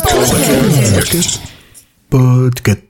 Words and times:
Podcast. 0.00 1.40
Podcast. 2.10 2.89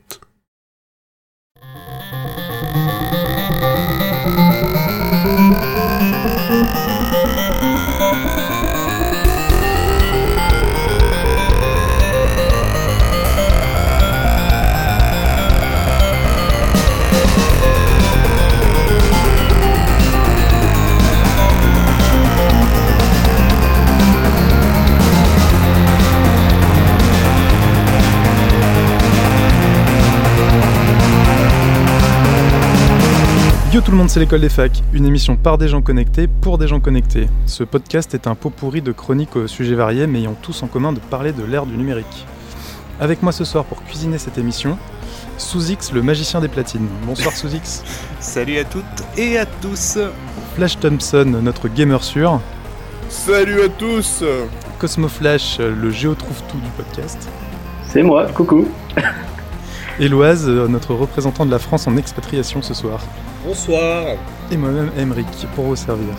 Tout 33.91 33.97
le 33.97 34.03
monde, 34.03 34.09
c'est 34.09 34.21
l'école 34.21 34.41
des 34.41 34.49
facs, 34.49 34.85
une 34.93 35.05
émission 35.05 35.35
par 35.35 35.59
des 35.59 35.67
gens 35.67 35.83
connectés 35.83 36.29
pour 36.29 36.59
des 36.59 36.69
gens 36.69 36.79
connectés. 36.79 37.27
Ce 37.47 37.65
podcast 37.65 38.15
est 38.15 38.29
un 38.29 38.37
pot 38.37 38.51
pourri 38.51 38.83
de 38.83 38.93
chroniques 38.93 39.35
aux 39.35 39.49
sujets 39.49 39.75
variés 39.75 40.07
mais 40.07 40.21
ayant 40.21 40.37
tous 40.41 40.63
en 40.63 40.69
commun 40.69 40.93
de 40.93 41.01
parler 41.01 41.33
de 41.33 41.43
l'ère 41.43 41.67
du 41.67 41.77
numérique. 41.77 42.25
Avec 43.01 43.21
moi 43.21 43.33
ce 43.33 43.45
soir 43.45 43.65
pour 43.65 43.83
cuisiner 43.83 44.19
cette 44.19 44.39
émission, 44.39 44.79
Sous-X, 45.39 45.91
le 45.91 46.03
magicien 46.03 46.41
des 46.41 46.47
platines. 46.47 46.87
Bonsoir 47.05 47.35
Sous-X. 47.35 47.83
Salut 48.21 48.59
à 48.59 48.65
toutes 48.65 48.85
et 49.17 49.37
à 49.39 49.45
tous. 49.45 49.99
Flash 50.55 50.79
Thompson, 50.79 51.41
notre 51.43 51.67
gamer 51.67 52.05
sûr. 52.05 52.41
Salut 53.09 53.61
à 53.61 53.69
tous 53.69 54.23
Cosmo 54.79 55.09
Flash, 55.09 55.59
le 55.59 55.91
géotrouve-tout 55.91 56.59
du 56.59 56.71
podcast. 56.77 57.29
C'est 57.89 58.05
moi, 58.05 58.27
coucou. 58.27 58.69
Et 59.99 60.07
Loise, 60.07 60.49
notre 60.49 60.95
représentant 60.95 61.45
de 61.45 61.51
la 61.51 61.59
France 61.59 61.89
en 61.89 61.97
expatriation 61.97 62.63
ce 62.63 62.73
soir. 62.73 63.01
Bonsoir. 63.45 64.17
Et 64.51 64.57
moi-même, 64.57 64.91
Emric, 64.99 65.27
pour 65.55 65.65
vous 65.67 65.77
servir. 65.77 66.15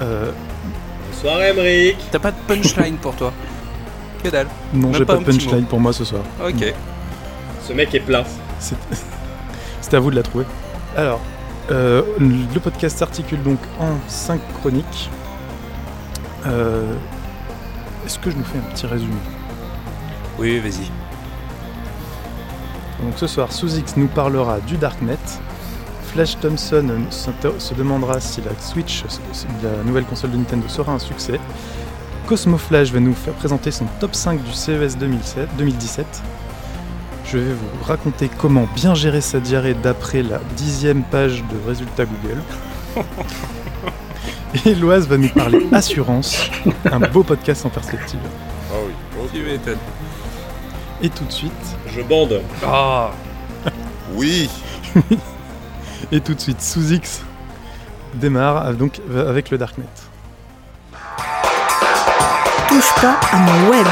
Euh, 0.00 0.30
Bonsoir 1.10 1.40
Emric. 1.42 1.96
T'as 2.10 2.18
pas 2.18 2.30
de 2.30 2.36
punchline 2.46 2.96
pour 2.96 3.14
toi? 3.16 3.32
Que 4.22 4.28
dalle. 4.28 4.46
non, 4.72 4.92
j'ai 4.92 5.04
pas 5.04 5.16
de 5.16 5.24
punchline 5.24 5.64
pour 5.64 5.80
moi 5.80 5.92
ce 5.92 6.04
soir. 6.04 6.22
Ok. 6.44 6.72
Ce 7.66 7.72
mec 7.72 7.94
est 7.94 8.00
plat. 8.00 8.24
C'est 8.60 8.76
c'est 9.80 9.94
à 9.94 10.00
vous 10.00 10.10
de 10.10 10.16
la 10.16 10.22
trouver. 10.22 10.44
Alors, 10.96 11.20
euh, 11.70 12.02
le 12.18 12.58
podcast 12.60 12.98
s'articule 12.98 13.42
donc 13.42 13.58
en 13.80 13.94
5 14.08 14.40
chroniques. 14.60 15.10
Euh, 16.46 16.94
Est-ce 18.06 18.18
que 18.18 18.30
je 18.30 18.36
nous 18.36 18.44
fais 18.44 18.58
un 18.58 18.72
petit 18.72 18.86
résumé? 18.86 19.14
Oui, 20.38 20.58
vas-y. 20.60 20.90
Donc 23.02 23.14
ce 23.16 23.26
soir, 23.26 23.52
Sous-X 23.52 23.96
nous 23.96 24.06
parlera 24.08 24.60
du 24.60 24.76
Darknet. 24.76 25.18
Flash 26.12 26.36
Thompson 26.40 26.86
se, 27.10 27.74
demandera 27.74 28.20
si 28.20 28.42
la 28.42 28.50
Switch, 28.60 29.02
la 29.62 29.82
nouvelle 29.82 30.04
console 30.04 30.32
de 30.32 30.36
Nintendo, 30.36 30.68
sera 30.68 30.92
un 30.92 30.98
succès. 30.98 31.40
Cosmo 32.26 32.58
Flash 32.58 32.92
va 32.92 33.00
nous 33.00 33.14
faire 33.14 33.32
présenter 33.32 33.70
son 33.70 33.86
top 33.98 34.14
5 34.14 34.42
du 34.42 34.52
CES 34.52 34.98
2007, 34.98 35.48
2017. 35.56 36.06
Je 37.24 37.38
vais 37.38 37.54
vous 37.54 37.84
raconter 37.84 38.30
comment 38.38 38.68
bien 38.74 38.94
gérer 38.94 39.22
sa 39.22 39.40
diarrhée 39.40 39.72
d'après 39.72 40.22
la 40.22 40.38
dixième 40.54 41.02
page 41.02 41.42
de 41.44 41.68
résultats 41.68 42.04
Google. 42.04 42.42
Et 44.66 44.74
Loise 44.74 45.08
va 45.08 45.16
nous 45.16 45.30
parler 45.30 45.66
assurance, 45.72 46.50
un 46.84 47.00
beau 47.00 47.22
podcast 47.22 47.64
en 47.64 47.70
perspective. 47.70 48.20
Ah 48.70 48.76
oui. 48.86 48.92
Tu 49.32 49.42
m'étonnes. 49.42 49.78
Et 51.00 51.08
tout 51.08 51.24
de 51.24 51.32
suite, 51.32 51.52
Je 51.86 52.02
bande. 52.02 52.42
Ah 52.62 53.12
Oui 54.14 54.50
et 56.12 56.20
tout 56.20 56.34
de 56.34 56.40
suite, 56.40 56.60
Sous-X 56.60 57.22
démarre 58.14 58.66
euh, 58.66 58.72
donc 58.74 59.00
euh, 59.10 59.28
avec 59.28 59.50
le 59.50 59.58
Darknet. 59.58 59.84
Touche 62.68 62.94
pas 63.00 63.16
à 63.32 63.36
mon 63.38 63.70
web. 63.70 63.86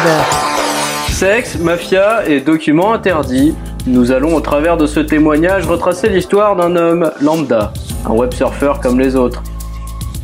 Sexe, 1.09 1.59
mafia 1.59 2.26
et 2.28 2.41
documents 2.41 2.92
interdits. 2.92 3.54
Nous 3.86 4.12
allons 4.12 4.34
au 4.34 4.41
travers 4.41 4.76
de 4.76 4.86
ce 4.86 5.00
témoignage 5.00 5.66
retracer 5.66 6.09
l'histoire 6.09 6.54
d'un 6.54 6.76
homme 6.76 7.10
lambda, 7.22 7.72
un 8.06 8.12
web 8.12 8.32
surfeur 8.34 8.80
comme 8.80 9.00
les 9.00 9.16
autres. 9.16 9.42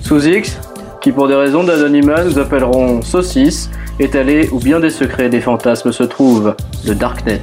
Sous 0.02 0.26
X, 0.26 0.58
qui 1.00 1.12
pour 1.12 1.28
des 1.28 1.34
raisons 1.34 1.64
d'anonymat 1.64 2.24
nous 2.24 2.38
appellerons 2.38 3.00
Saucisse, 3.00 3.70
est 3.98 4.14
allé 4.14 4.48
où 4.52 4.58
bien 4.58 4.80
des 4.80 4.90
secrets 4.90 5.26
et 5.26 5.30
des 5.30 5.40
fantasmes 5.40 5.92
se 5.92 6.02
trouvent, 6.02 6.54
le 6.86 6.94
Darknet. 6.94 7.40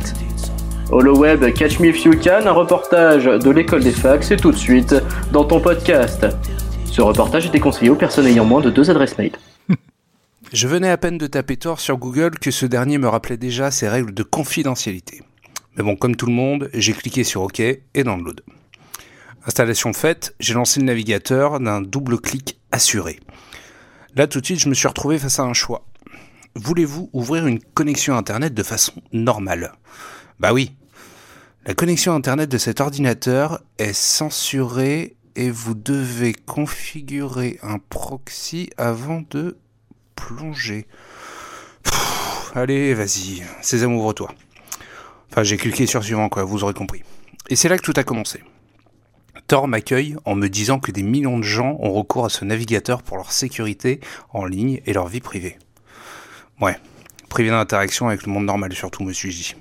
HoloWeb 0.91 1.53
Catch 1.53 1.79
Me 1.79 1.87
If 1.87 2.03
You 2.03 2.13
Can, 2.21 2.45
un 2.45 2.51
reportage 2.51 3.25
de 3.25 3.49
l'école 3.49 3.83
des 3.83 3.91
facs, 3.91 4.23
c'est 4.23 4.37
tout 4.37 4.51
de 4.51 4.57
suite 4.57 4.95
dans 5.31 5.45
ton 5.45 5.59
podcast. 5.59 6.27
Ce 6.85 7.01
reportage 7.01 7.47
était 7.47 7.59
conseillé 7.59 7.89
aux 7.89 7.95
personnes 7.95 8.27
ayant 8.27 8.45
moins 8.45 8.61
de 8.61 8.69
deux 8.69 8.91
adresses 8.91 9.17
mail. 9.17 9.31
Je 10.53 10.67
venais 10.67 10.89
à 10.89 10.97
peine 10.97 11.17
de 11.17 11.25
taper 11.25 11.57
tort 11.57 11.79
sur 11.79 11.97
Google 11.97 12.37
que 12.37 12.51
ce 12.51 12.65
dernier 12.65 12.97
me 12.97 13.07
rappelait 13.07 13.37
déjà 13.37 13.71
ses 13.71 13.87
règles 13.87 14.13
de 14.13 14.23
confidentialité. 14.23 15.21
Mais 15.77 15.83
bon, 15.83 15.95
comme 15.95 16.15
tout 16.15 16.27
le 16.27 16.33
monde, 16.33 16.69
j'ai 16.73 16.93
cliqué 16.93 17.23
sur 17.23 17.41
OK 17.41 17.59
et 17.59 18.03
download. 18.03 18.41
Installation 19.47 19.93
faite, 19.93 20.35
j'ai 20.39 20.53
lancé 20.53 20.79
le 20.79 20.85
navigateur 20.85 21.59
d'un 21.59 21.81
double 21.81 22.19
clic 22.19 22.59
assuré. 22.71 23.19
Là 24.15 24.27
tout 24.27 24.41
de 24.41 24.45
suite, 24.45 24.59
je 24.59 24.69
me 24.69 24.73
suis 24.73 24.87
retrouvé 24.87 25.17
face 25.17 25.39
à 25.39 25.43
un 25.43 25.53
choix. 25.53 25.85
Voulez-vous 26.55 27.09
ouvrir 27.13 27.47
une 27.47 27.59
connexion 27.59 28.15
Internet 28.15 28.53
de 28.53 28.63
façon 28.63 28.93
normale? 29.11 29.73
Bah 30.43 30.51
oui. 30.51 30.73
La 31.65 31.73
connexion 31.73 32.13
Internet 32.13 32.49
de 32.49 32.57
cet 32.57 32.81
ordinateur 32.81 33.61
est 33.77 33.93
censurée 33.93 35.15
et 35.37 35.49
vous 35.49 35.73
devez 35.73 36.33
configurer 36.33 37.61
un 37.63 37.79
proxy 37.79 38.69
avant 38.75 39.23
de 39.29 39.57
plonger. 40.17 40.85
Allez, 42.55 42.93
vas-y, 42.93 43.41
Sésame, 43.61 43.95
ouvre-toi. 43.95 44.35
Enfin, 45.31 45.43
j'ai 45.43 45.55
cliqué 45.55 45.85
sur 45.85 46.03
suivant, 46.03 46.27
quoi, 46.27 46.43
vous 46.43 46.65
aurez 46.65 46.73
compris. 46.73 47.03
Et 47.47 47.55
c'est 47.55 47.69
là 47.69 47.77
que 47.77 47.83
tout 47.89 47.93
a 47.95 48.03
commencé. 48.03 48.43
Tor 49.47 49.69
m'accueille 49.69 50.17
en 50.25 50.35
me 50.35 50.49
disant 50.49 50.81
que 50.81 50.91
des 50.91 51.03
millions 51.03 51.37
de 51.37 51.43
gens 51.43 51.77
ont 51.79 51.93
recours 51.93 52.25
à 52.25 52.29
ce 52.29 52.43
navigateur 52.43 53.01
pour 53.01 53.15
leur 53.15 53.31
sécurité 53.31 54.01
en 54.33 54.43
ligne 54.43 54.81
et 54.85 54.91
leur 54.91 55.07
vie 55.07 55.21
privée. 55.21 55.57
Ouais, 56.59 56.75
privé 57.29 57.49
d'interaction 57.49 58.09
avec 58.09 58.25
le 58.25 58.33
monde 58.33 58.43
normal 58.43 58.73
surtout, 58.73 59.05
me 59.05 59.13
suis-je 59.13 59.37
dit. 59.37 59.55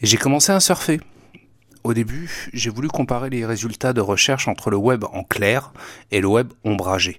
Et 0.00 0.06
j'ai 0.06 0.16
commencé 0.16 0.52
à 0.52 0.60
surfer. 0.60 1.00
Au 1.84 1.94
début, 1.94 2.50
j'ai 2.52 2.70
voulu 2.70 2.88
comparer 2.88 3.30
les 3.30 3.46
résultats 3.46 3.92
de 3.92 4.00
recherche 4.00 4.48
entre 4.48 4.70
le 4.70 4.76
web 4.76 5.04
en 5.12 5.22
clair 5.22 5.72
et 6.10 6.20
le 6.20 6.26
web 6.26 6.52
ombragé. 6.64 7.18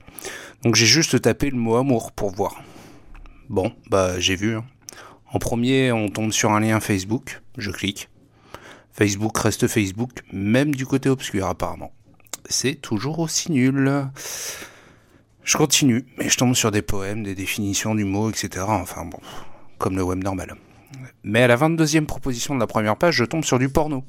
Donc 0.63 0.75
j'ai 0.75 0.85
juste 0.85 1.21
tapé 1.21 1.49
le 1.49 1.57
mot 1.57 1.77
amour 1.77 2.11
pour 2.11 2.31
voir. 2.31 2.61
Bon, 3.49 3.73
bah 3.89 4.19
j'ai 4.19 4.35
vu. 4.35 4.57
hein. 4.57 4.65
En 5.31 5.39
premier, 5.39 5.91
on 5.91 6.09
tombe 6.09 6.31
sur 6.31 6.51
un 6.51 6.59
lien 6.59 6.79
Facebook, 6.79 7.41
je 7.57 7.71
clique. 7.71 8.09
Facebook 8.91 9.37
reste 9.37 9.67
Facebook, 9.67 10.23
même 10.33 10.73
du 10.75 10.85
côté 10.85 11.09
obscur 11.09 11.47
apparemment. 11.47 11.91
C'est 12.49 12.75
toujours 12.75 13.19
aussi 13.19 13.51
nul. 13.51 14.07
Je 15.43 15.57
continue, 15.57 16.05
mais 16.17 16.29
je 16.29 16.37
tombe 16.37 16.55
sur 16.55 16.71
des 16.71 16.81
poèmes, 16.81 17.23
des 17.23 17.35
définitions 17.35 17.95
du 17.95 18.03
mot, 18.03 18.29
etc. 18.29 18.65
Enfin 18.67 19.05
bon, 19.05 19.19
comme 19.77 19.95
le 19.95 20.03
web 20.03 20.23
normal. 20.23 20.55
Mais 21.23 21.43
à 21.43 21.47
la 21.47 21.57
22e 21.57 22.05
proposition 22.05 22.55
de 22.55 22.59
la 22.59 22.67
première 22.67 22.97
page, 22.97 23.15
je 23.15 23.25
tombe 23.25 23.43
sur 23.43 23.59
du 23.59 23.69
porno. 23.69 24.03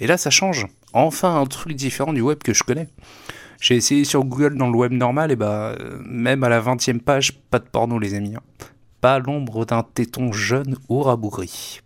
Et 0.00 0.06
là, 0.06 0.16
ça 0.16 0.30
change. 0.30 0.66
Enfin, 0.92 1.40
un 1.40 1.46
truc 1.46 1.74
différent 1.74 2.12
du 2.12 2.20
web 2.20 2.38
que 2.38 2.52
je 2.52 2.64
connais. 2.64 2.88
J'ai 3.60 3.76
essayé 3.76 4.04
sur 4.04 4.24
Google 4.24 4.56
dans 4.56 4.68
le 4.68 4.76
web 4.76 4.92
normal, 4.92 5.30
et 5.30 5.36
bah, 5.36 5.76
même 6.04 6.44
à 6.44 6.48
la 6.48 6.60
20e 6.60 7.00
page, 7.00 7.32
pas 7.50 7.58
de 7.58 7.64
porno, 7.64 7.98
les 7.98 8.14
amis. 8.14 8.34
hein. 8.36 8.42
Pas 9.00 9.18
l'ombre 9.18 9.64
d'un 9.64 9.82
téton 9.82 10.32
jeune 10.32 10.76
ou 10.88 11.02
rabougri. 11.02 11.80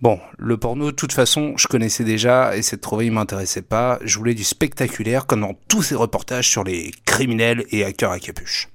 Bon, 0.00 0.20
le 0.38 0.56
porno, 0.56 0.86
de 0.86 0.96
toute 0.96 1.12
façon, 1.12 1.54
je 1.56 1.66
connaissais 1.66 2.04
déjà, 2.04 2.56
et 2.56 2.62
cette 2.62 2.80
trouvaille 2.80 3.10
m'intéressait 3.10 3.62
pas. 3.62 3.98
Je 4.04 4.16
voulais 4.16 4.34
du 4.34 4.44
spectaculaire, 4.44 5.26
comme 5.26 5.40
dans 5.40 5.54
tous 5.66 5.82
ces 5.82 5.96
reportages 5.96 6.48
sur 6.48 6.62
les 6.62 6.92
criminels 7.04 7.64
et 7.70 7.84
hackers 7.84 8.12
à 8.12 8.20
capuche. 8.20 8.68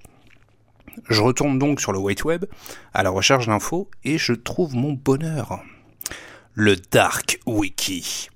Je 1.09 1.21
retourne 1.21 1.59
donc 1.59 1.81
sur 1.81 1.91
le 1.91 1.99
White 1.99 2.23
Web, 2.23 2.45
à 2.93 3.03
la 3.03 3.09
recherche 3.09 3.47
d'infos, 3.47 3.89
et 4.03 4.17
je 4.17 4.33
trouve 4.33 4.75
mon 4.75 4.93
bonheur. 4.93 5.63
Le 6.53 6.75
Dark 6.75 7.39
Wiki. 7.45 8.29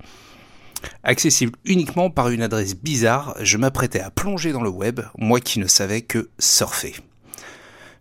Accessible 1.03 1.57
uniquement 1.65 2.09
par 2.09 2.29
une 2.29 2.41
adresse 2.41 2.75
bizarre, 2.75 3.35
je 3.41 3.57
m'apprêtais 3.57 3.99
à 3.99 4.11
plonger 4.11 4.51
dans 4.51 4.61
le 4.61 4.69
web, 4.69 5.01
moi 5.17 5.39
qui 5.39 5.59
ne 5.59 5.67
savais 5.67 6.01
que 6.01 6.29
surfer. 6.39 6.95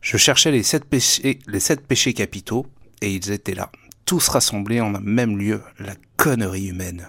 Je 0.01 0.17
cherchais 0.17 0.51
les 0.51 0.63
sept 0.63 0.85
péchés, 0.85 1.39
péchés 1.89 2.15
capitaux, 2.15 2.67
et 3.01 3.11
ils 3.11 3.31
étaient 3.31 3.55
là, 3.55 3.71
tous 4.05 4.29
rassemblés 4.29 4.81
en 4.81 4.95
un 4.95 5.01
même 5.01 5.37
lieu, 5.37 5.63
la 5.79 5.95
connerie 6.17 6.69
humaine. 6.69 7.09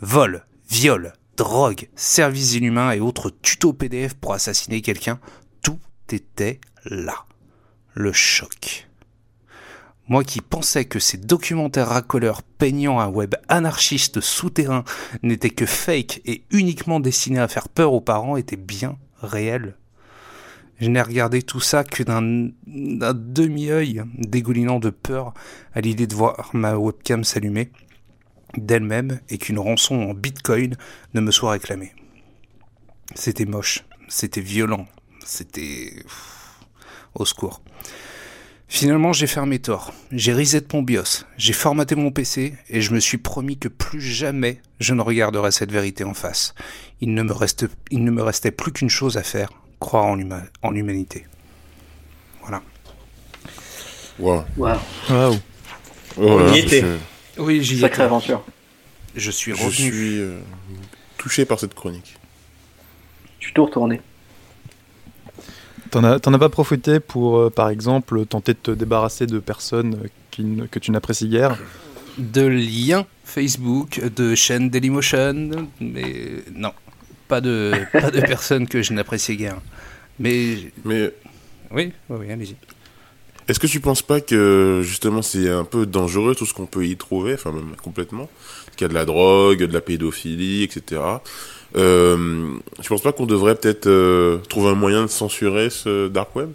Vol, 0.00 0.44
viol, 0.68 1.12
drogue, 1.36 1.88
services 1.94 2.54
inhumains 2.54 2.92
et 2.92 3.00
autres 3.00 3.30
tutos 3.30 3.72
PDF 3.72 4.14
pour 4.14 4.34
assassiner 4.34 4.82
quelqu'un, 4.82 5.20
tout 5.62 5.78
était 6.10 6.60
là. 6.84 7.24
Le 7.94 8.12
choc. 8.12 8.88
Moi 10.08 10.24
qui 10.24 10.40
pensais 10.40 10.84
que 10.84 10.98
ces 10.98 11.16
documentaires 11.16 11.88
racoleurs 11.88 12.42
peignant 12.42 12.98
un 12.98 13.08
web 13.08 13.34
anarchiste 13.48 14.20
souterrain 14.20 14.84
n'étaient 15.22 15.50
que 15.50 15.66
fake 15.66 16.22
et 16.24 16.44
uniquement 16.50 17.00
destinés 17.00 17.38
à 17.38 17.48
faire 17.48 17.68
peur 17.68 17.92
aux 17.92 18.00
parents 18.00 18.36
étaient 18.36 18.56
bien 18.56 18.98
réels. 19.20 19.76
Je 20.80 20.88
n'ai 20.88 21.00
regardé 21.00 21.42
tout 21.42 21.60
ça 21.60 21.84
que 21.84 22.02
d'un 22.02 22.50
demi-œil 22.66 24.02
dégoulinant 24.16 24.80
de 24.80 24.90
peur 24.90 25.32
à 25.74 25.80
l'idée 25.80 26.08
de 26.08 26.14
voir 26.14 26.50
ma 26.52 26.76
webcam 26.76 27.22
s'allumer 27.22 27.70
d'elle-même 28.56 29.20
et 29.28 29.38
qu'une 29.38 29.58
rançon 29.58 29.94
en 29.94 30.14
bitcoin 30.14 30.76
ne 31.14 31.20
me 31.20 31.30
soit 31.30 31.52
réclamée. 31.52 31.92
C'était 33.14 33.44
moche, 33.44 33.84
c'était 34.08 34.40
violent, 34.40 34.86
c'était... 35.24 35.94
Au 37.14 37.24
secours. 37.24 37.60
Finalement, 38.68 39.12
j'ai 39.12 39.26
fermé 39.26 39.58
Tor, 39.58 39.92
j'ai 40.12 40.32
reset 40.32 40.64
mon 40.72 40.80
BIOS, 40.80 41.24
j'ai 41.36 41.52
formaté 41.52 41.94
mon 41.94 42.10
PC 42.10 42.54
et 42.70 42.80
je 42.80 42.94
me 42.94 43.00
suis 43.00 43.18
promis 43.18 43.58
que 43.58 43.68
plus 43.68 44.00
jamais 44.00 44.62
je 44.80 44.94
ne 44.94 45.02
regarderai 45.02 45.52
cette 45.52 45.70
vérité 45.70 46.04
en 46.04 46.14
face. 46.14 46.54
Il 47.02 47.12
ne 47.12 47.22
me, 47.22 47.32
reste, 47.34 47.66
il 47.90 48.02
ne 48.02 48.10
me 48.10 48.22
restait 48.22 48.50
plus 48.50 48.72
qu'une 48.72 48.88
chose 48.88 49.18
à 49.18 49.22
faire, 49.22 49.50
croire 49.78 50.04
en 50.06 50.14
l'huma- 50.16 50.44
en 50.62 50.70
l'humanité. 50.70 51.26
Voilà. 52.40 52.62
Wow. 54.18 54.44
Waouh, 54.56 54.78
Waouh. 55.10 55.34
Oh 56.16 56.22
On 56.22 56.38
là, 56.38 56.56
y 56.56 56.60
était. 56.60 56.80
Je, 56.80 57.42
Oui, 57.42 57.62
j'y 57.62 57.78
sacrée 57.80 58.04
aventure. 58.04 58.42
Je 59.16 59.30
suis 59.30 59.52
je 59.54 59.58
revenu. 59.64 59.72
suis 59.92 60.18
euh, 60.18 60.38
touché 61.18 61.44
par 61.44 61.60
cette 61.60 61.74
chronique. 61.74 62.16
Je 63.38 63.46
suis 63.46 63.54
tout 63.54 63.66
retourné. 63.66 64.00
T'en 65.92 66.02
as, 66.04 66.18
t'en 66.20 66.32
as 66.32 66.38
pas 66.38 66.48
profité 66.48 67.00
pour, 67.00 67.38
euh, 67.38 67.50
par 67.50 67.68
exemple, 67.68 68.24
tenter 68.26 68.54
de 68.54 68.58
te 68.58 68.70
débarrasser 68.70 69.26
de 69.26 69.38
personnes 69.38 69.94
euh, 70.04 70.08
qui 70.30 70.42
ne- 70.42 70.66
que 70.66 70.78
tu 70.78 70.90
n'apprécies 70.90 71.28
guère? 71.28 71.56
De 72.18 72.46
liens 72.46 73.06
Facebook, 73.24 74.00
de 74.16 74.34
chaînes 74.34 74.70
Dailymotion, 74.70 75.68
mais 75.80 76.42
non, 76.54 76.72
pas 77.28 77.40
de, 77.40 77.72
pas 77.92 78.10
de 78.10 78.20
personnes 78.20 78.66
que 78.66 78.82
je 78.82 78.92
n'appréciais 78.94 79.36
guère. 79.36 79.58
Mais 80.18 80.72
Mais 80.84 81.12
oui, 81.70 81.92
oui, 82.08 82.16
oui, 82.20 82.32
allez-y. 82.32 82.56
est-ce 83.48 83.58
que 83.60 83.66
tu 83.66 83.80
penses 83.80 84.02
pas 84.02 84.20
que 84.20 84.80
justement 84.84 85.20
c'est 85.22 85.48
un 85.50 85.64
peu 85.64 85.84
dangereux 85.86 86.34
tout 86.34 86.46
ce 86.46 86.54
qu'on 86.54 86.66
peut 86.66 86.86
y 86.86 86.96
trouver, 86.96 87.34
enfin 87.34 87.52
même 87.52 87.76
complètement? 87.82 88.28
Qu'il 88.76 88.84
y 88.84 88.86
a 88.86 88.88
de 88.88 88.94
la 88.94 89.04
drogue, 89.04 89.62
de 89.64 89.72
la 89.72 89.80
pédophilie, 89.82 90.62
etc. 90.62 91.00
Euh, 91.76 92.54
tu 92.80 92.88
penses 92.88 93.02
pas 93.02 93.12
qu'on 93.12 93.26
devrait 93.26 93.54
peut-être 93.54 93.86
euh, 93.86 94.38
trouver 94.48 94.70
un 94.70 94.74
moyen 94.74 95.02
de 95.02 95.06
censurer 95.08 95.70
ce 95.70 96.08
dark 96.08 96.34
web? 96.36 96.50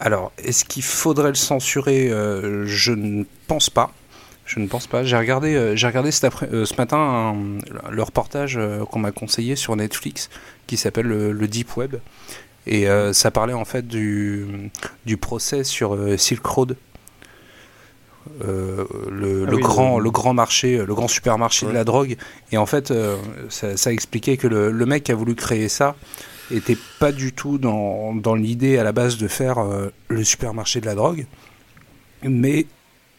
Alors, 0.00 0.32
est-ce 0.38 0.64
qu'il 0.64 0.82
faudrait 0.82 1.28
le 1.28 1.34
censurer? 1.34 2.10
Euh, 2.10 2.64
Je 2.66 2.92
ne 2.92 3.24
pense 3.46 3.70
pas. 3.70 3.92
Je 4.46 4.58
ne 4.58 4.66
pense 4.66 4.86
pas. 4.86 5.04
J'ai 5.04 5.16
regardé, 5.16 5.54
euh, 5.54 5.76
j'ai 5.76 5.86
regardé 5.86 6.10
cet 6.10 6.24
après- 6.24 6.48
ce 6.50 6.74
matin 6.76 7.36
le 7.90 8.02
reportage 8.02 8.58
qu'on 8.90 8.98
m'a 8.98 9.12
conseillé 9.12 9.54
sur 9.54 9.76
Netflix 9.76 10.30
qui 10.66 10.76
s'appelle 10.76 11.06
le, 11.06 11.32
le 11.32 11.48
Deep 11.48 11.76
Web. 11.76 11.96
Et 12.66 12.86
ça 13.12 13.32
parlait 13.32 13.54
en 13.54 13.64
fait 13.64 13.88
du, 13.88 14.70
du 15.04 15.16
procès 15.16 15.64
sur 15.64 15.98
Silk 16.16 16.46
Road. 16.46 16.76
Euh, 18.44 18.84
le, 19.10 19.44
Ah 19.46 19.50
le 19.50 19.56
oui, 19.56 19.62
grand, 19.62 19.98
le- 19.98 20.04
le 20.04 20.10
grand 20.10 20.34
marché, 20.34 20.78
le 20.84 20.94
grand 20.94 21.08
supermarché 21.08 21.66
de 21.66 21.72
la 21.72 21.84
drogue. 21.84 22.16
Et 22.52 22.56
en 22.56 22.66
fait, 22.66 22.90
euh, 22.90 23.16
ça, 23.48 23.76
ça 23.76 23.92
expliquait 23.92 24.36
que 24.36 24.46
le, 24.46 24.70
le 24.70 24.86
mec 24.86 25.04
qui 25.04 25.12
a 25.12 25.14
voulu 25.14 25.34
créer 25.34 25.68
ça 25.68 25.96
était 26.50 26.78
pas 26.98 27.12
du 27.12 27.32
tout 27.32 27.58
dans, 27.58 28.14
dans 28.14 28.34
l'idée 28.34 28.78
à 28.78 28.84
la 28.84 28.92
base 28.92 29.16
de 29.18 29.26
faire 29.28 29.58
euh, 29.58 29.88
le 30.08 30.22
supermarché 30.24 30.80
de 30.80 30.86
la 30.86 30.94
drogue, 30.94 31.26
mais 32.22 32.66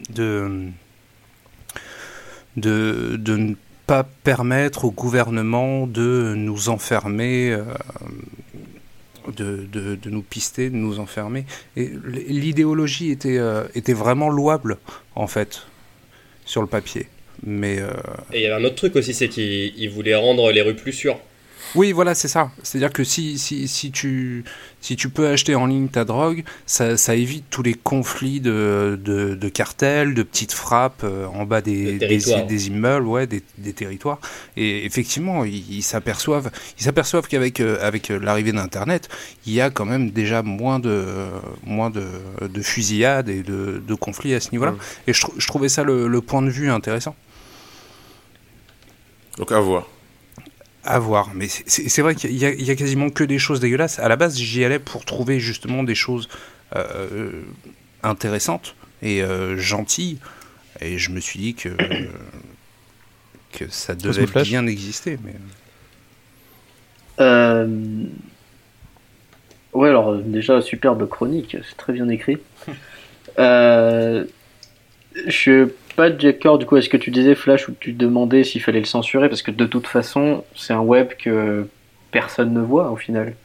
de, 0.10 0.68
de, 2.58 3.16
de 3.18 3.38
ne 3.38 3.56
pas 3.88 4.04
permettre 4.04 4.86
au 4.86 4.92
gouvernement 4.92 5.88
de 5.88 6.34
nous 6.38 6.70
enfermer, 6.70 7.52
euh, 7.52 7.64
de, 9.36 9.66
de, 9.72 10.10
nous 10.10 10.22
pister, 10.22 10.70
de 10.70 10.75
nous 10.75 11.00
enfermer. 11.00 11.46
Et 11.75 11.92
l'idéologie 12.28 13.12
était, 13.12 13.38
euh, 13.38 13.64
était 13.75 13.94
vraiment 13.94 14.30
louable, 14.30 14.78
en 15.16 15.28
fait, 15.28 15.64
sur 16.46 16.62
le 16.62 16.68
papier. 16.68 17.08
Mais 17.46 17.80
euh, 17.80 17.92
Et 18.31 18.40
il 18.40 18.44
y 18.44 18.46
avait 18.46 18.62
un 18.62 18.66
autre 18.66 18.75
truc 18.75 18.96
aussi, 18.96 19.14
c'est 19.14 19.30
qu'il 19.30 19.74
il 19.78 19.90
voulait 19.90 20.16
rendre 20.16 20.52
les 20.52 20.62
rues 20.62 20.75
plus 20.75 20.94
sûres. 20.94 21.20
Oui, 21.75 21.92
voilà, 21.92 22.14
c'est 22.14 22.28
ça. 22.28 22.52
C'est-à-dire 22.62 22.94
que 22.94 23.04
si, 23.04 23.40
si, 23.40 23.68
si, 23.68 23.92
tu, 23.92 24.44
si 24.80 24.96
tu 24.96 25.10
peux 25.10 25.28
acheter 25.28 25.56
en 25.56 25.66
ligne 25.66 25.88
ta 25.88 26.06
drogue, 26.06 26.44
ça, 26.68 26.98
ça 26.98 27.16
évite 27.16 27.46
tous 27.50 27.64
les 27.64 27.74
conflits 27.74 28.42
de, 28.42 29.00
de, 29.04 29.34
de 29.34 29.50
cartels, 29.50 30.14
de 30.14 30.22
petites 30.22 30.52
frappes 30.52 31.02
euh, 31.04 31.25
en 31.25 31.46
bas 31.46 31.62
des, 31.62 31.94
De 31.94 32.06
des, 32.08 32.44
des 32.48 32.68
immeubles, 32.68 33.08
ouais, 33.08 33.25
des, 33.25 33.42
des 33.58 33.74
territoires. 33.74 34.20
Et 34.56 34.86
effectivement, 34.86 35.46
ils 35.46 35.81
s'aperçoivent 35.81 36.52
ils 36.78 36.84
s'aperçoivent 36.84 37.28
qu'avec 37.28 37.60
euh, 37.60 37.80
avec 37.81 38.12
euh, 38.12 38.19
l'arrivée 38.19 38.52
d'Internet, 38.52 39.10
il 39.48 39.54
y 39.54 39.62
a 39.62 39.72
quand 39.72 39.86
même 39.86 40.12
déjà 40.12 40.44
moins 40.44 40.78
de, 40.80 41.06
moins 41.66 41.90
de, 41.90 42.06
de 42.42 42.62
fusillades 42.62 43.30
et 43.30 43.42
de, 43.42 43.81
de 43.86 43.96
conflits 43.96 44.36
à 44.36 44.40
ce 44.40 44.52
niveau-là. 44.52 44.76
Et 45.08 45.14
je, 45.14 45.26
je 45.38 45.48
trouvais 45.48 45.69
ça 45.69 45.84
le, 45.84 46.08
le 46.08 46.22
point 46.22 46.44
de 46.44 46.50
vue 46.52 46.69
intéressant. 46.69 47.16
Donc 49.38 49.52
à 49.52 49.60
voir. 49.60 49.88
À 50.85 51.00
voir, 51.00 51.31
mais 51.33 51.47
c'est- 51.47 52.01
vrai 52.01 52.13
qu'il 52.13 52.33
y, 52.33 52.45
a- 52.45 52.51
il 52.53 52.63
y 52.63 52.69
a 52.71 52.75
quasiment 52.75 53.09
que 53.09 53.24
des 53.24 53.39
choses 53.39 53.59
dégueulasses. 53.62 54.00
À 54.00 54.09
la 54.09 54.18
base, 54.18 54.38
j'y 54.38 54.65
allais 54.65 54.80
pour 54.80 55.06
trouver 55.06 55.39
justement 55.39 55.83
des 55.83 55.95
choses 55.95 56.27
euh, 56.75 57.30
intéressantes 58.03 58.75
et 59.01 59.21
euh, 59.24 59.57
gentilles, 59.57 60.18
et 60.81 60.97
je 60.97 61.12
me 61.12 61.19
suis 61.19 61.39
dit 61.39 61.53
que 61.56 61.69
que 63.51 63.65
ça 63.69 63.94
devait 63.95 64.25
bien 64.44 64.65
exister. 64.68 65.18
Mais 65.24 65.35
Euh... 67.19 67.68
Ouais, 69.74 69.89
alors 69.89 70.09
euh, 70.12 70.21
déjà, 70.24 70.62
superbe 70.62 71.07
chronique, 71.07 71.57
c'est 71.68 71.77
très 71.77 71.94
bien 71.94 72.09
écrit. 72.09 72.38
euh... 73.39 74.25
Je 75.27 75.69
pas 75.95 76.10
d'accord, 76.10 76.57
du 76.57 76.66
coup, 76.66 76.75
à 76.75 76.81
ce 76.81 76.90
que 76.90 76.98
tu 76.98 77.12
disais, 77.12 77.36
Flash, 77.36 77.68
où 77.69 77.74
tu 77.80 77.94
demandais 77.94 78.44
s'il 78.44 78.62
fallait 78.62 78.80
le 78.80 78.86
censurer, 78.86 79.30
parce 79.30 79.42
que 79.42 79.51
de 79.51 79.66
toute 79.66 79.88
façon, 79.88 80.44
c'est 80.56 80.74
un 80.74 80.81
web 80.81 81.10
que 81.18 81.68
personne 82.12 82.54
ne 82.54 82.62
voit 82.62 82.92
au 82.92 82.95
final. 82.95 83.36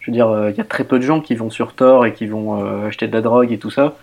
Je 0.00 0.10
veux 0.10 0.14
dire, 0.14 0.28
euh, 0.28 0.50
il 0.50 0.56
y 0.56 0.60
a 0.60 0.64
très 0.64 0.84
peu 0.84 0.98
de 0.98 1.04
gens 1.04 1.20
qui 1.20 1.34
vont 1.34 1.50
sur 1.50 1.74
Tor 1.74 2.04
et 2.04 2.12
qui 2.12 2.26
vont 2.26 2.62
euh, 2.62 2.88
acheter 2.88 3.08
de 3.08 3.12
la 3.12 3.22
drogue 3.22 3.52
et 3.52 3.58
tout 3.58 3.70
ça. 3.70 3.96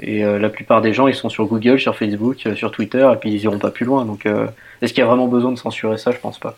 Et 0.00 0.24
euh, 0.24 0.38
la 0.38 0.48
plupart 0.48 0.80
des 0.80 0.92
gens, 0.92 1.06
ils 1.06 1.14
sont 1.14 1.28
sur 1.28 1.46
Google, 1.46 1.78
sur 1.78 1.96
Facebook, 1.96 2.48
sur 2.54 2.70
Twitter, 2.70 3.08
et 3.12 3.16
puis 3.16 3.30
ils 3.30 3.42
iront 3.42 3.58
pas 3.58 3.70
plus 3.70 3.84
loin. 3.84 4.04
Donc, 4.04 4.26
est-ce 4.26 4.92
qu'il 4.92 5.00
y 5.00 5.04
a 5.04 5.06
vraiment 5.06 5.28
besoin 5.28 5.52
de 5.52 5.58
censurer 5.58 5.98
ça? 5.98 6.10
Je 6.10 6.18
pense 6.18 6.38
pas. 6.38 6.56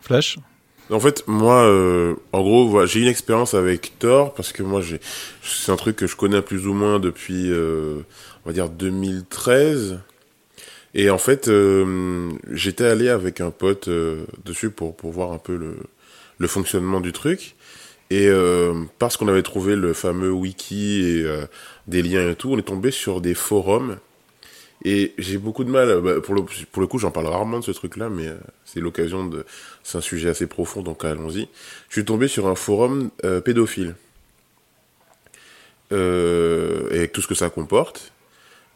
Flash? 0.00 0.38
En 0.90 1.00
fait, 1.00 1.24
moi, 1.26 1.64
euh, 1.64 2.14
en 2.32 2.40
gros, 2.40 2.86
j'ai 2.86 3.00
une 3.00 3.08
expérience 3.08 3.54
avec 3.54 3.98
Thor 3.98 4.34
parce 4.34 4.52
que 4.52 4.62
moi, 4.62 4.80
j'ai, 4.80 5.00
c'est 5.42 5.70
un 5.70 5.76
truc 5.76 5.96
que 5.96 6.06
je 6.06 6.16
connais 6.16 6.40
plus 6.40 6.66
ou 6.66 6.72
moins 6.72 6.98
depuis, 6.98 7.50
euh, 7.50 8.00
on 8.44 8.48
va 8.50 8.52
dire 8.54 8.68
2013. 8.70 9.98
Et 10.94 11.10
en 11.10 11.18
fait, 11.18 11.48
euh, 11.48 12.30
j'étais 12.50 12.84
allé 12.86 13.08
avec 13.10 13.40
un 13.40 13.50
pote 13.50 13.88
euh, 13.88 14.24
dessus 14.46 14.70
pour 14.70 14.96
pour 14.96 15.12
voir 15.12 15.32
un 15.32 15.38
peu 15.38 15.56
le 15.56 15.76
le 16.38 16.48
fonctionnement 16.48 17.00
du 17.00 17.12
truc. 17.12 17.56
Et 18.10 18.26
euh, 18.28 18.84
parce 18.98 19.16
qu'on 19.16 19.28
avait 19.28 19.42
trouvé 19.42 19.76
le 19.76 19.92
fameux 19.92 20.30
wiki 20.30 21.02
et 21.02 21.22
euh, 21.24 21.46
des 21.86 22.02
liens 22.02 22.30
et 22.30 22.34
tout, 22.36 22.50
on 22.52 22.58
est 22.58 22.62
tombé 22.62 22.90
sur 22.90 23.20
des 23.20 23.34
forums. 23.34 23.98
Et 24.84 25.12
j'ai 25.18 25.38
beaucoup 25.38 25.64
de 25.64 25.70
mal, 25.70 26.00
bah, 26.00 26.20
pour, 26.20 26.34
le, 26.34 26.42
pour 26.42 26.80
le 26.80 26.86
coup 26.86 26.98
j'en 26.98 27.10
parle 27.10 27.26
rarement 27.26 27.58
de 27.58 27.64
ce 27.64 27.72
truc-là, 27.72 28.08
mais 28.08 28.28
euh, 28.28 28.36
c'est 28.64 28.80
l'occasion 28.80 29.26
de... 29.26 29.44
C'est 29.82 29.98
un 29.98 30.00
sujet 30.00 30.28
assez 30.28 30.46
profond, 30.46 30.82
donc 30.82 31.04
allons-y. 31.04 31.48
Je 31.88 31.94
suis 31.94 32.04
tombé 32.04 32.28
sur 32.28 32.46
un 32.46 32.54
forum 32.54 33.10
euh, 33.24 33.40
pédophile. 33.40 33.96
Euh, 35.90 36.88
et 36.92 36.98
avec 36.98 37.12
tout 37.12 37.22
ce 37.22 37.26
que 37.26 37.34
ça 37.34 37.50
comporte. 37.50 38.12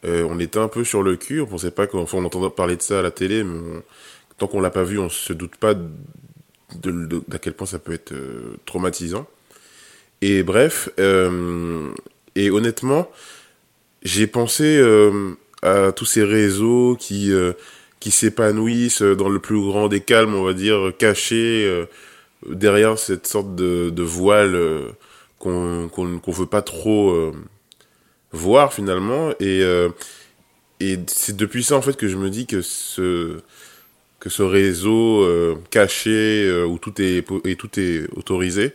Euh, 0.04 0.26
on 0.28 0.40
était 0.40 0.58
un 0.58 0.68
peu 0.68 0.82
sur 0.82 1.02
le 1.04 1.16
cul, 1.16 1.40
on 1.40 1.46
pensait 1.46 1.70
pas 1.70 1.86
qu'on... 1.86 2.00
Enfin, 2.00 2.18
entendait 2.24 2.50
parler 2.50 2.76
de 2.76 2.82
ça 2.82 2.98
à 2.98 3.02
la 3.02 3.12
télé, 3.12 3.44
mais 3.44 3.56
on- 3.58 3.82
tant 4.38 4.48
qu'on 4.48 4.60
l'a 4.60 4.70
pas 4.70 4.82
vu, 4.82 4.98
on 4.98 5.08
se 5.08 5.32
doute 5.32 5.54
pas 5.56 5.74
de, 5.74 5.86
de- 6.90 7.22
d'à 7.28 7.38
quel 7.38 7.52
point 7.52 7.66
ça 7.66 7.78
peut 7.78 7.92
être 7.92 8.12
traumatisant. 8.66 9.28
Et 10.20 10.42
bref, 10.42 10.88
et 12.34 12.50
honnêtement, 12.50 13.08
j'ai 14.02 14.26
pensé 14.26 14.80
à 15.62 15.92
tous 15.92 16.04
ces 16.06 16.24
réseaux 16.24 16.96
qui 16.98 17.32
euh, 17.32 17.52
qui 18.00 18.10
s'épanouissent 18.10 19.02
dans 19.02 19.28
le 19.28 19.38
plus 19.38 19.60
grand 19.60 19.88
des 19.88 20.00
calmes, 20.00 20.34
on 20.34 20.44
va 20.44 20.54
dire, 20.54 20.92
cachés 20.98 21.64
euh, 21.66 21.86
derrière 22.48 22.98
cette 22.98 23.26
sorte 23.26 23.54
de, 23.54 23.90
de 23.90 24.02
voile 24.02 24.54
euh, 24.56 24.88
qu'on 25.38 25.88
qu'on 25.88 26.32
veut 26.32 26.46
pas 26.46 26.62
trop 26.62 27.32
voir 28.32 28.72
finalement. 28.72 29.32
Et 29.40 29.62
et 30.80 30.98
c'est 31.06 31.36
depuis 31.36 31.64
ça 31.64 31.76
en 31.76 31.82
fait 31.82 31.96
que 31.96 32.08
je 32.08 32.16
me 32.16 32.30
dis 32.30 32.46
que 32.46 32.62
ce 32.62 33.38
que 34.20 34.30
ce 34.30 34.42
réseau 34.42 35.26
caché 35.70 36.64
où 36.68 36.78
tout 36.78 37.00
est 37.02 37.24
et 37.44 37.56
tout 37.56 37.80
est 37.80 38.06
autorisé 38.16 38.72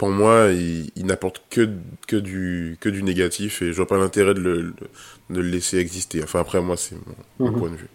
pour 0.00 0.08
moi, 0.08 0.46
il, 0.50 0.90
il 0.96 1.04
n'apporte 1.04 1.42
que, 1.50 1.68
que, 2.08 2.16
du, 2.16 2.78
que 2.80 2.88
du 2.88 3.02
négatif 3.02 3.60
et 3.60 3.66
je 3.70 3.76
vois 3.76 3.86
pas 3.86 3.98
l'intérêt 3.98 4.32
de 4.32 4.40
le, 4.40 4.74
de 5.30 5.40
le 5.40 5.48
laisser 5.48 5.78
exister. 5.78 6.22
Enfin, 6.22 6.40
après, 6.40 6.60
moi, 6.60 6.76
c'est 6.76 6.96
mon, 6.96 7.46
mon 7.46 7.50
Mhm. 7.52 7.58
point 7.58 7.70
de 7.70 7.76
vue. 7.76 7.88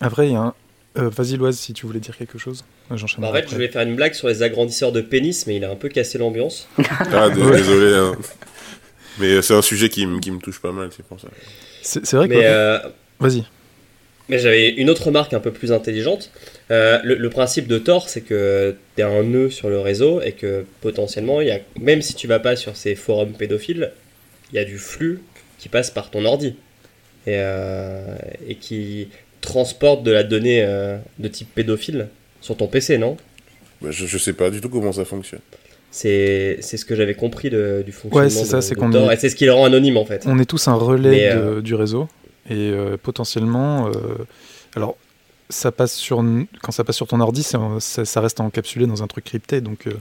Après, 0.00 0.26
il 0.28 0.32
y 0.32 0.36
a 0.36 0.40
un. 0.40 0.54
euh, 0.98 1.08
Vas-y, 1.10 1.36
Loise, 1.36 1.58
si 1.58 1.72
tu 1.72 1.86
voulais 1.86 2.00
dire 2.00 2.16
quelque 2.16 2.38
chose. 2.38 2.64
Euh, 2.90 2.96
J'enchaîne. 2.96 3.20
Bah, 3.22 3.28
en 3.28 3.32
fait, 3.32 3.38
après. 3.38 3.50
je 3.50 3.54
voulais 3.56 3.68
faire 3.68 3.82
une 3.82 3.96
blague 3.96 4.14
sur 4.14 4.28
les 4.28 4.42
agrandisseurs 4.42 4.92
de 4.92 5.00
pénis, 5.00 5.46
mais 5.46 5.56
il 5.56 5.64
a 5.64 5.70
un 5.70 5.76
peu 5.76 5.88
cassé 5.88 6.18
l'ambiance. 6.18 6.68
Ah, 7.12 7.28
désolé. 7.30 7.94
hein. 7.94 8.16
Mais 9.18 9.26
euh, 9.34 9.42
c'est 9.42 9.54
un 9.54 9.62
sujet 9.62 9.88
qui, 9.88 10.06
me- 10.06 10.20
qui 10.20 10.30
me 10.30 10.38
touche 10.38 10.60
pas 10.60 10.72
mal, 10.72 10.90
c'est 10.96 11.04
pour 11.04 11.20
ça. 11.20 11.28
C'est 11.82 12.12
vrai 12.14 12.28
que. 12.28 12.34
Euh, 12.36 12.78
Vas-y. 13.18 13.44
mais 14.30 14.38
j'avais 14.38 14.70
une 14.70 14.88
autre 14.88 15.04
remarque 15.06 15.34
un 15.34 15.40
peu 15.40 15.50
plus 15.52 15.72
intelligente. 15.72 16.30
Euh, 16.70 16.98
le, 17.04 17.16
le 17.16 17.30
principe 17.30 17.66
de 17.66 17.78
Tor, 17.78 18.08
c'est 18.08 18.20
que 18.22 18.74
tu 18.96 19.02
as 19.02 19.08
un 19.08 19.22
nœud 19.24 19.50
sur 19.50 19.68
le 19.68 19.78
réseau 19.80 20.22
et 20.22 20.32
que 20.32 20.64
potentiellement, 20.80 21.40
il 21.42 21.48
y 21.48 21.50
a, 21.50 21.58
même 21.78 22.00
si 22.00 22.14
tu 22.14 22.26
vas 22.28 22.38
pas 22.38 22.56
sur 22.56 22.76
ces 22.76 22.94
forums 22.94 23.32
pédophiles, 23.32 23.92
il 24.52 24.56
y 24.56 24.58
a 24.58 24.64
du 24.64 24.78
flux 24.78 25.20
qui 25.60 25.68
passe 25.68 25.90
par 25.90 26.10
ton 26.10 26.24
ordi 26.24 26.48
et, 27.26 27.34
euh, 27.36 28.16
et 28.48 28.56
qui 28.56 29.08
transporte 29.40 30.02
de 30.02 30.10
la 30.10 30.22
donnée 30.24 30.62
euh, 30.64 30.98
de 31.18 31.28
type 31.28 31.54
pédophile 31.54 32.08
sur 32.40 32.56
ton 32.56 32.66
PC, 32.66 32.98
non? 32.98 33.16
Bah, 33.80 33.90
je, 33.90 34.06
je 34.06 34.18
sais 34.18 34.32
pas 34.32 34.50
du 34.50 34.60
tout 34.60 34.68
comment 34.68 34.92
ça 34.92 35.04
fonctionne. 35.04 35.40
C'est 35.92 36.58
c'est 36.60 36.76
ce 36.76 36.84
que 36.84 36.94
j'avais 36.94 37.14
compris 37.14 37.50
de- 37.50 37.82
du 37.84 37.90
fonctionnement 37.92 38.28
c'est 38.30 38.44
ça, 38.44 38.56
de, 38.58 38.60
c'est 38.62 38.74
de 38.74 38.80
qu'on 38.80 38.90
Tor, 38.90 39.10
est- 39.10 39.14
et 39.14 39.18
c'est 39.18 39.28
ce 39.28 39.36
qui 39.36 39.44
le 39.46 39.52
rend 39.52 39.64
anonyme 39.64 39.96
en 39.96 40.04
fait. 40.04 40.24
On 40.26 40.38
est 40.38 40.44
tous 40.44 40.68
un 40.68 40.74
relais 40.74 41.30
de- 41.34 41.36
euh, 41.38 41.60
du 41.62 41.74
réseau 41.74 42.08
et 42.48 42.70
euh, 42.70 42.96
potentiellement, 42.96 43.88
euh, 43.88 43.92
alors 44.76 44.96
ça 45.48 45.72
passe 45.72 45.94
sur 45.94 46.24
quand 46.62 46.70
ça 46.72 46.84
passe 46.84 46.96
sur 46.96 47.08
ton 47.08 47.20
ordi, 47.20 47.42
c'est 47.42 47.58
ça, 47.80 48.04
ça 48.04 48.20
reste 48.20 48.38
encapsulé 48.40 48.86
dans 48.86 49.02
un 49.02 49.08
truc 49.08 49.24
crypté, 49.24 49.60
donc 49.60 49.88
euh, 49.88 49.92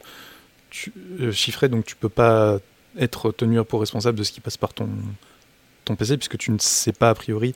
tu, 0.69 0.93
euh, 1.21 1.31
chiffré, 1.31 1.69
donc 1.69 1.85
tu 1.85 1.95
peux 1.95 2.09
pas 2.09 2.59
être 2.99 3.31
tenu 3.31 3.63
pour 3.63 3.79
responsable 3.79 4.17
de 4.17 4.23
ce 4.23 4.31
qui 4.31 4.41
passe 4.41 4.57
par 4.57 4.73
ton 4.73 4.87
ton 5.89 5.95
PC 5.95 6.17
puisque 6.17 6.37
tu 6.37 6.51
ne 6.51 6.57
sais 6.59 6.93
pas 6.93 7.09
a 7.09 7.13
priori 7.15 7.53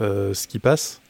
euh, 0.00 0.32
ce 0.34 0.46
qui 0.48 0.58
passe. 0.58 1.00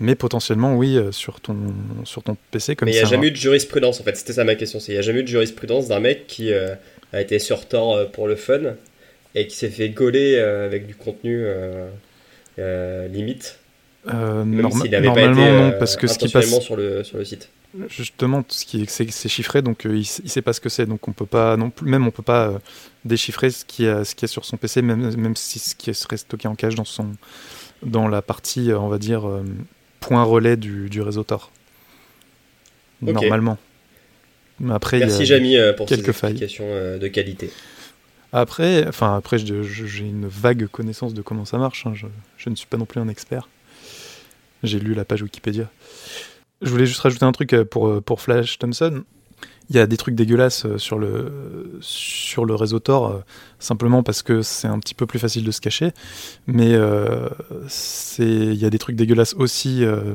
Mais 0.00 0.16
potentiellement, 0.16 0.74
oui, 0.74 0.96
euh, 0.96 1.12
sur 1.12 1.40
ton, 1.40 1.56
sur 2.02 2.24
ton 2.24 2.36
PC, 2.50 2.74
comme 2.74 2.86
Mais 2.86 2.92
il 2.92 2.98
n'y 2.98 3.00
a 3.00 3.04
jamais 3.04 3.26
un- 3.26 3.28
eu 3.28 3.30
de 3.30 3.36
jurisprudence, 3.36 4.00
en 4.00 4.02
fait. 4.04 4.16
C'était 4.16 4.32
ça 4.32 4.42
ma 4.42 4.56
question. 4.56 4.80
c'est 4.80 4.90
Il 4.90 4.96
n'y 4.96 4.98
a 4.98 5.02
jamais 5.02 5.20
eu 5.20 5.22
de 5.22 5.28
jurisprudence 5.28 5.86
d'un 5.86 6.00
mec 6.00 6.26
qui 6.26 6.52
euh, 6.52 6.74
a 7.12 7.20
été 7.20 7.38
sur 7.38 7.68
Tor 7.68 7.94
euh, 7.94 8.04
pour 8.06 8.26
le 8.26 8.34
fun 8.34 8.74
et 9.36 9.46
qui 9.46 9.54
s'est 9.56 9.68
fait 9.70 9.90
gauler 9.90 10.36
avec 10.38 10.86
du 10.88 10.94
contenu 10.96 11.44
limite, 13.10 13.58
même 14.06 14.60
norma- 14.60 14.80
s'il 14.82 14.90
n'avait 14.90 15.06
pas 15.08 15.12
été 15.22 15.30
normalement 15.30 15.68
non, 15.70 15.74
parce 15.78 15.96
que 15.96 16.06
ce 16.06 16.18
qui 16.18 16.28
passe, 16.28 16.60
sur, 16.60 16.76
le, 16.76 17.02
sur 17.04 17.18
le 17.18 17.24
site. 17.24 17.48
Justement, 17.88 18.44
ce 18.48 18.64
qui 18.64 18.82
est- 18.82 18.88
c'est 19.10 19.28
chiffré, 19.28 19.60
donc 19.60 19.84
euh, 19.84 19.96
il, 19.96 20.00
il 20.02 20.30
sait 20.30 20.42
pas 20.42 20.52
ce 20.52 20.60
que 20.60 20.68
c'est, 20.68 20.86
donc 20.86 21.08
on 21.08 21.12
peut 21.12 21.26
pas 21.26 21.56
non 21.56 21.70
plus, 21.70 21.88
même 21.90 22.06
on 22.06 22.12
peut 22.12 22.22
pas 22.22 22.46
euh, 22.48 22.58
déchiffrer 23.04 23.50
ce 23.50 23.64
qui 23.64 23.84
est 23.84 24.04
ce 24.04 24.14
qui 24.14 24.24
est 24.24 24.28
sur 24.28 24.44
son 24.44 24.56
PC, 24.56 24.80
même 24.80 25.14
même 25.16 25.34
si 25.34 25.58
ce 25.58 25.74
qui 25.74 25.92
serait 25.92 26.16
stocké 26.16 26.46
en 26.46 26.54
cache 26.54 26.76
dans 26.76 26.84
son 26.84 27.10
dans 27.82 28.06
la 28.06 28.22
partie, 28.22 28.70
euh, 28.70 28.78
on 28.78 28.86
va 28.88 28.98
dire 28.98 29.28
point 30.00 30.22
relais 30.22 30.56
du, 30.56 30.88
du 30.88 31.00
réseau 31.02 31.24
Tor. 31.24 31.50
Normalement. 33.02 33.58
Après, 34.70 34.98
il 34.98 35.00
y 35.00 35.02
a- 35.02 35.06
Merci 35.06 35.56
euh, 35.56 35.72
pour 35.72 35.86
quelques 35.86 36.12
failles. 36.12 36.30
explications 36.32 36.64
euh, 36.68 36.98
de 36.98 37.08
qualité. 37.08 37.50
Après, 38.32 38.86
enfin 38.86 39.16
après, 39.16 39.38
j'ai 39.38 40.04
une 40.04 40.26
vague 40.28 40.66
connaissance 40.68 41.12
de 41.14 41.22
comment 41.22 41.44
ça 41.44 41.58
marche. 41.58 41.86
hein, 41.86 41.92
Je, 41.94 42.06
je 42.36 42.50
ne 42.50 42.54
suis 42.54 42.66
pas 42.66 42.76
non 42.76 42.84
plus 42.86 43.00
un 43.00 43.08
expert. 43.08 43.48
J'ai 44.62 44.78
lu 44.78 44.94
la 44.94 45.04
page 45.04 45.22
Wikipédia. 45.22 45.70
Je 46.64 46.70
voulais 46.70 46.86
juste 46.86 47.00
rajouter 47.00 47.24
un 47.24 47.32
truc 47.32 47.52
euh, 47.52 47.64
pour, 47.64 47.88
euh, 47.88 48.00
pour 48.00 48.20
Flash 48.20 48.58
Thompson. 48.58 49.04
Il 49.70 49.76
y 49.76 49.78
a 49.78 49.86
des 49.86 49.96
trucs 49.96 50.14
dégueulasses 50.14 50.66
euh, 50.66 50.78
sur 50.78 50.98
le, 50.98 51.78
sur 51.80 52.44
le 52.44 52.54
réseau 52.54 52.80
Tor, 52.80 53.22
simplement 53.58 54.02
parce 54.02 54.22
que 54.22 54.42
c'est 54.42 54.68
un 54.68 54.78
petit 54.78 54.94
peu 54.94 55.06
plus 55.06 55.18
facile 55.18 55.44
de 55.44 55.50
se 55.50 55.60
cacher. 55.60 55.92
Mais 56.46 56.74
euh, 56.74 57.28
il 58.18 58.54
y 58.54 58.64
a 58.64 58.70
des 58.70 58.78
trucs 58.78 58.96
dégueulasses 58.96 59.34
aussi 59.34 59.84
euh, 59.84 60.14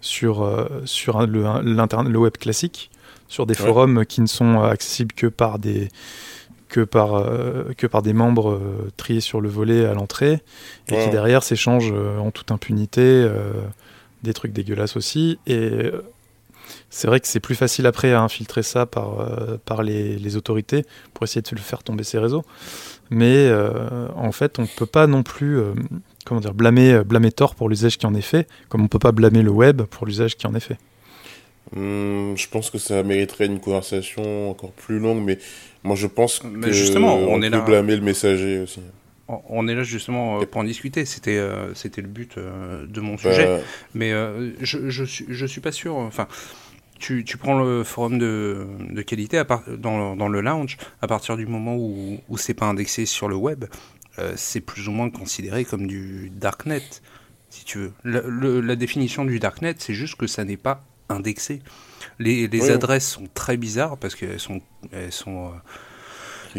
sur, 0.00 0.48
sur 0.84 1.26
le, 1.26 1.42
le 1.62 2.18
web 2.18 2.36
classique, 2.38 2.90
sur 3.28 3.44
des 3.46 3.58
Ouais. 3.58 3.66
forums 3.66 4.06
qui 4.06 4.20
ne 4.20 4.26
sont 4.26 4.60
accessibles 4.62 5.12
que 5.14 5.26
par 5.26 5.58
des, 5.58 5.88
que 6.68 6.80
par, 6.80 7.14
euh, 7.14 7.64
que 7.76 7.86
par 7.86 8.02
des 8.02 8.12
membres 8.12 8.52
euh, 8.52 8.90
triés 8.96 9.20
sur 9.20 9.40
le 9.40 9.48
volet 9.48 9.84
à 9.84 9.94
l'entrée 9.94 10.40
et 10.88 10.94
Ouais. 10.94 11.04
qui 11.04 11.10
derrière 11.10 11.42
s'échangent 11.42 11.92
euh, 11.92 12.18
en 12.18 12.30
toute 12.30 12.50
impunité 12.50 13.26
des 14.22 14.32
trucs 14.34 14.52
dégueulasses 14.52 14.96
aussi. 14.96 15.38
Et 15.46 15.56
euh, 15.56 16.02
c'est 16.90 17.06
vrai 17.06 17.20
que 17.20 17.28
c'est 17.28 17.40
plus 17.40 17.54
facile 17.54 17.86
après 17.86 18.12
à 18.12 18.20
infiltrer 18.22 18.62
ça 18.62 18.86
par, 18.86 19.20
euh, 19.20 19.56
par 19.64 19.82
les, 19.82 20.16
les 20.18 20.36
autorités 20.36 20.84
pour 21.14 21.24
essayer 21.24 21.42
de 21.42 21.48
le 21.52 21.58
faire 21.60 21.82
tomber 21.82 22.04
ces 22.04 22.18
réseaux. 22.18 22.44
Mais 23.10 23.46
euh, 23.48 24.08
en 24.16 24.32
fait, 24.32 24.58
on 24.58 24.62
ne 24.62 24.66
peut 24.66 24.86
pas 24.86 25.06
non 25.06 25.22
plus 25.22 25.58
euh, 25.58 25.72
comment 26.24 26.40
dire, 26.40 26.54
blâmer, 26.54 27.04
blâmer 27.04 27.30
Tor 27.30 27.54
pour 27.54 27.68
l'usage 27.68 27.98
qui 27.98 28.06
en 28.06 28.14
est 28.14 28.20
fait, 28.20 28.48
comme 28.68 28.80
on 28.80 28.84
ne 28.84 28.88
peut 28.88 28.98
pas 28.98 29.12
blâmer 29.12 29.42
le 29.42 29.50
web 29.50 29.82
pour 29.82 30.06
l'usage 30.06 30.36
qui 30.36 30.46
en 30.48 30.54
est 30.54 30.60
fait. 30.60 30.76
Hum, 31.74 32.34
je 32.36 32.48
pense 32.48 32.70
que 32.70 32.78
ça 32.78 33.02
mériterait 33.02 33.46
une 33.46 33.58
conversation 33.60 34.50
encore 34.50 34.70
plus 34.70 34.98
longue, 35.00 35.22
mais 35.24 35.38
moi 35.82 35.96
je 35.96 36.06
pense 36.06 36.42
Mais 36.44 36.68
que 36.68 36.72
justement, 36.72 37.14
on 37.16 37.42
est 37.42 37.50
peut 37.50 37.56
là- 37.56 37.62
blâmer 37.64 37.96
le 37.96 38.02
messager 38.02 38.60
aussi. 38.60 38.80
On- 39.28 39.66
est 39.66 39.74
là 39.74 39.82
justement 39.82 40.40
euh, 40.40 40.46
pour 40.46 40.60
en 40.60 40.64
discuter. 40.64 41.04
C'était 41.04 41.36
euh, 41.38 41.74
c'était 41.74 42.00
le 42.02 42.08
but 42.08 42.38
euh, 42.38 42.86
de 42.86 43.00
mon 43.00 43.12
Bah, 43.14 43.18
sujet. 43.32 43.60
Mais 43.94 44.12
je, 44.60 44.88
je, 44.88 45.04
suis, 45.04 45.26
je 45.28 45.46
suis 45.46 45.60
pas 45.60 45.72
sûr. 45.72 45.96
Enfin, 45.96 46.28
tu, 46.98 47.24
tu 47.24 47.36
prends 47.36 47.58
le 47.62 47.82
forum 47.84 48.18
de, 48.18 48.66
de 48.90 49.02
qualité 49.02 49.36
à 49.38 49.44
part, 49.44 49.64
dans, 49.68 50.14
dans 50.16 50.28
le 50.28 50.40
lounge, 50.40 50.76
à 51.02 51.06
partir 51.08 51.36
du 51.36 51.46
moment 51.46 51.76
où, 51.76 52.20
où 52.28 52.38
c'est 52.38 52.54
pas 52.54 52.66
indexé 52.66 53.04
sur 53.04 53.28
le 53.28 53.34
web, 53.36 53.64
euh, 54.18 54.32
c'est 54.36 54.60
plus 54.60 54.88
ou 54.88 54.92
moins 54.92 55.10
considéré 55.10 55.64
comme 55.64 55.86
du 55.86 56.30
darknet, 56.34 56.82
si 57.50 57.64
tu 57.64 57.78
veux. 57.78 57.92
Le- 58.04 58.24
le- 58.28 58.60
la 58.60 58.76
définition 58.76 59.24
du 59.24 59.38
darknet, 59.40 59.74
c'est 59.78 59.92
juste 59.92 60.14
que 60.14 60.26
ça 60.26 60.44
n'est 60.44 60.56
pas 60.56 60.84
indexé. 61.08 61.60
Les, 62.18 62.48
les 62.48 62.62
Oui. 62.62 62.70
adresses 62.70 63.08
sont 63.10 63.28
très 63.34 63.56
bizarres 63.56 63.96
parce 63.98 64.14
qu'elles 64.14 64.40
sont, 64.40 64.60
elles 64.92 65.12
sont, 65.12 65.48
euh, 65.48 65.50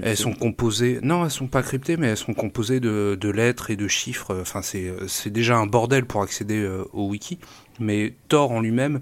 elles 0.04 0.18
sont 0.18 0.34
composées. 0.34 1.00
Non, 1.02 1.26
elles 1.26 1.32
sont 1.32 1.48
pas 1.48 1.64
cryptées, 1.64 1.98
mais 1.98 2.08
elles 2.08 2.18
sont 2.18 2.34
composées 2.34 2.80
de, 2.80 3.30
lettres 3.30 3.72
et 3.72 3.76
de 3.76 3.88
chiffres. 3.88 4.38
Enfin, 4.42 4.62
c'est 4.62 5.30
déjà 5.30 5.58
un 5.58 5.68
bordel 5.68 6.06
pour 6.06 6.22
accéder 6.22 6.60
euh, 6.60 6.86
au 6.94 7.08
wiki. 7.10 7.40
Mais 7.80 8.14
Tor 8.28 8.52
en 8.52 8.62
lui-même, 8.62 9.02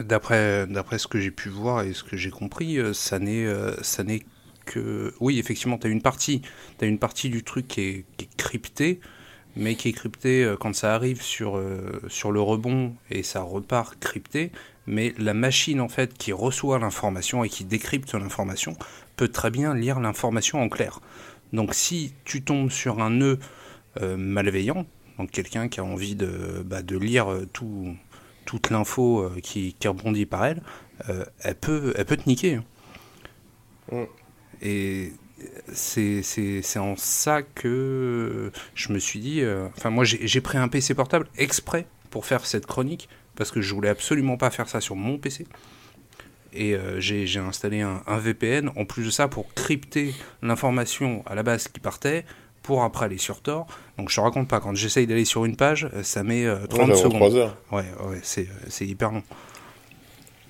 d'après 0.00 0.66
d'après 0.66 0.98
ce 0.98 1.06
que 1.06 1.20
j'ai 1.20 1.30
pu 1.30 1.48
voir 1.48 1.82
et 1.82 1.92
ce 1.92 2.02
que 2.02 2.16
j'ai 2.16 2.30
compris, 2.30 2.78
euh, 2.78 2.92
ça 2.92 3.18
n'est 3.18 3.46
euh, 3.46 3.74
ça 3.82 4.04
n'est 4.04 4.22
que 4.64 5.12
oui, 5.20 5.38
effectivement, 5.38 5.76
tu 5.78 5.86
as 5.86 5.90
une 5.90 6.02
partie, 6.02 6.42
tu 6.78 6.86
une 6.86 6.98
partie 6.98 7.28
du 7.28 7.42
truc 7.42 7.68
qui 7.68 7.80
est, 7.82 8.04
qui 8.16 8.28
cryptée, 8.38 9.00
mais 9.56 9.74
qui 9.74 9.90
est 9.90 9.92
cryptée 9.92 10.42
euh, 10.42 10.56
quand 10.56 10.74
ça 10.74 10.94
arrive 10.94 11.22
sur 11.22 11.60
sur 12.08 12.32
le 12.32 12.40
rebond 12.40 12.94
et 13.10 13.22
ça 13.22 13.42
repart 13.42 13.98
crypté. 13.98 14.50
Mais 14.86 15.14
la 15.18 15.34
machine 15.34 15.80
en 15.80 15.88
fait 15.88 16.16
qui 16.18 16.32
reçoit 16.32 16.78
l'information 16.78 17.42
et 17.44 17.48
qui 17.48 17.64
décrypte 17.64 18.12
l'information 18.14 18.76
peut 19.16 19.28
très 19.28 19.50
bien 19.50 19.74
lire 19.74 20.00
l'information 20.00 20.60
en 20.60 20.68
clair. 20.68 21.00
Donc 21.52 21.74
si 21.74 22.12
tu 22.24 22.42
tombes 22.42 22.70
sur 22.70 23.00
un 23.00 23.10
nœud 23.10 23.38
euh, 24.02 24.16
malveillant, 24.16 24.86
donc 25.18 25.30
quelqu'un 25.30 25.68
qui 25.68 25.80
a 25.80 25.84
envie 25.84 26.16
de, 26.16 26.62
bah, 26.66 26.82
de 26.82 26.98
lire 26.98 27.30
euh, 27.32 27.48
tout, 27.52 27.94
toute 28.44 28.70
l'info 28.70 29.20
euh, 29.20 29.40
qui, 29.42 29.74
qui 29.78 29.88
rebondit 29.88 30.26
par 30.26 30.44
elle, 30.44 30.62
euh, 31.08 31.24
elle, 31.40 31.54
peut, 31.54 31.94
elle 31.96 32.04
peut 32.04 32.16
te 32.16 32.28
niquer. 32.28 32.60
hein. 33.92 34.06
Et 34.62 35.12
c'est 35.72 36.22
en 36.78 36.96
ça 36.96 37.42
que 37.42 38.50
je 38.74 38.92
me 38.92 38.98
suis 38.98 39.20
dit... 39.20 39.40
euh, 39.42 39.68
Enfin 39.76 39.90
moi 39.90 40.04
j'ai 40.04 40.40
pris 40.40 40.58
un 40.58 40.68
PC 40.68 40.94
portable 40.94 41.28
exprès 41.36 41.86
pour 42.10 42.24
faire 42.26 42.46
cette 42.46 42.66
chronique, 42.66 43.08
parce 43.36 43.50
que 43.50 43.60
je 43.60 43.74
voulais 43.74 43.88
absolument 43.88 44.36
pas 44.36 44.50
faire 44.50 44.68
ça 44.68 44.80
sur 44.80 44.96
mon 44.96 45.18
PC. 45.18 45.46
Et 46.56 46.74
euh, 46.74 47.00
j'ai 47.00 47.38
installé 47.40 47.80
un, 47.80 48.02
un 48.06 48.18
VPN, 48.18 48.70
en 48.76 48.84
plus 48.84 49.04
de 49.06 49.10
ça, 49.10 49.26
pour 49.26 49.52
crypter 49.54 50.14
l'information 50.42 51.24
à 51.26 51.34
la 51.34 51.42
base 51.42 51.66
qui 51.66 51.80
partait, 51.80 52.24
pour 52.62 52.84
après 52.84 53.06
aller 53.06 53.18
sur 53.18 53.40
Tor. 53.42 53.66
Donc 53.98 54.08
je 54.08 54.14
te 54.16 54.20
raconte 54.20 54.46
pas, 54.48 54.60
quand 54.60 54.74
j'essaye 54.74 55.06
d'aller 55.08 55.24
sur 55.24 55.44
une 55.44 55.56
page, 55.56 55.88
euh, 55.94 56.02
ça 56.04 56.22
met 56.22 56.46
euh, 56.46 56.66
30 56.68 56.88
Ouais, 56.90 56.94
secondes. 56.96 57.14
3 57.16 57.34
heures. 57.36 57.56
Ouais, 57.72 57.84
ouais, 58.08 58.20
c'est 58.22 58.42
euh, 58.42 58.52
c'est 58.68 58.86
hyper 58.86 59.10
long. 59.10 59.22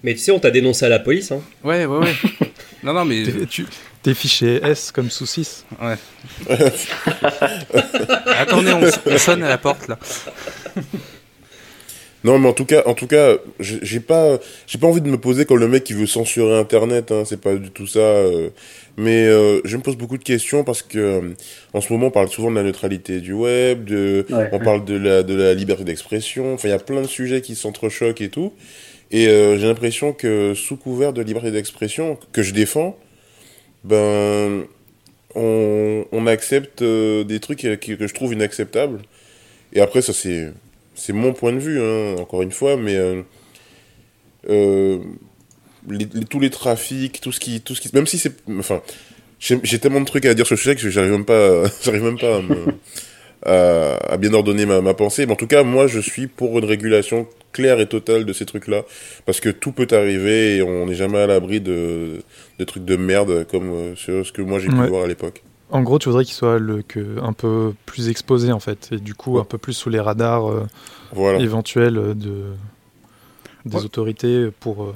Mais 0.02 0.12
tu 0.12 0.18
sais, 0.20 0.30
on 0.32 0.38
t'a 0.38 0.50
dénoncé 0.50 0.84
à 0.84 0.90
la 0.90 0.98
police. 0.98 1.32
Hein. 1.32 1.40
Ouais, 1.64 1.86
ouais, 1.86 1.96
ouais. 1.96 2.14
non, 2.82 2.92
non, 2.92 3.06
mais... 3.06 3.22
T'es- 3.24 3.46
tu- 3.46 3.66
T'es 4.02 4.12
fiché 4.12 4.60
S 4.62 4.92
comme 4.92 5.08
sous 5.08 5.24
6. 5.24 5.64
Ouais. 5.80 5.96
Attendez, 8.26 8.72
on, 8.74 8.82
on 9.10 9.18
sonne 9.18 9.42
à 9.42 9.48
la 9.48 9.56
porte, 9.56 9.88
là. 9.88 9.98
Non, 12.24 12.38
mais 12.38 12.48
en 12.48 12.54
tout 12.54 12.64
cas, 12.64 12.82
en 12.86 12.94
tout 12.94 13.06
cas, 13.06 13.36
j'ai 13.60 14.00
pas, 14.00 14.38
j'ai 14.66 14.78
pas 14.78 14.86
envie 14.86 15.02
de 15.02 15.08
me 15.08 15.18
poser 15.18 15.44
comme 15.44 15.58
le 15.58 15.68
mec 15.68 15.84
qui 15.84 15.92
veut 15.92 16.06
censurer 16.06 16.56
Internet. 16.58 17.12
Hein, 17.12 17.24
c'est 17.26 17.40
pas 17.40 17.54
du 17.54 17.70
tout 17.70 17.86
ça. 17.86 17.98
euh, 18.00 18.48
mais 18.96 19.26
euh, 19.26 19.60
je 19.64 19.76
me 19.76 19.82
pose 19.82 19.96
beaucoup 19.96 20.16
de 20.16 20.24
questions 20.24 20.64
parce 20.64 20.80
que 20.82 20.98
euh, 20.98 21.20
en 21.74 21.80
ce 21.82 21.92
moment, 21.92 22.06
on 22.06 22.10
parle 22.10 22.28
souvent 22.30 22.50
de 22.50 22.56
la 22.56 22.62
neutralité 22.62 23.20
du 23.20 23.34
web, 23.34 23.84
de, 23.84 24.24
Ouais. 24.30 24.48
on 24.52 24.58
parle 24.58 24.84
de 24.86 24.96
la 24.96 25.22
de 25.22 25.34
la 25.34 25.52
liberté 25.52 25.84
d'expression. 25.84 26.54
Enfin, 26.54 26.68
il 26.68 26.70
y 26.70 26.74
a 26.74 26.78
plein 26.78 27.02
de 27.02 27.06
sujets 27.08 27.42
qui 27.42 27.54
s'entrechoquent 27.54 28.22
et 28.22 28.30
tout. 28.30 28.54
Et 29.10 29.26
j'ai 29.26 29.66
l'impression 29.66 30.12
que 30.12 30.54
sous 30.54 30.76
couvert 30.76 31.12
de 31.12 31.22
liberté 31.22 31.50
d'expression 31.52 32.18
que 32.32 32.42
je 32.42 32.52
défends, 32.54 32.98
ben, 33.84 34.64
on, 35.34 36.04
on 36.12 36.26
accepte 36.26 36.82
des 36.82 37.38
trucs 37.40 37.60
que, 37.60 37.74
que 37.94 38.06
je 38.06 38.14
trouve 38.14 38.32
inacceptables. 38.32 39.00
Et 39.72 39.80
après, 39.80 40.02
ça, 40.02 40.12
c'est, 40.12 40.52
c'est 40.94 41.12
mon 41.12 41.32
point 41.32 41.52
de 41.52 41.58
vue, 41.58 41.80
hein, 41.80 42.16
encore 42.20 42.42
une 42.42 42.52
fois, 42.52 42.76
mais 42.76 42.94
euh, 42.96 43.22
euh, 44.50 44.98
les- 45.88 46.08
les- 46.12 46.24
tous 46.24 46.40
les 46.40 46.50
trafics, 46.50 47.20
tout 47.20 47.32
ce 47.32 47.40
qui, 47.40 47.60
tout 47.60 47.74
ce 47.74 47.80
qui, 47.80 47.90
même 47.94 48.06
si 48.06 48.18
c'est, 48.18 48.32
enfin, 48.58 48.82
j'ai 49.38 49.78
tellement 49.78 50.00
de 50.00 50.06
trucs 50.06 50.24
à 50.26 50.34
dire 50.34 50.46
sur 50.46 50.54
le 50.54 50.58
sujet 50.58 50.74
que 50.76 50.88
j'arrive 50.90 51.12
même 51.12 51.24
pas, 51.24 51.64
j'arrive 51.82 52.02
même 52.04 52.18
pas 52.18 52.36
à, 52.36 52.40
me- 52.42 52.74
à- 53.44 54.12
à 54.12 54.16
bien 54.16 54.32
ordonner 54.32 54.66
ma, 54.66 54.80
ma 54.80 54.94
pensée. 54.94 55.26
Mais 55.26 55.32
en 55.32 55.36
tout 55.36 55.46
cas, 55.46 55.62
moi, 55.62 55.86
je 55.86 56.00
suis 56.00 56.26
pour 56.26 56.58
une 56.58 56.64
régulation 56.64 57.26
claire 57.52 57.78
et 57.80 57.86
totale 57.86 58.24
de 58.24 58.32
ces 58.32 58.46
trucs-là, 58.46 58.84
parce 59.26 59.40
que 59.40 59.48
tout 59.48 59.72
peut 59.72 59.86
arriver 59.92 60.56
et 60.56 60.62
on 60.62 60.86
n'est 60.86 60.94
jamais 60.94 61.18
à 61.18 61.26
l'abri 61.26 61.60
de, 61.60 62.22
de 62.58 62.64
trucs 62.64 62.84
de 62.84 62.96
merde 62.96 63.46
comme 63.46 63.70
euh, 63.70 63.94
ce 63.96 64.32
que 64.32 64.42
moi 64.42 64.58
j'ai 64.58 64.68
pu 64.68 64.74
Ouais. 64.74 64.88
voir 64.88 65.04
à 65.04 65.06
l'époque. 65.06 65.42
En 65.70 65.82
gros, 65.82 65.98
tu 65.98 66.08
voudrais 66.08 66.24
qu'il 66.24 66.34
soit 66.34 66.58
le, 66.58 66.82
que, 66.82 67.20
un 67.22 67.32
peu 67.32 67.74
plus 67.86 68.08
exposé 68.08 68.52
en 68.52 68.60
fait, 68.60 68.88
et 68.92 68.96
du 68.98 69.14
coup 69.14 69.38
un 69.38 69.44
peu 69.44 69.58
plus 69.58 69.72
sous 69.72 69.90
les 69.90 69.98
radars 70.00 70.50
euh, 70.50 70.66
Voilà. 71.12 71.38
éventuels 71.40 71.96
euh, 71.98 72.14
de, 72.14 72.44
des 73.64 73.76
Ouais. 73.78 73.84
autorités 73.84 74.50
pour, 74.60 74.84
euh, 74.84 74.94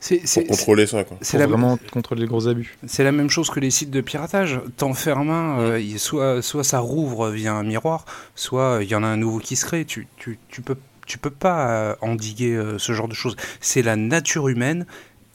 C'est 0.00 0.18
Pour 0.18 0.28
c'est- 0.28 0.44
contrôler 0.46 0.86
ça, 0.86 1.02
quoi. 1.02 1.16
pour 1.18 1.38
la, 1.40 1.46
vraiment 1.48 1.78
contrôler 1.92 2.20
les 2.22 2.26
gros 2.28 2.46
abus. 2.46 2.78
c'est 2.86 3.02
la 3.02 3.10
même 3.12 3.28
chose 3.28 3.50
que 3.50 3.58
les 3.58 3.70
sites 3.70 3.90
de 3.90 4.00
piratage. 4.00 4.60
T'en 4.76 4.94
fermes 4.94 5.30
un, 5.30 5.58
euh, 5.58 5.82
soit, 5.98 6.40
soit 6.42 6.62
ça 6.64 6.78
rouvre 6.78 7.30
via 7.30 7.52
un 7.54 7.64
miroir, 7.64 8.04
soit 8.36 8.78
il 8.82 8.88
y 8.88 8.94
en 8.94 9.02
a 9.02 9.08
un 9.08 9.16
nouveau 9.16 9.40
qui 9.40 9.56
se 9.56 9.66
crée. 9.66 9.84
Tu, 9.84 10.06
tu, 10.16 10.38
tu 10.48 10.62
peux, 10.62 10.76
tu 11.06 11.18
peux 11.18 11.30
pas 11.32 11.96
endiguer 12.00 12.54
euh, 12.54 12.78
ce 12.78 12.92
genre 12.92 13.08
de 13.08 13.14
choses. 13.14 13.34
C'est 13.60 13.82
la 13.82 13.96
nature 13.96 14.46
humaine 14.48 14.86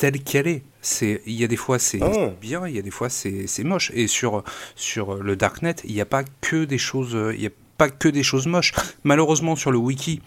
telle 0.03 0.22
qu'elle 0.22 0.48
est. 0.48 0.63
C'est, 0.81 1.22
il 1.25 1.31
y 1.31 1.45
a 1.45 1.48
des 1.48 1.55
fois 1.55 1.79
c'est 1.79 2.01
Ah 2.01 2.31
bien, 2.41 2.67
il 2.67 2.75
y 2.75 2.79
a 2.79 2.81
des 2.81 2.91
fois 2.91 3.07
c'est, 3.07 3.48
c'est 3.48 3.63
moche. 3.63 3.89
Et 3.93 4.07
sur, 4.07 4.43
sur 4.75 5.24
le 5.24 5.38
darknet, 5.38 5.75
il 5.86 5.93
n'y 5.93 6.01
a 6.01 6.05
pas 6.05 6.25
que 6.41 6.65
des 6.65 6.77
choses, 6.77 7.17
il 7.33 7.41
y 7.41 7.48
a 7.48 7.51
pas 7.77 7.89
que 7.89 8.10
des 8.10 8.22
choses 8.22 8.45
moches. 8.45 8.74
Malheureusement 9.05 9.55
sur 9.55 9.72
le 9.72 9.77
wiki, 9.77 10.22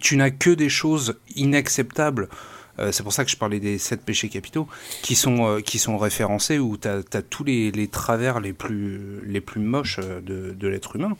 tu 0.00 0.16
n'as 0.16 0.30
que 0.30 0.50
des 0.50 0.68
choses 0.68 1.20
inacceptables. 1.36 2.28
Euh, 2.80 2.90
c'est 2.90 3.04
pour 3.04 3.12
ça 3.12 3.24
que 3.24 3.30
je 3.30 3.36
parlais 3.36 3.60
des 3.60 3.78
sept 3.78 4.02
péchés 4.04 4.28
capitaux 4.28 4.66
qui 5.02 5.14
sont, 5.14 5.46
euh, 5.46 5.60
qui 5.60 5.78
sont 5.78 5.98
référencés 5.98 6.58
où 6.58 6.76
tu 6.76 6.88
as, 6.88 7.22
tous 7.30 7.44
les, 7.44 7.70
les 7.70 7.86
travers 7.86 8.40
les 8.40 8.52
plus, 8.52 9.20
les 9.24 9.40
plus 9.40 9.60
moches 9.60 10.00
euh, 10.02 10.20
de, 10.20 10.52
de 10.52 10.66
l'être 10.66 10.96
humain. 10.96 11.16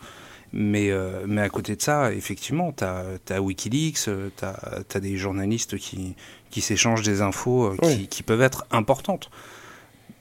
Mais, 0.52 0.90
euh, 0.90 1.24
mais 1.26 1.42
à 1.42 1.48
côté 1.48 1.76
de 1.76 1.82
ça, 1.82 2.12
effectivement, 2.12 2.72
tu 2.72 2.84
as, 2.84 3.40
Wikileaks, 3.42 3.98
tu 4.04 4.44
as, 4.44 5.00
des 5.00 5.16
journalistes 5.16 5.76
qui, 5.76 6.14
qui 6.50 6.60
s'échangent 6.60 7.02
des 7.02 7.20
infos 7.20 7.66
euh, 7.66 7.76
qui, 7.82 7.86
Oui. 7.88 8.06
qui 8.08 8.22
peuvent 8.22 8.42
être 8.42 8.66
importantes. 8.70 9.28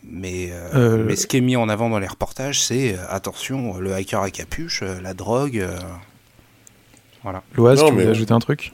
Mais, 0.04 0.50
euh, 0.52 0.70
Euh, 1.00 1.04
mais 1.06 1.16
ce 1.16 1.26
qui 1.28 1.38
est 1.38 1.42
mis 1.42 1.56
en 1.56 1.70
avant 1.70 1.90
dans 1.90 2.00
les 2.00 2.08
reportages, 2.08 2.62
c'est 2.62 2.94
euh, 2.94 2.98
attention, 3.10 3.78
le 3.80 3.94
hacker 3.94 4.22
à 4.22 4.30
capuche, 4.32 4.82
euh, 4.84 5.00
la 5.02 5.14
drogue. 5.14 5.60
euh, 5.60 5.78
voilà. 7.24 7.44
Non, 7.58 7.74
tu 7.76 7.92
voulais 7.94 8.08
ajouter 8.08 8.34
un 8.34 8.40
truc? 8.40 8.72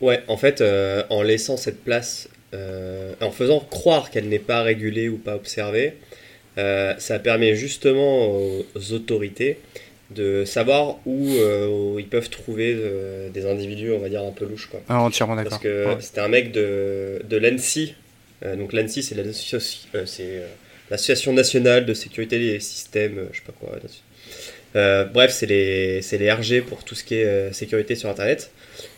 Ouais, 0.00 0.22
en 0.28 0.36
fait, 0.36 0.60
euh, 0.60 1.02
en 1.08 1.22
laissant 1.22 1.56
cette 1.56 1.82
place, 1.82 2.28
euh, 2.52 3.14
en 3.20 3.30
faisant 3.30 3.60
croire 3.60 4.10
qu'elle 4.10 4.28
n'est 4.28 4.38
pas 4.38 4.62
régulée 4.62 5.08
ou 5.08 5.16
pas 5.16 5.34
observée, 5.34 5.96
euh, 6.58 6.94
ça 6.98 7.18
permet 7.18 7.54
justement 7.56 8.28
aux 8.28 8.92
autorités 8.92 9.58
de 10.14 10.44
savoir 10.44 10.96
où, 11.06 11.28
euh, 11.34 11.68
où 11.68 11.98
ils 11.98 12.08
peuvent 12.08 12.30
trouver 12.30 12.74
euh, 12.76 13.28
des 13.30 13.46
individus, 13.46 13.92
on 13.92 13.98
va 13.98 14.08
dire, 14.08 14.22
un 14.22 14.30
peu 14.32 14.44
louches. 14.44 14.68
Quoi. 14.70 14.80
Ah, 14.88 15.00
entièrement 15.00 15.36
d'accord. 15.36 15.50
Parce 15.50 15.62
que 15.62 15.86
Ouais. 15.86 15.96
c'était 16.00 16.20
un 16.20 16.28
mec 16.28 16.52
de, 16.52 17.20
de 17.28 17.36
l'ANSI. 17.36 17.94
Euh, 18.44 18.56
donc 18.56 18.72
l'ANSI, 18.72 19.02
c'est 19.02 19.14
l'associ- 19.14 19.86
c'est, 20.06 20.42
l'Association 20.90 21.32
nationale 21.32 21.86
de 21.86 21.94
sécurité 21.94 22.38
des 22.38 22.60
systèmes, 22.60 23.26
je 23.32 23.38
sais 23.38 23.44
pas 23.46 23.52
quoi. 23.58 23.78
Euh, 24.76 25.04
bref, 25.04 25.30
c'est 25.32 25.46
les, 25.46 26.00
les 26.00 26.32
RG 26.32 26.62
pour 26.66 26.82
tout 26.84 26.94
ce 26.94 27.04
qui 27.04 27.14
est 27.14 27.24
euh, 27.24 27.52
sécurité 27.52 27.94
sur 27.94 28.08
Internet. 28.08 28.50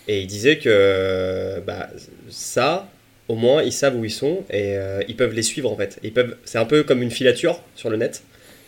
Et 0.09 0.21
il 0.21 0.27
disait 0.27 0.57
que 0.59 0.69
euh, 0.69 1.61
bah, 1.61 1.91
ça, 2.31 2.89
au 3.29 3.35
moins, 3.35 3.63
ils 3.63 3.73
savent 3.73 3.97
où 3.97 4.05
ils 4.05 4.11
sont 4.11 4.45
et 4.51 4.77
ils 5.09 5.17
peuvent 5.17 5.35
les 5.35 5.43
suivre 5.43 5.71
en 5.71 5.77
fait. 5.77 5.99
Ils 6.03 6.13
peuvent, 6.13 6.37
c'est 6.45 6.59
un 6.59 6.65
peu 6.65 6.83
comme 6.83 7.03
une 7.03 7.11
filature 7.11 7.61
sur 7.75 7.91
le 7.91 7.97
net. 7.97 8.23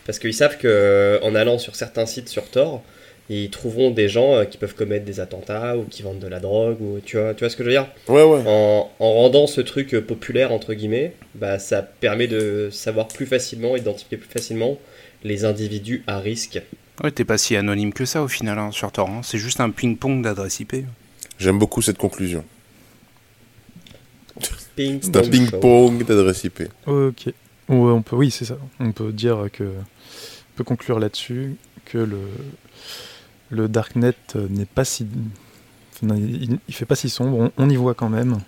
Parce 0.08 0.18
qu'ils 0.18 0.32
savent 0.32 0.56
qu'en 0.56 1.34
allant 1.34 1.58
sur 1.58 1.76
certains 1.76 2.06
sites 2.06 2.30
sur 2.30 2.48
Tor, 2.50 2.82
ils 3.28 3.50
trouveront 3.50 3.90
des 3.90 4.08
gens 4.08 4.36
euh, 4.36 4.44
qui 4.46 4.56
peuvent 4.56 4.74
commettre 4.74 5.04
des 5.04 5.20
attentats 5.20 5.76
ou 5.76 5.84
qui 5.84 6.00
vendent 6.02 6.18
de 6.18 6.26
la 6.28 6.40
drogue. 6.40 6.80
Ou, 6.80 6.98
tu, 7.04 7.18
vois, 7.18 7.34
tu 7.34 7.40
vois 7.40 7.50
ce 7.50 7.56
que 7.56 7.62
je 7.62 7.68
veux 7.68 7.74
dire? 7.74 7.86
Ouais, 8.08 8.22
ouais. 8.24 8.42
en, 8.46 8.90
en 8.98 9.12
rendant 9.12 9.46
ce 9.46 9.60
truc 9.60 9.94
euh, 9.94 10.00
populaire, 10.00 10.50
entre 10.50 10.72
guillemets, 10.72 11.12
bah, 11.34 11.58
ça 11.58 11.82
permet 11.82 12.26
de 12.26 12.70
savoir 12.72 13.08
plus 13.08 13.26
facilement, 13.26 13.76
identifier 13.76 14.16
plus 14.16 14.30
facilement 14.30 14.78
les 15.24 15.44
individus 15.44 16.04
à 16.06 16.20
risque. 16.20 16.62
Ouais, 17.04 17.10
t'es 17.10 17.26
pas 17.26 17.36
si 17.36 17.54
anonyme 17.54 17.92
que 17.92 18.06
ça 18.06 18.22
au 18.22 18.28
final 18.28 18.58
hein, 18.58 18.70
sur 18.72 18.90
Tor. 18.90 19.10
hein. 19.10 19.20
C'est 19.22 19.36
juste 19.38 19.60
un 19.60 19.68
ping-pong 19.68 20.22
d'adresse 20.22 20.58
IP. 20.60 20.74
J'aime 21.38 21.58
beaucoup 21.58 21.82
cette 21.82 21.98
conclusion. 21.98 22.44
Ping 24.74 25.00
C'est 25.02 25.16
un 25.16 25.20
pong 25.20 25.30
ping-pong 25.30 26.06
d'adresse 26.06 26.44
IP. 26.44 26.62
Ok. 26.86 27.26
Ouais, 27.68 27.92
on 27.92 28.02
peut, 28.02 28.16
oui, 28.16 28.30
c'est 28.30 28.44
ça. 28.44 28.56
On 28.80 28.92
peut 28.92 29.12
dire 29.12 29.46
que, 29.52 29.64
on 29.64 30.56
peut 30.56 30.64
conclure 30.64 30.98
là-dessus 30.98 31.56
que 31.84 31.98
le, 31.98 32.20
le 33.50 33.68
darknet 33.68 34.14
euh, 34.36 34.46
n'est 34.48 34.64
pas 34.66 34.84
si, 34.84 35.06
il, 36.02 36.58
il 36.68 36.74
fait 36.74 36.86
pas 36.86 36.96
si 36.96 37.10
sombre. 37.10 37.38
On, 37.38 37.52
on 37.64 37.68
y 37.70 37.76
voit 37.76 37.94
quand 37.94 38.08
même. 38.08 38.38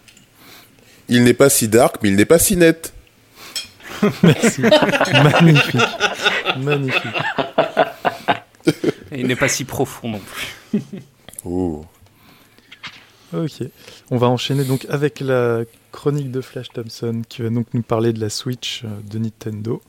Il 1.08 1.24
n'est 1.24 1.34
pas 1.34 1.50
si 1.50 1.68
dark, 1.68 1.96
mais 2.02 2.08
il 2.10 2.16
n'est 2.16 2.24
pas 2.24 2.38
si 2.38 2.56
net. 2.56 2.92
Merci. 4.22 4.62
Magnifique. 4.62 5.80
Magnifique. 6.58 7.02
Et 9.12 9.20
il 9.20 9.26
n'est 9.26 9.36
pas 9.36 9.48
si 9.48 9.64
profond 9.64 10.08
non 10.10 10.20
plus. 10.20 10.80
Ouh. 11.44 11.84
Ok. 13.34 13.62
On 14.10 14.16
va 14.16 14.28
enchaîner 14.28 14.64
donc 14.64 14.86
avec 14.88 15.20
la 15.20 15.62
chronique 15.92 16.30
de 16.30 16.40
Flash 16.40 16.68
Thompson 16.74 17.22
qui 17.28 17.42
va 17.42 17.50
donc 17.50 17.66
nous 17.74 17.82
parler 17.82 18.12
de 18.12 18.20
la 18.20 18.30
Switch 18.30 18.82
euh, 18.84 18.88
de 19.10 19.18
Nintendo. 19.18 19.80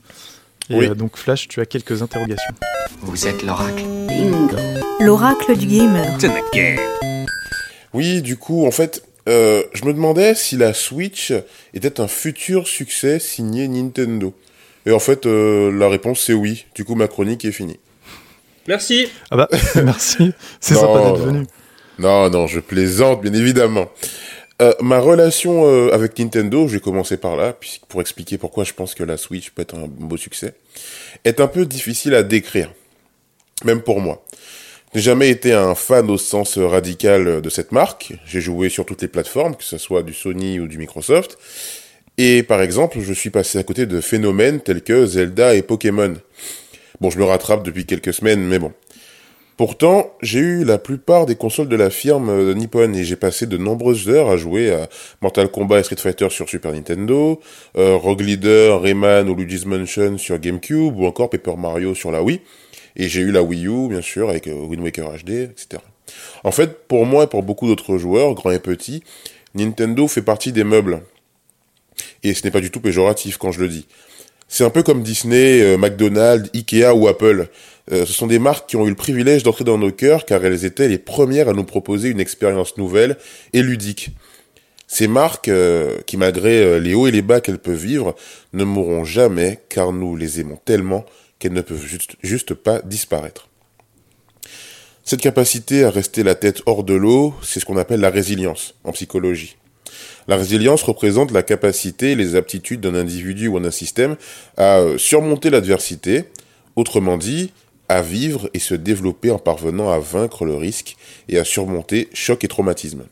Et 0.70 0.76
Oui. 0.76 0.86
euh, 0.86 0.94
donc 0.94 1.16
Flash, 1.16 1.48
tu 1.48 1.60
as 1.60 1.66
quelques 1.66 2.02
interrogations. 2.02 2.54
Vous 3.00 3.26
êtes 3.26 3.42
l'oracle. 3.42 3.82
Bingo. 4.08 4.56
L'oracle 5.00 5.56
du 5.56 5.66
gamer. 5.66 6.18
Oui, 7.92 8.22
du 8.22 8.36
coup, 8.36 8.66
en 8.66 8.70
fait, 8.70 9.04
euh, 9.28 9.62
je 9.74 9.84
me 9.84 9.92
demandais 9.92 10.34
si 10.34 10.56
la 10.56 10.72
Switch 10.72 11.32
était 11.74 12.00
un 12.00 12.08
futur 12.08 12.66
succès 12.66 13.18
signé 13.18 13.68
Nintendo. 13.68 14.34
Et 14.86 14.92
en 14.92 14.98
fait, 14.98 15.26
euh, 15.26 15.70
la 15.70 15.88
réponse 15.88 16.20
c'est 16.20 16.32
oui. 16.32 16.64
Du 16.74 16.84
coup, 16.84 16.94
ma 16.94 17.06
chronique 17.08 17.44
est 17.44 17.52
finie. 17.52 17.78
Merci 18.68 19.08
Ah 19.30 19.36
bah, 19.36 19.48
merci. 19.84 20.32
C'est 20.60 20.74
sympa 20.74 21.00
d'être 21.04 21.18
venu. 21.24 21.46
Non, 21.98 22.30
non, 22.30 22.46
je 22.46 22.60
plaisante, 22.60 23.20
bien 23.20 23.32
évidemment. 23.34 23.88
Euh, 24.62 24.72
ma 24.80 25.00
relation 25.00 25.66
euh, 25.66 25.92
avec 25.92 26.16
Nintendo, 26.18 26.68
je 26.68 26.74
vais 26.74 26.80
commencer 26.80 27.16
par 27.16 27.34
là, 27.34 27.52
puisque- 27.52 27.84
pour 27.86 28.00
expliquer 28.00 28.38
pourquoi 28.38 28.62
je 28.62 28.72
pense 28.72 28.94
que 28.94 29.02
la 29.02 29.16
Switch 29.16 29.50
peut 29.50 29.62
être 29.62 29.74
un 29.74 29.88
beau 29.88 30.16
succès, 30.16 30.54
est 31.24 31.40
un 31.40 31.48
peu 31.48 31.66
difficile 31.66 32.14
à 32.14 32.22
décrire, 32.22 32.70
même 33.64 33.82
pour 33.82 34.00
moi. 34.00 34.24
J'ai 34.94 35.00
jamais 35.00 35.30
été 35.30 35.52
un 35.52 35.74
fan 35.74 36.08
au 36.10 36.16
sens 36.18 36.58
radical 36.58 37.40
de 37.40 37.50
cette 37.50 37.72
marque. 37.72 38.12
J'ai 38.24 38.40
joué 38.40 38.68
sur 38.68 38.86
toutes 38.86 39.02
les 39.02 39.08
plateformes, 39.08 39.56
que 39.56 39.64
ce 39.64 39.78
soit 39.78 40.04
du 40.04 40.12
Sony 40.14 40.60
ou 40.60 40.68
du 40.68 40.78
Microsoft. 40.78 41.38
Et 42.18 42.42
par 42.44 42.62
exemple, 42.62 43.00
je 43.00 43.12
suis 43.14 43.30
passé 43.30 43.58
à 43.58 43.64
côté 43.64 43.86
de 43.86 44.00
phénomènes 44.00 44.60
tels 44.60 44.82
que 44.82 45.06
Zelda 45.06 45.54
et 45.54 45.62
Pokémon. 45.62 46.14
Bon, 47.00 47.10
je 47.10 47.18
me 47.18 47.24
rattrape 47.24 47.64
depuis 47.64 47.86
quelques 47.86 48.12
semaines, 48.12 48.44
mais 48.46 48.58
bon. 48.60 48.72
Pourtant, 49.56 50.14
j'ai 50.22 50.38
eu 50.38 50.64
la 50.64 50.78
plupart 50.78 51.26
des 51.26 51.36
consoles 51.36 51.68
de 51.68 51.76
la 51.76 51.90
firme 51.90 52.30
euh, 52.30 52.54
Nippon 52.54 52.94
et 52.94 53.04
j'ai 53.04 53.16
passé 53.16 53.46
de 53.46 53.58
nombreuses 53.58 54.08
heures 54.08 54.30
à 54.30 54.36
jouer 54.36 54.72
à 54.72 54.88
Mortal 55.20 55.50
Kombat 55.50 55.80
et 55.80 55.82
Street 55.82 55.96
Fighter 55.96 56.30
sur 56.30 56.48
Super 56.48 56.72
Nintendo, 56.72 57.38
euh, 57.76 57.96
Rogue 57.96 58.22
Leader, 58.22 58.80
Rayman 58.80 59.28
ou 59.28 59.34
Luigi's 59.34 59.66
Mansion 59.66 60.16
sur 60.16 60.38
GameCube 60.38 60.96
ou 60.96 61.06
encore 61.06 61.28
Paper 61.28 61.56
Mario 61.58 61.94
sur 61.94 62.10
la 62.10 62.22
Wii. 62.22 62.40
Et 62.96 63.08
j'ai 63.08 63.20
eu 63.20 63.30
la 63.30 63.42
Wii 63.42 63.66
U, 63.66 63.88
bien 63.88 64.02
sûr, 64.02 64.30
avec 64.30 64.46
euh, 64.46 64.54
Wind 64.54 64.82
Waker 64.82 65.10
HD, 65.22 65.30
etc. 65.50 65.82
En 66.44 66.50
fait, 66.50 66.86
pour 66.88 67.04
moi 67.04 67.24
et 67.24 67.26
pour 67.26 67.42
beaucoup 67.42 67.66
d'autres 67.66 67.98
joueurs, 67.98 68.34
grands 68.34 68.50
et 68.50 68.58
petits, 68.58 69.02
Nintendo 69.54 70.08
fait 70.08 70.22
partie 70.22 70.52
des 70.52 70.64
meubles. 70.64 71.02
Et 72.22 72.34
ce 72.34 72.44
n'est 72.44 72.50
pas 72.50 72.60
du 72.60 72.70
tout 72.70 72.80
péjoratif 72.80 73.36
quand 73.36 73.52
je 73.52 73.60
le 73.60 73.68
dis. 73.68 73.86
C'est 74.52 74.64
un 74.64 74.70
peu 74.70 74.82
comme 74.82 75.02
Disney, 75.02 75.62
euh, 75.62 75.78
McDonald's, 75.78 76.50
Ikea 76.52 76.92
ou 76.94 77.08
Apple. 77.08 77.48
Euh, 77.90 78.04
ce 78.04 78.12
sont 78.12 78.26
des 78.26 78.38
marques 78.38 78.68
qui 78.68 78.76
ont 78.76 78.84
eu 78.84 78.90
le 78.90 78.94
privilège 78.94 79.42
d'entrer 79.42 79.64
dans 79.64 79.78
nos 79.78 79.90
cœurs 79.90 80.26
car 80.26 80.44
elles 80.44 80.66
étaient 80.66 80.88
les 80.88 80.98
premières 80.98 81.48
à 81.48 81.54
nous 81.54 81.64
proposer 81.64 82.10
une 82.10 82.20
expérience 82.20 82.76
nouvelle 82.76 83.16
et 83.54 83.62
ludique. 83.62 84.10
Ces 84.86 85.08
marques, 85.08 85.48
euh, 85.48 85.96
qui 86.04 86.18
malgré 86.18 86.78
les 86.80 86.92
hauts 86.92 87.06
et 87.06 87.10
les 87.10 87.22
bas 87.22 87.40
qu'elles 87.40 87.60
peuvent 87.60 87.82
vivre, 87.82 88.14
ne 88.52 88.64
mourront 88.64 89.04
jamais 89.04 89.58
car 89.70 89.90
nous 89.90 90.16
les 90.16 90.38
aimons 90.38 90.58
tellement 90.62 91.06
qu'elles 91.38 91.54
ne 91.54 91.62
peuvent 91.62 91.86
juste 92.22 92.52
pas 92.52 92.82
disparaître. 92.82 93.48
Cette 95.02 95.22
capacité 95.22 95.84
à 95.84 95.90
rester 95.90 96.24
la 96.24 96.34
tête 96.34 96.60
hors 96.66 96.84
de 96.84 96.92
l'eau, 96.92 97.32
c'est 97.42 97.58
ce 97.58 97.64
qu'on 97.64 97.78
appelle 97.78 98.00
la 98.00 98.10
résilience 98.10 98.74
en 98.84 98.92
psychologie. 98.92 99.56
La 100.28 100.36
résilience 100.36 100.82
représente 100.82 101.32
la 101.32 101.42
capacité 101.42 102.12
et 102.12 102.16
les 102.16 102.36
aptitudes 102.36 102.80
d'un 102.80 102.94
individu 102.94 103.48
ou 103.48 103.58
d'un 103.58 103.70
système 103.70 104.16
à 104.56 104.78
euh, 104.78 104.98
surmonter 104.98 105.50
l'adversité, 105.50 106.24
autrement 106.76 107.18
dit, 107.18 107.52
à 107.88 108.02
vivre 108.02 108.48
et 108.54 108.58
se 108.58 108.74
développer 108.74 109.30
en 109.30 109.38
parvenant 109.38 109.90
à 109.90 109.98
vaincre 109.98 110.44
le 110.44 110.54
risque 110.54 110.96
et 111.28 111.38
à 111.38 111.44
surmonter 111.44 112.08
choc 112.14 112.44
et 112.44 112.48
traumatisme. 112.48 113.04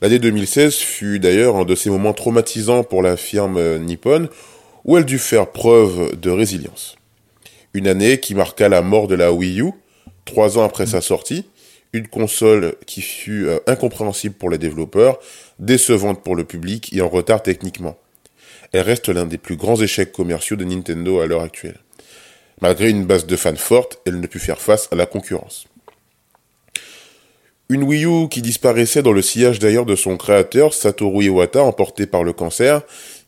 L'année 0.00 0.18
2016 0.18 0.76
fut 0.76 1.18
d'ailleurs 1.20 1.56
un 1.56 1.64
de 1.64 1.74
ces 1.74 1.90
moments 1.90 2.12
traumatisants 2.12 2.82
pour 2.82 3.02
la 3.02 3.16
firme 3.16 3.56
euh, 3.56 3.78
Nippon, 3.78 4.28
où 4.84 4.96
elle 4.96 5.04
dut 5.04 5.18
faire 5.18 5.50
preuve 5.50 6.18
de 6.18 6.30
résilience. 6.30 6.96
Une 7.74 7.86
année 7.86 8.18
qui 8.18 8.34
marqua 8.34 8.68
la 8.68 8.82
mort 8.82 9.06
de 9.06 9.14
la 9.14 9.32
Wii 9.32 9.60
U, 9.60 9.72
trois 10.24 10.58
ans 10.58 10.64
après 10.64 10.86
sa 10.86 11.00
sortie, 11.00 11.46
une 11.92 12.08
console 12.08 12.74
qui 12.86 13.02
fut 13.02 13.46
euh, 13.46 13.58
incompréhensible 13.66 14.34
pour 14.34 14.50
les 14.50 14.58
développeurs, 14.58 15.18
décevante 15.62 16.22
pour 16.22 16.36
le 16.36 16.44
public 16.44 16.92
et 16.92 17.00
en 17.00 17.08
retard 17.08 17.42
techniquement. 17.42 17.96
Elle 18.72 18.82
reste 18.82 19.08
l'un 19.08 19.26
des 19.26 19.38
plus 19.38 19.56
grands 19.56 19.80
échecs 19.80 20.12
commerciaux 20.12 20.56
de 20.56 20.64
Nintendo 20.64 21.20
à 21.20 21.26
l'heure 21.26 21.42
actuelle. 21.42 21.78
Malgré 22.60 22.90
une 22.90 23.06
base 23.06 23.26
de 23.26 23.36
fans 23.36 23.56
forte, 23.56 24.00
elle 24.04 24.20
ne 24.20 24.26
put 24.26 24.38
faire 24.38 24.60
face 24.60 24.88
à 24.92 24.96
la 24.96 25.06
concurrence. 25.06 25.66
Une 27.68 27.84
Wii 27.84 28.04
U 28.04 28.28
qui 28.28 28.42
disparaissait 28.42 29.02
dans 29.02 29.12
le 29.12 29.22
sillage 29.22 29.58
d'ailleurs 29.58 29.86
de 29.86 29.96
son 29.96 30.16
créateur, 30.16 30.74
Satoru 30.74 31.24
Iwata, 31.24 31.62
emporté 31.62 32.06
par 32.06 32.24
le 32.24 32.32
cancer, 32.32 32.82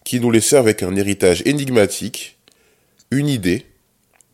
qui 0.04 0.20
nous 0.20 0.30
laissait 0.30 0.56
avec 0.56 0.82
un 0.82 0.96
héritage 0.96 1.42
énigmatique, 1.46 2.36
une 3.10 3.28
idée, 3.28 3.64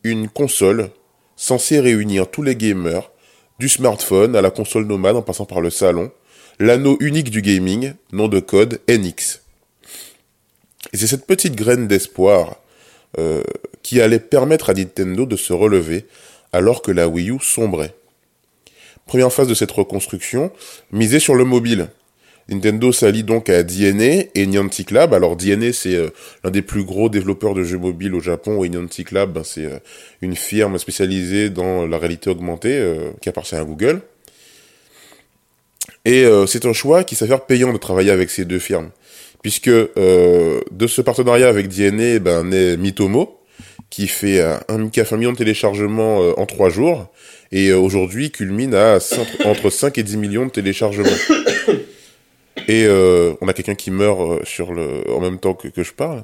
une 0.03 0.27
console, 0.27 0.89
censée 1.35 1.79
réunir 1.79 2.29
tous 2.29 2.41
les 2.41 2.55
gamers, 2.55 3.11
du 3.59 3.69
smartphone 3.69 4.35
à 4.35 4.41
la 4.41 4.49
console 4.49 4.85
nomade 4.85 5.15
en 5.15 5.21
passant 5.21 5.45
par 5.45 5.61
le 5.61 5.69
salon, 5.69 6.11
l'anneau 6.61 6.95
unique 6.99 7.31
du 7.31 7.41
gaming, 7.41 7.93
nom 8.11 8.27
de 8.27 8.39
code 8.39 8.81
NX. 8.87 9.41
Et 10.93 10.97
c'est 10.97 11.07
cette 11.07 11.25
petite 11.25 11.55
graine 11.55 11.87
d'espoir 11.87 12.57
euh, 13.17 13.41
qui 13.81 13.99
allait 13.99 14.19
permettre 14.19 14.69
à 14.69 14.75
Nintendo 14.75 15.25
de 15.25 15.35
se 15.35 15.53
relever 15.53 16.05
alors 16.53 16.83
que 16.83 16.91
la 16.91 17.07
Wii 17.07 17.31
U 17.31 17.39
sombrait. 17.41 17.95
Première 19.07 19.33
phase 19.33 19.47
de 19.47 19.55
cette 19.55 19.71
reconstruction, 19.71 20.51
miser 20.91 21.19
sur 21.19 21.33
le 21.33 21.45
mobile. 21.45 21.87
Nintendo 22.47 22.91
s'allie 22.91 23.23
donc 23.23 23.49
à 23.49 23.63
DNA 23.63 24.25
et 24.35 24.45
Niantic 24.45 24.91
Lab. 24.91 25.15
Alors 25.15 25.37
DNA, 25.37 25.73
c'est 25.73 25.95
euh, 25.95 26.09
l'un 26.43 26.51
des 26.51 26.61
plus 26.61 26.83
gros 26.83 27.09
développeurs 27.09 27.55
de 27.55 27.63
jeux 27.63 27.79
mobiles 27.79 28.13
au 28.13 28.19
Japon 28.19 28.63
et 28.63 28.69
Niantic 28.69 29.11
Lab, 29.11 29.33
ben, 29.33 29.43
c'est 29.43 29.65
euh, 29.65 29.79
une 30.21 30.35
firme 30.35 30.77
spécialisée 30.77 31.49
dans 31.49 31.87
la 31.87 31.97
réalité 31.97 32.29
augmentée 32.29 32.87
qui 33.19 33.29
appartient 33.29 33.55
à 33.55 33.63
Google. 33.63 34.01
Et 36.03 36.25
c'est 36.47 36.65
un 36.65 36.73
choix 36.73 37.03
qui 37.03 37.15
s'avère 37.15 37.45
payant 37.45 37.71
de 37.73 37.77
travailler 37.77 38.09
avec 38.09 38.31
ces 38.31 38.43
deux 38.43 38.57
firmes, 38.57 38.89
puisque 39.43 39.69
de 39.69 40.87
ce 40.87 41.01
partenariat 41.01 41.47
avec 41.47 41.67
DNA, 41.67 42.17
ben, 42.17 42.43
naît 42.43 42.75
Mitomo, 42.75 43.39
qui 43.91 44.07
fait 44.07 44.41
un, 44.41 44.59
un 44.67 45.17
million 45.17 45.31
de 45.31 45.37
téléchargements 45.37 46.17
en 46.39 46.45
trois 46.47 46.69
jours, 46.69 47.07
et 47.51 47.71
aujourd'hui 47.71 48.31
culmine 48.31 48.73
à 48.73 48.97
entre 49.45 49.69
5 49.69 49.97
et 49.99 50.03
10 50.03 50.17
millions 50.17 50.45
de 50.47 50.51
téléchargements. 50.51 51.05
Et 52.67 52.85
euh, 52.85 53.33
on 53.41 53.47
a 53.47 53.53
quelqu'un 53.53 53.75
qui 53.75 53.91
meurt 53.91 54.19
euh, 54.21 54.39
sur 54.43 54.73
le 54.73 55.09
en 55.11 55.19
même 55.19 55.39
temps 55.39 55.53
que, 55.53 55.67
que 55.67 55.83
je 55.83 55.93
parle. 55.93 56.23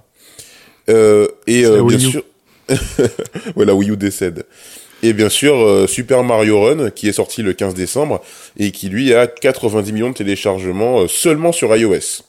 Euh, 0.90 1.28
et 1.48 1.66
euh, 1.66 1.84
bien 1.84 2.00
sûr, 2.00 2.24
voilà, 3.56 3.74
Wii 3.74 3.92
U 3.92 3.98
décède. 3.98 4.46
Et 5.04 5.14
bien 5.14 5.30
sûr, 5.30 5.56
euh, 5.56 5.88
Super 5.88 6.24
Mario 6.24 6.62
Run, 6.62 6.90
qui 6.90 7.08
est 7.08 7.14
sorti 7.14 7.44
le 7.44 7.54
15 7.54 7.74
décembre, 7.76 8.22
et 8.58 8.72
qui 8.72 8.90
lui 8.90 9.14
a 9.14 9.28
90 9.28 9.92
millions 9.94 10.10
de 10.10 10.16
téléchargements 10.16 11.02
euh, 11.02 11.08
seulement 11.08 11.52
sur 11.52 11.76
iOS. 11.76 12.24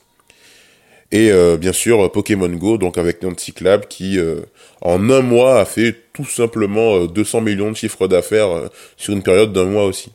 Et 1.10 1.32
bien 1.56 1.72
sûr, 1.72 2.12
Pokémon 2.12 2.50
Go, 2.50 2.76
donc 2.76 2.98
avec 2.98 3.20
Lab, 3.62 3.86
qui 3.86 4.18
en 4.82 5.08
un 5.08 5.22
mois 5.22 5.58
a 5.58 5.64
fait 5.64 5.96
tout 6.12 6.26
simplement 6.26 7.06
200 7.06 7.40
millions 7.40 7.70
de 7.70 7.76
chiffres 7.76 8.08
d'affaires 8.08 8.68
sur 8.98 9.14
une 9.14 9.22
période 9.22 9.54
d'un 9.54 9.64
mois 9.64 9.86
aussi 9.86 10.10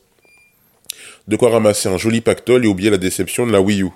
de 1.28 1.36
quoi 1.36 1.50
ramasser 1.50 1.90
un 1.90 1.98
joli 1.98 2.22
pactole 2.22 2.66
et 2.66 2.68
oublier 2.68 2.90
la 2.90 2.98
déception 2.98 3.48
de 3.48 3.52
la 3.52 3.62
Wii 3.62 3.84
U. 3.84 3.90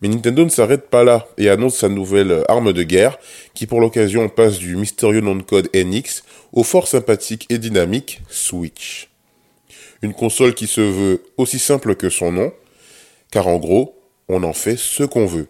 Mais 0.00 0.08
Nintendo 0.08 0.44
ne 0.44 0.50
s'arrête 0.50 0.88
pas 0.88 1.04
là 1.04 1.26
et 1.38 1.48
annonce 1.48 1.78
sa 1.78 1.88
nouvelle 1.88 2.44
arme 2.48 2.72
de 2.72 2.82
guerre, 2.82 3.18
qui 3.54 3.66
pour 3.66 3.80
l'occasion 3.80 4.28
passe 4.28 4.58
du 4.58 4.76
mystérieux 4.76 5.20
nom 5.20 5.36
de 5.36 5.42
code 5.42 5.70
NX 5.74 6.24
au 6.52 6.62
fort 6.62 6.88
sympathique 6.88 7.46
et 7.50 7.58
dynamique 7.58 8.20
Switch. 8.28 9.08
Une 10.02 10.14
console 10.14 10.54
qui 10.54 10.66
se 10.66 10.80
veut 10.80 11.22
aussi 11.36 11.58
simple 11.58 11.96
que 11.96 12.10
son 12.10 12.32
nom, 12.32 12.52
car 13.30 13.48
en 13.48 13.56
gros, 13.56 13.98
on 14.28 14.42
en 14.42 14.52
fait 14.52 14.76
ce 14.76 15.04
qu'on 15.04 15.26
veut. 15.26 15.48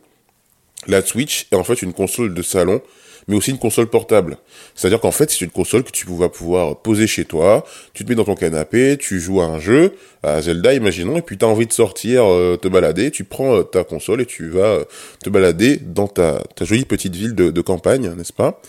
La 0.86 1.02
Switch 1.02 1.46
est 1.50 1.56
en 1.56 1.64
fait 1.64 1.82
une 1.82 1.92
console 1.92 2.34
de 2.34 2.42
salon 2.42 2.80
mais 3.28 3.36
aussi 3.36 3.50
une 3.50 3.58
console 3.58 3.86
portable. 3.86 4.36
C'est-à-dire 4.74 5.00
qu'en 5.00 5.10
fait, 5.10 5.30
c'est 5.30 5.44
une 5.44 5.50
console 5.50 5.84
que 5.84 5.90
tu 5.90 6.06
vas 6.08 6.28
pouvoir 6.28 6.80
poser 6.80 7.06
chez 7.06 7.24
toi, 7.24 7.64
tu 7.92 8.04
te 8.04 8.08
mets 8.08 8.14
dans 8.14 8.24
ton 8.24 8.34
canapé, 8.34 8.96
tu 8.98 9.20
joues 9.20 9.40
à 9.40 9.46
un 9.46 9.58
jeu, 9.58 9.94
à 10.22 10.40
Zelda, 10.42 10.74
imaginons, 10.74 11.16
et 11.16 11.22
puis 11.22 11.38
tu 11.38 11.44
as 11.44 11.48
envie 11.48 11.66
de 11.66 11.72
sortir, 11.72 12.24
euh, 12.24 12.56
te 12.56 12.68
balader, 12.68 13.10
tu 13.10 13.24
prends 13.24 13.56
euh, 13.56 13.62
ta 13.62 13.84
console 13.84 14.20
et 14.20 14.26
tu 14.26 14.48
vas 14.48 14.64
euh, 14.64 14.84
te 15.22 15.30
balader 15.30 15.78
dans 15.78 16.08
ta, 16.08 16.42
jolie 16.60 16.84
petite 16.84 17.14
ville 17.16 17.34
de 17.34 17.60
campagne, 17.60 18.12
n'est-ce 18.16 18.32
pas? 18.32 18.60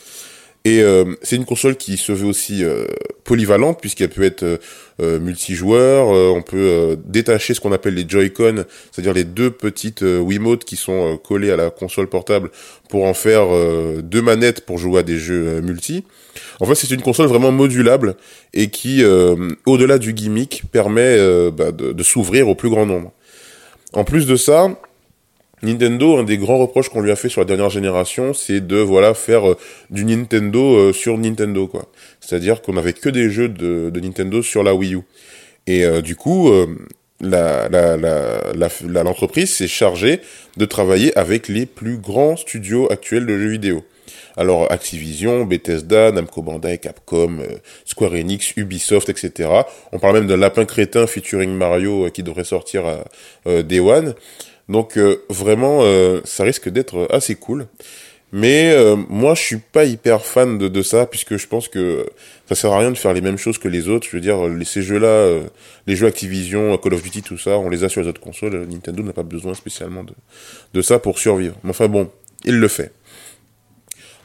Et 0.65 0.81
euh, 0.81 1.05
c'est 1.21 1.35
une 1.35 1.45
console 1.45 1.75
qui 1.75 1.95
se 1.95 2.11
veut 2.11 2.25
aussi 2.27 2.63
euh, 2.63 2.85
polyvalente 3.23 3.79
puisqu'elle 3.79 4.09
peut 4.09 4.23
être 4.23 4.59
euh, 4.99 5.19
multijoueur. 5.19 6.07
on 6.07 6.41
peut 6.41 6.97
détacher 7.05 7.53
ce 7.53 7.61
qu'on 7.61 7.71
appelle 7.71 7.93
les 7.93 8.05
Joy-Con, 8.09 8.65
c'est-à-dire 8.91 9.13
les 9.13 9.25
deux 9.25 9.51
petites 9.51 10.01
Wiimotes 10.01 10.65
qui 10.65 10.75
sont 10.75 11.17
collées 11.17 11.51
à 11.51 11.55
la 11.55 11.69
console 11.69 12.07
portable 12.07 12.49
pour 12.89 13.05
en 13.05 13.13
faire 13.13 13.45
deux 14.01 14.21
manettes 14.21 14.65
pour 14.65 14.77
jouer 14.77 15.01
à 15.01 15.03
des 15.03 15.19
jeux 15.19 15.61
multi. 15.61 16.03
En 16.59 16.65
fait, 16.65 16.75
c'est 16.75 16.91
une 16.91 17.01
console 17.01 17.27
vraiment 17.27 17.51
modulable 17.51 18.15
et 18.53 18.69
qui, 18.69 19.03
au-delà 19.65 19.97
du 19.97 20.13
gimmick, 20.13 20.63
permet 20.71 21.17
bah, 21.51 21.71
de 21.71 22.03
s'ouvrir 22.03 22.47
au 22.47 22.55
plus 22.55 22.69
grand 22.69 22.85
nombre. 22.85 23.11
En 23.93 24.03
plus 24.03 24.25
de 24.25 24.35
ça, 24.35 24.69
Nintendo, 25.63 26.17
un 26.17 26.23
des 26.23 26.37
grands 26.37 26.57
reproches 26.57 26.89
qu'on 26.89 27.01
lui 27.01 27.11
a 27.11 27.15
fait 27.15 27.29
sur 27.29 27.41
la 27.41 27.45
dernière 27.45 27.69
génération, 27.69 28.33
c'est 28.33 28.65
de 28.65 28.77
voilà 28.77 29.13
faire 29.13 29.49
euh, 29.49 29.57
du 29.89 30.05
Nintendo 30.05 30.75
euh, 30.75 30.93
sur 30.93 31.17
Nintendo 31.17 31.67
quoi. 31.67 31.87
C'est-à-dire 32.19 32.61
qu'on 32.61 32.77
avait 32.77 32.93
que 32.93 33.09
des 33.09 33.29
jeux 33.29 33.49
de, 33.49 33.91
Nintendo 33.99 34.41
sur 34.41 34.63
la 34.63 34.75
Wii 34.75 34.95
U. 34.95 35.01
Et 35.67 35.85
euh, 35.85 36.01
du 36.01 36.15
coup, 36.15 36.51
la, 37.21 37.69
l'entreprise 38.83 39.53
s'est 39.53 39.67
chargée 39.67 40.19
de 40.57 40.65
travailler 40.65 41.17
avec 41.17 41.47
les 41.47 41.65
plus 41.65 41.97
grands 41.97 42.35
studios 42.35 42.91
actuels 42.91 43.25
de 43.25 43.37
jeux 43.37 43.49
vidéo. 43.49 43.83
Alors 44.37 44.71
Activision, 44.71 45.45
Bethesda, 45.45 46.11
Namco 46.11 46.41
Bandai, 46.41 46.77
Capcom, 46.77 47.39
Square 47.85 48.13
Enix, 48.13 48.53
Ubisoft, 48.57 49.09
etc. 49.09 49.49
On 49.93 49.99
parle 49.99 50.15
même 50.15 50.27
d'un 50.27 50.37
lapin 50.37 50.65
crétin 50.65 51.07
featuring 51.07 51.51
Mario 51.51 52.09
qui 52.11 52.21
devrait 52.21 52.43
sortir 52.43 52.85
à 52.85 53.63
Day 53.63 53.79
One. 53.79 54.13
Donc 54.69 54.97
euh, 54.97 55.23
vraiment, 55.29 55.79
euh, 55.83 56.21
ça 56.23 56.43
risque 56.43 56.69
d'être 56.69 57.07
assez 57.11 57.35
cool. 57.35 57.67
Mais 58.31 58.71
euh, 58.73 58.95
moi, 58.95 59.33
je 59.33 59.41
suis 59.41 59.57
pas 59.57 59.85
hyper 59.85 60.25
fan 60.25 60.57
de, 60.57 60.67
de, 60.67 60.81
ça, 60.81 61.05
puisque 61.05 61.37
je 61.37 61.47
pense 61.47 61.69
que 61.69 62.05
ça 62.49 62.55
sert 62.55 62.73
à 62.73 62.79
rien 62.79 62.91
de 62.91 62.97
faire 62.97 63.13
les 63.13 63.21
mêmes 63.21 63.37
choses 63.37 63.57
que 63.57 63.69
les 63.69 63.87
autres. 63.87 64.07
Je 64.09 64.17
veux 64.17 64.21
dire, 64.21 64.37
ces 64.65 64.81
jeux-là, 64.81 65.41
les 65.87 65.95
jeux 65.95 66.07
Activision, 66.07 66.77
Call 66.77 66.95
of 66.95 67.03
Duty, 67.03 67.21
tout 67.21 67.37
ça, 67.37 67.57
on 67.57 67.69
les 67.69 67.83
a 67.83 67.89
sur 67.89 68.01
les 68.01 68.07
autres 68.07 68.19
consoles. 68.19 68.65
Nintendo 68.67 69.03
n'a 69.03 69.13
pas 69.13 69.23
besoin 69.23 69.53
spécialement 69.53 70.03
de, 70.03 70.13
de 70.73 70.81
ça 70.81 70.99
pour 70.99 71.19
survivre. 71.19 71.55
Mais 71.63 71.69
enfin 71.69 71.87
bon, 71.87 72.11
il 72.43 72.55
le 72.55 72.67
fait. 72.67 72.91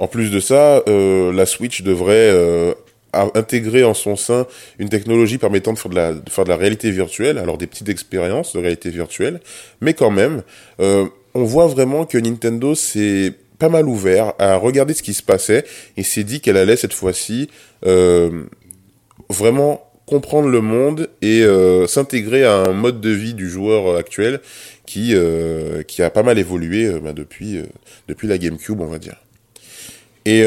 En 0.01 0.09
plus 0.09 0.31
de 0.31 0.41
ça, 0.41 0.83
la 0.87 1.47
Switch 1.47 1.83
devrait 1.83 2.75
a 3.13 3.29
intégré 3.35 3.85
en 3.85 3.95
son 3.95 4.17
sein 4.17 4.47
une 4.79 4.89
technologie 4.89 5.39
permettant 5.39 5.73
de 5.73 5.79
faire 5.79 5.91
de 5.91 5.97
la, 5.97 6.15
faire 6.29 6.45
de 6.45 6.51
la 6.51 6.57
réalité 6.57 6.91
virtuelle, 6.91 7.39
alors 7.39 7.59
des 7.59 7.67
petites 7.67 7.89
expériences 7.89 8.55
de 8.55 8.61
réalité 8.61 8.91
virtuelle, 8.91 9.41
mais 9.81 9.95
quand 9.95 10.11
même, 10.11 10.43
euh, 10.81 11.07
on 11.35 11.45
voit 11.45 11.67
vraiment 11.67 12.07
que 12.07 12.19
Nintendo 12.19 12.75
s'est 12.75 13.33
pas 13.59 13.69
mal 13.69 13.89
ouvert 13.89 14.33
à 14.39 14.57
regarder 14.57 14.95
ce 14.95 15.03
qui 15.03 15.15
se 15.15 15.23
passait 15.23 15.65
et 15.97 16.03
s'est 16.03 16.25
dit 16.25 16.41
qu'elle 16.41 16.57
allait 16.57 16.77
cette 16.77 16.95
fois-ci 16.95 17.51
euh, 17.85 18.45
vraiment 19.29 19.87
comprendre 20.07 20.49
le 20.49 20.61
monde 20.61 21.09
et 21.23 21.43
euh, 21.43 21.87
s'intégrer 21.87 22.45
à 22.45 22.55
un 22.55 22.73
mode 22.73 23.01
de 23.01 23.11
vie 23.11 23.35
du 23.35 23.49
joueur 23.49 23.97
actuel 23.97 24.41
qui 24.87 25.15
qui 25.87 26.03
a 26.03 26.11
pas 26.11 26.25
mal 26.25 26.37
évolué 26.37 26.91
bah, 26.99 27.13
depuis 27.13 27.63
depuis 28.09 28.27
la 28.27 28.39
GameCube 28.39 28.81
on 28.81 28.87
va 28.87 28.99
dire. 28.99 29.17
Et 30.25 30.45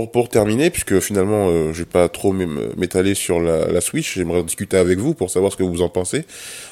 pour, 0.00 0.28
terminer, 0.28 0.70
puisque 0.70 1.00
finalement 1.00 1.48
euh, 1.50 1.72
je 1.72 1.80
vais 1.80 1.84
pas 1.84 2.08
trop 2.08 2.32
m'étaler 2.32 3.14
sur 3.14 3.40
la, 3.40 3.80
Switch, 3.80 4.14
j'aimerais 4.14 4.42
discuter 4.42 4.78
avec 4.78 4.98
vous 4.98 5.12
pour 5.12 5.30
savoir 5.30 5.52
ce 5.52 5.56
que 5.56 5.62
vous 5.62 5.82
en 5.82 5.88
pensez. 5.88 6.24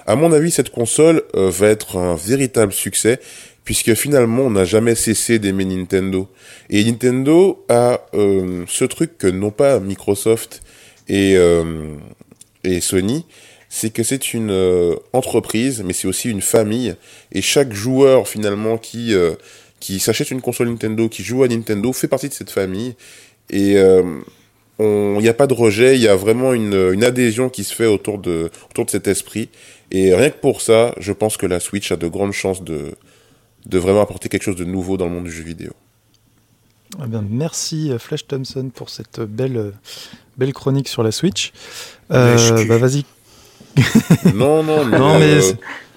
À 0.07 0.17
mon 0.17 0.33
avis, 0.33 0.51
cette 0.51 0.71
console 0.71 1.23
euh, 1.35 1.51
va 1.51 1.69
être 1.69 1.99
un 1.99 2.15
véritable 2.15 2.73
succès, 2.73 3.21
puisque 3.65 3.95
finalement 3.95 4.45
on 4.45 4.51
n'a 4.51 4.65
jamais 4.65 4.95
cessé 4.95 5.39
d'aimer 5.39 5.67
Nintendo. 5.67 6.29
Et 6.71 6.83
Nintendo 6.85 7.65
a 7.69 8.01
euh, 8.15 8.65
ce 8.67 8.85
truc 8.85 9.19
que 9.19 9.27
n'ont 9.27 9.51
pas 9.51 9.81
Microsoft 9.81 10.63
et, 11.09 11.37
euh, 11.37 11.95
et 12.65 12.81
Sony, 12.81 13.27
c'est 13.69 13.91
que 13.91 14.03
c'est 14.03 14.33
une 14.33 14.97
entreprise, 15.13 15.83
mais 15.85 15.93
c'est 15.93 16.09
aussi 16.09 16.31
une 16.31 16.43
famille. 16.43 16.95
Et 17.33 17.43
chaque 17.43 17.73
joueur 17.73 18.27
finalement 18.27 18.79
qui 18.79 19.15
qui 19.81 19.99
s'achète 19.99 20.31
une 20.31 20.41
console 20.41 20.69
Nintendo, 20.69 21.09
qui 21.09 21.23
joue 21.25 21.43
à 21.43 21.49
Nintendo, 21.49 21.93
fait 21.93 22.09
partie 22.09 22.29
de 22.29 22.35
cette 22.35 22.51
famille. 22.51 22.95
Et 23.51 23.77
euh, 23.79 24.21
il 24.79 25.19
n'y 25.19 25.29
a 25.29 25.35
pas 25.35 25.47
de 25.47 25.55
rejet, 25.55 25.97
il 25.97 26.03
y 26.03 26.09
a 26.09 26.17
vraiment 26.17 26.53
une, 26.55 26.91
une 26.93 27.05
adhésion 27.05 27.49
qui 27.51 27.65
se 27.65 27.75
fait 27.75 27.87
autour 27.87 28.19
de 28.19 28.51
autour 28.71 28.85
de 28.87 28.91
cet 28.91 29.09
esprit. 29.09 29.49
Et 29.91 30.15
rien 30.15 30.31
que 30.31 30.39
pour 30.39 30.63
ça, 30.63 30.95
je 30.99 31.13
pense 31.13 31.37
que 31.37 31.47
la 31.47 31.61
Switch 31.61 31.91
a 31.93 31.97
de 31.97 32.07
grandes 32.07 32.33
chances 32.33 32.63
de 32.63 32.95
de 33.67 33.79
vraiment 33.79 34.01
apporter 34.01 34.29
quelque 34.31 34.43
chose 34.45 34.57
de 34.57 34.65
nouveau 34.65 34.97
dans 34.97 35.07
le 35.07 35.11
monde 35.13 35.25
du 35.25 35.33
jeu 35.33 35.43
vidéo. 35.43 35.73
Eh 37.05 37.07
bien, 37.07 37.25
merci 37.29 37.91
euh, 37.93 37.99
Flash 37.99 38.27
Thompson 38.27 38.71
pour 38.75 38.89
cette 38.91 39.21
belle, 39.21 39.57
euh, 39.57 39.71
belle 40.39 40.53
chronique 40.53 40.89
sur 40.89 41.03
la 41.03 41.13
Switch. 41.13 41.53
Euh, 42.11 42.65
bah 42.67 42.79
vas-y. 42.79 43.05
Non, 44.35 44.63
non, 44.63 44.85
mais, 44.91 44.99
Non, 44.99 45.19
mais 45.19 45.35
euh, 45.35 45.53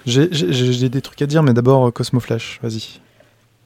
j'ai- 0.05 0.89
des 0.89 1.01
trucs 1.01 1.21
à 1.21 1.25
dire, 1.25 1.41
mais 1.41 1.53
d'abord 1.53 1.91
Cosmo 1.93 2.19
Flash, 2.19 2.59
vas-y. 2.61 2.99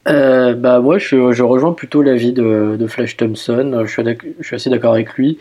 Euh, 0.10 0.54
bah 0.54 0.80
moi 0.80 0.98
je, 0.98 1.32
je 1.34 1.43
rejoins 1.43 1.74
plutôt 1.74 2.02
l'avis 2.02 2.32
de, 2.32 2.76
de 2.80 2.88
Flash 2.88 3.17
Thompson. 3.17 3.82
Je 3.86 3.91
suis, 3.91 4.04
d'ac- 4.04 4.26
je 4.39 4.46
suis 4.46 4.56
assez 4.56 4.70
d'accord 4.70 4.93
avec 4.93 5.13
lui. 5.13 5.38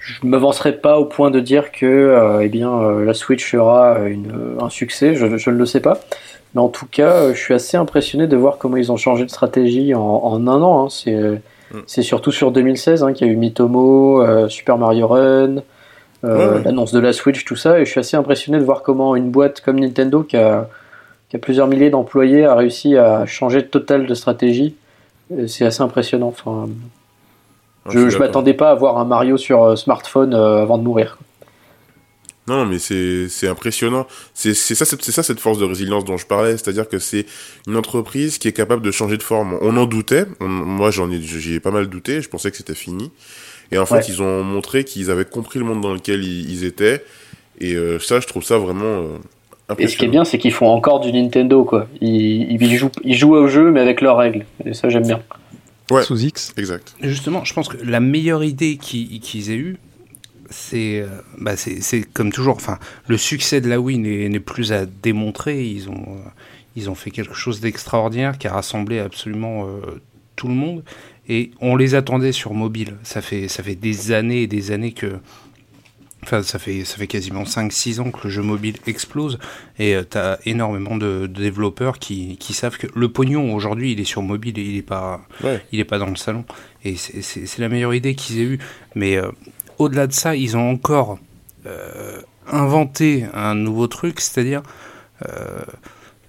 Je 0.00 0.26
m'avancerai 0.26 0.72
pas 0.72 0.98
au 0.98 1.04
point 1.04 1.30
de 1.30 1.38
dire 1.38 1.70
que 1.70 1.86
euh, 1.86 2.40
eh 2.42 2.48
bien 2.48 2.72
euh, 2.72 3.04
la 3.04 3.14
Switch 3.14 3.48
sera 3.48 4.00
une, 4.08 4.56
un 4.60 4.68
succès. 4.70 5.14
Je, 5.14 5.36
je 5.36 5.50
ne 5.50 5.56
le 5.56 5.66
sais 5.66 5.80
pas. 5.80 6.00
Mais 6.54 6.60
en 6.60 6.68
tout 6.68 6.86
cas, 6.90 7.32
je 7.32 7.38
suis 7.38 7.54
assez 7.54 7.76
impressionné 7.76 8.26
de 8.26 8.36
voir 8.36 8.58
comment 8.58 8.76
ils 8.76 8.90
ont 8.92 8.96
changé 8.96 9.24
de 9.24 9.30
stratégie 9.30 9.94
en, 9.94 10.00
en 10.02 10.46
un 10.48 10.62
an. 10.62 10.84
hein. 10.84 10.88
C'est 10.90 11.40
Mm. 11.72 11.78
c'est 11.86 12.02
surtout 12.02 12.32
sur 12.32 12.50
2016 12.52 13.02
hein, 13.02 13.14
qu'il 13.14 13.26
y 13.26 13.30
a 13.30 13.32
eu 13.32 13.36
Mitomo, 13.36 14.22
Super 14.50 14.76
Mario 14.76 15.06
Run, 15.06 15.62
l'annonce 16.22 16.92
de 16.92 17.00
la 17.00 17.14
Switch, 17.14 17.46
tout 17.46 17.56
ça. 17.56 17.80
Et 17.80 17.86
je 17.86 17.90
suis 17.90 18.00
assez 18.00 18.14
impressionné 18.14 18.58
de 18.58 18.64
voir 18.64 18.82
comment 18.82 19.16
une 19.16 19.30
boîte 19.30 19.62
comme 19.62 19.80
Nintendo 19.80 20.22
qui 20.22 20.36
a 20.36 20.68
qui 21.32 21.36
a 21.36 21.38
plusieurs 21.38 21.66
milliers 21.66 21.88
d'employés, 21.88 22.44
a 22.44 22.54
réussi 22.54 22.94
à 22.94 23.24
changer 23.24 23.66
total 23.66 24.04
de 24.04 24.12
stratégie. 24.14 24.74
C'est 25.46 25.64
assez 25.64 25.80
impressionnant. 25.80 26.28
Enfin, 26.28 26.68
ah, 27.86 27.90
je 27.90 28.00
d'accord. 28.00 28.20
m'attendais 28.20 28.52
pas 28.52 28.70
à 28.70 28.74
voir 28.74 28.98
un 28.98 29.06
Mario 29.06 29.38
sur 29.38 29.62
euh, 29.64 29.74
smartphone 29.74 30.34
euh, 30.34 30.60
avant 30.60 30.76
de 30.76 30.82
mourir. 30.82 31.16
Non, 32.48 32.66
mais 32.66 32.78
c'est 32.78 33.48
impressionnant. 33.48 34.06
C'est 34.34 34.52
ça, 34.52 34.84
ça 34.84 35.22
cette 35.22 35.40
force 35.40 35.56
de 35.56 35.64
résilience 35.64 36.04
dont 36.04 36.18
je 36.18 36.26
parlais, 36.26 36.52
c'est-à-dire 36.58 36.86
que 36.86 36.98
c'est 36.98 37.24
une 37.66 37.76
entreprise 37.78 38.36
qui 38.36 38.48
est 38.48 38.52
capable 38.52 38.82
de 38.82 38.90
changer 38.90 39.16
de 39.16 39.22
forme. 39.22 39.56
On 39.62 39.74
en 39.78 39.86
doutait. 39.86 40.26
On- 40.40 40.48
moi, 40.48 40.90
j'en 40.90 41.10
ai, 41.10 41.18
j'y 41.18 41.54
ai 41.54 41.60
pas 41.60 41.70
mal 41.70 41.86
douté. 41.86 42.20
Je 42.20 42.28
pensais 42.28 42.50
que 42.50 42.58
c'était 42.58 42.74
fini. 42.74 43.10
Et 43.70 43.78
en 43.78 43.86
fait, 43.86 43.94
Ouais. 43.94 44.04
ils 44.06 44.20
ont 44.20 44.42
montré 44.44 44.84
qu'ils 44.84 45.10
avaient 45.10 45.24
compris 45.24 45.58
le 45.60 45.64
monde 45.64 45.80
dans 45.80 45.94
lequel 45.94 46.24
ils, 46.24 46.50
ils 46.50 46.64
étaient. 46.64 47.02
Et 47.58 47.72
euh, 47.74 47.98
ça, 47.98 48.20
je 48.20 48.26
trouve 48.26 48.42
ça 48.44 48.58
vraiment 48.58 48.84
euh, 48.84 49.16
Et 49.78 49.88
ce 49.88 49.96
qui 49.96 50.04
est 50.04 50.08
bien, 50.08 50.24
c'est 50.24 50.38
qu'ils 50.38 50.52
font 50.52 50.68
encore 50.68 51.00
du 51.00 51.12
Nintendo. 51.12 51.64
Quoi. 51.64 51.88
Ils, 52.00 52.60
ils, 52.60 52.76
jouent, 52.76 52.90
ils 53.04 53.16
jouent 53.16 53.34
au 53.34 53.48
jeu, 53.48 53.70
mais 53.70 53.80
avec 53.80 54.00
leurs 54.00 54.16
règles. 54.16 54.44
Et 54.64 54.74
ça, 54.74 54.88
j'aime 54.88 55.06
bien. 55.06 55.20
Ouais. 55.90 56.02
Sous 56.02 56.22
X. 56.22 56.52
Exact. 56.56 56.94
Justement, 57.02 57.44
je 57.44 57.52
pense 57.52 57.68
que 57.68 57.76
la 57.84 58.00
meilleure 58.00 58.44
idée 58.44 58.76
qu'ils 58.76 59.50
aient 59.50 59.56
eue, 59.56 59.76
c'est 60.50 61.00
euh, 61.00 61.06
bah, 61.38 61.52
comme 62.12 62.32
toujours. 62.32 62.56
Enfin, 62.56 62.78
le 63.08 63.16
succès 63.16 63.60
de 63.60 63.68
la 63.68 63.80
Wii 63.80 63.98
n'est 63.98 64.28
n'est 64.28 64.40
plus 64.40 64.72
à 64.72 64.86
démontrer. 64.86 65.64
Ils 65.64 65.88
ont, 65.88 66.04
euh, 66.08 66.28
ils 66.76 66.88
ont 66.88 66.94
fait 66.94 67.10
quelque 67.10 67.34
chose 67.34 67.60
d'extraordinaire 67.60 68.38
qui 68.38 68.46
a 68.46 68.52
rassemblé 68.52 68.98
absolument 68.98 69.66
euh, 69.66 70.00
tout 70.36 70.48
le 70.48 70.54
monde. 70.54 70.82
Et 71.28 71.50
on 71.60 71.76
les 71.76 71.94
attendait 71.94 72.32
sur 72.32 72.52
mobile. 72.52 72.96
Ça 73.02 73.20
fait, 73.20 73.48
ça 73.48 73.62
fait 73.62 73.74
des 73.74 74.12
années 74.12 74.42
et 74.42 74.46
des 74.46 74.70
années 74.70 74.92
que. 74.92 75.18
Enfin, 76.24 76.42
ça 76.44 76.58
fait, 76.60 76.84
ça 76.84 76.96
fait 76.98 77.08
quasiment 77.08 77.42
5-6 77.42 78.00
ans 78.00 78.10
que 78.12 78.20
le 78.24 78.30
jeu 78.30 78.42
mobile 78.42 78.76
explose 78.86 79.38
et 79.78 79.96
tu 80.08 80.16
as 80.16 80.38
énormément 80.46 80.96
de, 80.96 81.26
de 81.26 81.40
développeurs 81.42 81.98
qui, 81.98 82.36
qui 82.36 82.52
savent 82.52 82.78
que 82.78 82.86
le 82.94 83.08
pognon 83.08 83.52
aujourd'hui 83.54 83.90
il 83.92 83.98
est 84.00 84.04
sur 84.04 84.22
mobile 84.22 84.56
et 84.58 84.62
il 84.62 84.76
est 84.76 84.82
pas, 84.82 85.20
Ouais. 85.42 85.64
il 85.72 85.80
est 85.80 85.84
pas 85.84 85.98
dans 85.98 86.06
le 86.06 86.14
salon. 86.16 86.44
Et 86.84 86.94
c'est- 86.96 87.58
la 87.58 87.68
meilleure 87.68 87.92
idée 87.92 88.14
qu'ils 88.14 88.38
aient 88.38 88.44
eue. 88.44 88.58
Mais 88.94 89.16
euh, 89.16 89.30
au-delà 89.78 90.06
de 90.06 90.12
ça, 90.12 90.36
ils 90.36 90.56
ont 90.56 90.70
encore 90.70 91.18
euh, 91.66 92.20
inventé 92.46 93.24
un 93.34 93.54
nouveau 93.56 93.88
truc, 93.88 94.20
c'est-à-dire 94.20 94.62
euh, 95.28 95.60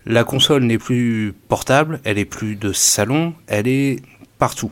la 0.06 0.23
console 0.23 0.63
n'est 0.63 0.77
plus 0.79 1.34
portable, 1.49 2.01
elle 2.03 2.17
est 2.17 2.25
plus 2.25 2.56
de 2.56 2.73
salon, 2.73 3.34
elle 3.47 3.67
est 3.67 3.97
partout. 4.39 4.71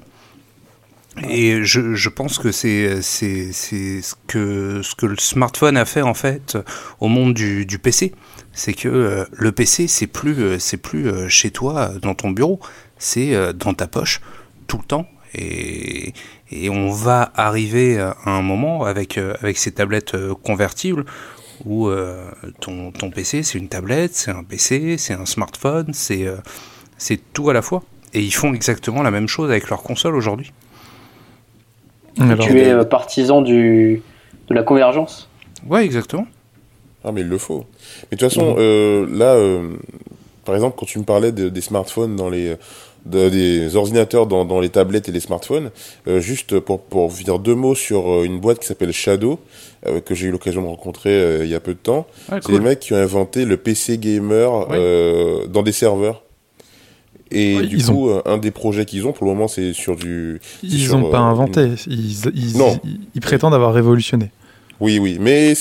Et 1.30 1.63
je, 1.63 1.93
je 1.93 2.10
pense 2.10 2.38
que 2.38 2.52
c'est 2.52 3.02
ce 3.02 4.13
que 4.28 4.82
ce 4.82 4.95
que 4.95 5.06
le 5.06 5.17
smartphone 5.17 5.76
a 5.76 5.84
fait 5.84 6.02
en 6.02 6.13
fait 6.13 6.58
au 7.02 7.10
monde 7.10 7.34
du, 7.34 7.65
du 7.65 7.80
PC, 7.80 8.13
c'est 8.54 8.74
que 8.74 8.88
euh, 8.88 9.26
le 9.34 9.52
PC 9.52 9.88
c'est 9.88 10.08
plus 10.08 10.41
euh, 10.41 10.58
c'est 10.58 10.78
plus 10.78 11.10
euh, 11.10 11.28
chez 11.28 11.52
toi 11.52 11.91
dans 12.02 12.15
ton 12.15 12.32
bureau, 12.32 12.62
c'est 12.97 13.54
dans 13.54 13.74
ta 13.74 13.88
poche 13.88 14.21
tout 14.67 14.78
le 14.78 14.84
temps. 14.84 15.06
Et, 15.34 16.13
et 16.50 16.69
on 16.69 16.91
va 16.91 17.32
arriver 17.36 18.00
à 18.00 18.15
un 18.26 18.41
moment 18.41 18.86
avec 18.86 19.17
avec 19.17 19.58
ces 19.58 19.71
tablettes 19.74 20.15
convertibles 20.43 21.06
où 21.65 21.89
ton 22.60 22.91
ton 22.91 23.10
PC 23.12 23.43
c'est 23.43 23.58
une 23.58 23.69
tablette, 23.69 24.13
c'est 24.13 24.32
un 24.32 24.43
PC, 24.43 24.97
c'est 24.97 25.13
un 25.13 25.26
smartphone, 25.26 25.93
c'est 25.93 26.28
tout 27.34 27.50
à 27.50 27.54
la 27.54 27.62
fois. 27.62 27.84
Et 28.13 28.21
ils 28.21 28.34
font 28.34 28.54
exactement 28.54 29.04
la 29.04 29.12
même 29.12 29.28
chose 29.28 29.50
avec 29.50 29.69
leur 29.69 29.84
console 29.84 30.15
aujourd'hui. 30.15 30.52
Alors, 32.19 32.45
tu 32.45 32.60
es 32.60 32.71
euh, 32.71 32.84
partisan 32.84 33.41
du, 33.41 34.02
de 34.47 34.54
la 34.54 34.63
convergence 34.63 35.30
Ouais, 35.67 35.86
exactement. 35.86 36.26
Ah, 37.04 37.12
mais 37.12 37.21
il 37.21 37.28
le 37.28 37.38
faut. 37.38 37.65
Mais 38.12 38.17
de 38.17 38.19
toute 38.21 38.30
façon, 38.30 38.56
euh, 38.60 39.08
là, 39.12 39.34
euh, 39.36 39.69
par 40.45 40.56
exemple, 40.56 40.76
quand 40.80 40.86
tu 40.86 41.00
me 41.00 41.04
parlais 41.04 41.32
de- 41.32 41.50
des 41.50 41.62
smartphones 41.62 42.15
dans 42.15 42.30
les, 42.30 42.56
de- 43.06 43.30
des 43.30 43.76
ordinateurs 43.76 44.28
dans, 44.28 44.45
dans 44.45 44.60
les 44.60 44.69
tablettes 44.69 45.10
et 45.10 45.12
les 45.12 45.19
smartphones, 45.19 45.71
euh, 46.08 46.19
juste 46.19 46.60
pour, 46.60 46.80
pour 46.82 47.10
dire 47.10 47.39
deux 47.39 47.56
mots 47.56 47.74
sur 47.76 48.24
une 48.24 48.39
boîte 48.39 48.60
qui 48.60 48.67
s'appelle 48.67 48.91
Shadow, 48.91 49.39
euh, 49.88 50.00
que 50.02 50.13
j'ai 50.13 50.28
eu 50.28 50.32
l'occasion 50.32 50.62
de 50.62 50.67
rencontrer 50.67 51.10
euh, 51.12 51.43
il 51.43 51.50
y 51.50 51.56
a 51.56 51.60
peu 51.60 51.74
de 51.74 51.80
temps. 51.80 52.06
C'est 52.41 52.52
les 52.52 52.60
mecs 52.60 52.80
qui 52.80 52.93
ont 52.93 52.97
inventé 52.97 53.45
le 53.45 53.58
PC 53.58 53.97
gamer 53.97 54.67
euh, 54.78 55.47
dans 55.47 55.63
des 55.63 55.71
serveurs. 55.71 56.21
Et 57.32 57.56
Ouais, 57.58 57.65
du 57.65 57.78
ils 57.78 57.86
coup, 57.86 58.10
euh, 58.10 58.22
un 58.26 58.38
des 58.38 58.52
projets 58.52 58.86
qu'ils 58.86 59.08
ont, 59.08 59.13
pour 59.13 59.26
le 59.26 59.32
moment, 59.34 59.48
c'est 59.48 59.72
sur 59.74 59.96
du... 59.96 60.41
ils 60.63 60.89
n'ont 60.89 61.10
pas 61.10 61.20
euh, 61.20 61.32
inventé, 61.32 61.72
ils, 61.88 62.26
ils, 62.36 62.58
Non. 62.58 62.80
ils- 62.84 63.00
ils 63.15 63.22
prétendent 63.22 63.54
avoir 63.54 63.74
révolutionné. 63.74 64.32
Oui, 64.82 64.98
oui, 65.00 65.17
mais 65.20 65.54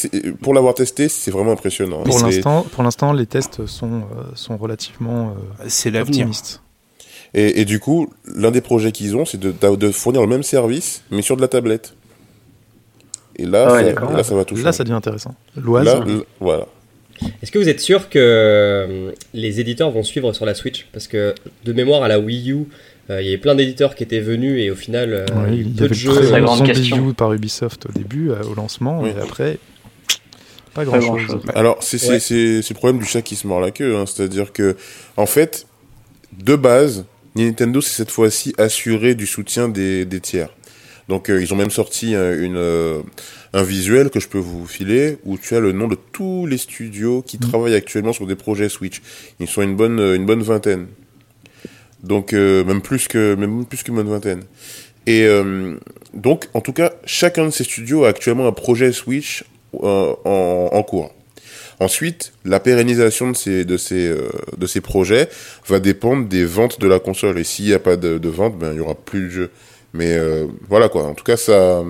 pour 0.42 0.54
l'avoir 0.54 0.74
testé, 0.74 1.08
c'est 1.08 1.30
vraiment 1.30 1.52
impressionnant. 1.52 2.02
Pour 2.04 2.18
l'instant, 2.20 2.64
pour 2.72 2.82
l'instant, 2.82 3.12
les 3.12 3.26
tests 3.26 3.66
sont, 3.66 4.00
euh, 4.00 4.22
sont 4.34 4.56
relativement 4.56 5.34
euh, 5.60 5.64
C'est 5.68 5.90
l'avenir. 5.90 6.20
optimistes. 6.26 6.62
Et, 7.34 7.60
et 7.60 7.64
du 7.64 7.78
coup, 7.78 8.08
l'un 8.34 8.50
des 8.50 8.62
projets 8.62 8.90
qu'ils 8.92 9.14
ont, 9.16 9.24
c'est 9.24 9.38
de, 9.38 9.52
de 9.76 9.90
fournir 9.92 10.22
le 10.22 10.26
même 10.26 10.42
service, 10.42 11.02
mais 11.10 11.22
sur 11.22 11.36
de 11.36 11.42
la 11.42 11.48
tablette. 11.48 11.94
Et 13.36 13.44
là, 13.46 13.66
Ah 13.68 13.72
ouais, 13.74 13.94
ça, 13.94 14.00
là, 14.16 14.22
ça 14.24 14.34
va 14.34 14.44
tout 14.44 14.56
Là, 14.56 14.72
ça 14.72 14.82
devient 14.84 14.94
intéressant. 14.96 15.34
L'Oise, 15.56 15.96
voilà. 16.40 16.66
Est-ce 17.42 17.50
que 17.52 17.58
vous 17.58 17.68
êtes 17.68 17.80
sûr 17.80 18.08
que 18.08 18.18
euh, 18.18 19.12
les 19.34 19.60
éditeurs 19.60 19.90
vont 19.90 20.02
suivre 20.02 20.32
sur 20.32 20.46
la 20.46 20.54
Switch? 20.54 20.86
Parce 20.92 21.06
que 21.08 21.34
de 21.64 21.72
mémoire 21.72 22.02
à 22.02 22.08
la 22.08 22.18
Wii 22.18 22.52
U, 22.52 22.56
euh, 23.10 23.20
il 23.20 23.26
y 23.26 23.28
avait 23.28 23.38
plein 23.38 23.54
d'éditeurs 23.54 23.94
qui 23.94 24.02
étaient 24.02 24.20
venus 24.20 24.62
et 24.62 24.70
au 24.70 24.74
final, 24.74 25.12
euh, 25.12 25.26
ouais, 25.26 25.48
il 25.48 25.54
y 25.54 25.58
a 25.58 25.60
eu 25.60 25.60
il 25.62 25.68
y 25.70 25.74
peu 25.74 25.84
avait 25.84 25.88
de 25.88 25.94
jeux. 25.94 26.14
très 26.14 26.40
grande 26.40 26.58
grand 26.58 26.66
question. 26.66 27.12
Par 27.14 27.32
Ubisoft 27.32 27.86
au 27.86 27.92
début, 27.92 28.30
euh, 28.30 28.42
au 28.44 28.54
lancement, 28.54 29.00
Oui. 29.02 29.10
et 29.10 29.20
après, 29.20 29.58
pas 30.74 30.82
Pas 30.82 30.84
grand 30.84 31.00
chose. 31.00 31.26
grand-chose. 31.26 31.42
Alors, 31.54 31.78
c'est 31.82 32.00
Ouais. 32.08 32.18
le 32.30 32.74
problème 32.74 32.98
du 33.00 33.06
chat 33.06 33.22
qui 33.22 33.36
se 33.36 33.46
mord 33.46 33.60
la 33.60 33.70
queue. 33.70 33.96
hein. 33.96 34.04
C'est-à-dire 34.06 34.52
que, 34.52 34.76
en 35.16 35.26
fait, 35.26 35.66
de 36.42 36.54
base, 36.56 37.04
Nintendo 37.36 37.80
s'est 37.80 37.90
cette 37.96 38.10
fois-ci 38.10 38.54
assuré 38.58 39.14
du 39.14 39.26
soutien 39.26 39.68
des, 39.68 40.04
des 40.04 40.20
tiers. 40.20 40.50
Donc, 41.08 41.28
euh, 41.28 41.42
ils 41.42 41.52
ont 41.52 41.56
même 41.56 41.70
sorti 41.70 42.14
un, 42.14 42.32
une, 42.38 42.56
euh, 42.56 43.00
un 43.52 43.62
visuel 43.62 44.10
que 44.10 44.20
je 44.20 44.28
peux 44.28 44.38
vous 44.38 44.66
filer 44.66 45.18
où 45.24 45.36
tu 45.36 45.56
as 45.56 45.60
le 45.60 45.72
nom 45.72 45.88
de 45.88 45.96
tous 46.12 46.46
les 46.46 46.58
studios 46.58 47.22
qui 47.22 47.38
travaillent 47.38 47.74
actuellement 47.74 48.12
sur 48.12 48.26
des 48.26 48.36
projets 48.36 48.68
Switch. 48.68 49.02
Ils 49.40 49.48
sont 49.48 49.62
une 49.62 49.74
bonne, 49.74 49.98
euh, 49.98 50.14
une 50.14 50.24
bonne 50.24 50.42
vingtaine. 50.42 50.86
Donc, 52.02 52.32
euh, 52.32 52.64
même 52.64 52.80
plus 52.80 53.08
que, 53.08 53.34
même 53.34 53.64
plus 53.66 53.82
qu'une 53.82 53.96
bonne 53.96 54.08
vingtaine. 54.08 54.42
Et 55.06 55.24
euh, 55.24 55.76
donc, 56.14 56.48
en 56.54 56.60
tout 56.60 56.72
cas, 56.72 56.92
chacun 57.04 57.46
de 57.46 57.50
ces 57.50 57.64
studios 57.64 58.04
a 58.04 58.08
actuellement 58.08 58.46
un 58.46 58.52
projet 58.52 58.92
Switch 58.92 59.44
euh, 59.74 60.14
en, 60.24 60.68
en 60.72 60.82
cours. 60.82 61.12
Ensuite, 61.80 62.32
la 62.44 62.60
pérennisation 62.60 63.30
de 63.32 63.36
ces, 63.36 63.64
de, 63.64 63.76
ces, 63.76 64.14
de 64.56 64.66
ces 64.66 64.80
projets 64.80 65.28
va 65.66 65.80
dépendre 65.80 66.28
des 66.28 66.44
ventes 66.44 66.78
de 66.78 66.86
la 66.86 67.00
console. 67.00 67.38
Et 67.38 67.44
s'il 67.44 67.64
n'y 67.64 67.72
a 67.72 67.78
pas 67.78 67.96
de, 67.96 68.18
de 68.18 68.28
vente, 68.28 68.58
ben, 68.58 68.72
il 68.72 68.74
n'y 68.74 68.80
aura 68.80 68.94
plus 68.94 69.24
de 69.24 69.30
jeu. 69.30 69.50
Mais 69.94 70.18
voilà 70.68 70.90
quoi, 70.90 71.04
en 71.04 71.14
tout 71.14 71.24
cas, 71.24 71.38
ça. 71.38 71.82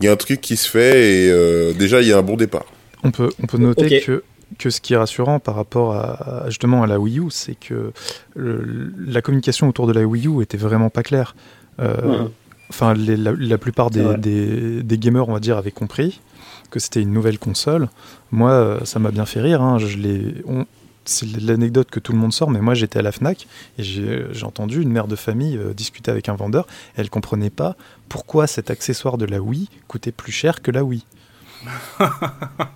Il 0.00 0.06
y 0.06 0.08
a 0.08 0.12
un 0.12 0.16
truc 0.16 0.40
qui 0.40 0.56
se 0.56 0.68
fait 0.68 1.24
et 1.24 1.30
euh, 1.30 1.72
déjà, 1.72 2.00
il 2.02 2.08
y 2.08 2.12
a 2.12 2.18
un 2.18 2.22
bon 2.22 2.36
départ. 2.36 2.64
On 3.02 3.10
peut, 3.10 3.30
on 3.42 3.46
peut 3.46 3.58
noter 3.58 4.00
que, 4.00 4.22
que 4.58 4.70
ce 4.70 4.80
qui 4.80 4.94
est 4.94 4.96
rassurant 4.96 5.38
par 5.38 5.54
rapport 5.54 5.94
à, 5.94 6.44
à- 6.44 6.48
justement 6.50 6.82
à 6.82 6.86
la 6.86 6.98
Wii 6.98 7.20
U, 7.20 7.24
c'est 7.30 7.54
que 7.54 7.92
le- 8.34 8.92
la 9.06 9.22
communication 9.22 9.68
autour 9.68 9.86
de 9.86 9.92
la 9.92 10.04
Wii 10.04 10.26
U 10.28 10.42
était 10.42 10.56
vraiment 10.58 10.90
pas 10.90 11.02
claire. 11.02 11.34
Euh, 11.80 12.24
enfin, 12.70 12.94
la, 12.94 13.32
la 13.32 13.58
plupart 13.58 13.90
des, 13.90 14.02
Ouais. 14.02 14.18
des- 14.18 14.82
des 14.82 14.98
gamers, 14.98 15.28
on 15.28 15.32
va 15.32 15.40
dire, 15.40 15.56
avaient 15.56 15.70
compris 15.70 16.20
que 16.70 16.78
c'était 16.80 17.00
une 17.00 17.12
nouvelle 17.12 17.38
console. 17.38 17.88
Moi, 18.32 18.50
euh, 18.50 18.80
ça 18.84 18.98
m'a 18.98 19.10
bien 19.10 19.24
fait 19.24 19.40
rire. 19.40 19.62
hein. 19.62 19.78
Je 19.78 19.96
l'ai- 19.96 20.34
on- 20.46 20.66
C'est 21.08 21.40
l'anecdote 21.40 21.88
que 21.88 22.00
tout 22.00 22.10
le 22.10 22.18
monde 22.18 22.32
sort, 22.32 22.50
mais 22.50 22.60
moi 22.60 22.74
j'étais 22.74 22.98
à 22.98 23.02
la 23.02 23.12
Fnac 23.12 23.46
et 23.78 23.84
j'ai 23.84 24.24
j'ai 24.32 24.44
entendu 24.44 24.82
une 24.82 24.90
mère 24.90 25.06
de 25.06 25.14
famille 25.14 25.56
euh, 25.56 25.72
discuter 25.72 26.10
avec 26.10 26.28
un 26.28 26.34
vendeur. 26.34 26.66
Et 26.96 27.00
elle 27.00 27.10
comprenait 27.10 27.48
pas 27.48 27.76
pourquoi 28.08 28.46
cet 28.46 28.70
accessoire 28.70 29.18
de 29.18 29.24
la 29.26 29.40
Wii 29.40 29.68
coûtait 29.88 30.12
plus 30.12 30.32
cher 30.32 30.62
que 30.62 30.70
la 30.70 30.84
Wii. 30.84 31.04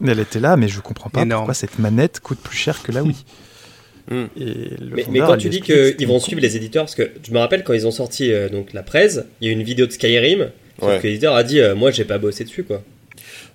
Elle 0.07 0.19
était 0.21 0.41
là, 0.41 0.57
mais 0.57 0.69
je 0.69 0.81
comprends 0.81 1.11
pas 1.11 1.23
Énorme. 1.23 1.41
pourquoi 1.43 1.55
cette 1.55 1.79
manette 1.79 2.21
coûte 2.21 2.39
plus 2.41 2.57
cher 2.57 2.83
que 2.83 2.93
la 2.93 3.03
Wii. 3.03 3.25
Hmm. 4.09 4.25
Et 4.37 4.71
le 4.81 4.97
Mais, 5.13 5.21
quand 5.21 5.37
tu 5.37 5.51
dis 5.51 5.61
qu'ils 5.61 6.09
vont 6.09 6.19
suivre 6.19 6.41
les 6.41 6.57
éditeurs, 6.57 6.83
parce 6.85 6.97
que 6.97 7.13
je 7.23 7.31
me 7.33 7.39
rappelle 7.39 7.63
quand 7.63 7.75
ils 7.75 7.87
ont 7.87 7.93
sorti 7.93 8.33
euh, 8.33 8.49
donc 8.49 8.73
la 8.73 8.83
presse, 8.83 9.21
il 9.41 9.47
y 9.47 9.51
a 9.51 9.53
eu 9.53 9.57
une 9.57 9.63
vidéo 9.63 9.87
de 9.87 9.93
Skyrim, 9.93 10.51
sauf 10.81 10.89
Ouais. 10.89 10.99
que 10.99 11.07
l'éditeur 11.07 11.37
a 11.37 11.45
dit 11.45 11.61
euh, 11.61 11.77
Moi 11.77 11.93
j'ai 11.93 12.05
pas 12.05 12.19
bossé 12.19 12.43
dessus 12.43 12.65
quoi. 12.65 12.83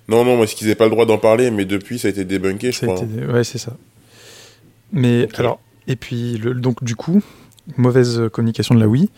Non, 0.08 0.24
non, 0.24 0.38
parce 0.38 0.54
qu'ils 0.54 0.66
n'avaient 0.66 0.76
pas 0.76 0.84
le 0.84 0.92
droit 0.92 1.04
d'en 1.04 1.18
parler, 1.18 1.50
mais 1.50 1.66
depuis, 1.66 1.98
ça 1.98 2.08
a 2.08 2.10
été 2.10 2.24
débunké, 2.24 2.72
je 2.72 2.78
Ça 2.78 2.86
a 2.86 2.88
crois. 2.94 3.04
été- 3.04 3.26
Ouais, 3.26 3.44
c'est 3.44 3.58
ça. 3.58 3.76
Mais 4.92 5.28
alors, 5.36 5.60
et 5.88 5.96
puis, 5.96 6.38
le- 6.38 6.54
donc 6.54 6.82
du 6.82 6.96
coup, 6.96 7.22
mauvaise 7.76 8.22
communication 8.32 8.74
de 8.76 8.80
la 8.80 8.86
Wii. 8.88 9.10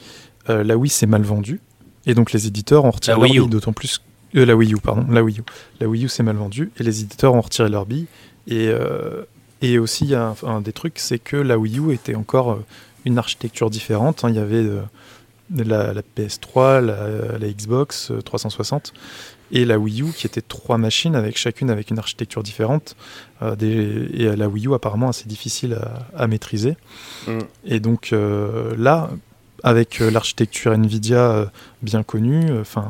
Euh, 0.48 0.64
la 0.64 0.76
Wii 0.76 0.90
s'est 0.90 1.06
mal 1.06 1.22
vendue. 1.22 1.60
Et 2.08 2.14
donc 2.14 2.32
les 2.32 2.46
éditeurs 2.48 2.84
ont 2.84 2.90
retiré 2.90 3.14
La 3.16 3.20
leur 3.22 3.30
Wii 3.30 3.40
bille, 3.40 3.48
d'autant 3.48 3.72
plus. 3.72 4.00
euh, 4.34 4.44
la 4.44 4.56
Wii 4.56 4.74
U, 4.74 4.78
pardon. 4.80 5.06
La 5.10 5.22
Wii 5.22 5.38
U. 5.38 5.42
La 5.80 5.86
Wii 5.88 6.04
U 6.06 6.08
s'est 6.08 6.24
mal 6.24 6.36
vendue. 6.36 6.72
Et 6.80 6.82
les 6.82 7.02
éditeurs 7.02 7.34
ont 7.34 7.40
retiré 7.40 7.68
leur 7.68 7.86
bille. 7.86 8.06
Et, 8.48 8.66
euh, 8.68 9.22
et 9.62 9.78
aussi, 9.78 10.04
il 10.04 10.10
y 10.10 10.14
a 10.16 10.34
un, 10.42 10.48
un 10.48 10.60
des 10.60 10.72
trucs, 10.72 10.98
c'est 10.98 11.18
que 11.20 11.36
la 11.36 11.56
Wii 11.58 11.78
U 11.78 11.92
était 11.92 12.14
encore 12.16 12.52
euh, 12.52 12.64
une 13.04 13.18
architecture 13.18 13.70
différente. 13.70 14.24
hein. 14.24 14.30
Il 14.30 14.34
y 14.36 14.40
avait 14.40 14.56
euh, 14.56 14.80
la, 15.54 15.92
la 15.94 16.02
PS3, 16.16 16.84
la, 16.84 17.38
la 17.38 17.48
Xbox 17.52 18.10
euh, 18.10 18.20
360 18.22 18.92
et 19.50 19.64
la 19.64 19.78
Wii 19.78 20.02
U 20.02 20.12
qui 20.12 20.26
étaient 20.26 20.42
trois 20.42 20.76
machines 20.76 21.14
avec 21.16 21.38
chacune 21.38 21.70
avec 21.70 21.90
une 21.90 21.98
architecture 21.98 22.42
différente. 22.42 22.96
Euh, 23.42 23.56
des- 23.56 24.08
et 24.14 24.36
la 24.36 24.48
Wii 24.48 24.66
U 24.68 24.74
apparemment 24.74 25.08
assez 25.08 25.26
difficile 25.26 25.74
à, 25.74 26.22
à 26.22 26.26
maîtriser. 26.26 26.76
Mm. 27.26 27.38
Et 27.64 27.80
donc 27.80 28.10
euh, 28.12 28.74
là, 28.78 29.08
avec 29.64 30.00
euh, 30.00 30.10
l'architecture 30.10 30.72
Nvidia 30.72 31.18
euh, 31.30 31.46
bien 31.82 32.02
connue, 32.02 32.50
euh, 32.50 32.60
enfin 32.60 32.86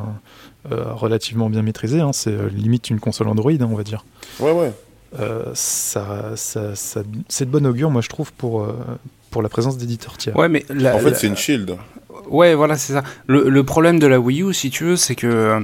euh, 0.72 0.92
relativement 0.92 1.48
bien 1.48 1.62
maîtrisée, 1.62 2.00
hein, 2.00 2.12
c'est 2.12 2.30
euh, 2.32 2.48
limite 2.48 2.90
une 2.90 3.00
console 3.00 3.28
Android, 3.28 3.52
hein, 3.52 3.68
on 3.70 3.74
va 3.76 3.84
dire. 3.84 4.04
Ouais, 4.40 4.52
ouais. 4.52 4.72
Euh, 5.18 5.44
ça, 5.54 6.32
ça, 6.36 6.74
ça- 6.76 7.02
c'est 7.28 7.46
de 7.46 7.50
bon 7.50 7.64
augure, 7.66 7.90
moi 7.90 8.02
je 8.02 8.08
trouve, 8.08 8.32
pour, 8.34 8.62
euh, 8.62 8.74
pour 9.30 9.40
la 9.42 9.48
présence 9.48 9.78
d'éditeurs 9.78 10.18
tiers. 10.18 10.36
Ouais, 10.36 10.48
mais 10.50 10.66
la- 10.68 10.96
En 10.96 10.98
fait, 10.98 11.10
la- 11.10 11.16
c'est 11.16 11.26
une 11.28 11.36
shield. 11.36 11.76
Ouais, 12.28 12.54
voilà, 12.54 12.76
c'est 12.76 12.92
ça. 12.92 13.02
Le, 13.26 13.48
le 13.48 13.64
problème 13.64 13.98
de 13.98 14.06
la 14.06 14.20
Wii 14.20 14.42
U, 14.42 14.52
si 14.52 14.68
tu 14.68 14.84
veux, 14.84 14.96
c'est 14.96 15.14
que 15.14 15.62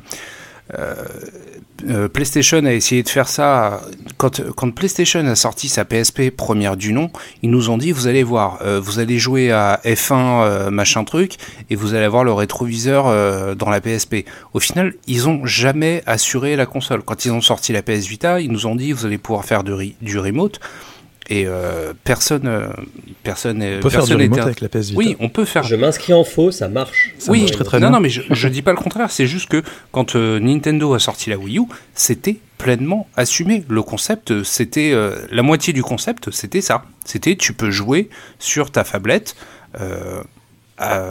euh, 0.79 0.95
euh, 1.89 2.09
PlayStation 2.09 2.65
a 2.65 2.73
essayé 2.73 3.03
de 3.03 3.09
faire 3.09 3.29
ça. 3.29 3.83
Quand, 4.17 4.41
quand 4.55 4.71
PlayStation 4.71 5.27
a 5.27 5.35
sorti 5.35 5.69
sa 5.69 5.85
PSP 5.85 6.31
première 6.31 6.77
du 6.77 6.93
nom, 6.93 7.11
ils 7.43 7.51
nous 7.51 7.71
ont 7.71 7.79
dit 7.79 7.93
vous 7.93 8.07
allez 8.07 8.23
voir, 8.23 8.59
euh, 8.63 8.81
vous 8.81 8.99
allez 8.99 9.19
jouer 9.19 9.53
à 9.53 9.81
F1 9.85 10.15
euh, 10.15 10.71
machin 10.71 11.05
truc, 11.05 11.37
et 11.71 11.77
vous 11.77 11.95
allez 11.95 12.05
avoir 12.05 12.25
le 12.25 12.33
rétroviseur 12.33 13.05
dans 13.57 13.71
la 13.71 13.81
PSP. 13.81 14.27
Au 14.53 14.61
final, 14.61 14.95
ils 15.07 15.29
ont 15.29 15.45
jamais 15.45 16.03
assuré 16.07 16.57
la 16.57 16.67
console. 16.67 17.03
Quand 17.03 17.25
ils 17.25 17.33
ont 17.33 17.41
sorti 17.41 17.73
la 17.73 17.83
PS 17.83 18.07
Vita, 18.07 18.41
ils 18.41 18.51
nous 18.51 18.67
ont 18.67 18.77
dit 18.77 18.93
vous 18.93 19.07
allez 19.07 19.19
pouvoir 19.19 19.45
faire 19.45 19.65
du, 19.65 19.95
du 20.01 20.19
remote. 20.19 20.61
Et 21.31 21.45
euh, 21.47 21.95
personne, 22.05 22.47
euh, 22.47 22.69
personne, 23.23 23.57
On 23.63 23.81
peut 23.81 23.89
faire 23.89 24.03
du 24.05 24.09
personne 24.15 24.21
remote 24.23 24.39
avec 24.41 24.61
la 24.61 24.69
PS 24.69 24.89
Vita. 24.91 24.99
Oui, 24.99 25.17
on 25.21 25.31
peut 25.31 25.47
faire. 25.47 25.63
Je 25.63 25.75
m'inscris 25.75 26.13
en 26.13 26.23
faux, 26.23 26.51
ça 26.51 26.69
marche. 26.69 27.15
Ça 27.19 27.31
oui, 27.33 27.41
marche 27.41 27.53
très 27.53 27.65
très 27.65 27.79
non, 27.81 27.87
bien. 27.89 27.91
non, 27.97 28.01
mais 28.01 28.11
je, 28.11 28.21
je 28.31 28.49
dis 28.49 28.61
pas 28.61 28.73
le 28.73 28.77
contraire. 28.77 29.11
C'est 29.11 29.27
juste 29.27 29.49
que 29.49 29.63
quand 29.91 30.17
euh, 30.17 30.39
Nintendo 30.39 30.93
a 30.93 30.99
sorti 30.99 31.31
la 31.31 31.39
Wii 31.39 31.59
U, 31.61 31.63
c'était 31.95 32.37
pleinement 32.59 33.09
assumé. 33.17 33.65
Le 33.69 33.83
concept, 33.83 34.33
euh, 34.33 34.45
c'était 34.45 34.91
euh, 34.93 35.17
la 35.31 35.43
moitié 35.43 35.73
du 35.73 35.83
concept, 35.83 36.31
c'était 36.31 36.61
ça. 36.61 36.85
C'était 37.07 37.37
tu 37.37 37.55
peux 37.55 37.71
jouer 37.71 38.11
sur 38.39 38.71
ta 38.71 38.85
phablette 38.85 39.35
euh, 39.81 40.23
à, 40.77 41.03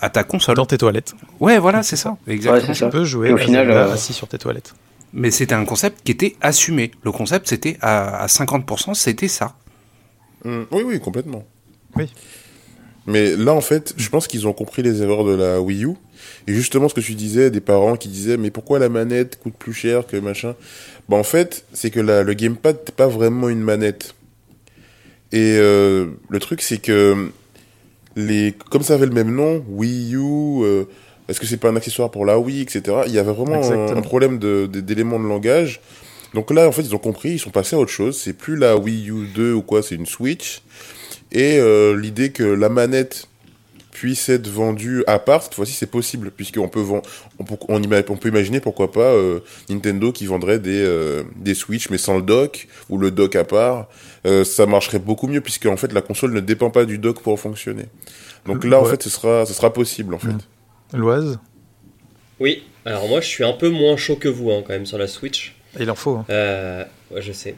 à 0.00 0.08
ta 0.10 0.22
console. 0.22 0.54
Dans 0.54 0.66
tes 0.66 0.78
toilettes. 0.78 1.14
Ouais, 1.40 1.58
voilà, 1.58 1.82
c'est 1.82 1.96
ça, 1.96 2.16
exactement. 2.28 2.66
c'est 2.66 2.72
Tu 2.74 2.78
ça. 2.78 2.88
peux 2.90 3.04
jouer 3.04 3.30
Et 3.30 3.32
au 3.32 3.36
final, 3.38 3.70
euh, 3.72 3.92
assis 3.92 4.12
sur 4.12 4.28
tes 4.28 4.38
toilettes. 4.38 4.74
Mais 5.12 5.30
c'était 5.30 5.54
un 5.54 5.64
concept 5.64 6.02
qui 6.04 6.12
était 6.12 6.36
assumé. 6.40 6.90
Le 7.02 7.12
concept, 7.12 7.48
c'était 7.48 7.78
à, 7.80 8.24
à 8.24 8.26
50%, 8.26 8.94
c'était 8.94 9.28
ça. 9.28 9.56
Mm. 10.44 10.62
Oui, 10.70 10.82
oui, 10.84 11.00
complètement. 11.00 11.44
Oui. 11.96 12.10
Mais 13.06 13.36
là, 13.36 13.54
en 13.54 13.62
fait, 13.62 13.94
je 13.96 14.08
pense 14.10 14.28
qu'ils 14.28 14.46
ont 14.46 14.52
compris 14.52 14.82
les 14.82 15.02
erreurs 15.02 15.24
de 15.24 15.34
la 15.34 15.62
Wii 15.62 15.84
U. 15.84 15.94
Et 16.46 16.52
justement, 16.52 16.90
ce 16.90 16.94
que 16.94 17.00
tu 17.00 17.14
disais, 17.14 17.50
des 17.50 17.62
parents 17.62 17.96
qui 17.96 18.08
disaient, 18.08 18.36
mais 18.36 18.50
pourquoi 18.50 18.78
la 18.78 18.90
manette 18.90 19.38
coûte 19.38 19.54
plus 19.58 19.72
cher 19.72 20.06
que 20.06 20.18
machin? 20.18 20.54
Bah, 21.08 21.16
en 21.16 21.22
fait, 21.22 21.64
c'est 21.72 21.90
que 21.90 22.00
la, 22.00 22.22
le 22.22 22.34
gamepad 22.34 22.76
n'est 22.76 22.94
pas 22.94 23.08
vraiment 23.08 23.48
une 23.48 23.62
manette. 23.62 24.14
Et 25.32 25.56
euh, 25.58 26.06
le 26.28 26.38
truc, 26.38 26.60
c'est 26.60 26.78
que, 26.78 27.30
les, 28.14 28.54
comme 28.70 28.82
ça 28.82 28.94
avait 28.94 29.06
le 29.06 29.12
même 29.12 29.34
nom, 29.34 29.64
Wii 29.68 30.14
U, 30.14 30.62
euh, 30.64 30.84
est-ce 31.28 31.38
que 31.40 31.46
c'est 31.46 31.56
pas 31.58 31.68
un 31.68 31.76
accessoire 31.76 32.10
pour 32.10 32.24
la 32.24 32.38
Wii, 32.38 32.62
etc. 32.62 32.98
Il 33.06 33.12
y 33.12 33.18
avait 33.18 33.32
vraiment 33.32 33.60
un, 33.96 34.00
problème 34.02 34.38
de- 34.38 34.66
d'éléments 34.66 35.18
de, 35.20 35.26
langage. 35.28 35.80
Donc 36.34 36.50
là, 36.50 36.66
en 36.68 36.72
fait, 36.72 36.82
ils 36.82 36.94
ont 36.94 36.98
compris, 36.98 37.30
ils 37.32 37.38
sont 37.38 37.50
passés 37.50 37.76
à 37.76 37.78
autre 37.78 37.90
chose. 37.90 38.18
C'est 38.18 38.32
plus 38.32 38.56
la 38.56 38.76
Wii 38.76 39.10
U 39.10 39.26
2 39.34 39.52
ou 39.52 39.62
quoi, 39.62 39.82
c'est 39.82 39.94
une 39.94 40.06
Switch. 40.06 40.62
Et 41.32 41.58
euh, 41.58 41.98
l'idée 41.98 42.30
que 42.32 42.42
la 42.42 42.68
manette 42.68 43.28
puisse 43.90 44.28
être 44.28 44.46
vendue 44.48 45.02
à 45.08 45.18
part, 45.18 45.42
cette 45.42 45.54
fois-ci, 45.54 45.72
c'est 45.72 45.90
possible, 45.90 46.30
puisqu'on 46.30 46.68
peut, 46.68 46.84
on 47.38 47.44
peut, 47.44 47.56
on, 47.68 47.80
ima- 47.80 48.04
on 48.08 48.16
peut 48.16 48.28
imaginer, 48.28 48.60
pourquoi 48.60 48.92
pas, 48.92 49.00
euh, 49.12 49.40
Nintendo 49.68 50.12
qui 50.12 50.26
vendrait 50.26 50.60
des, 50.60 50.80
euh, 50.80 51.24
des 51.36 51.54
Switch, 51.54 51.90
mais 51.90 51.98
sans 51.98 52.16
le 52.16 52.22
dock, 52.22 52.68
ou 52.90 52.96
le 52.98 53.10
dock 53.10 53.34
à 53.36 53.44
part. 53.44 53.88
Ça 54.44 54.66
marcherait 54.66 54.98
beaucoup 54.98 55.26
mieux, 55.26 55.40
puisque 55.40 55.66
en 55.66 55.76
fait, 55.76 55.92
la 55.92 56.02
console 56.02 56.32
ne 56.32 56.40
dépend 56.40 56.70
pas 56.70 56.84
du 56.84 56.98
dock 56.98 57.20
pour 57.22 57.40
fonctionner. 57.40 57.86
Donc 58.46 58.64
là, 58.64 58.78
en 58.78 58.84
fait, 58.84 59.02
ce 59.02 59.10
sera, 59.10 59.44
ce 59.46 59.52
sera 59.54 59.72
possible, 59.72 60.14
en 60.14 60.18
fait. 60.18 60.28
Mm. 60.28 60.38
Loise, 60.94 61.38
Oui, 62.40 62.62
alors 62.84 63.08
moi 63.08 63.20
je 63.20 63.26
suis 63.26 63.44
un 63.44 63.52
peu 63.52 63.68
moins 63.68 63.96
chaud 63.96 64.16
que 64.16 64.28
vous 64.28 64.50
hein, 64.50 64.62
quand 64.66 64.72
même 64.72 64.86
sur 64.86 64.98
la 64.98 65.06
Switch. 65.06 65.54
il 65.78 65.90
en 65.90 65.94
faut. 65.94 66.16
hein. 66.16 66.26
Euh, 66.30 66.84
ouais, 67.10 67.20
je 67.22 67.32
sais. 67.32 67.54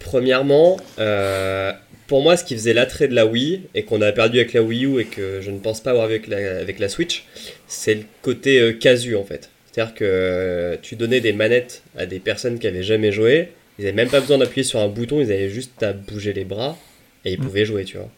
Premièrement, 0.00 0.78
euh, 0.98 1.72
pour 2.08 2.22
moi, 2.22 2.36
ce 2.36 2.44
qui 2.44 2.54
faisait 2.54 2.72
l'attrait 2.74 3.06
de 3.08 3.14
la 3.14 3.26
Wii 3.26 3.62
et 3.74 3.84
qu'on 3.84 4.00
a 4.02 4.10
perdu 4.12 4.38
avec 4.38 4.52
la 4.52 4.62
Wii 4.62 4.84
U 4.86 4.98
et 5.00 5.04
que 5.04 5.40
je 5.40 5.50
ne 5.50 5.58
pense 5.58 5.80
pas 5.80 5.90
avoir 5.90 6.04
avec 6.04 6.26
la, 6.26 6.58
avec 6.60 6.78
la 6.78 6.88
Switch, 6.88 7.24
c'est 7.66 7.94
le 7.94 8.02
côté 8.22 8.60
euh, 8.60 8.72
casu 8.72 9.14
en 9.16 9.24
fait. 9.24 9.50
C'est-à-dire 9.70 9.94
que 9.94 10.78
tu 10.82 10.96
donnais 10.96 11.20
des 11.20 11.32
manettes 11.32 11.82
à 11.96 12.04
des 12.06 12.18
personnes 12.18 12.58
qui 12.58 12.66
avaient 12.66 12.82
jamais 12.82 13.12
joué, 13.12 13.50
ils 13.78 13.84
n'avaient 13.84 13.96
même 13.96 14.10
pas 14.10 14.20
besoin 14.20 14.38
d'appuyer 14.38 14.64
sur 14.64 14.80
un 14.80 14.88
bouton, 14.88 15.20
ils 15.20 15.32
avaient 15.32 15.48
juste 15.50 15.82
à 15.82 15.92
bouger 15.92 16.32
les 16.32 16.44
bras 16.44 16.76
et 17.24 17.32
ils 17.32 17.40
Mm. 17.40 17.44
pouvaient 17.44 17.64
jouer, 17.64 17.84
tu 17.84 17.96
vois. 17.96 18.10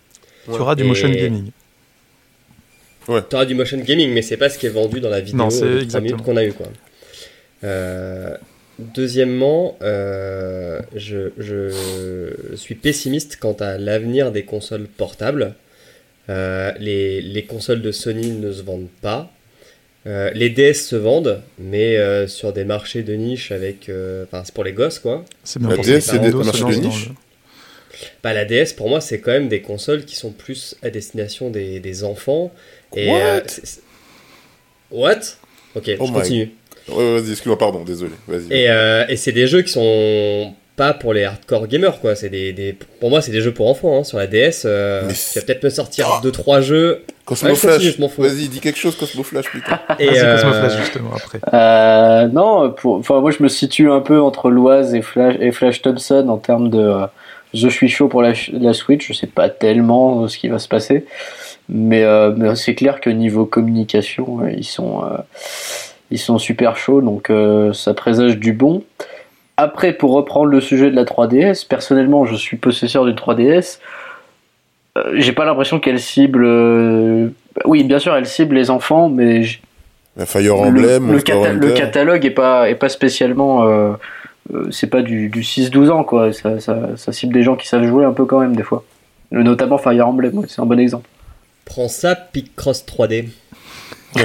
Tu 0.47 0.61
auras 0.61 0.75
du 0.75 0.83
Et- 0.83 0.87
motion 0.87 1.09
gaming. 3.07 3.23
Tu 3.29 3.37
auras 3.37 3.45
du 3.45 3.55
motion 3.55 3.79
gaming, 3.79 4.11
mais 4.13 4.23
c'est 4.23 4.37
pas 4.37 4.49
ce 4.49 4.59
qui 4.59 4.67
est 4.67 4.71
vendu 4.71 5.01
dans 5.01 5.11
la 5.11 5.21
vidéo 5.21 5.39
Non, 5.39 5.51
c'est 5.51 5.61
de 5.63 5.67
3 5.71 5.83
exactement. 5.83 6.03
minutes 6.03 6.23
qu'on 6.25 6.37
a 6.37 6.45
eu. 6.45 6.53
Quoi. 6.53 6.67
Euh, 7.65 8.37
deuxièmement, 8.79 9.77
euh, 9.83 10.81
je, 10.95 11.31
je 11.39 12.55
suis 12.57 12.75
pessimiste 12.75 13.37
quant 13.41 13.55
à 13.61 13.79
l'avenir 13.79 14.33
des 14.33 14.45
consoles 14.45 14.87
portables. 14.87 15.55
Euh, 16.29 16.73
les, 16.79 17.21
les 17.21 17.45
consoles 17.45 17.83
de 17.83 17.93
Sony 17.93 18.31
ne 18.33 18.53
se 18.53 18.63
vendent 18.63 18.89
pas. 19.03 19.31
Euh, 20.07 20.31
les 20.35 20.51
DS 20.51 20.75
se 20.75 20.97
vendent, 20.97 21.41
mais 21.59 21.97
euh, 21.97 22.27
sur 22.29 22.53
des 22.53 22.65
marchés 22.65 23.03
de 23.03 23.15
niche 23.15 23.53
avec. 23.53 23.89
euh, 23.89 24.25
Enfin, 24.25 24.43
c'est 24.45 24.55
pour 24.55 24.65
les 24.65 24.73
gosses, 24.73 24.99
quoi. 24.99 25.25
C'est 25.45 25.59
bien 25.61 25.71
La 25.71 25.77
pour 25.77 25.85
DS, 25.85 26.01
c'est 26.01 26.19
des 26.19 26.31
marchés 26.31 26.63
de 26.65 26.75
niche 26.87 27.09
Bah, 28.23 28.35
la 28.35 28.45
DS, 28.45 28.75
pour 28.77 28.91
moi, 28.91 29.01
c'est 29.01 29.21
quand 29.21 29.31
même 29.31 29.49
des 29.49 29.63
consoles 29.63 30.05
qui 30.05 30.17
sont 30.17 30.31
plus 30.31 30.77
à 30.83 30.91
destination 30.91 31.49
des, 31.49 31.81
des 31.81 32.05
enfants. 32.05 32.53
Et, 32.97 33.11
What? 33.11 33.17
euh, 33.19 33.41
What? 34.91 35.21
Ok, 35.77 35.91
Oh 35.99 36.07
je 36.07 36.11
my- 36.11 36.13
continue. 36.13 36.51
Vas-y, 36.87 37.31
excuse-moi, 37.31 37.59
pardon, 37.59 37.83
désolé. 37.83 38.13
Vas-y. 38.29 38.53
Et, 38.53 38.69
euh, 38.69 39.05
et 39.09 39.17
c'est 39.17 39.33
des 39.33 39.47
jeux 39.47 39.63
qui 39.63 39.73
sont 39.73 40.53
pas 40.77 40.93
pour 40.93 41.15
les 41.15 41.25
hardcore 41.25 41.67
gamers, 41.67 41.99
quoi. 42.01 42.15
C'est 42.15 42.29
des, 42.29 42.53
des- 42.53 42.77
pour 43.01 43.09
moi, 43.09 43.23
c'est 43.23 43.33
des 43.33 43.41
jeux 43.41 43.55
pour 43.55 43.69
enfants. 43.71 43.99
hein. 44.01 44.05
Sur 44.05 44.19
la 44.19 44.27
DS, 44.27 44.65
euh, 44.67 45.03
tu 45.09 45.39
vas 45.39 45.45
peut-être 45.47 45.65
me 45.65 45.71
sortir 45.71 46.07
Oh. 46.23 46.27
2-3 46.27 46.61
jeux. 46.61 47.03
Cosmo 47.25 47.49
Ouais, 47.49 47.55
je 47.55 47.61
continue, 47.63 47.81
Flash. 47.81 47.97
je 47.97 48.01
m'en 48.03 48.09
fous. 48.11 48.23
Vas-y, 48.23 48.49
dis 48.49 48.61
quelque 48.61 48.79
chose, 48.79 48.97
Cosmo 48.97 49.23
Flash, 49.23 49.51
putain. 49.51 49.81
Et, 49.99 50.09
Ah, 50.11 50.15
c'est 50.15 50.21
Cosmo 50.43 50.51
euh, 50.53 50.69
Flash 50.69 50.81
justement 50.81 51.11
après. 51.15 51.39
Euh, 51.55 52.27
non, 52.29 52.71
pour, 52.73 52.97
enfin, 52.99 53.21
moi 53.21 53.31
je 53.31 53.43
me 53.43 53.49
situe 53.49 53.91
un 53.91 54.01
peu 54.01 54.21
entre 54.21 54.51
Loise 54.51 54.95
et 54.95 55.01
Flash, 55.01 55.37
et 55.41 55.51
Flash 55.53 55.81
Thompson 55.81 56.27
en 56.29 56.37
termes 56.37 56.69
de. 56.69 56.93
je 57.55 57.69
suis 57.69 57.89
chaud 57.89 58.09
pour 58.09 58.21
la, 58.21 58.35
la 58.53 58.75
Switch, 58.75 59.07
je 59.09 59.15
sais 59.15 59.27
pas 59.27 59.49
tellement 59.49 60.29
ce 60.29 60.37
qui 60.37 60.49
va 60.49 60.59
se 60.59 60.69
passer, 60.69 61.07
mais, 61.69 62.03
euh, 62.05 62.33
mais 62.37 62.55
c'est 62.57 62.75
clair 62.75 63.01
que 63.01 63.11
niveau 63.11 63.47
communication, 63.47 64.41
euh, 64.43 64.51
ils 64.57 64.65
sont, 64.65 65.03
euh, 65.05 65.17
ils 66.11 66.19
sont 66.19 66.39
super 66.39 66.77
chauds, 66.77 67.01
donc 67.01 67.31
ça 67.73 67.95
présage 67.95 68.39
du 68.39 68.53
bon. 68.53 68.83
Après, 69.57 69.93
pour 69.93 70.13
reprendre 70.13 70.47
le 70.47 70.61
sujet 70.61 70.91
de 70.91 70.97
la 70.97 71.05
3DS, 71.05 71.65
personnellement, 71.67 72.25
je 72.25 72.35
suis 72.35 72.57
possesseur 72.57 73.05
d'une 73.05 73.15
3DS. 73.15 73.79
Euh, 74.99 75.13
J'ai 75.17 75.33
pas 75.33 75.45
l'impression 75.45 75.79
qu'elle 75.81 76.01
cible. 76.01 76.43
euh, 76.45 77.29
Oui, 77.65 77.85
bien 77.85 77.99
sûr, 77.99 78.15
elle 78.17 78.27
cible 78.27 78.57
les 78.57 78.71
enfants, 78.71 79.09
mais 79.09 79.43
j- 79.45 79.61
Bah, 80.17 80.27
Fire 80.27 80.57
Le, 80.57 80.69
Emblem, 80.69 81.13
le 81.13 81.21
cata- 81.21 81.73
catalogue 81.73 82.25
est 82.25 82.31
pas, 82.31 82.69
est 82.69 82.75
pas 82.75 82.89
spécialement. 82.89 83.65
euh, 83.67 83.93
c'est 84.71 84.89
pas 84.91 85.03
du, 85.03 85.29
du 85.31 85.43
6-12 85.43 85.91
ans, 85.91 86.05
quoi. 86.05 86.33
Ça, 86.33 86.61
ça, 86.61 86.97
ça 86.97 87.13
cible 87.13 87.33
des 87.33 87.43
gens 87.43 87.57
qui 87.57 87.67
savent 87.67 87.85
jouer 87.87 88.05
un 88.05 88.13
peu 88.13 88.25
quand 88.25 88.41
même, 88.41 88.55
des 88.55 88.63
fois. 88.63 88.85
Notamment 89.33 89.79
Fire 89.79 90.07
Emblem, 90.09 90.37
ouais, 90.39 90.47
c'est 90.49 90.61
un 90.61 90.67
bon 90.67 90.79
exemple. 90.79 91.09
Prends 91.65 91.89
ça, 91.89 92.15
Picross 92.15 92.85
3D. 92.85 93.29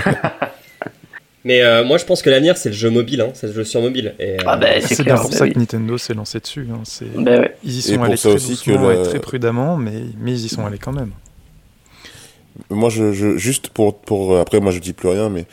Mais 1.45 1.61
euh, 1.61 1.85
moi, 1.85 1.97
je 1.97 2.03
pense 2.03 2.21
que 2.21 2.29
l'avenir, 2.29 2.57
c'est 2.57 2.69
le 2.69 2.75
jeu 2.75 2.89
mobile, 2.89 3.21
hein, 3.21 3.29
c'est 3.33 3.47
le 3.47 3.53
jeu 3.53 3.63
sur 3.63 3.81
mobile. 3.81 4.13
Et, 4.19 4.33
euh, 4.33 4.37
Ah 4.45 4.57
bah, 4.57 4.67
c'est 4.81 4.95
C'est 4.95 5.03
clair. 5.03 5.15
bien 5.15 5.21
pour 5.21 5.31
bah 5.31 5.37
ça 5.37 5.45
oui. 5.45 5.53
que 5.53 5.59
Nintendo 5.59 5.97
s'est 5.97 6.13
lancé 6.13 6.39
dessus. 6.41 6.67
hein. 6.69 6.81
C'est- 6.83 7.05
Bah 7.15 7.39
ouais. 7.39 7.55
Ils 7.63 7.77
y 7.77 7.81
sont 7.81 8.03
allés 8.03 8.17
très 8.17 8.29
aussi 8.33 8.57
que 8.57 8.71
doucement 8.71 8.89
la- 8.89 8.99
et 8.99 9.03
très 9.03 9.19
prudemment, 9.19 9.77
mais, 9.77 10.01
mais 10.19 10.31
ils 10.33 10.45
y 10.45 10.49
sont 10.49 10.65
allés 10.65 10.77
quand 10.79 10.91
même. 10.91 11.11
Moi, 12.69 12.89
je, 12.89 13.13
je 13.13 13.37
juste 13.37 13.69
pour 13.69 13.97
pour 14.01 14.37
après, 14.37 14.59
moi, 14.59 14.73
je 14.73 14.79
dis 14.79 14.91
plus 14.91 15.07
rien, 15.07 15.29
mais 15.29 15.45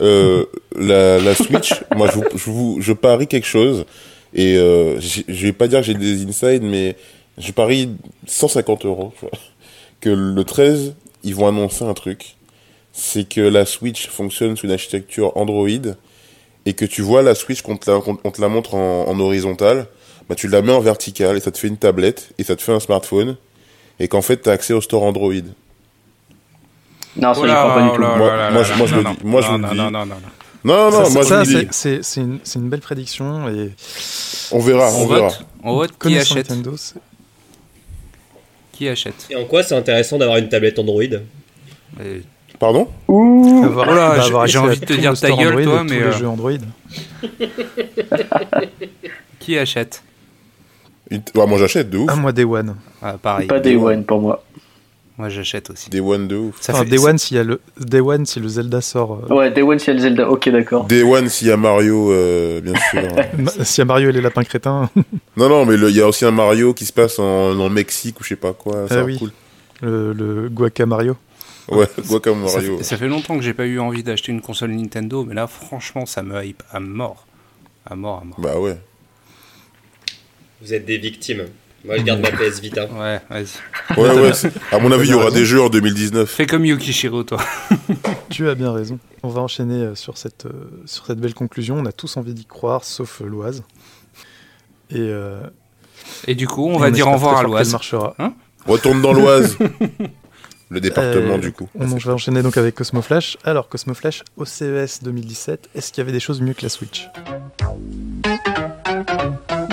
euh, 0.00 0.46
la, 0.78 1.20
la 1.20 1.34
Switch, 1.34 1.74
moi, 1.94 2.08
je, 2.10 2.16
vous- 2.16 2.24
je 2.34 2.50
vous 2.50 2.78
je 2.80 2.92
parie 2.94 3.26
quelque 3.26 3.46
chose 3.46 3.84
et 4.32 4.56
euh, 4.56 4.98
je 4.98 5.46
vais 5.46 5.52
pas 5.52 5.68
dire 5.68 5.80
que 5.80 5.86
j'ai 5.86 5.94
des 5.94 6.24
insides, 6.24 6.62
mais 6.62 6.96
je 7.36 7.52
parie 7.52 7.90
150 8.26 8.86
euros 8.86 9.12
que 10.00 10.08
le 10.08 10.42
13 10.42 10.94
ils 11.24 11.34
vont 11.34 11.48
annoncer 11.48 11.84
un 11.84 11.94
truc, 11.94 12.36
c'est 12.92 13.28
que 13.28 13.40
la 13.40 13.66
Switch 13.66 14.08
fonctionne 14.08 14.56
sous 14.56 14.66
une 14.66 14.72
architecture 14.72 15.36
Android 15.36 15.68
et 16.66 16.72
que 16.74 16.84
tu 16.84 17.02
vois 17.02 17.22
la 17.22 17.34
Switch 17.34 17.62
qu'on 17.62 17.76
te 17.76 17.90
la, 17.90 18.00
qu'on- 18.00 18.16
te 18.16 18.40
la 18.40 18.48
montre 18.48 18.74
en, 18.74 19.08
en 19.08 19.18
horizontal, 19.20 19.86
bah 20.28 20.34
tu 20.34 20.48
la 20.48 20.62
mets 20.62 20.72
en 20.72 20.80
vertical 20.80 21.36
et 21.36 21.40
ça 21.40 21.50
te 21.50 21.58
fait 21.58 21.68
une 21.68 21.76
tablette 21.76 22.30
et 22.38 22.44
ça 22.44 22.54
te 22.56 22.62
fait 22.62 22.72
un 22.72 22.80
smartphone 22.80 23.36
et 24.00 24.08
qu'en 24.08 24.22
fait 24.22 24.40
tu 24.42 24.48
as 24.48 24.52
accès 24.52 24.72
au 24.72 24.80
store 24.80 25.02
Android. 25.02 25.32
Non, 27.16 27.32
ça, 27.34 27.40
Oh 27.40 27.46
là, 27.46 27.74
pas 27.74 27.82
du 27.82 27.90
tout. 27.94 28.00
Moi- 28.00 28.18
là 28.28 28.36
là 28.36 28.50
moi, 28.50 28.62
je- 28.64 28.72
moi, 28.74 28.86
je 28.86 28.92
non, 28.94 28.98
le 28.98 29.04
non. 29.04 29.12
dis. 29.14 29.18
Moi, 29.24 29.40
je 29.40 29.46
Non, 29.48 29.52
le 29.56 29.62
non, 29.62 29.68
dis. 29.70 29.76
Non, 29.76 29.90
non, 29.90 30.06
non, 30.06 30.14
non. 30.14 30.20
Non, 30.66 30.90
non, 30.90 31.04
Ça, 31.04 31.10
moi 31.10 31.24
ça, 31.24 31.44
je 31.44 31.50
c'est- 31.50 31.64
dis. 31.98 32.02
c'est 32.02 32.20
une, 32.22 32.38
c'est 32.42 32.58
une 32.58 32.68
belle 32.70 32.80
prédiction 32.80 33.48
et 33.48 33.70
On 34.50 34.58
verra, 34.60 34.88
on, 34.94 35.02
On 35.02 35.06
verra. 35.06 35.28
vote, 35.28 35.46
on 35.62 35.74
vote 35.76 35.92
qui 36.00 36.16
achète. 36.18 36.48
Nintendo, 36.50 36.74
Qui 38.74 38.88
achète 38.88 39.26
Et 39.30 39.36
en 39.36 39.44
quoi 39.44 39.62
c'est 39.62 39.74
intéressant 39.76 40.18
d'avoir 40.18 40.38
une 40.38 40.48
tablette 40.48 40.78
Android 40.78 41.02
Pardon 42.58 42.88
avoir- 43.64 43.86
là, 43.94 44.16
d'avoir 44.16 44.46
j'ai- 44.46 44.58
envie 44.58 44.78
de 44.80 44.84
te 44.84 44.92
dire 44.94 45.18
ta 45.18 45.28
gueule, 45.30 45.48
Android 45.48 45.62
toi, 45.64 45.80
et 45.80 45.84
mais, 45.84 45.98
tous 45.98 46.04
euh, 46.04 46.10
les 46.10 46.18
jeux 46.18 46.28
Android. 46.28 46.52
Qui 49.40 49.58
achète? 49.58 50.02
Une- 51.10 51.22
bah, 51.34 51.46
Moi 51.46 51.58
j'achète 51.58 51.90
de 51.90 51.98
ouf. 51.98 52.10
Ah, 52.12 52.16
moi, 52.16 52.32
Day 52.32 52.44
One. 52.44 52.76
Ah, 53.02 53.16
Pareil. 53.20 53.46
Pas 53.46 53.60
Day 53.60 53.76
One 53.76 54.04
pour 54.04 54.20
moi. 54.20 54.43
Moi, 55.16 55.28
j'achète 55.28 55.70
aussi. 55.70 55.90
Day 55.90 56.00
One 56.00 56.26
de 56.26 56.34
ouf. 56.36 56.60
Ça 56.60 56.72
Enfin, 56.72 56.82
fait- 56.82 56.90
Day 56.90 56.98
One, 56.98 57.18
s'il 57.18 57.36
y 57.36 57.40
a 57.40 57.44
le 57.44 57.60
Day 57.78 58.00
One, 58.00 58.26
si 58.26 58.40
le 58.40 58.48
Zelda 58.48 58.80
sort. 58.80 59.20
euh, 59.30 59.34
Ouais, 59.34 59.50
Day 59.52 59.62
One, 59.62 59.78
c'est 59.78 59.92
le 59.92 60.00
Zelda. 60.00 60.28
Ok, 60.28 60.48
d'accord. 60.48 60.86
Day 60.86 61.04
One 61.04 61.28
s'il 61.28 61.46
y 61.48 61.50
a 61.52 61.56
Mario, 61.56 62.10
euh, 62.12 62.60
bien 62.60 62.74
sûr. 62.90 63.02
S'il 63.64 63.78
y 63.78 63.82
a 63.82 63.84
Mario 63.84 64.08
et 64.08 64.12
les 64.12 64.20
lapins 64.20 64.42
crétins, 64.42 64.90
non, 65.36 65.48
non, 65.48 65.64
mais 65.66 65.74
il 65.76 65.94
y 65.96 66.00
a 66.00 66.08
aussi 66.08 66.24
un 66.24 66.32
Mario 66.32 66.74
qui 66.74 66.84
se 66.84 66.92
passe 66.92 67.20
en, 67.20 67.56
en 67.58 67.70
Mexique 67.70 68.18
ou 68.20 68.24
je 68.24 68.30
sais 68.30 68.36
pas 68.36 68.54
quoi. 68.54 68.88
Ça 68.88 68.96
Ah 68.96 69.00
a 69.02 69.04
oui. 69.04 69.18
cool. 69.18 69.30
le, 69.82 70.12
le 70.12 70.48
Guaca 70.48 70.84
Mario. 70.84 71.16
Ouais, 71.68 71.86
Guacamole 72.08 72.48
Ça 72.50 72.60
fait, 72.60 72.82
ça 72.82 72.96
fait 72.96 73.08
longtemps 73.08 73.36
que 73.36 73.42
j'ai 73.42 73.54
pas 73.54 73.64
eu 73.66 73.78
envie 73.78 74.02
d'acheter 74.02 74.32
une 74.32 74.40
console 74.42 74.72
Nintendo, 74.72 75.24
mais 75.24 75.34
là, 75.34 75.46
franchement, 75.46 76.04
ça 76.06 76.22
me 76.24 76.44
hype 76.44 76.62
à 76.72 76.80
mort. 76.80 77.24
À 77.86 77.94
mort, 77.94 78.20
à 78.20 78.24
mort. 78.24 78.40
Bah 78.40 78.58
ouais. 78.58 78.76
Vous 80.60 80.74
êtes 80.74 80.84
des 80.86 80.98
victimes. 80.98 81.44
Moi, 81.84 81.98
je 81.98 82.02
garde 82.02 82.20
ma 82.20 82.30
PS 82.30 82.60
Vita. 82.60 82.86
Ouais, 82.94 83.20
vas-y. 83.28 83.98
Ouais, 84.00 84.10
ouais. 84.20 84.32
À 84.72 84.78
mon 84.78 84.90
avis, 84.92 85.08
il 85.08 85.10
y 85.10 85.14
aura 85.14 85.24
raison. 85.26 85.36
des 85.36 85.44
jeux 85.44 85.62
en 85.62 85.68
2019. 85.68 86.28
Fais 86.30 86.46
comme 86.46 86.64
Yukishiro, 86.64 87.22
toi. 87.24 87.38
Tu 88.30 88.48
as 88.48 88.54
bien 88.54 88.72
raison. 88.72 88.98
On 89.22 89.28
va 89.28 89.42
enchaîner 89.42 89.74
euh, 89.82 89.94
sur 89.94 90.16
cette, 90.18 90.46
euh, 90.46 90.50
sur 90.86 91.06
cette 91.06 91.18
belle 91.20 91.34
conclusion. 91.34 91.76
On 91.78 91.86
a 91.86 91.92
tous 91.92 92.16
envie 92.16 92.34
d'y 92.34 92.46
croire, 92.46 92.84
sauf 92.84 93.20
euh, 93.20 93.26
l'Oise. 93.26 93.62
Et 94.90 94.96
euh, 94.98 95.40
Et 96.26 96.34
du 96.34 96.46
coup, 96.48 96.66
on 96.68 96.78
va 96.78 96.90
dire 96.90 97.06
au 97.08 97.12
revoir 97.12 97.36
à 97.38 97.42
l'Oise. 97.42 97.70
marchera. 97.72 98.14
Retourne 98.66 99.02
dans 99.02 99.12
l'Oise. 99.12 99.56
le 100.70 100.80
département, 100.80 101.34
Euh, 101.34 101.38
du 101.38 101.52
coup. 101.52 101.68
On 101.78 101.98
je 101.98 102.06
vais 102.06 102.12
enchaîner 102.14 102.42
donc 102.42 102.56
avec 102.56 102.74
Cosmo 102.74 103.02
Flash. 103.02 103.36
Alors, 103.44 103.68
Cosmo 103.68 103.94
Flash, 103.94 104.22
au 104.36 104.44
CES 104.44 105.02
2017, 105.02 105.68
est-ce 105.74 105.92
qu'il 105.92 105.98
y 106.00 106.02
avait 106.02 106.12
des 106.12 106.20
choses 106.20 106.40
mieux 106.40 106.54
que 106.54 106.62
la 106.62 106.68
Switch? 106.70 107.08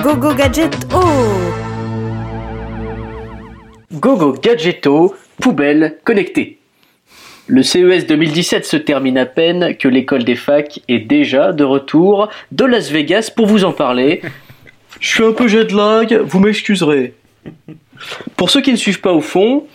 Go 0.03 0.15
Go 0.17 0.33
Gadget 0.35 0.75
Oh 0.93 0.99
Gogo 3.93 4.31
Gadgeto, 4.31 5.15
poubelle 5.41 5.97
connectée. 6.05 6.59
Le 7.47 7.61
CES 7.61 8.07
2017 8.07 8.63
se 8.63 8.77
termine 8.77 9.17
à 9.17 9.25
peine 9.25 9.75
que 9.75 9.89
l'école 9.89 10.23
des 10.23 10.37
facs 10.37 10.79
est 10.87 10.99
déjà 10.99 11.51
de 11.51 11.65
retour 11.65 12.29
de 12.53 12.63
Las 12.63 12.89
Vegas 12.89 13.33
pour 13.35 13.47
vous 13.47 13.65
en 13.65 13.73
parler. 13.73 14.21
Je 15.01 15.09
suis 15.09 15.23
un 15.25 15.33
peu 15.33 15.49
jet 15.49 15.73
lag, 15.73 16.21
vous 16.23 16.39
m'excuserez. 16.39 17.15
Pour 18.37 18.49
ceux 18.49 18.61
qui 18.61 18.71
ne 18.71 18.77
suivent 18.77 19.01
pas 19.01 19.11
au 19.11 19.19
fond, 19.19 19.65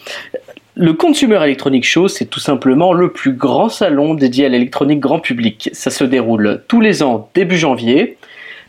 le 0.76 0.94
Consumer 0.94 1.36
Electronic 1.42 1.84
Show, 1.84 2.08
c'est 2.08 2.26
tout 2.26 2.40
simplement 2.40 2.94
le 2.94 3.12
plus 3.12 3.32
grand 3.32 3.68
salon 3.68 4.14
dédié 4.14 4.46
à 4.46 4.48
l'électronique 4.48 5.00
grand 5.00 5.20
public. 5.20 5.68
Ça 5.74 5.90
se 5.90 6.04
déroule 6.04 6.62
tous 6.68 6.80
les 6.80 7.02
ans 7.02 7.28
début 7.34 7.58
janvier 7.58 8.16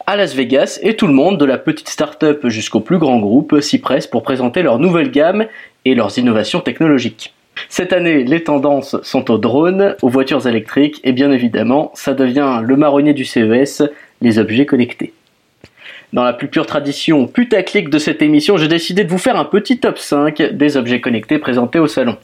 à 0.07 0.15
Las 0.15 0.33
Vegas 0.33 0.79
et 0.83 0.95
tout 0.95 1.05
le 1.05 1.13
monde, 1.13 1.37
de 1.37 1.43
la 1.43 1.57
petite 1.57 1.89
start-up 1.89 2.47
jusqu'au 2.47 2.79
plus 2.79 2.97
grand 2.97 3.19
groupe, 3.19 3.59
s'y 3.59 3.77
presse 3.77 4.07
pour 4.07 4.23
présenter 4.23 4.61
leur 4.61 4.79
nouvelle 4.79 5.11
gamme 5.11 5.45
et 5.83 5.95
leurs 5.95 6.17
innovations 6.17 6.61
technologiques. 6.61 7.33
Cette 7.67 7.91
année, 7.91 8.23
les 8.23 8.41
tendances 8.41 8.95
sont 9.03 9.29
aux 9.29 9.37
drones, 9.37 9.97
aux 10.01 10.07
voitures 10.07 10.47
électriques 10.47 11.01
et 11.03 11.11
bien 11.11 11.29
évidemment, 11.31 11.91
ça 11.93 12.13
devient 12.13 12.61
le 12.63 12.77
marronnier 12.77 13.13
du 13.13 13.25
CES, 13.25 13.83
les 14.21 14.39
objets 14.39 14.65
connectés. 14.65 15.11
Dans 16.13 16.23
la 16.23 16.31
plus 16.31 16.47
pure 16.47 16.65
tradition 16.65 17.27
putaclic 17.27 17.89
de 17.89 17.99
cette 17.99 18.21
émission, 18.21 18.55
j'ai 18.55 18.69
décidé 18.69 19.03
de 19.03 19.09
vous 19.09 19.17
faire 19.17 19.35
un 19.35 19.43
petit 19.43 19.77
top 19.77 19.97
5 19.97 20.41
des 20.53 20.77
objets 20.77 21.01
connectés 21.01 21.37
présentés 21.37 21.79
au 21.79 21.87
salon. 21.87 22.15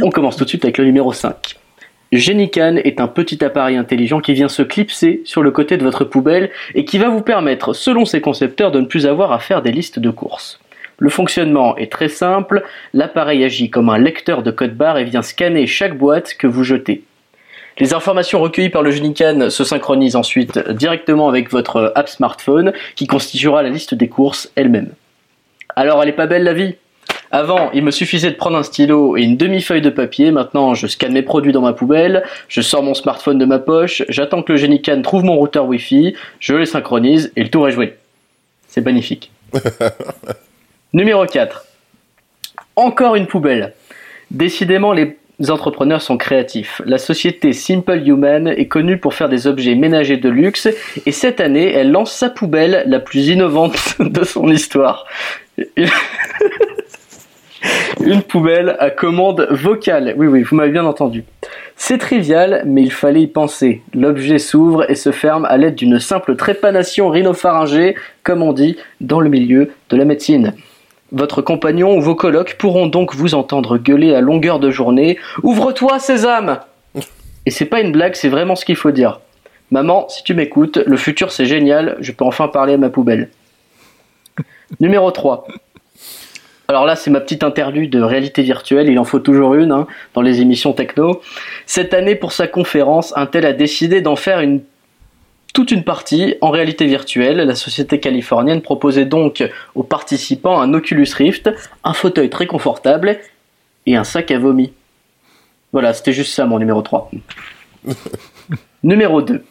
On 0.00 0.10
commence 0.10 0.36
tout 0.36 0.44
de 0.44 0.48
suite 0.48 0.64
avec 0.64 0.78
le 0.78 0.84
numéro 0.84 1.12
5. 1.12 1.56
Genican 2.12 2.76
est 2.76 3.00
un 3.00 3.08
petit 3.08 3.42
appareil 3.42 3.76
intelligent 3.76 4.20
qui 4.20 4.34
vient 4.34 4.50
se 4.50 4.62
clipser 4.62 5.22
sur 5.24 5.42
le 5.42 5.50
côté 5.50 5.78
de 5.78 5.82
votre 5.82 6.04
poubelle 6.04 6.50
et 6.74 6.84
qui 6.84 6.98
va 6.98 7.08
vous 7.08 7.22
permettre, 7.22 7.72
selon 7.72 8.04
ses 8.04 8.20
concepteurs, 8.20 8.70
de 8.70 8.80
ne 8.80 8.86
plus 8.86 9.06
avoir 9.06 9.32
à 9.32 9.38
faire 9.38 9.62
des 9.62 9.72
listes 9.72 9.98
de 9.98 10.10
courses. 10.10 10.60
Le 10.98 11.08
fonctionnement 11.08 11.74
est 11.78 11.90
très 11.90 12.08
simple, 12.08 12.64
l'appareil 12.92 13.42
agit 13.44 13.70
comme 13.70 13.88
un 13.88 13.96
lecteur 13.96 14.42
de 14.42 14.50
code 14.50 14.76
barre 14.76 14.98
et 14.98 15.04
vient 15.04 15.22
scanner 15.22 15.66
chaque 15.66 15.96
boîte 15.96 16.34
que 16.34 16.46
vous 16.46 16.64
jetez. 16.64 17.02
Les 17.78 17.94
informations 17.94 18.40
recueillies 18.40 18.68
par 18.68 18.82
le 18.82 18.90
Genican 18.90 19.48
se 19.48 19.64
synchronisent 19.64 20.16
ensuite 20.16 20.58
directement 20.68 21.30
avec 21.30 21.50
votre 21.50 21.92
app 21.94 22.10
smartphone 22.10 22.74
qui 22.94 23.06
constituera 23.06 23.62
la 23.62 23.70
liste 23.70 23.94
des 23.94 24.08
courses 24.08 24.52
elle-même. 24.54 24.90
Alors 25.74 26.02
elle 26.02 26.10
est 26.10 26.12
pas 26.12 26.26
belle 26.26 26.44
la 26.44 26.52
vie? 26.52 26.74
Avant, 27.34 27.70
il 27.72 27.82
me 27.82 27.90
suffisait 27.90 28.30
de 28.30 28.36
prendre 28.36 28.58
un 28.58 28.62
stylo 28.62 29.16
et 29.16 29.22
une 29.22 29.38
demi-feuille 29.38 29.80
de 29.80 29.88
papier. 29.88 30.30
Maintenant, 30.30 30.74
je 30.74 30.86
scanne 30.86 31.14
mes 31.14 31.22
produits 31.22 31.52
dans 31.52 31.62
ma 31.62 31.72
poubelle, 31.72 32.24
je 32.48 32.60
sors 32.60 32.82
mon 32.82 32.92
smartphone 32.92 33.38
de 33.38 33.46
ma 33.46 33.58
poche, 33.58 34.02
j'attends 34.10 34.42
que 34.42 34.52
le 34.52 34.58
Genican 34.58 35.00
trouve 35.00 35.24
mon 35.24 35.36
routeur 35.36 35.66
Wi-Fi, 35.66 36.14
je 36.40 36.54
les 36.54 36.66
synchronise 36.66 37.32
et 37.34 37.42
le 37.42 37.48
tour 37.48 37.66
est 37.66 37.72
joué. 37.72 37.96
C'est 38.68 38.84
magnifique. 38.84 39.30
Numéro 40.92 41.24
4. 41.24 41.64
Encore 42.76 43.16
une 43.16 43.26
poubelle. 43.26 43.72
Décidément, 44.30 44.92
les 44.92 45.16
entrepreneurs 45.48 46.02
sont 46.02 46.18
créatifs. 46.18 46.82
La 46.84 46.98
société 46.98 47.54
Simple 47.54 48.02
Human 48.06 48.46
est 48.48 48.68
connue 48.68 48.98
pour 48.98 49.14
faire 49.14 49.30
des 49.30 49.46
objets 49.46 49.74
ménagers 49.74 50.18
de 50.18 50.28
luxe 50.28 50.68
et 51.06 51.12
cette 51.12 51.40
année, 51.40 51.72
elle 51.72 51.92
lance 51.92 52.12
sa 52.12 52.28
poubelle 52.28 52.84
la 52.86 53.00
plus 53.00 53.28
innovante 53.28 53.94
de 54.00 54.22
son 54.22 54.50
histoire. 54.50 55.06
Une 58.04 58.22
poubelle 58.22 58.76
à 58.78 58.90
commande 58.90 59.46
vocale. 59.50 60.14
Oui, 60.16 60.26
oui, 60.26 60.42
vous 60.42 60.56
m'avez 60.56 60.72
bien 60.72 60.84
entendu. 60.84 61.24
C'est 61.76 61.98
trivial, 61.98 62.62
mais 62.66 62.82
il 62.82 62.92
fallait 62.92 63.22
y 63.22 63.26
penser. 63.26 63.82
L'objet 63.94 64.38
s'ouvre 64.38 64.90
et 64.90 64.94
se 64.94 65.12
ferme 65.12 65.44
à 65.44 65.56
l'aide 65.56 65.74
d'une 65.74 66.00
simple 66.00 66.36
trépanation 66.36 67.08
rhinopharyngée, 67.10 67.96
comme 68.24 68.42
on 68.42 68.52
dit 68.52 68.76
dans 69.00 69.20
le 69.20 69.30
milieu 69.30 69.70
de 69.90 69.96
la 69.96 70.04
médecine. 70.04 70.54
Votre 71.12 71.42
compagnon 71.42 71.96
ou 71.96 72.00
vos 72.00 72.14
colocs 72.14 72.56
pourront 72.58 72.86
donc 72.86 73.14
vous 73.14 73.34
entendre 73.34 73.78
gueuler 73.78 74.14
à 74.14 74.20
longueur 74.20 74.58
de 74.58 74.70
journée 74.70 75.18
Ouvre-toi, 75.42 75.98
sésame 75.98 76.60
Et 77.44 77.50
c'est 77.50 77.66
pas 77.66 77.80
une 77.80 77.92
blague, 77.92 78.14
c'est 78.14 78.30
vraiment 78.30 78.56
ce 78.56 78.64
qu'il 78.64 78.76
faut 78.76 78.92
dire. 78.92 79.20
Maman, 79.70 80.08
si 80.08 80.24
tu 80.24 80.34
m'écoutes, 80.34 80.78
le 80.78 80.96
futur 80.96 81.30
c'est 81.30 81.46
génial, 81.46 81.96
je 82.00 82.12
peux 82.12 82.24
enfin 82.24 82.48
parler 82.48 82.74
à 82.74 82.78
ma 82.78 82.90
poubelle. 82.90 83.30
Numéro 84.80 85.10
3. 85.10 85.46
Alors 86.68 86.86
là, 86.86 86.96
c'est 86.96 87.10
ma 87.10 87.20
petite 87.20 87.44
interlude 87.44 87.90
de 87.90 88.00
réalité 88.00 88.42
virtuelle, 88.42 88.88
il 88.88 88.98
en 88.98 89.04
faut 89.04 89.18
toujours 89.18 89.54
une 89.54 89.72
hein, 89.72 89.86
dans 90.14 90.22
les 90.22 90.40
émissions 90.40 90.72
techno. 90.72 91.20
Cette 91.66 91.92
année, 91.92 92.14
pour 92.14 92.32
sa 92.32 92.46
conférence, 92.46 93.12
Intel 93.16 93.46
a 93.46 93.52
décidé 93.52 94.00
d'en 94.00 94.16
faire 94.16 94.40
une 94.40 94.62
toute 95.52 95.70
une 95.70 95.84
partie 95.84 96.36
en 96.40 96.50
réalité 96.50 96.86
virtuelle. 96.86 97.38
La 97.38 97.54
société 97.54 98.00
californienne 98.00 98.62
proposait 98.62 99.04
donc 99.04 99.44
aux 99.74 99.82
participants 99.82 100.60
un 100.60 100.72
Oculus 100.72 101.08
Rift, 101.14 101.50
un 101.84 101.92
fauteuil 101.92 102.30
très 102.30 102.46
confortable 102.46 103.18
et 103.86 103.96
un 103.96 104.04
sac 104.04 104.30
à 104.30 104.38
vomi. 104.38 104.72
Voilà, 105.72 105.92
c'était 105.92 106.12
juste 106.12 106.32
ça 106.32 106.46
mon 106.46 106.58
numéro 106.58 106.82
3. 106.82 107.10
numéro 108.82 109.22
2. 109.22 109.44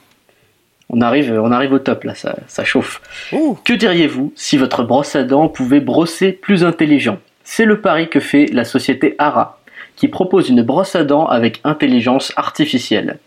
On 0.94 1.00
arrive, 1.00 1.40
on 1.42 1.52
arrive 1.52 1.72
au 1.72 1.80
top 1.80 2.04
là, 2.04 2.16
ça, 2.16 2.36
ça 2.48 2.66
chauffe. 2.66 3.02
Ouh. 3.32 3.58
Que 3.64 3.74
diriez-vous 3.74 4.34
si 4.36 4.58
votre 4.58 4.84
brosse 4.84 5.16
à 5.16 5.24
dents 5.24 5.48
pouvait 5.48 5.80
brosser 5.80 6.34
plus 6.34 6.66
intelligent? 6.66 7.18
C'est 7.46 7.66
le 7.66 7.80
pari 7.80 8.10
que 8.10 8.20
fait 8.20 8.48
la 8.52 8.66
société 8.66 9.16
Ara, 9.18 9.60
qui 9.96 10.10
propose 10.10 10.50
une 10.50 10.64
brosse 10.64 10.96
à 10.96 11.06
dents 11.06 11.28
avec 11.28 11.62
intelligence 11.64 12.34
artificielle. 12.36 13.20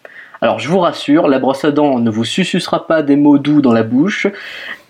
Alors 0.42 0.58
je 0.58 0.68
vous 0.68 0.80
rassure, 0.80 1.26
la 1.26 1.38
brosse 1.38 1.64
à 1.64 1.70
dents 1.70 1.98
ne 1.98 2.10
vous 2.10 2.24
susurrera 2.24 2.86
pas 2.86 3.02
des 3.02 3.16
mots 3.16 3.38
doux 3.38 3.62
dans 3.62 3.72
la 3.72 3.82
bouche, 3.82 4.26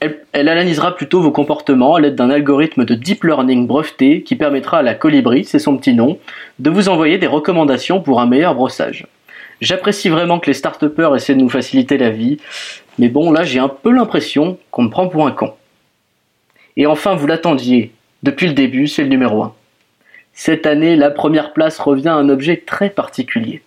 elle, 0.01 0.18
elle 0.33 0.49
analysera 0.49 0.97
plutôt 0.97 1.20
vos 1.20 1.31
comportements 1.31 1.95
à 1.95 2.01
l'aide 2.01 2.16
d'un 2.16 2.29
algorithme 2.29 2.85
de 2.85 2.95
deep 2.95 3.22
learning 3.22 3.68
breveté 3.68 4.22
qui 4.22 4.35
permettra 4.35 4.79
à 4.79 4.83
la 4.83 4.95
colibri, 4.95 5.45
c'est 5.45 5.61
son 5.61 5.77
petit 5.77 5.95
nom, 5.95 6.18
de 6.59 6.70
vous 6.70 6.89
envoyer 6.89 7.18
des 7.18 7.29
recommandations 7.29 8.01
pour 8.01 8.20
un 8.20 8.27
meilleur 8.27 8.57
brossage. 8.57 9.07
J'apprécie 9.61 10.09
vraiment 10.09 10.38
que 10.40 10.46
les 10.46 10.55
start 10.55 10.82
essaient 11.14 11.34
de 11.34 11.40
nous 11.40 11.48
faciliter 11.48 11.98
la 11.98 12.11
vie, 12.11 12.38
mais 12.98 13.09
bon 13.09 13.30
là 13.32 13.44
j'ai 13.44 13.59
un 13.59 13.68
peu 13.68 13.90
l'impression 13.92 14.59
qu'on 14.70 14.84
me 14.84 14.90
prend 14.90 15.09
pour 15.09 15.26
un 15.26 15.32
con. 15.32 15.55
Et 16.76 16.86
enfin 16.86 17.14
vous 17.14 17.26
l'attendiez, 17.26 17.92
depuis 18.22 18.46
le 18.46 18.55
début 18.55 18.86
c'est 18.86 19.02
le 19.02 19.09
numéro 19.09 19.42
1. 19.42 19.55
Cette 20.32 20.66
année 20.66 20.96
la 20.96 21.11
première 21.11 21.52
place 21.52 21.78
revient 21.78 22.09
à 22.09 22.14
un 22.14 22.28
objet 22.28 22.62
très 22.66 22.90
particulier. 22.90 23.62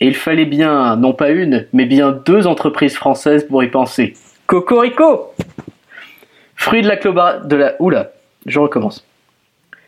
Et 0.00 0.06
il 0.06 0.14
fallait 0.14 0.44
bien, 0.44 0.96
non 0.96 1.14
pas 1.14 1.30
une, 1.30 1.66
mais 1.72 1.86
bien 1.86 2.12
deux 2.12 2.46
entreprises 2.46 2.94
françaises 2.94 3.46
pour 3.46 3.64
y 3.64 3.70
penser. 3.70 4.14
Cocorico 4.46 5.32
Fruit 6.54 6.82
de 6.82 6.88
la 6.88 6.96
cloba... 6.96 7.38
de 7.38 7.56
la... 7.56 7.80
Oula, 7.80 8.12
je 8.44 8.58
recommence. 8.58 9.06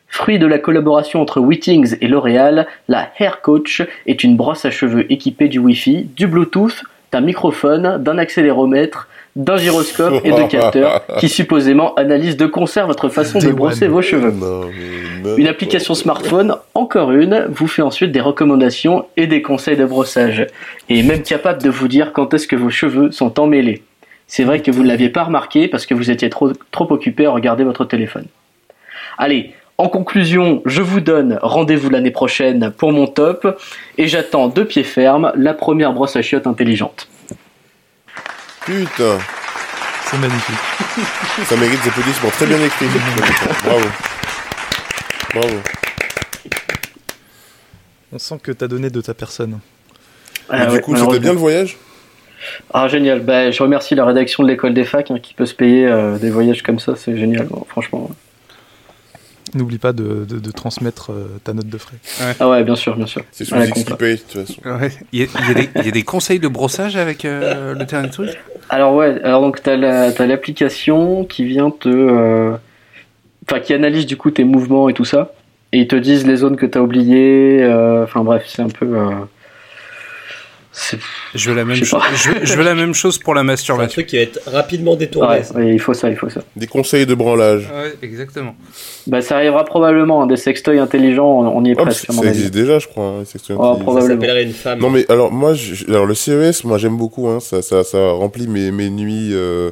Fruit 0.09 0.39
de 0.39 0.47
la 0.47 0.59
collaboration 0.59 1.21
entre 1.21 1.41
Wittings 1.41 1.97
et 2.01 2.09
L'Oréal, 2.09 2.67
la 2.89 3.11
Hair 3.19 3.41
Coach 3.41 3.83
est 4.07 4.25
une 4.25 4.37
brosse 4.37 4.65
à 4.65 4.71
cheveux 4.71 5.11
équipée 5.13 5.49
du 5.49 5.59
Wi-Fi, 5.59 6.09
du 6.17 6.27
Bluetooth, 6.27 6.83
d'un 7.13 7.21
microphone, 7.21 8.03
d'un 8.03 8.19
accéléromètre, 8.19 9.09
d'un 9.37 9.57
gyroscope 9.57 10.21
et 10.25 10.33
de 10.33 10.49
capteurs 10.49 11.03
qui 11.19 11.29
supposément 11.29 11.95
analysent 11.95 12.37
de 12.37 12.47
concert 12.47 12.87
votre 12.87 13.09
façon 13.09 13.39
de 13.39 13.51
brosser 13.51 13.87
vos 13.87 14.03
cheveux. 14.03 14.35
Une 15.37 15.47
application 15.47 15.95
smartphone, 15.95 16.57
encore 16.75 17.13
une, 17.13 17.47
vous 17.51 17.69
fait 17.69 17.83
ensuite 17.83 18.11
des 18.11 18.21
recommandations 18.21 19.07
et 19.17 19.27
des 19.27 19.43
conseils 19.43 19.77
de 19.77 19.85
brossage. 19.85 20.47
Et 20.89 21.01
est 21.01 21.03
même 21.03 21.23
capable 21.23 21.63
de 21.63 21.71
vous 21.71 21.87
dire 21.87 22.13
quand 22.13 22.35
est-ce 22.35 22.49
que 22.49 22.57
vos 22.57 22.71
cheveux 22.71 23.13
sont 23.13 23.39
emmêlés. 23.39 23.83
C'est 24.27 24.45
vrai 24.45 24.61
que 24.61 24.71
vous 24.71 24.83
ne 24.83 24.89
l'aviez 24.89 25.09
pas 25.09 25.25
remarqué 25.25 25.69
parce 25.69 25.87
que 25.87 25.95
vous 25.95 26.11
étiez 26.11 26.29
trop, 26.31 26.53
trop 26.71 26.91
occupé 26.93 27.27
à 27.27 27.31
regarder 27.31 27.65
votre 27.65 27.85
téléphone. 27.85 28.27
Allez, 29.17 29.53
en 29.79 29.89
conclusion, 29.89 30.61
je 30.67 30.83
vous 30.83 30.99
donne 31.01 31.39
rendez-vous 31.41 31.89
l'année 31.89 32.11
prochaine 32.11 32.73
pour 32.77 32.91
mon 32.93 33.07
top 33.07 33.61
et 33.97 34.09
j'attends 34.09 34.49
de 34.49 34.65
pied 34.65 34.83
ferme 34.83 35.33
la 35.37 35.55
première 35.55 35.93
brosse 35.93 36.17
à 36.17 36.23
chiottes 36.23 36.49
intelligente. 36.49 37.09
Putain, 38.67 39.19
C'est 40.05 40.19
magnifique. 40.19 40.57
ça 41.45 41.57
mérite 41.57 41.81
des 41.83 41.89
applaudissements. 41.91 42.31
Très 42.31 42.47
bien 42.47 42.61
écrit. 42.61 42.87
Bravo. 43.65 43.87
Bravo. 45.33 45.55
On 48.13 48.19
sent 48.19 48.39
que 48.43 48.51
t'as 48.51 48.67
donné 48.67 48.91
de 48.91 49.01
ta 49.01 49.15
personne. 49.15 49.61
Ah 50.51 50.67
ouais, 50.67 50.73
du 50.73 50.81
coup, 50.81 50.97
c'était 50.97 51.21
bien 51.21 51.33
le 51.33 51.39
voyage? 51.39 51.77
Ah 52.73 52.89
génial, 52.89 53.21
bah, 53.21 53.51
je 53.51 53.63
remercie 53.63 53.95
la 53.95 54.05
rédaction 54.05 54.43
de 54.43 54.49
l'école 54.49 54.75
des 54.75 54.85
facs 54.85 55.11
hein, 55.11 55.19
qui 55.23 55.35
peut 55.35 55.47
se 55.47 55.55
payer 55.55 55.87
euh, 55.87 56.19
des 56.19 56.31
voyages 56.31 56.63
comme 56.63 56.79
ça, 56.79 56.95
c'est 56.97 57.17
génial, 57.17 57.47
bon, 57.47 57.65
franchement. 57.69 58.11
N'oublie 59.55 59.79
pas 59.79 59.93
de, 59.93 60.25
de- 60.29 60.39
de 60.39 60.51
transmettre 60.51 61.13
euh, 61.13 61.39
ta 61.45 61.53
note 61.55 61.69
de 61.69 61.79
frais. 61.79 61.97
Ah 62.39 62.49
ouais, 62.51 62.63
bien 62.65 62.77
sûr, 62.77 62.97
bien 62.97 63.07
sûr. 63.07 63.23
C'est 63.33 63.45
sous 63.45 63.57
X 63.57 63.69
compta. 63.71 63.91
qui 63.93 63.97
paye, 63.97 64.15
de 64.17 64.21
toute 64.21 64.47
façon. 64.47 64.61
Ouais. 64.81 64.91
Il, 65.13 65.21
y 65.21 65.23
a, 65.23 65.27
il 65.41 65.49
y 65.49 65.51
a 65.51 65.55
des, 65.55 65.69
il 65.77 65.85
y 65.87 65.89
a 65.89 65.93
des 65.93 66.03
conseils 66.03 66.39
de 66.39 66.49
brossage 66.49 66.97
avec 66.97 67.25
euh, 67.25 67.75
le 67.75 67.85
dernier 67.85 68.11
truc? 68.11 68.31
Alors 68.69 68.95
ouais, 68.95 69.21
alors 69.23 69.41
donc 69.41 69.63
t'as 69.63 69.77
la, 69.77 70.13
t'as 70.13 70.27
l'application 70.27 71.25
qui 71.25 71.45
vient 71.45 71.71
te, 71.71 71.89
euh, 71.89 72.53
enfin 73.49 73.61
qui 73.61 73.73
analyse 73.73 74.05
du 74.07 74.17
coup 74.19 74.31
tes 74.31 74.45
mouvements 74.45 74.89
et 74.91 74.95
tout 74.95 75.07
ça, 75.07 75.33
et 75.73 75.79
ils 75.79 75.89
te 75.89 75.97
disent 75.97 76.27
les 76.27 76.37
zones 76.37 76.57
que 76.57 76.67
t'as 76.67 76.81
oubliées. 76.81 77.63
euh, 77.63 78.05
Enfin 78.05 78.23
bref, 78.25 78.45
c'est 78.47 78.61
un 78.63 78.69
peu. 78.69 78.87
Je 81.35 81.51
veux, 81.51 81.57
la 81.57 81.65
même 81.65 81.77
chose, 81.77 81.91
pas. 81.91 82.03
je, 82.15 82.31
veux, 82.31 82.45
je 82.47 82.55
veux 82.55 82.63
la 82.63 82.75
même 82.75 82.95
chose 82.95 83.19
pour 83.19 83.35
la 83.35 83.41
C'est 83.41 83.43
un 83.43 83.45
masturbation. 83.45 83.93
truc 83.93 84.07
qui 84.07 84.17
va 84.17 84.23
être 84.23 84.41
rapidement 84.47 84.97
détourné. 84.97 85.29
Ouais, 85.39 85.53
ouais, 85.57 85.75
il 85.75 85.81
faut 85.81 85.95
ça, 85.95 86.09
il 86.11 86.17
faut 86.17 86.29
ça. 86.29 86.41
Des 86.57 86.67
conseils 86.67 87.05
de 87.07 87.15
branlage. 87.15 87.69
Ouais, 87.75 87.95
exactement. 88.03 88.55
Bah 89.07 89.21
ça 89.23 89.37
arrivera 89.37 89.65
probablement, 89.65 90.23
hein, 90.23 90.27
des 90.27 90.37
sextoys 90.37 90.79
intelligents, 90.79 91.29
on, 91.41 91.65
y 91.65 91.71
est 91.71 91.75
Oh, 91.79 91.83
presque. 91.85 92.13
ça 92.13 92.25
existe 92.29 92.53
déjà, 92.53 92.79
je 92.79 92.87
crois. 92.87 93.05
hein, 93.05 93.23
c'est 93.25 93.39
Oh, 93.39 93.53
intelligent. 93.55 93.75
Ça 93.79 93.83
probablement. 93.83 94.15
s'appellerait 94.21 94.43
une 94.45 94.53
femme. 94.53 94.79
Non 94.79 94.91
mais 94.91 95.05
alors 95.11 95.33
moi, 95.33 95.55
je- 95.55 95.87
alors 95.89 96.07
le 96.07 96.15
CES, 96.15 96.65
moi 96.65 96.79
j'aime 96.79 96.97
beaucoup. 96.97 97.29
Hein, 97.29 97.41
ça, 97.41 97.63
ça, 97.63 97.83
ça 97.83 98.11
remplit 98.13 98.47
mes, 98.47 98.71
mes 98.71 98.91
nuits, 98.91 99.31
euh, 99.33 99.71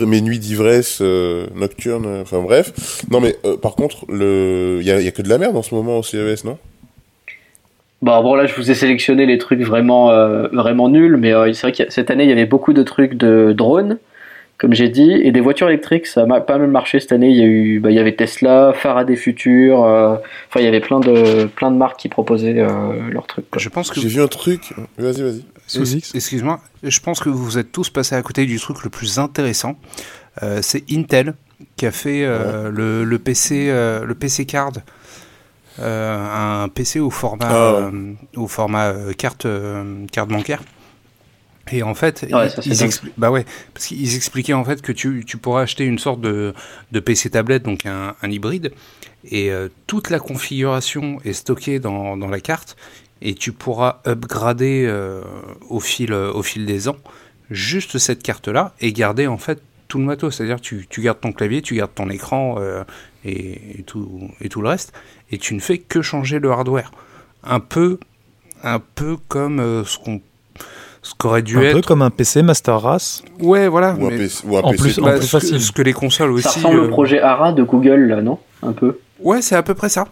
mes 0.00 0.20
nuits 0.20 0.38
d'ivresse 0.40 0.98
euh, 1.00 1.46
nocturne. 1.54 2.06
Enfin 2.22 2.40
bref. 2.42 3.02
Non 3.10 3.20
mais 3.20 3.36
euh, 3.44 3.56
par 3.56 3.76
contre, 3.76 4.04
le, 4.08 4.78
il 4.80 4.86
y 4.86 4.90
a, 4.90 4.98
il 5.00 5.04
y 5.04 5.08
a 5.08 5.12
que 5.12 5.22
de 5.22 5.28
la 5.28 5.38
merde 5.38 5.56
en 5.56 5.62
ce 5.62 5.74
moment 5.74 5.98
au 5.98 6.02
CES, 6.02 6.44
non? 6.44 6.58
Bon, 8.02 8.22
bon, 8.22 8.34
là, 8.34 8.46
je 8.46 8.54
vous 8.54 8.70
ai 8.70 8.74
sélectionné 8.74 9.26
les 9.26 9.38
trucs 9.38 9.60
vraiment, 9.62 10.10
euh, 10.10 10.48
vraiment 10.48 10.88
nuls, 10.88 11.16
mais 11.16 11.32
euh, 11.32 11.52
c'est 11.52 11.62
vrai 11.62 11.72
que 11.72 11.90
cette 11.90 12.10
année, 12.10 12.24
il 12.24 12.28
y 12.28 12.32
avait 12.32 12.46
beaucoup 12.46 12.72
de 12.72 12.82
trucs 12.82 13.14
de 13.14 13.54
drones, 13.56 13.98
comme 14.58 14.74
j'ai 14.74 14.88
dit, 14.88 15.12
et 15.12 15.32
des 15.32 15.40
voitures 15.40 15.68
électriques, 15.68 16.06
ça 16.06 16.26
a 16.30 16.40
pas 16.40 16.58
mal 16.58 16.68
marché 16.70 17.00
cette 17.00 17.12
année. 17.12 17.30
Il 17.30 17.36
y 17.36 17.42
a 17.42 17.46
eu, 17.46 17.80
bah, 17.80 17.90
il 17.90 17.96
y 17.96 17.98
avait 17.98 18.14
Tesla, 18.14 18.72
Faraday 18.74 19.16
Future, 19.16 19.84
euh, 19.84 20.16
enfin, 20.48 20.60
il 20.60 20.64
y 20.64 20.66
avait 20.68 20.80
plein 20.80 21.00
de, 21.00 21.46
plein 21.46 21.70
de 21.70 21.76
marques 21.76 21.98
qui 21.98 22.08
proposaient 22.08 22.58
euh, 22.58 23.10
leurs 23.10 23.26
trucs. 23.26 23.50
quoi. 23.50 23.60
Je 23.60 23.68
pense 23.68 23.90
que 23.90 24.00
J'ai 24.00 24.08
vu 24.08 24.22
un 24.22 24.28
truc. 24.28 24.72
Vas-y, 24.98 25.22
vas-y. 25.22 25.42
Excuse-moi, 26.14 26.60
je 26.82 27.00
pense 27.00 27.20
que 27.20 27.28
vous 27.28 27.58
êtes 27.58 27.72
tous 27.72 27.90
passés 27.90 28.14
à 28.14 28.22
côté 28.22 28.46
du 28.46 28.58
truc 28.58 28.84
le 28.84 28.90
plus 28.90 29.18
intéressant. 29.18 29.76
Euh, 30.42 30.58
c'est 30.62 30.84
Intel 30.92 31.34
qui 31.76 31.86
a 31.86 31.90
fait 31.90 32.24
euh, 32.24 32.70
le, 32.70 33.04
le 33.04 33.18
PC, 33.18 33.68
euh, 33.68 34.04
le 34.04 34.14
PC 34.14 34.44
Card, 34.44 34.72
euh, 34.76 34.80
un 35.78 36.68
PC 36.68 37.00
au 37.00 37.10
format, 37.10 37.48
Ah 37.50 37.54
euh, 37.92 38.12
au 38.36 38.46
format 38.48 38.86
euh, 38.88 39.12
carte, 39.12 39.46
euh, 39.46 40.04
carte 40.12 40.28
bancaire. 40.30 40.62
Et 41.72 41.82
en 41.82 41.94
fait, 41.94 42.24
Ouais, 42.32 42.48
c'est 42.48 42.64
ils, 42.66 42.72
expli- 42.84 43.10
bah 43.16 43.30
ouais, 43.32 43.44
parce 43.74 43.86
qu'ils 43.86 44.14
expliquaient 44.14 44.52
en 44.52 44.64
fait 44.64 44.82
que 44.82 44.92
tu, 44.92 45.24
tu 45.26 45.36
pourras 45.36 45.62
acheter 45.62 45.84
une 45.84 45.98
sorte 45.98 46.20
de, 46.20 46.54
de 46.92 47.00
PC 47.00 47.30
tablette, 47.30 47.64
donc 47.64 47.86
un, 47.86 48.14
un 48.22 48.30
hybride, 48.30 48.72
et 49.28 49.50
euh, 49.50 49.68
toute 49.88 50.10
la 50.10 50.20
configuration 50.20 51.18
est 51.24 51.32
stockée 51.32 51.80
dans, 51.80 52.16
dans 52.16 52.28
la 52.28 52.38
carte, 52.38 52.76
et 53.20 53.34
tu 53.34 53.50
pourras 53.50 54.00
upgrader 54.06 54.84
euh, 54.86 55.22
au, 55.68 55.80
fil, 55.80 56.12
euh, 56.12 56.30
au 56.32 56.44
fil 56.44 56.66
des 56.66 56.88
ans 56.88 56.96
juste 57.50 57.98
cette 57.98 58.22
carte-là 58.22 58.74
et 58.80 58.92
garder 58.92 59.26
en 59.26 59.38
fait 59.38 59.60
tout 59.88 59.98
le 59.98 60.04
matos. 60.04 60.36
C'est-à-dire 60.36 60.60
tu, 60.60 60.86
tu 60.88 61.00
gardes 61.00 61.20
ton 61.20 61.32
clavier, 61.32 61.62
tu 61.62 61.74
gardes 61.74 61.94
ton 61.94 62.10
écran 62.10 62.56
euh, 62.58 62.84
et, 63.26 63.80
et 63.80 63.82
tout, 63.82 64.08
et 64.40 64.48
tout 64.48 64.62
le 64.62 64.68
reste, 64.68 64.92
et 65.30 65.38
tu 65.38 65.54
ne 65.54 65.60
fais 65.60 65.78
que 65.78 66.00
changer 66.02 66.38
le 66.38 66.50
hardware. 66.50 66.90
Un 67.44 67.60
peu, 67.60 67.98
un 68.62 68.80
peu 68.80 69.16
comme 69.28 69.60
euh, 69.60 69.84
ce 69.84 69.98
qu'on 69.98 70.20
ce 71.02 71.14
qu'aurait 71.16 71.42
dû 71.42 71.56
Un 71.58 71.62
être. 71.62 71.74
peu 71.74 71.82
comme 71.82 72.02
un 72.02 72.10
PC 72.10 72.42
Master 72.42 72.80
Race. 72.80 73.22
Ouais, 73.38 73.68
voilà. 73.68 73.94
Ou 73.94 74.06
un 74.06 74.10
PC. 74.10 74.44
Ou 74.46 74.56
un 74.56 74.62
en 74.62 74.70
PC. 74.72 74.82
plus- 74.82 74.98
bah, 75.00 75.12
plus 75.18 75.22
ce, 75.26 75.36
que, 75.36 75.40
facile. 75.40 75.60
ce 75.60 75.70
que 75.70 75.82
les 75.82 75.92
consoles 75.92 76.32
aussi. 76.32 76.42
Ça 76.42 76.50
ressemble 76.50 76.78
euh, 76.80 76.86
au 76.86 76.88
projet 76.88 77.20
ARA 77.20 77.52
de 77.52 77.62
Google, 77.62 78.06
là, 78.08 78.22
non? 78.22 78.38
Un 78.62 78.72
peu. 78.72 78.98
Ouais, 79.20 79.40
c'est 79.40 79.54
à 79.54 79.62
peu 79.62 79.74
près 79.74 79.88
ça. 79.88 80.08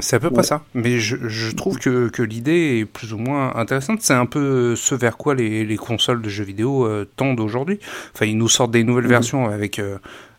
C'est 0.00 0.14
à 0.16 0.20
peu 0.20 0.30
près 0.30 0.42
ça. 0.44 0.62
Mais 0.74 0.98
je, 1.00 1.16
je 1.26 1.50
trouve 1.56 1.78
que, 1.78 2.08
que 2.08 2.22
l'idée 2.22 2.78
est 2.80 2.84
plus 2.84 3.12
ou 3.14 3.18
moins 3.18 3.56
intéressante. 3.56 4.00
C'est 4.02 4.12
un 4.14 4.26
peu 4.26 4.76
ce 4.76 4.94
vers 4.94 5.16
quoi 5.16 5.34
les, 5.34 5.64
les 5.64 5.76
consoles 5.76 6.20
de 6.22 6.28
jeux 6.28 6.44
vidéo 6.44 6.86
euh, 6.86 7.04
tendent 7.16 7.40
aujourd'hui. 7.40 7.80
Enfin, 8.14 8.26
ils 8.26 8.36
nous 8.36 8.48
sortent 8.48 8.70
des 8.70 8.84
nouvelles 8.84 9.04
Mhm. 9.04 9.10
versions 9.10 9.48
avec, 9.48 9.78
euh, 9.78 9.96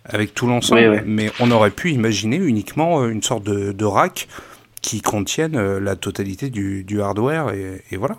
avec 0.10 0.34
tout 0.34 0.48
l'ensemble. 0.48 0.82
Oui, 0.82 0.88
oui. 0.88 0.98
Mais 1.06 1.32
on 1.40 1.50
aurait 1.52 1.72
pu 1.72 1.92
imaginer 1.92 2.38
uniquement 2.38 3.02
euh, 3.04 3.10
une 3.10 3.24
sorte 3.24 3.44
de, 3.44 3.72
de 3.72 3.86
rack 3.86 4.28
qui 4.82 5.02
contienne 5.02 5.56
euh, 5.56 5.80
la 5.80 5.96
totalité 5.96 6.50
du, 6.50 6.84
du 6.84 7.02
hardware. 7.02 7.54
Et, 7.54 7.82
et 7.92 7.98
voilà. 7.98 8.18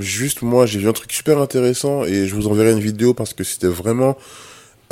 Juste 0.00 0.40
moi, 0.42 0.64
j'ai 0.64 0.78
vu 0.78 0.88
un 0.88 0.92
truc 0.94 1.12
super 1.12 1.38
intéressant 1.38 2.04
et 2.04 2.26
je 2.26 2.34
vous 2.34 2.46
enverrai 2.46 2.72
une 2.72 2.80
vidéo 2.80 3.12
parce 3.12 3.34
que 3.34 3.44
c'était 3.44 3.66
vraiment 3.66 4.16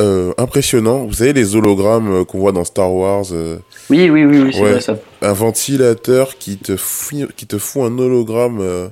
euh, 0.03 0.35
impressionnant. 0.37 1.07
Vous 1.07 1.15
savez 1.15 1.33
les 1.33 1.57
hologrammes 1.57 2.27
qu'on 2.27 2.41
voit 2.41 2.53
dans 2.53 2.65
Star 2.65 2.93
Wars, 2.93 3.25
euh, 3.33 3.57
Oui, 3.89 4.11
oui, 4.11 4.25
oui, 4.27 4.41
oui 4.43 4.51
c'est 4.53 4.61
Ouais. 4.61 4.73
vrai 4.73 4.81
ça. 4.83 4.97
un 5.23 5.33
ventilateur 5.33 6.37
qui 6.37 6.59
te 6.59 6.77
fout, 6.77 7.33
qui 7.37 7.47
te 7.47 7.57
fout 7.57 7.85
un 7.91 7.99
hologramme, 7.99 8.59
euh, 8.61 8.89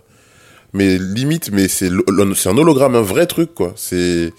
mais 0.73 0.97
limite, 0.97 1.51
mais 1.53 1.69
c'est 1.69 1.91
c'est 2.35 2.49
un 2.49 2.57
hologramme, 2.57 2.95
un 2.95 3.03
vrai 3.03 3.27
truc 3.27 3.55
quoi. 3.55 3.73
C'est- 3.77 4.33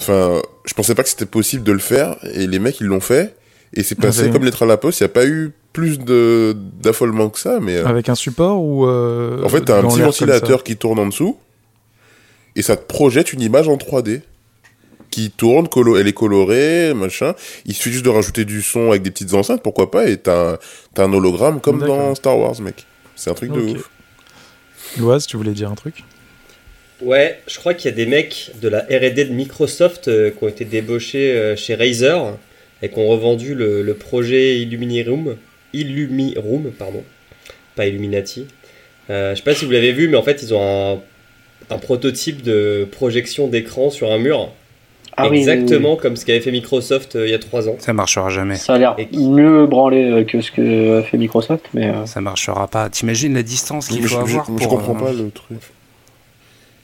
enfin, 0.00 0.40
je 0.64 0.74
pensais 0.74 0.94
pas 0.94 1.02
que 1.02 1.08
c'était 1.08 1.26
possible 1.26 1.64
de 1.64 1.72
le 1.72 1.78
faire 1.78 2.16
et 2.32 2.46
les 2.46 2.58
mecs 2.58 2.80
ils 2.80 2.86
l'ont 2.86 3.00
fait 3.00 3.36
et 3.74 3.82
c'est 3.82 3.94
passé 3.96 4.30
comme 4.30 4.44
lettre 4.44 4.62
à 4.62 4.66
la 4.66 4.76
poste. 4.76 5.00
Il 5.00 5.02
y 5.02 5.06
a 5.06 5.08
pas 5.10 5.26
eu 5.26 5.52
plus 5.72 5.98
de 5.98 6.56
d'affolement 6.80 7.28
que 7.30 7.38
ça, 7.38 7.58
mais 7.60 7.76
euh, 7.76 7.86
Avec 7.86 8.08
un 8.08 8.14
support 8.14 8.62
ou. 8.62 8.86
euh, 8.86 9.42
en 9.42 9.48
fait 9.48 9.62
t'as 9.62 9.78
un 9.78 9.82
petit 9.82 10.00
ventilateur 10.00 10.62
qui 10.64 10.76
tourne 10.76 10.98
en 11.00 11.06
dessous 11.06 11.36
et 12.56 12.62
ça 12.62 12.76
te 12.76 12.84
projette 12.86 13.32
une 13.32 13.40
image 13.40 13.68
en 13.68 13.76
3D 13.76 14.20
qui 15.10 15.30
tourne, 15.30 15.68
colo 15.68 15.96
elle 15.96 16.08
est 16.08 16.12
colorée, 16.12 16.92
machin. 16.94 17.34
Il 17.66 17.74
suffit 17.74 17.92
juste 17.92 18.04
de 18.04 18.10
rajouter 18.10 18.44
du 18.44 18.62
son 18.62 18.90
avec 18.90 19.02
des 19.02 19.10
petites 19.12 19.34
enceintes, 19.34 19.62
pourquoi 19.62 19.90
pas, 19.90 20.08
et 20.08 20.16
t'as 20.18 20.54
un, 20.54 20.58
un 21.02 21.12
hologramme 21.12 21.60
comme 21.60 21.78
dans 21.80 22.14
Star 22.16 22.36
Wars, 22.38 22.60
mec. 22.60 22.84
C'est 23.14 23.30
un 23.30 23.34
truc 23.34 23.52
de 23.52 23.60
ouf. 23.60 23.90
Loise, 24.98 25.26
tu 25.26 25.36
voulais 25.36 25.52
dire 25.52 25.70
un 25.70 25.74
truc? 25.76 26.04
Ouais, 27.04 27.38
je 27.46 27.58
crois 27.58 27.74
qu'il 27.74 27.90
y 27.90 27.94
a 27.94 27.96
des 27.96 28.06
mecs 28.06 28.50
de 28.62 28.68
la 28.68 28.80
R&D 28.80 29.24
de 29.26 29.32
Microsoft 29.32 30.08
euh, 30.08 30.30
qui 30.30 30.42
ont 30.44 30.48
été 30.48 30.64
débauchés 30.64 31.32
euh, 31.32 31.56
chez 31.56 31.74
Razer 31.74 32.36
et 32.82 32.88
qui 32.88 32.98
ont 32.98 33.08
revendu 33.08 33.54
le, 33.54 33.82
le 33.82 33.94
projet 33.94 34.58
Illumini 34.58 35.02
Room, 35.02 35.36
Illumi 35.72 36.34
Room, 36.36 36.70
pardon, 36.78 37.02
pas 37.76 37.86
Illuminati. 37.86 38.46
Euh, 39.10 39.32
je 39.32 39.36
sais 39.36 39.42
pas 39.44 39.54
si 39.54 39.64
vous 39.64 39.70
l'avez 39.70 39.92
vu, 39.92 40.08
mais 40.08 40.16
en 40.16 40.22
fait 40.22 40.42
ils 40.42 40.54
ont 40.54 40.94
un, 41.70 41.74
un 41.74 41.78
prototype 41.78 42.42
de 42.42 42.86
projection 42.90 43.48
d'écran 43.48 43.90
sur 43.90 44.10
un 44.12 44.18
mur, 44.18 44.50
Ah 45.16 45.24
oui, 45.24 45.30
oui, 45.32 45.38
exactement 45.40 45.96
comme 45.96 46.16
ce 46.16 46.24
qu'avait 46.24 46.40
fait 46.40 46.50
Microsoft 46.52 47.16
euh, 47.16 47.26
il 47.26 47.30
y 47.30 47.34
a 47.34 47.38
trois 47.38 47.68
ans. 47.68 47.76
Ça 47.80 47.92
marchera 47.92 48.30
jamais. 48.30 48.56
Ça 48.56 48.74
a 48.74 48.78
l'air 48.78 48.96
mieux 49.12 49.66
branlé 49.66 50.04
euh, 50.10 50.24
que 50.24 50.40
ce 50.40 50.50
que 50.50 51.02
fait 51.10 51.18
Microsoft, 51.18 51.66
mais 51.74 51.88
euh, 51.90 52.06
Ça 52.06 52.20
marchera 52.22 52.66
pas. 52.68 52.88
T'imagines 52.88 53.34
la 53.34 53.42
distance 53.42 53.88
Je, 53.88 53.92
qu'il 53.94 54.02
faut 54.04 54.08
je- 54.08 54.16
avoir 54.16 54.46
je 54.46 54.52
pour, 54.64 54.68
comprends 54.68 54.96
euh, 54.96 55.04
pas 55.06 55.12
le 55.12 55.30
truc. 55.30 55.58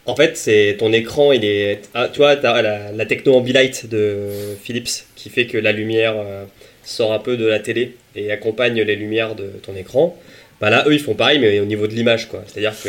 En 0.06 0.16
fait, 0.16 0.36
c'est 0.36 0.76
ton 0.78 0.92
écran, 0.92 1.32
il 1.32 1.44
est. 1.44 1.82
Ah, 1.94 2.08
tu 2.08 2.18
vois, 2.18 2.36
t'as 2.36 2.62
la, 2.62 2.90
la 2.92 3.06
techno 3.06 3.34
Ambilight 3.34 3.88
de 3.88 4.28
Philips 4.60 5.04
qui 5.14 5.28
fait 5.30 5.46
que 5.46 5.58
la 5.58 5.72
lumière 5.72 6.14
euh, 6.16 6.44
sort 6.82 7.12
un 7.12 7.18
peu 7.18 7.36
de 7.36 7.46
la 7.46 7.60
télé 7.60 7.96
et 8.16 8.32
accompagne 8.32 8.80
les 8.80 8.96
lumières 8.96 9.34
de 9.34 9.48
ton 9.62 9.76
écran. 9.76 10.16
Bah 10.60 10.70
là, 10.70 10.84
eux, 10.86 10.94
ils 10.94 11.00
font 11.00 11.14
pareil, 11.14 11.38
mais 11.38 11.60
au 11.60 11.64
niveau 11.64 11.86
de 11.86 11.94
l'image, 11.94 12.28
quoi. 12.28 12.42
C'est-à-dire 12.46 12.74
que 12.82 12.88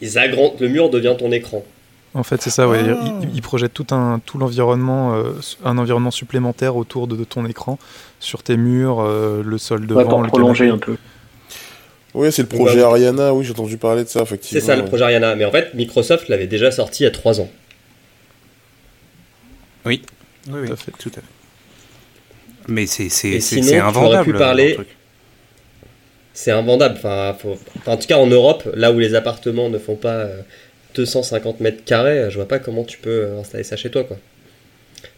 ils 0.00 0.18
agrandent, 0.18 0.60
le 0.60 0.68
mur 0.68 0.90
devient 0.90 1.14
ton 1.18 1.30
écran. 1.32 1.64
En 2.14 2.22
fait, 2.22 2.42
c'est 2.42 2.50
ça, 2.50 2.68
ouais. 2.68 2.80
Ah. 2.88 3.20
Il, 3.22 3.34
il 3.34 3.42
projette 3.42 3.72
tout, 3.72 3.86
un, 3.90 4.20
tout 4.24 4.36
l'environnement, 4.38 5.14
euh, 5.14 5.32
un 5.64 5.78
environnement 5.78 6.10
supplémentaire 6.10 6.76
autour 6.76 7.06
de, 7.06 7.16
de 7.16 7.24
ton 7.24 7.46
écran, 7.46 7.78
sur 8.20 8.42
tes 8.42 8.56
murs, 8.56 9.00
euh, 9.00 9.42
le 9.44 9.58
sol 9.58 9.86
devant, 9.86 10.00
ouais, 10.00 10.08
pour 10.08 10.22
le 10.22 10.28
prolonger 10.28 10.66
canapé. 10.66 10.82
un 10.82 10.86
peu. 10.86 10.96
Oui, 12.14 12.30
c'est 12.30 12.42
le 12.42 12.48
projet 12.48 12.76
Ouais. 12.78 12.82
Ariana, 12.82 13.32
oui, 13.32 13.44
j'ai 13.44 13.52
entendu 13.52 13.78
parler 13.78 14.04
de 14.04 14.08
ça, 14.08 14.18
C'est 14.20 14.22
effectivement. 14.24 14.66
ça 14.66 14.76
le 14.76 14.84
projet 14.84 15.04
Ariana. 15.04 15.34
Mais 15.34 15.44
en 15.46 15.50
fait, 15.50 15.72
Microsoft 15.74 16.28
l'avait 16.28 16.46
déjà 16.46 16.70
sorti 16.70 17.02
il 17.02 17.04
y 17.04 17.08
a 17.08 17.10
3 17.10 17.40
ans. 17.40 17.48
Oui, 19.84 20.02
oui, 20.50 20.66
Tout 20.68 20.72
à 20.72 20.76
fait. 20.76 20.92
tout 20.98 21.08
à 21.10 21.20
fait. 21.20 21.26
Mais 22.68 22.86
c'est 22.86 23.08
c'est 23.08 23.40
c'est 23.40 23.62
c'est 23.62 23.78
invendable. 23.78 24.24
pu 24.24 24.38
parler-. 24.38 24.78
C'est 26.34 26.50
invendable. 26.52 26.94
Enfin, 26.98 27.34
faut- 27.38 27.58
enfin, 27.78 27.92
en 27.92 27.96
tout 27.96 28.06
cas, 28.06 28.16
en 28.18 28.26
Europe, 28.26 28.68
là 28.74 28.92
où 28.92 28.98
les 28.98 29.14
appartements 29.14 29.68
ne 29.68 29.78
font 29.78 29.96
pas 29.96 30.14
euh, 30.20 30.40
250 30.94 31.60
mètres 31.60 31.84
carrés, 31.84 32.18
euh, 32.18 32.30
je 32.30 32.36
vois 32.36 32.46
pas 32.48 32.58
comment 32.58 32.84
tu 32.84 32.98
peux 32.98 33.10
euh, 33.24 33.40
installer 33.40 33.64
ça 33.64 33.76
chez 33.76 33.90
toi, 33.90 34.04
quoi. 34.04 34.16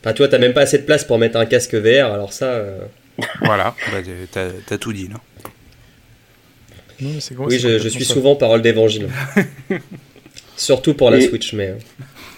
Enfin, 0.01 0.13
tu 0.15 0.19
vois, 0.19 0.29
t'as 0.29 0.39
même 0.39 0.55
pas 0.55 0.63
assez 0.63 0.79
de 0.79 0.85
place 0.85 1.05
pour 1.05 1.19
mettre 1.19 1.37
un 1.37 1.47
casque 1.47 1.75
VR, 1.75 2.13
alors 2.13 2.33
ça. 2.33 2.47
euh, 2.47 2.79
Voilà, 3.43 3.75
bah, 3.93 3.99
t'as 4.33 4.49
t'as 4.67 4.79
tout 4.79 4.93
dit 4.93 5.09
là. 5.09 5.17
Non, 7.01 7.11
mais 7.15 7.21
c'est 7.21 7.35
gros, 7.35 7.47
Oui, 7.49 7.59
je, 7.59 7.89
suis 7.89 8.05
ça. 8.05 8.15
souvent 8.15 8.37
parole 8.37 8.63
d'évangile. 8.63 9.09
Surtout 10.57 10.95
pour 10.95 11.11
la 11.11 11.19
Et- 11.19 11.29
Switch, 11.29 11.53
mais. 11.53 11.69
euh, 11.69 11.79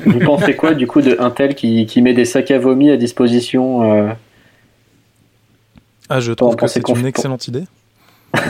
Vous 0.06 0.18
pensez 0.20 0.56
quoi 0.56 0.74
du 0.74 0.86
coup 0.86 1.02
de 1.02 1.16
Intel 1.20 1.54
qui, 1.54 1.86
qui 1.86 2.00
met 2.02 2.14
des 2.14 2.24
sacs 2.24 2.50
à 2.50 2.58
vomi 2.58 2.90
à 2.90 2.96
disposition 2.96 3.92
euh, 3.92 4.12
Ah, 6.08 6.20
je 6.20 6.32
Pour 6.32 6.48
trouve 6.50 6.56
que 6.56 6.66
c'est 6.66 6.88
une 6.88 7.06
excellente 7.06 7.48
idée. 7.48 7.64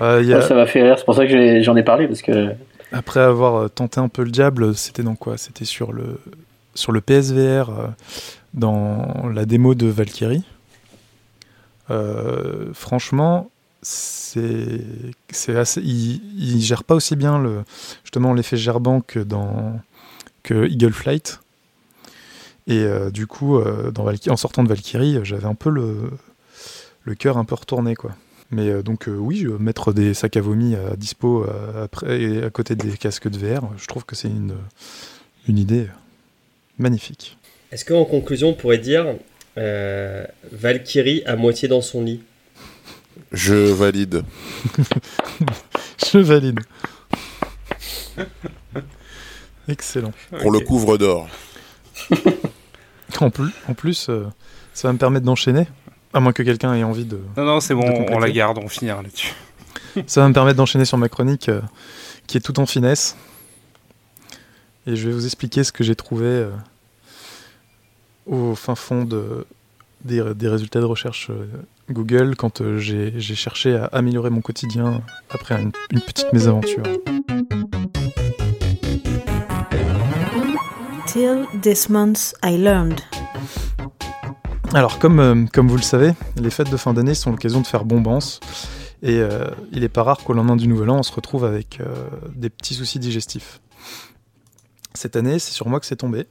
Euh, 0.00 0.20
il 0.22 0.28
y 0.28 0.32
a- 0.32 0.40
Ça 0.40 0.54
m'a 0.54 0.64
fait 0.66 0.82
rire, 0.82 0.94
c'est 0.98 1.04
pour 1.04 1.14
ça 1.14 1.26
que 1.26 1.62
j'en 1.62 1.76
ai 1.76 1.82
parlé 1.82 2.08
parce 2.08 2.22
que 2.22 2.52
Après 2.90 3.20
avoir 3.20 3.70
tenté 3.70 4.00
un 4.00 4.08
peu 4.08 4.24
le 4.24 4.30
diable, 4.30 4.74
c'était 4.74 5.02
dans 5.02 5.14
quoi? 5.14 5.36
C'était 5.36 5.66
sur 5.66 5.92
le, 5.92 6.18
sur 6.74 6.90
le 6.90 7.02
PSVR, 7.02 7.70
dans 8.54 9.28
la 9.32 9.44
démo 9.44 9.74
de 9.74 9.86
Valkyrie. 9.86 10.42
Euh, 11.90 12.68
franchement, 12.72 13.50
c'est 13.84 15.56
assez. 15.56 15.80
Il, 15.80 16.20
il 16.38 16.60
gère 16.60 16.84
pas 16.84 16.94
aussi 16.94 17.16
bien 17.16 17.38
le, 17.38 17.62
justement 18.02 18.32
l'effet 18.32 18.56
gerbant 18.56 19.00
que 19.00 19.20
dans 19.20 19.78
que 20.42 20.68
Eagle 20.68 20.92
Flight. 20.92 21.40
Et 22.66 22.78
euh, 22.78 23.10
du 23.10 23.26
coup, 23.26 23.58
euh, 23.58 23.92
en 24.28 24.36
sortant 24.36 24.62
de 24.62 24.68
Valkyrie, 24.68 25.18
j'avais 25.22 25.46
un 25.46 25.54
peu 25.54 25.70
le, 25.70 26.10
le 27.02 27.14
cœur 27.14 27.36
un 27.36 27.44
peu 27.44 27.54
retourné, 27.54 27.94
quoi. 27.94 28.12
Mais 28.50 28.68
euh, 28.68 28.82
donc 28.82 29.08
oui, 29.08 29.46
mettre 29.58 29.92
des 29.92 30.14
sacs 30.14 30.36
à 30.36 30.40
vomi 30.40 30.74
à 30.74 30.96
dispo 30.96 31.46
et 32.06 32.42
à 32.42 32.50
côté 32.50 32.76
des 32.76 32.96
casques 32.96 33.28
de 33.28 33.38
VR, 33.38 33.70
je 33.76 33.86
trouve 33.86 34.04
que 34.04 34.14
c'est 34.14 34.28
une, 34.28 34.54
une 35.48 35.58
idée 35.58 35.88
magnifique. 36.78 37.36
Est-ce 37.72 37.84
qu'en 37.84 38.04
conclusion, 38.04 38.50
on 38.50 38.54
pourrait 38.54 38.78
dire 38.78 39.14
Valkyrie 39.56 41.22
à 41.26 41.36
moitié 41.36 41.68
dans 41.68 41.82
son 41.82 42.02
lit? 42.02 42.20
Je 43.34 43.72
valide. 43.72 44.24
Je 46.12 46.18
valide. 46.18 46.60
Excellent. 49.68 50.12
Qu'on 50.40 50.50
le 50.50 50.60
couvre 50.60 50.96
d'or. 50.96 51.28
En 53.20 53.30
plus, 53.30 53.50
en 53.68 53.74
plus 53.74 54.08
euh, 54.08 54.26
ça 54.72 54.88
va 54.88 54.92
me 54.92 54.98
permettre 54.98 55.24
d'enchaîner, 55.24 55.66
à 56.12 56.20
moins 56.20 56.32
que 56.32 56.42
quelqu'un 56.42 56.74
ait 56.74 56.84
envie 56.84 57.04
de... 57.04 57.20
Non, 57.36 57.44
non, 57.44 57.60
c'est 57.60 57.74
bon, 57.74 58.06
on 58.10 58.18
la 58.18 58.30
garde, 58.30 58.58
on 58.58 58.68
finira 58.68 59.02
là-dessus. 59.02 59.32
Ça 60.06 60.20
va 60.22 60.28
me 60.28 60.34
permettre 60.34 60.56
d'enchaîner 60.56 60.84
sur 60.84 60.98
ma 60.98 61.08
chronique 61.08 61.48
euh, 61.48 61.60
qui 62.26 62.36
est 62.36 62.40
tout 62.40 62.58
en 62.58 62.66
finesse. 62.66 63.16
Et 64.86 64.96
je 64.96 65.08
vais 65.08 65.14
vous 65.14 65.24
expliquer 65.24 65.62
ce 65.64 65.72
que 65.72 65.84
j'ai 65.84 65.94
trouvé 65.94 66.26
euh, 66.26 66.50
au 68.26 68.54
fin 68.54 68.74
fond 68.74 69.04
de, 69.04 69.46
des, 70.04 70.34
des 70.34 70.48
résultats 70.48 70.80
de 70.80 70.84
recherche 70.84 71.30
euh, 71.30 71.46
Google 71.90 72.36
quand 72.36 72.60
euh, 72.60 72.78
j'ai 72.78 73.20
cherché 73.34 73.76
à 73.76 73.86
améliorer 73.86 74.30
mon 74.30 74.40
quotidien 74.40 75.02
après 75.30 75.60
une, 75.60 75.72
une 75.90 76.00
petite 76.00 76.32
mésaventure. 76.32 76.82
Till 81.06 81.46
this 81.62 81.88
month 81.88 82.34
I 82.42 82.56
learned. 82.56 83.00
Alors, 84.74 84.98
comme, 84.98 85.20
euh, 85.20 85.44
comme 85.52 85.68
vous 85.68 85.76
le 85.76 85.82
savez, 85.82 86.14
les 86.36 86.50
fêtes 86.50 86.70
de 86.70 86.76
fin 86.76 86.92
d'année 86.92 87.14
sont 87.14 87.30
l'occasion 87.30 87.60
de 87.60 87.66
faire 87.66 87.84
bombance. 87.84 88.40
Et 89.02 89.20
euh, 89.20 89.44
il 89.70 89.82
n'est 89.82 89.88
pas 89.88 90.02
rare 90.02 90.18
qu'au 90.24 90.32
lendemain 90.32 90.56
du 90.56 90.66
Nouvel 90.66 90.90
An, 90.90 90.98
on 90.98 91.02
se 91.04 91.12
retrouve 91.12 91.44
avec 91.44 91.78
euh, 91.80 92.08
des 92.34 92.50
petits 92.50 92.74
soucis 92.74 92.98
digestifs. 92.98 93.60
Cette 94.94 95.14
année, 95.14 95.38
c'est 95.38 95.52
sur 95.52 95.68
moi 95.68 95.78
que 95.78 95.86
c'est 95.86 95.94
tombé. 95.96 96.26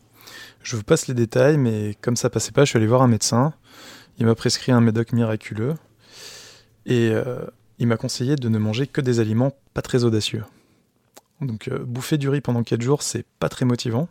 Je 0.61 0.75
vous 0.75 0.83
passe 0.83 1.07
les 1.07 1.13
détails, 1.13 1.57
mais 1.57 1.95
comme 2.01 2.17
ça 2.17 2.29
passait 2.29 2.51
pas, 2.51 2.65
je 2.65 2.71
suis 2.71 2.77
allé 2.77 2.87
voir 2.87 3.01
un 3.01 3.07
médecin. 3.07 3.53
Il 4.19 4.25
m'a 4.25 4.35
prescrit 4.35 4.71
un 4.71 4.81
médoc 4.81 5.11
miraculeux. 5.11 5.75
Et 6.85 7.09
euh, 7.11 7.45
il 7.79 7.87
m'a 7.87 7.97
conseillé 7.97 8.35
de 8.35 8.49
ne 8.49 8.57
manger 8.57 8.87
que 8.87 9.01
des 9.01 9.19
aliments 9.19 9.53
pas 9.73 9.81
très 9.81 10.03
audacieux. 10.03 10.43
Donc, 11.41 11.67
euh, 11.67 11.79
bouffer 11.79 12.17
du 12.17 12.29
riz 12.29 12.41
pendant 12.41 12.63
4 12.63 12.81
jours, 12.81 13.01
c'est 13.01 13.25
pas 13.39 13.49
très 13.49 13.65
motivant. 13.65 14.07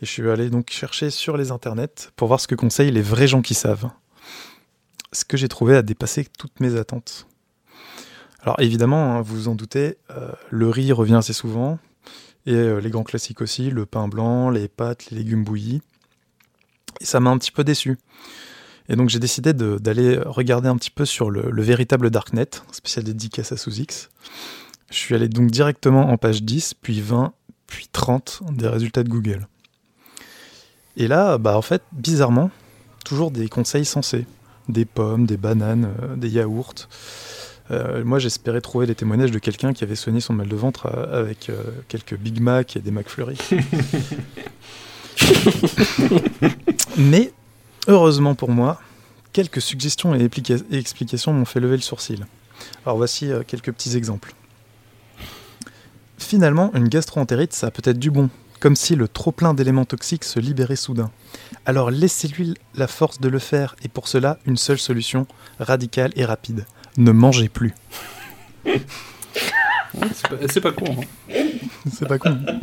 Et 0.00 0.06
je 0.06 0.10
suis 0.10 0.28
allé 0.28 0.50
donc 0.50 0.70
chercher 0.70 1.10
sur 1.10 1.36
les 1.36 1.50
internets 1.50 2.10
pour 2.16 2.28
voir 2.28 2.40
ce 2.40 2.48
que 2.48 2.54
conseillent 2.54 2.90
les 2.90 3.02
vrais 3.02 3.26
gens 3.26 3.42
qui 3.42 3.54
savent. 3.54 3.90
Ce 5.12 5.24
que 5.24 5.36
j'ai 5.36 5.48
trouvé 5.48 5.76
a 5.76 5.82
dépassé 5.82 6.26
toutes 6.38 6.60
mes 6.60 6.76
attentes. 6.76 7.26
Alors 8.42 8.58
évidemment, 8.58 9.16
hein, 9.16 9.20
vous 9.20 9.34
vous 9.36 9.48
en 9.48 9.54
doutez, 9.54 9.98
euh, 10.10 10.32
le 10.48 10.70
riz 10.70 10.92
revient 10.92 11.16
assez 11.16 11.34
souvent, 11.34 11.78
et 12.46 12.80
les 12.80 12.90
grands 12.90 13.04
classiques 13.04 13.42
aussi, 13.42 13.70
le 13.70 13.84
pain 13.84 14.08
blanc, 14.08 14.48
les 14.48 14.66
pâtes, 14.66 15.10
les 15.10 15.18
légumes 15.18 15.44
bouillis. 15.44 15.82
Et 17.00 17.04
ça 17.04 17.20
m'a 17.20 17.28
un 17.28 17.36
petit 17.36 17.52
peu 17.52 17.64
déçu. 17.64 17.98
Et 18.90 18.96
donc 18.96 19.08
j'ai 19.08 19.18
décidé 19.18 19.54
d'aller 19.54 20.18
regarder 20.18 20.68
un 20.68 20.76
petit 20.76 20.90
peu 20.90 21.06
sur 21.06 21.30
le, 21.30 21.50
le 21.50 21.62
véritable 21.62 22.10
Darknet, 22.10 22.50
spécial 22.72 23.04
dédicace 23.04 23.52
à 23.52 23.56
Sous-X. 23.56 24.10
Je 24.90 24.96
suis 24.96 25.14
allé 25.14 25.28
donc 25.28 25.50
directement 25.50 26.10
en 26.10 26.18
page 26.18 26.42
10, 26.42 26.74
puis 26.74 27.00
20, 27.00 27.32
puis 27.66 27.86
30 27.90 28.42
des 28.50 28.68
résultats 28.68 29.04
de 29.04 29.08
Google. 29.08 29.46
Et 30.96 31.08
là, 31.08 31.38
bah 31.38 31.56
en 31.56 31.62
fait, 31.62 31.82
bizarrement, 31.92 32.50
toujours 33.04 33.30
des 33.30 33.48
conseils 33.48 33.86
sensés. 33.86 34.26
Des 34.68 34.84
pommes, 34.84 35.26
des 35.26 35.36
bananes, 35.36 35.94
euh, 36.02 36.16
des 36.16 36.28
yaourts. 36.28 36.86
Euh, 37.70 38.04
moi, 38.04 38.18
j'espérais 38.18 38.60
trouver 38.60 38.86
les 38.86 38.94
témoignages 38.94 39.30
de 39.30 39.38
quelqu'un 39.38 39.72
qui 39.72 39.84
avait 39.84 39.94
soigné 39.94 40.20
son 40.20 40.32
mal 40.32 40.48
de 40.48 40.56
ventre 40.56 40.86
euh, 40.86 41.20
avec 41.20 41.48
euh, 41.48 41.62
quelques 41.88 42.16
Big 42.16 42.40
Mac 42.40 42.76
et 42.76 42.80
des 42.80 42.90
McFlurry. 42.90 43.38
Mais, 46.96 47.32
heureusement 47.88 48.34
pour 48.34 48.50
moi, 48.50 48.80
quelques 49.32 49.60
suggestions 49.60 50.14
et, 50.14 50.26
explica- 50.26 50.62
et 50.70 50.78
explications 50.78 51.32
m'ont 51.32 51.44
fait 51.44 51.60
lever 51.60 51.76
le 51.76 51.82
sourcil. 51.82 52.26
Alors 52.84 52.96
voici 52.98 53.30
euh, 53.30 53.42
quelques 53.46 53.72
petits 53.72 53.96
exemples. 53.96 54.34
Finalement, 56.18 56.70
une 56.74 56.88
gastroentérite, 56.88 57.52
ça 57.54 57.68
a 57.68 57.70
peut-être 57.70 57.98
du 57.98 58.10
bon, 58.10 58.28
comme 58.60 58.76
si 58.76 58.94
le 58.94 59.08
trop-plein 59.08 59.54
d'éléments 59.54 59.86
toxiques 59.86 60.24
se 60.24 60.38
libérait 60.38 60.76
soudain. 60.76 61.10
Alors 61.64 61.90
laissez-lui 61.90 62.54
la 62.74 62.86
force 62.86 63.20
de 63.20 63.28
le 63.28 63.38
faire, 63.38 63.74
et 63.82 63.88
pour 63.88 64.06
cela, 64.06 64.38
une 64.46 64.56
seule 64.58 64.78
solution, 64.78 65.26
radicale 65.58 66.12
et 66.16 66.24
rapide. 66.24 66.66
Ne 66.98 67.12
mangez 67.12 67.48
plus. 67.48 67.74
C'est 70.14 70.28
pas, 70.28 70.36
c'est 70.46 70.60
pas 72.06 72.18
con. 72.18 72.28
hein. 72.28 72.60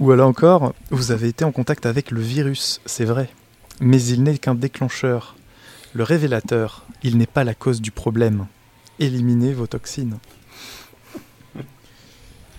Ou 0.00 0.12
alors 0.12 0.28
encore, 0.28 0.74
vous 0.90 1.10
avez 1.10 1.28
été 1.28 1.44
en 1.44 1.50
contact 1.50 1.84
avec 1.84 2.10
le 2.10 2.20
virus, 2.20 2.80
c'est 2.86 3.04
vrai, 3.04 3.28
mais 3.80 4.02
il 4.02 4.22
n'est 4.22 4.38
qu'un 4.38 4.54
déclencheur. 4.54 5.36
Le 5.92 6.04
révélateur, 6.04 6.84
il 7.02 7.18
n'est 7.18 7.26
pas 7.26 7.42
la 7.42 7.54
cause 7.54 7.80
du 7.80 7.90
problème. 7.90 8.46
Éliminez 9.00 9.52
vos 9.52 9.66
toxines. 9.66 10.18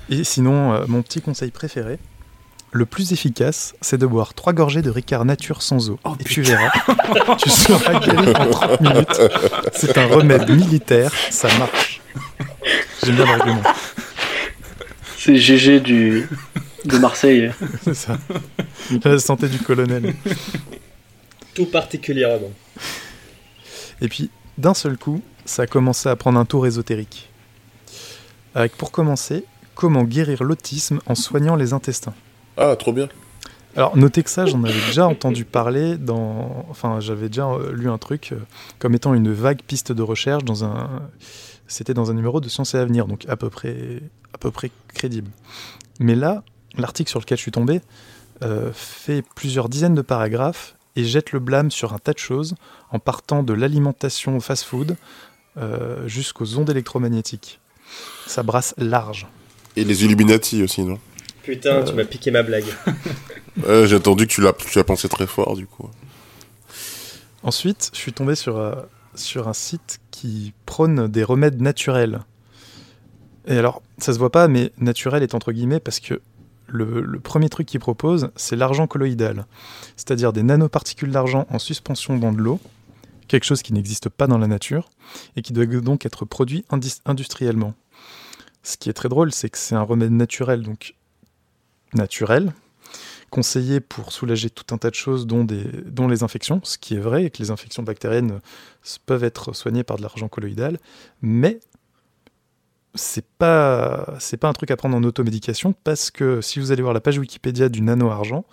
Et 0.10 0.24
sinon, 0.24 0.74
euh, 0.74 0.86
mon 0.88 1.02
petit 1.02 1.22
conseil 1.22 1.52
préféré, 1.52 2.00
le 2.72 2.86
plus 2.86 3.14
efficace, 3.14 3.76
c'est 3.82 3.98
de 3.98 4.06
boire 4.06 4.34
trois 4.34 4.54
gorgées 4.54 4.82
de 4.82 4.90
Ricard 4.90 5.24
nature 5.24 5.62
sans 5.62 5.90
eau. 5.90 6.00
Oh, 6.04 6.16
et 6.20 6.24
tu 6.24 6.42
verras, 6.42 6.70
tu 7.38 7.50
seras 7.50 8.00
guéri 8.00 8.34
en 8.36 8.50
30 8.50 8.82
minutes. 8.82 9.22
C'est 9.74 9.98
un 9.98 10.08
remède 10.08 10.50
militaire, 10.50 11.12
ça 11.30 11.48
marche. 11.58 12.02
J'aime 13.04 13.16
bien 13.16 13.26
l'argument. 13.26 13.64
C'est 15.18 15.36
GG 15.38 15.80
du... 15.80 16.28
de 16.86 16.98
Marseille. 16.98 17.52
C'est 17.84 17.94
ça. 17.94 18.18
La 19.04 19.20
santé 19.20 19.48
du 19.48 19.60
colonel. 19.60 20.14
Tout 21.54 21.66
particulièrement. 21.66 22.52
Et 24.02 24.08
puis, 24.08 24.30
d'un 24.58 24.74
seul 24.74 24.98
coup, 24.98 25.22
ça 25.46 25.64
a 25.64 25.68
commencé 25.68 26.10
à 26.10 26.16
prendre 26.16 26.40
un 26.40 26.46
tour 26.46 26.66
ésotérique. 26.68 27.30
Avec 28.56 28.76
pour 28.78 28.92
commencer, 28.92 29.46
comment 29.76 30.04
guérir 30.04 30.44
l'autisme 30.44 31.00
en 31.06 31.16
soignant 31.16 31.56
les 31.56 31.74
intestins. 31.74 32.14
Ah, 32.58 32.76
trop 32.76 32.94
bien. 32.94 33.08
Alors, 33.76 33.96
notez 33.96 34.24
que 34.24 34.30
ça, 34.30 34.46
j'en 34.46 34.64
avais 34.64 34.82
déjà 34.88 35.08
entendu 35.08 35.46
parler 35.46 35.98
dans. 35.98 36.66
Enfin, 36.70 37.00
j'avais 37.00 37.28
déjà 37.28 37.48
euh, 37.48 37.72
lu 37.72 37.90
un 37.90 37.98
truc 37.98 38.32
euh, 38.32 38.40
comme 38.80 38.96
étant 38.96 39.14
une 39.14 39.32
vague 39.32 39.62
piste 39.62 39.92
de 39.92 40.02
recherche 40.02 40.44
dans 40.44 40.66
un. 40.66 41.04
C'était 41.68 41.94
dans 41.94 42.10
un 42.10 42.16
numéro 42.16 42.42
de 42.42 42.50
Science 42.50 42.74
et 42.74 42.78
Avenir, 42.78 43.06
donc 43.06 43.26
à 43.30 43.38
peu 43.38 43.50
près, 43.50 44.02
à 44.34 44.38
peu 44.40 44.50
près 44.50 44.72
crédible. 44.94 45.30
Mais 46.00 46.16
là, 46.16 46.44
l'article 46.78 47.09
sur 47.09 47.20
lequel 47.20 47.38
je 47.38 47.43
suis 47.43 47.51
tombé 47.51 47.82
euh, 48.41 48.72
fait 48.74 49.22
plusieurs 49.36 49.67
dizaines 49.67 49.95
de 49.95 50.01
paragraphes 50.01 50.76
et 50.95 51.03
jette 51.03 51.34
le 51.34 51.39
blâme 51.39 51.72
sur 51.72 51.93
un 51.93 51.97
tas 51.97 52.13
de 52.13 52.20
choses, 52.20 52.55
en 52.91 52.99
partant 52.99 53.43
de 53.43 53.53
l'alimentation 53.53 54.39
fast-food 54.39 54.95
euh, 55.57 56.07
jusqu'aux 56.07 56.57
ondes 56.57 56.70
électromagnétiques. 56.70 57.59
Ça 58.28 58.43
brasse 58.43 58.74
large. 58.78 59.28
Et 59.76 59.84
les 59.84 60.05
Illuminati 60.05 60.63
aussi, 60.63 60.84
non? 60.84 60.99
Putain, 61.43 61.84
tu 61.84 61.93
m'as 61.93 62.05
piqué 62.05 62.32
ma 62.32 62.43
blague. 62.43 62.65
Ouais, 63.67 63.88
J'ai 63.88 63.97
entendu 63.97 64.26
que 64.26 64.32
tu 64.32 64.39
l'as 64.39 64.53
tu 64.53 64.80
as 64.80 64.86
pensé 64.86 65.09
très 65.09 65.28
fort, 65.28 65.57
du 65.57 65.67
coup. 65.67 65.89
Ensuite, 67.43 67.89
je 67.93 67.97
suis 67.97 68.13
tombé 68.13 68.36
sur, 68.36 68.57
euh, 68.57 68.74
sur 69.15 69.49
un 69.49 69.53
site 69.53 69.99
qui 70.11 70.53
prône 70.65 71.07
des 71.07 71.26
remèdes 71.26 71.59
naturels. 71.59 72.22
Et 73.47 73.57
alors, 73.57 73.82
ça 73.97 74.13
se 74.13 74.20
voit 74.20 74.32
pas, 74.32 74.47
mais 74.47 74.72
naturel 74.78 75.24
est 75.24 75.34
entre 75.34 75.51
guillemets 75.51 75.82
parce 75.82 75.99
que 75.99 76.22
le, 76.72 77.20
premier 77.20 77.49
truc 77.49 77.67
qu'il 77.67 77.80
propose, 77.80 78.30
c'est 78.36 78.55
l'argent 78.55 78.88
colloïdal, 78.88 79.45
c'est-à-dire 79.95 80.34
des 80.34 80.43
nanoparticules 80.43 81.11
d'argent 81.11 81.45
en 81.49 81.59
suspension 81.59 82.17
dans 82.17 82.32
de 82.32 82.39
l'eau, 82.39 82.59
quelque 83.28 83.45
chose 83.45 83.61
qui 83.61 83.74
n'existe 83.74 84.09
pas 84.09 84.28
dans 84.28 84.38
la 84.38 84.47
nature 84.47 84.89
et 85.36 85.41
qui 85.41 85.53
doit 85.53 85.65
donc 85.65 86.05
être 86.05 86.26
produit 86.26 86.65
industriellement. 87.05 87.74
Ce 88.63 88.78
qui 88.78 88.89
est 88.89 88.93
très 88.93 89.09
drôle, 89.09 89.32
c'est 89.32 89.49
que 89.49 89.57
c'est 89.57 89.76
un 89.76 89.82
remède 89.82 90.11
naturel, 90.11 90.63
donc 90.63 90.95
naturel, 91.93 92.53
conseillé 93.30 93.80
pour 93.80 94.11
soulager 94.11 94.49
tout 94.49 94.74
un 94.74 94.78
tas 94.78 94.89
de 94.89 94.95
choses, 94.95 95.28
dont, 95.28 95.45
dont 95.86 96.07
les 96.07 96.24
infections, 96.24 96.59
ce 96.63 96.78
qui 96.78 96.95
est 96.95 96.99
vrai, 96.99 97.26
et 97.26 97.30
que 97.30 97.41
les 97.41 97.51
infections 97.51 97.84
bactériennes 97.84 98.39
peuvent 99.05 99.24
être 99.24 99.53
soignées 99.53 99.84
par 99.84 99.97
de 99.97 100.01
l'argent 100.01 100.28
colloïdal, 100.28 100.80
mais 101.22 101.59
c'est 102.96 103.26
pas 103.26 104.16
c'est 104.20 104.38
pas 104.38 104.48
un 104.50 104.54
truc 104.54 104.72
à 104.72 104.78
prendre 104.78 104.96
en 104.98 105.04
automédication 105.04 105.74
parce 105.84 106.10
que 106.12 106.42
si 106.42 106.60
vous 106.60 106.72
allez 106.72 106.82
voir 106.82 106.94
la 106.94 107.02
page 107.02 107.18
Wikipédia 107.20 107.70
du 107.70 107.82
nano-argent, 107.82 108.46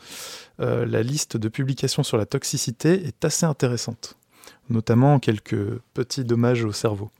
euh, 0.60 0.84
la 0.86 1.02
liste 1.02 1.36
de 1.36 1.48
publications 1.48 2.02
sur 2.02 2.16
la 2.18 2.26
toxicité 2.26 3.06
est 3.06 3.24
assez 3.24 3.46
intéressante, 3.46 4.16
notamment 4.70 5.18
quelques 5.20 5.78
petits 5.94 6.24
dommages 6.24 6.64
au 6.64 6.72
cerveau. 6.72 7.10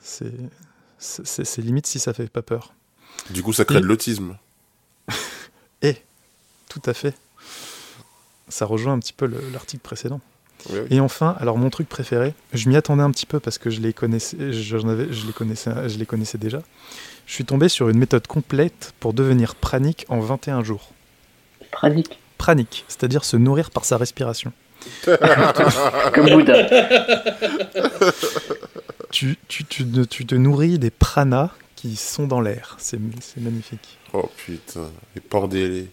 C'est 0.00 1.58
limite 1.58 1.86
si 1.86 1.98
ça 1.98 2.14
fait 2.14 2.28
pas 2.30 2.42
peur. 2.42 2.72
Du 3.30 3.42
coup, 3.42 3.52
ça 3.52 3.64
crée 3.64 3.80
de 3.80 3.86
l'autisme. 3.86 4.36
Tout 6.68 6.82
à 6.90 6.94
fait. 6.94 7.14
Ça 8.48 8.66
rejoint 8.66 8.92
un 8.92 8.98
petit 8.98 9.12
peu 9.14 9.26
le- 9.26 9.40
l'article 9.52 9.82
précédent. 9.82 10.20
Et 10.90 11.00
enfin, 11.00 11.36
alors 11.40 11.58
mon 11.58 11.70
truc 11.70 11.88
préféré, 11.88 12.34
je 12.52 12.68
m'y 12.68 12.76
attendais 12.76 13.02
un 13.02 13.10
petit 13.10 13.26
peu 13.26 13.40
parce 13.40 13.58
que 13.58 13.70
je 13.70 13.80
les 13.80 13.92
connaissais, 13.92 14.36
avais, 14.40 14.52
je 15.12 15.26
les 15.26 15.32
connaissais, 15.32 15.88
je 15.88 15.98
les 15.98 16.06
connaissais 16.06 16.38
déjà. 16.38 16.60
Je 17.26 17.32
suis 17.34 17.44
tombé 17.44 17.68
sur 17.68 17.88
une 17.88 17.98
méthode 17.98 18.26
complète 18.26 18.92
pour 19.00 19.12
devenir 19.12 19.54
pranique 19.56 20.04
en 20.08 20.20
21 20.20 20.62
jours. 20.64 20.90
Pranique. 21.72 22.18
Pranique, 22.38 22.84
c'est-à-dire 22.88 23.24
se 23.24 23.36
nourrir 23.36 23.70
par 23.70 23.84
sa 23.84 23.96
respiration. 23.96 24.52
Comme 26.14 26.28
Bouddha. 26.30 26.66
Tu, 29.12 29.38
tu, 29.48 29.64
tu, 29.64 29.84
te- 29.86 30.04
tu 30.04 30.26
te 30.26 30.34
nourris 30.34 30.78
des 30.78 30.90
pranas 30.90 31.50
qui 31.74 31.96
sont 31.96 32.26
dans 32.26 32.40
l'air. 32.40 32.76
C'est 32.78 32.98
magnifique. 33.38 33.98
Oh 34.12 34.28
putain, 34.36 34.90
les 35.14 35.20
porcs 35.20 35.48
délais. 35.48 35.86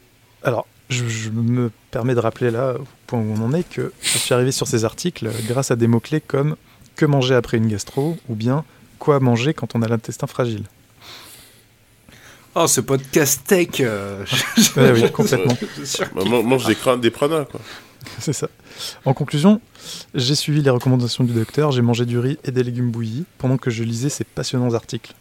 Alors, 0.43 0.67
je, 0.89 1.07
je 1.07 1.29
me 1.29 1.71
permets 1.91 2.15
de 2.15 2.19
rappeler 2.19 2.51
là, 2.51 2.75
au 2.79 2.85
point 3.07 3.19
où 3.19 3.33
on 3.37 3.41
en 3.43 3.53
est, 3.53 3.67
que 3.67 3.91
je 4.01 4.17
suis 4.17 4.33
arrivé 4.33 4.51
sur 4.51 4.67
ces 4.67 4.85
articles 4.85 5.29
grâce 5.47 5.71
à 5.71 5.75
des 5.75 5.87
mots-clés 5.87 6.21
comme 6.21 6.55
que 6.95 7.05
manger 7.05 7.35
après 7.35 7.57
une 7.57 7.67
gastro 7.67 8.17
ou 8.29 8.35
bien 8.35 8.63
quoi 8.99 9.19
manger 9.19 9.53
quand 9.53 9.75
on 9.75 9.81
a 9.81 9.87
l'intestin 9.87 10.27
fragile. 10.27 10.63
Oh, 12.55 12.67
ce 12.67 12.81
podcast 12.81 13.41
tech. 13.47 13.79
euh, 13.79 14.23
Ouais, 14.77 14.91
oui, 14.91 15.11
complètement. 15.11 15.57
Bah, 16.13 16.23
mange 16.25 16.65
des, 16.67 16.75
crânes, 16.75 17.01
des 17.01 17.09
pranas, 17.09 17.45
quoi. 17.45 17.59
C'est 18.19 18.33
ça. 18.33 18.47
En 19.05 19.13
conclusion, 19.13 19.59
j'ai 20.13 20.35
suivi 20.35 20.61
les 20.61 20.69
recommandations 20.69 21.23
du 21.23 21.33
docteur, 21.33 21.71
j'ai 21.71 21.81
mangé 21.81 22.05
du 22.05 22.19
riz 22.19 22.37
et 22.43 22.51
des 22.51 22.63
légumes 22.63 22.91
bouillis 22.91 23.25
pendant 23.39 23.57
que 23.57 23.71
je 23.71 23.83
lisais 23.83 24.09
ces 24.09 24.23
passionnants 24.23 24.73
articles. 24.75 25.13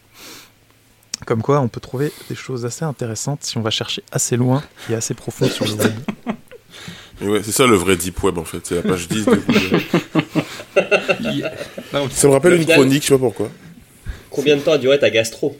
Comme 1.25 1.41
quoi, 1.41 1.59
on 1.61 1.67
peut 1.67 1.79
trouver 1.79 2.11
des 2.29 2.35
choses 2.35 2.65
assez 2.65 2.83
intéressantes 2.85 3.43
si 3.43 3.57
on 3.57 3.61
va 3.61 3.69
chercher 3.69 4.03
assez 4.11 4.35
loin 4.37 4.63
et 4.89 4.95
assez 4.95 5.13
profond 5.13 5.47
sur 5.47 5.65
le 5.65 5.73
web. 5.73 5.91
Ouais, 7.21 7.41
c'est 7.43 7.51
ça 7.51 7.65
le 7.67 7.75
vrai 7.75 7.95
deep 7.95 8.21
web 8.23 8.37
en 8.37 8.43
fait, 8.43 8.59
c'est 8.65 8.75
la 8.75 8.81
page 8.81 9.07
10 9.07 9.25
de 9.25 9.35
Google. 9.35 9.81
Non, 11.93 12.09
Ça 12.09 12.27
me 12.27 12.33
rappelle 12.33 12.53
une 12.53 12.61
final- 12.61 12.77
chronique, 12.77 13.03
je 13.03 13.07
sais 13.07 13.13
pas 13.13 13.19
pourquoi. 13.19 13.49
Combien 14.31 14.55
de 14.57 14.61
temps 14.61 14.71
a 14.73 14.77
duré 14.79 14.97
ta 14.99 15.09
gastro? 15.09 15.55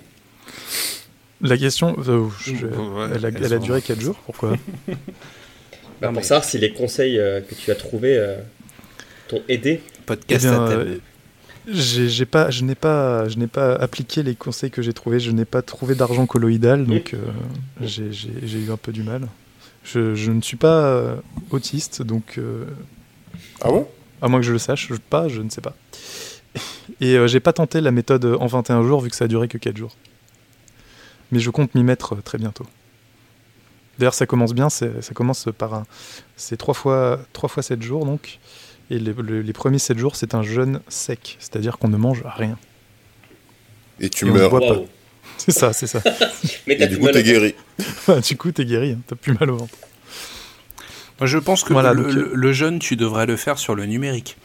La 1.41 1.57
question, 1.57 1.95
euh, 2.07 2.27
je- 2.43 2.65
Ouais, 2.65 3.09
elle, 3.15 3.25
a, 3.25 3.29
elle 3.29 3.59
duré 3.59 3.81
4 3.81 4.01
jours, 4.01 4.15
pourquoi? 4.25 4.53
Bah, 6.01 6.11
Pour 6.11 6.23
savoir 6.23 6.43
si 6.43 6.57
les 6.57 6.73
conseils 6.73 7.17
euh, 7.19 7.39
que 7.41 7.55
tu 7.55 7.71
as 7.71 7.75
trouvés 7.75 8.17
euh, 8.17 8.35
t'ont 9.29 9.41
aidé. 9.47 9.81
Eh 9.85 10.01
podcast 10.05 10.45
bien, 10.45 10.65
à 10.65 10.69
thème. 10.69 10.99
J'ai 11.67 12.25
pas, 12.25 12.49
je 12.49 12.63
n'ai 12.63 12.75
pas, 12.75 13.27
je 13.29 13.37
n'ai 13.37 13.47
pas 13.47 13.73
appliqué 13.75 14.21
les 14.23 14.35
conseils 14.35 14.71
que 14.71 14.81
j'ai 14.81 14.93
trouvés. 14.93 15.19
Je 15.19 15.31
n'ai 15.31 15.45
pas 15.45 15.61
trouvé 15.61 15.95
d'argent 15.95 16.25
colloïdal, 16.25 16.85
donc 16.85 17.13
euh, 17.13 17.17
j'ai 17.81 18.59
eu 18.59 18.71
un 18.71 18.77
peu 18.77 18.91
du 18.91 19.03
mal. 19.03 19.27
Je, 19.83 20.15
je 20.15 20.31
ne 20.31 20.41
suis 20.41 20.57
pas 20.57 20.85
euh, 20.85 21.15
autiste, 21.51 22.01
donc 22.01 22.35
euh, 22.37 22.65
Ah 23.61 23.69
bon? 23.69 23.87
à 24.21 24.27
moins 24.29 24.39
que 24.39 24.45
je 24.45 24.53
le 24.53 24.57
sache, 24.59 24.87
je, 24.89 24.95
pas, 24.95 25.27
je 25.27 25.41
ne 25.41 25.49
sais 25.49 25.59
pas. 25.61 25.75
Et 27.01 27.17
euh, 27.17 27.27
j'ai 27.27 27.39
pas 27.41 27.51
tenté 27.53 27.81
la 27.81 27.91
méthode 27.91 28.25
en 28.39 28.45
21 28.47 28.83
jours 28.83 29.01
vu 29.01 29.09
que 29.09 29.15
ça 29.15 29.25
a 29.25 29.27
duré 29.27 29.47
que 29.49 29.57
4 29.57 29.75
jours. 29.75 29.95
Mais 31.31 31.39
je 31.39 31.49
compte 31.49 31.73
m'y 31.75 31.83
mettre 31.83 32.13
euh, 32.15 32.21
très 32.23 32.37
bientôt. 32.37 32.65
D'ailleurs, 33.99 34.13
ça 34.13 34.25
commence 34.25 34.53
bien. 34.53 34.69
c'est- 34.69 35.01
Ça 35.01 35.13
commence 35.13 35.47
par 35.57 35.73
un, 35.73 35.85
c'est 36.37 36.57
trois 36.57 36.73
fois, 36.73 37.19
trois 37.33 37.49
fois 37.49 37.61
7 37.63 37.81
jours 37.81 38.05
donc. 38.05 38.39
Et 38.93 38.99
les, 38.99 39.13
le- 39.13 39.41
les 39.41 39.53
premiers 39.53 39.79
7 39.79 39.97
jours, 39.97 40.15
c'est 40.15 40.35
un 40.35 40.43
jeûne 40.43 40.79
sec, 40.87 41.37
c'est-à-dire 41.39 41.79
qu'on 41.79 41.87
ne 41.87 41.97
mange 41.97 42.21
rien. 42.37 42.57
Et 43.99 44.09
tu 44.09 44.27
Et 44.27 44.31
meurs. 44.31 44.53
Waouh. 44.53 44.85
C'est 45.37 45.51
ça, 45.51 45.73
c'est 45.73 45.87
ça. 45.87 45.99
Mais 46.67 46.75
Et 46.75 46.77
t'as 46.77 46.85
du 46.87 46.99
coup, 46.99 47.07
t'es 47.09 47.23
guéri. 47.23 47.55
du 48.29 48.37
coup, 48.37 48.51
t'es 48.51 48.65
guéri, 48.65 48.91
hein, 48.91 48.99
t'as 49.07 49.15
plus 49.15 49.33
mal 49.39 49.49
au 49.49 49.57
ventre. 49.57 49.75
Moi, 51.19 51.25
je 51.27 51.37
pense 51.39 51.63
que 51.63 51.73
Voilà, 51.73 51.91
le, 51.93 52.03
donc, 52.03 52.13
le- 52.13 52.31
le 52.35 52.53
jeûne, 52.53 52.77
tu 52.77 52.95
devrais 52.95 53.25
le 53.25 53.35
faire 53.35 53.57
sur 53.57 53.73
le 53.73 53.85
numérique. 53.85 54.37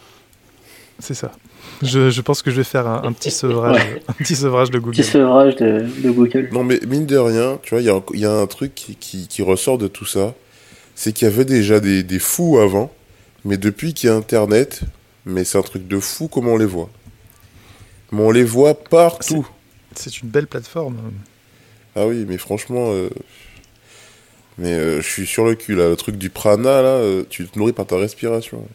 C'est 0.99 1.15
ça. 1.15 1.31
Je, 1.83 2.09
je 2.11 2.21
pense 2.23 2.41
que 2.43 2.51
je 2.51 2.57
vais 2.57 2.65
faire 2.65 2.87
un, 2.87 3.03
un 3.05 3.13
petit 3.13 3.31
sevrage, 3.31 3.83
un 4.09 4.13
petit 4.15 4.35
sevrage 4.35 4.71
de 4.71 4.79
Google. 4.79 4.97
Petit 4.97 5.05
sevrage 5.05 5.57
de, 5.57 5.85
de 6.03 6.11
Google. 6.11 6.49
Non, 6.53 6.65
mais 6.65 6.81
mine 6.87 7.05
de 7.07 7.17
rien, 7.19 7.59
tu 7.63 7.75
vois, 7.75 7.83
il 7.83 7.87
y, 7.87 7.91
a 7.91 7.95
un- 7.97 8.03
il 8.15 8.21
y 8.21 8.25
a 8.27 8.33
un 8.33 8.47
truc 8.47 8.75
qui, 8.75 8.97
qui, 8.97 9.29
qui 9.29 9.43
ressort 9.43 9.77
de 9.79 9.89
tout 9.89 10.07
ça. 10.07 10.35
C'est 10.95 11.13
qu'il 11.13 11.29
y 11.29 11.31
avait 11.31 11.45
déjà 11.45 11.81
des, 11.81 12.03
des 12.03 12.19
fous 12.19 12.59
avant, 12.59 12.91
mais 13.45 13.57
depuis 13.57 13.95
qu'il 13.95 14.09
y 14.09 14.13
a 14.13 14.17
Internet, 14.17 14.81
mais 15.27 15.45
c'est 15.45 15.59
un 15.59 15.63
truc 15.63 15.87
de 15.87 16.01
fou 16.01 16.29
comment 16.29 16.53
on 16.55 16.57
les 16.59 16.67
voit. 16.67 16.91
Mais 18.13 18.23
on 18.23 18.31
les 18.31 18.45
voit 18.45 18.75
partout. 18.83 19.47
C'est 19.95 20.21
une 20.23 20.29
belle 20.29 20.47
plateforme. 20.47 20.97
Ah 21.97 22.07
oui, 22.07 22.25
mais 22.29 22.39
franchement, 22.39 22.93
euh, 22.93 23.11
mais 24.57 24.73
euh, 24.73 25.01
je 25.01 25.07
suis 25.09 25.27
sur 25.27 25.45
le 25.45 25.55
cul 25.55 25.75
là. 25.75 25.89
Le 25.89 25.97
truc 25.97 26.17
du 26.17 26.31
prana 26.31 26.83
là, 26.83 26.89
euh, 26.89 27.25
tu 27.29 27.47
te 27.47 27.59
nourris 27.59 27.73
par 27.73 27.87
ta 27.87 27.97
respiration. 27.97 28.67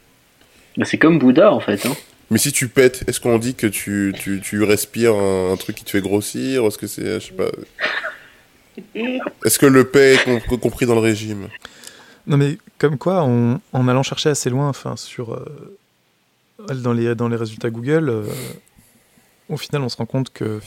Mais 0.78 0.86
c'est 0.86 0.98
comme 0.98 1.20
Bouddha 1.20 1.52
en 1.52 1.60
fait. 1.60 1.86
Hein. 1.86 1.96
Mais 2.32 2.38
si 2.40 2.52
tu 2.52 2.68
pètes, 2.68 3.04
est-ce 3.08 3.20
qu'on 3.20 3.38
dit 3.38 3.54
que 3.54 3.68
tu, 3.68 4.14
tu, 4.20 4.42
tu 4.42 4.64
respires 4.64 5.14
un, 5.14 5.52
un 5.54 5.58
truc 5.58 5.76
qui 5.76 5.84
te 5.84 5.90
fait 5.92 6.02
grossir 6.02 6.66
Est-ce 6.66 6.78
que 6.78 6.88
c'est, 6.88 7.20
je 7.20 7.28
sais 7.28 7.34
pas. 7.34 7.50
Est-ce 9.46 9.60
que 9.60 9.66
le 9.68 9.84
paix 9.84 10.16
est 10.16 10.24
com- 10.48 10.60
compris 10.60 10.86
dans 10.86 10.96
le 10.96 11.02
régime? 11.02 11.48
Non 12.26 12.38
mais 12.38 12.58
comme 12.78 12.98
quoi, 12.98 13.24
on- 13.24 13.60
en 13.72 13.88
allant 13.88 14.04
chercher 14.04 14.30
assez 14.30 14.50
loin, 14.50 14.68
enfin 14.70 14.96
sur 14.98 15.34
euh, 15.34 15.78
dans 16.76 16.94
les 16.94 17.16
dans 17.16 17.28
les 17.30 17.36
résultats 17.38 17.70
Google, 17.70 18.10
euh, 18.10 18.26
au 19.50 19.58
final, 19.58 19.82
on 19.82 19.90
se 19.90 19.98
rend 19.98 20.06
compte 20.06 20.32
que 20.32 20.60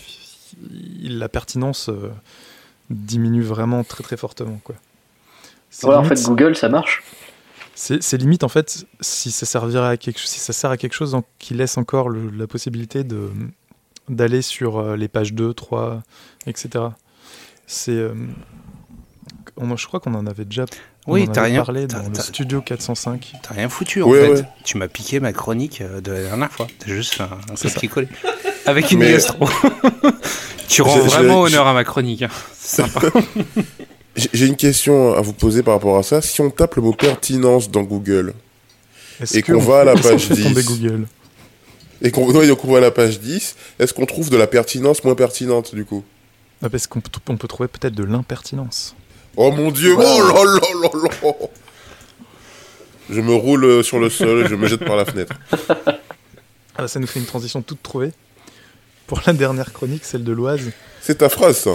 la 1.03 1.29
pertinence 1.29 1.89
euh, 1.89 2.11
diminue 2.91 3.43
vraiment 3.43 3.85
très 3.85 4.03
très 4.05 4.17
fortement 4.17 4.61
quoi. 4.65 4.77
Ouais, 5.85 5.95
en 5.97 6.05
fait, 6.05 6.23
Google, 6.23 6.57
ça 6.57 6.69
marche. 6.69 7.03
C'est 7.75 8.01
limite 8.17 8.43
en 8.45 8.49
fait 8.49 8.87
si 9.01 9.31
ça 9.31 9.45
à 9.85 9.97
quelque 9.99 10.21
si 10.21 10.39
ça 10.41 10.53
sert 10.55 10.71
à 10.71 10.77
quelque 10.79 10.95
chose 10.95 11.15
en- 11.15 11.25
qui 11.39 11.53
laisse 11.53 11.77
encore 11.77 12.09
le- 12.09 12.31
la 12.31 12.47
possibilité 12.47 13.05
de 13.05 13.31
d'aller 14.09 14.41
sur 14.41 14.97
les 14.97 15.09
pages 15.09 15.35
2, 15.35 15.53
3, 15.53 16.03
etc. 16.47 16.85
C'est 17.67 17.99
je 19.77 19.87
crois 19.87 20.01
qu'on 20.01 20.15
en 20.15 20.27
avait 20.27 20.45
déjà 20.45 20.65
Oui, 21.07 21.29
t'as 21.33 21.43
rien- 21.45 21.63
parlé 21.65 21.87
dans 21.87 22.03
le 22.09 22.15
studio 22.17 22.61
405. 22.61 23.33
T'as 23.43 23.55
rien 23.55 23.69
foutu 23.69 24.03
en 24.03 24.09
Ouais, 24.09 24.21
fait. 24.27 24.33
ouais. 24.33 24.45
Tu 24.65 24.77
m'as 24.77 24.89
piqué 24.89 25.21
ma 25.21 25.33
chronique 25.33 25.81
euh, 25.81 26.01
de 26.01 26.11
la 26.13 26.23
dernière 26.23 26.51
fois. 26.51 26.67
T'as 26.81 26.87
juste 26.89 27.15
fait 27.15 27.23
un, 27.23 27.39
un 27.53 27.57
ça. 27.57 27.69
copier-coller. 27.71 28.09
Avec 28.67 28.91
une 28.91 28.99
Mais- 28.99 29.13
gastro. 29.13 29.49
tu 30.69 30.83
rends 30.83 30.99
vraiment 30.99 31.43
honneur 31.43 31.67
à 31.67 31.73
ma 31.75 31.85
chronique. 31.85 32.23
hein. 32.23 32.29
C'est 32.59 32.83
sympa. 32.83 33.01
J'ai 34.33 34.47
une 34.47 34.57
question 34.57 35.15
à 35.15 35.21
vous 35.21 35.33
poser 35.35 35.63
par 35.63 35.75
rapport 35.75 35.99
à 35.99 36.03
ça. 36.03 36.23
Si 36.23 36.41
on 36.41 36.51
tape 36.51 36.77
le 36.77 36.83
mot 36.83 36.93
pertinence 36.93 37.71
dans 37.71 37.83
Google 37.83 38.33
Et 39.35 39.43
qu'on 39.43 39.55
on- 39.57 39.59
va 39.59 39.81
à 39.81 39.85
la 39.85 39.95
page 39.95 40.23
fait 40.27 40.35
tomber 40.43 40.63
10. 40.63 40.67
Google. 40.69 41.07
et 42.03 42.11
qu'on 42.11 42.27
va 42.33 42.79
à 42.79 42.81
la 42.81 42.91
page 42.91 43.21
10, 43.21 43.57
est-ce 43.79 43.93
qu'on 43.95 44.07
trouve 44.07 44.31
de 44.31 44.37
la 44.37 44.47
pertinence 44.47 45.05
moins 45.05 45.15
pertinente 45.15 45.75
du 45.75 45.85
coup? 45.85 46.03
Ah, 46.63 46.71
parce 46.71 46.87
qu'on 46.87 47.01
peut, 47.01 47.11
on 47.29 47.37
peut 47.37 47.47
trouver 47.49 47.69
peut-être 47.69 47.95
de 47.95 48.05
l'impertinence. 48.05 48.97
Oh 49.37 49.51
mon 49.53 49.71
dieu, 49.71 49.95
oh 49.97 50.01
là 50.01 50.45
là 50.45 50.61
là 50.83 50.91
là 51.23 51.33
Je 53.11 53.21
me 53.21 53.35
roule 53.35 53.85
sur 53.85 53.99
le 53.99 54.09
sol 54.09 54.45
et 54.45 54.49
je 54.49 54.55
me 54.55 54.67
jette 54.67 54.85
par 54.85 54.97
la 54.97 55.05
fenêtre. 55.05 55.35
Ah, 56.79 56.83
bah, 56.83 56.89
ça 56.89 57.01
nous 57.01 57.07
fait 57.07 57.21
une 57.21 57.25
transition 57.25 57.63
toute 57.63 57.83
trouvée. 57.83 58.13
Pour 59.07 59.23
la 59.27 59.33
dernière 59.33 59.73
chronique, 59.73 60.05
celle 60.05 60.25
de 60.25 60.33
l'Oise. 60.33 60.73
C'est 61.01 61.17
ta 61.17 61.31
phrase 61.31 61.57
ça. 61.57 61.71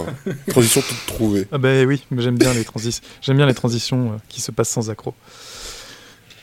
Transition 0.50 0.82
toute 0.82 1.06
trouvée. 1.08 1.48
Ah 1.52 1.58
bah 1.58 1.84
oui, 1.86 2.06
mais 2.12 2.22
j'aime 2.22 2.38
bien 2.38 2.54
les 2.54 2.64
transitions. 2.64 3.04
J'aime 3.20 3.38
bien 3.38 3.48
les 3.48 3.56
transitions 3.56 4.22
qui 4.30 4.42
se 4.42 4.52
passent 4.52 4.70
sans 4.70 4.92
accroc. 4.92 5.16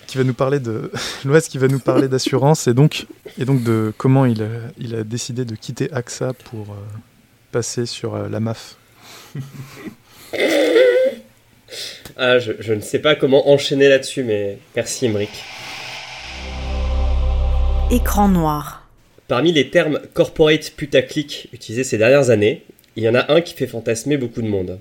Qui 0.09 0.19
va 0.19 0.25
nous 0.25 0.35
parler 0.35 0.59
de 0.59 0.91
l'Oise, 1.25 1.47
qui 1.47 1.59
va 1.59 1.69
nous 1.69 1.79
parler 1.79 2.09
d'assurance 2.09 2.67
et 2.67 2.75
donc 2.75 3.07
et 3.39 3.45
donc 3.45 3.63
de 3.63 3.93
comment 3.97 4.25
il 4.27 4.43
a, 4.43 4.49
il 4.77 4.97
a 4.97 5.05
décidé 5.05 5.45
de 5.45 5.55
quitter 5.55 5.93
AXA 5.93 6.33
pour 6.33 6.73
euh, 6.73 6.87
passer 7.53 7.87
sur 7.87 8.17
euh, 8.17 8.29
la 8.29 8.41
MAF. 8.41 8.75
Ah, 12.17 12.39
je, 12.39 12.53
je 12.59 12.73
ne 12.73 12.81
sais 12.81 12.99
pas 12.99 13.15
comment 13.15 13.51
enchaîner 13.51 13.89
là-dessus, 13.89 14.25
mais 14.25 14.59
merci 14.75 15.07
Emric. 15.07 15.31
Écran 17.91 18.29
noir. 18.29 18.87
Parmi 19.29 19.53
les 19.53 19.71
termes 19.71 20.01
corporate 20.15 20.73
putaclic 20.77 21.49
utilisés 21.53 21.85
ces 21.85 21.99
dernières 21.99 22.31
années, 22.31 22.65
il 22.97 23.05
y 23.05 23.09
en 23.09 23.15
a 23.15 23.33
un 23.33 23.41
qui 23.41 23.55
fait 23.55 23.67
fantasmer 23.67 24.17
beaucoup 24.17 24.43
de 24.43 24.49
monde. 24.49 24.79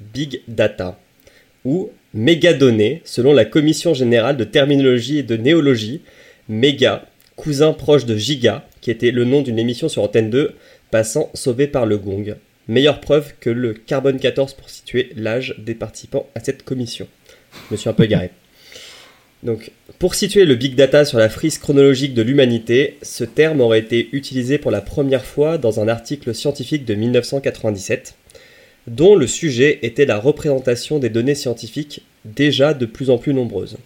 Big 0.00 0.42
Data, 0.48 0.98
ou 1.64 1.90
mégadonnées, 2.14 3.02
selon 3.04 3.32
la 3.32 3.44
Commission 3.44 3.94
générale 3.94 4.36
de 4.36 4.44
terminologie 4.44 5.18
et 5.18 5.22
de 5.22 5.36
néologie, 5.36 6.02
méga, 6.48 7.06
cousin 7.36 7.72
proche 7.72 8.06
de 8.06 8.16
giga, 8.16 8.66
qui 8.80 8.90
était 8.90 9.10
le 9.10 9.24
nom 9.24 9.42
d'une 9.42 9.58
émission 9.58 9.88
sur 9.88 10.02
Antenne 10.02 10.30
2, 10.30 10.54
passant 10.90 11.30
sauvé 11.34 11.66
par 11.66 11.86
le 11.86 11.98
gong. 11.98 12.36
Meilleure 12.68 13.00
preuve 13.00 13.32
que 13.40 13.48
le 13.50 13.72
carbone 13.72 14.20
14 14.20 14.54
pour 14.54 14.68
situer 14.68 15.10
l'âge 15.16 15.54
des 15.58 15.74
participants 15.74 16.28
à 16.34 16.40
cette 16.40 16.62
commission. 16.64 17.08
Je 17.52 17.74
me 17.74 17.76
suis 17.78 17.88
un 17.88 17.94
peu 17.94 18.04
égaré. 18.04 18.30
Donc, 19.42 19.70
pour 19.98 20.14
situer 20.14 20.44
le 20.44 20.54
big 20.54 20.74
data 20.74 21.04
sur 21.04 21.18
la 21.18 21.28
frise 21.28 21.58
chronologique 21.58 22.12
de 22.12 22.22
l'humanité, 22.22 22.98
ce 23.02 23.24
terme 23.24 23.60
aurait 23.60 23.78
été 23.78 24.08
utilisé 24.12 24.58
pour 24.58 24.70
la 24.70 24.80
première 24.80 25.24
fois 25.24 25.58
dans 25.58 25.80
un 25.80 25.88
article 25.88 26.34
scientifique 26.34 26.84
de 26.84 26.94
1997, 26.94 28.14
dont 28.86 29.14
le 29.14 29.26
sujet 29.26 29.78
était 29.82 30.06
la 30.06 30.18
représentation 30.18 30.98
des 30.98 31.08
données 31.08 31.34
scientifiques 31.34 32.02
déjà 32.24 32.74
de 32.74 32.84
plus 32.84 33.10
en 33.10 33.18
plus 33.18 33.32
nombreuses. 33.32 33.78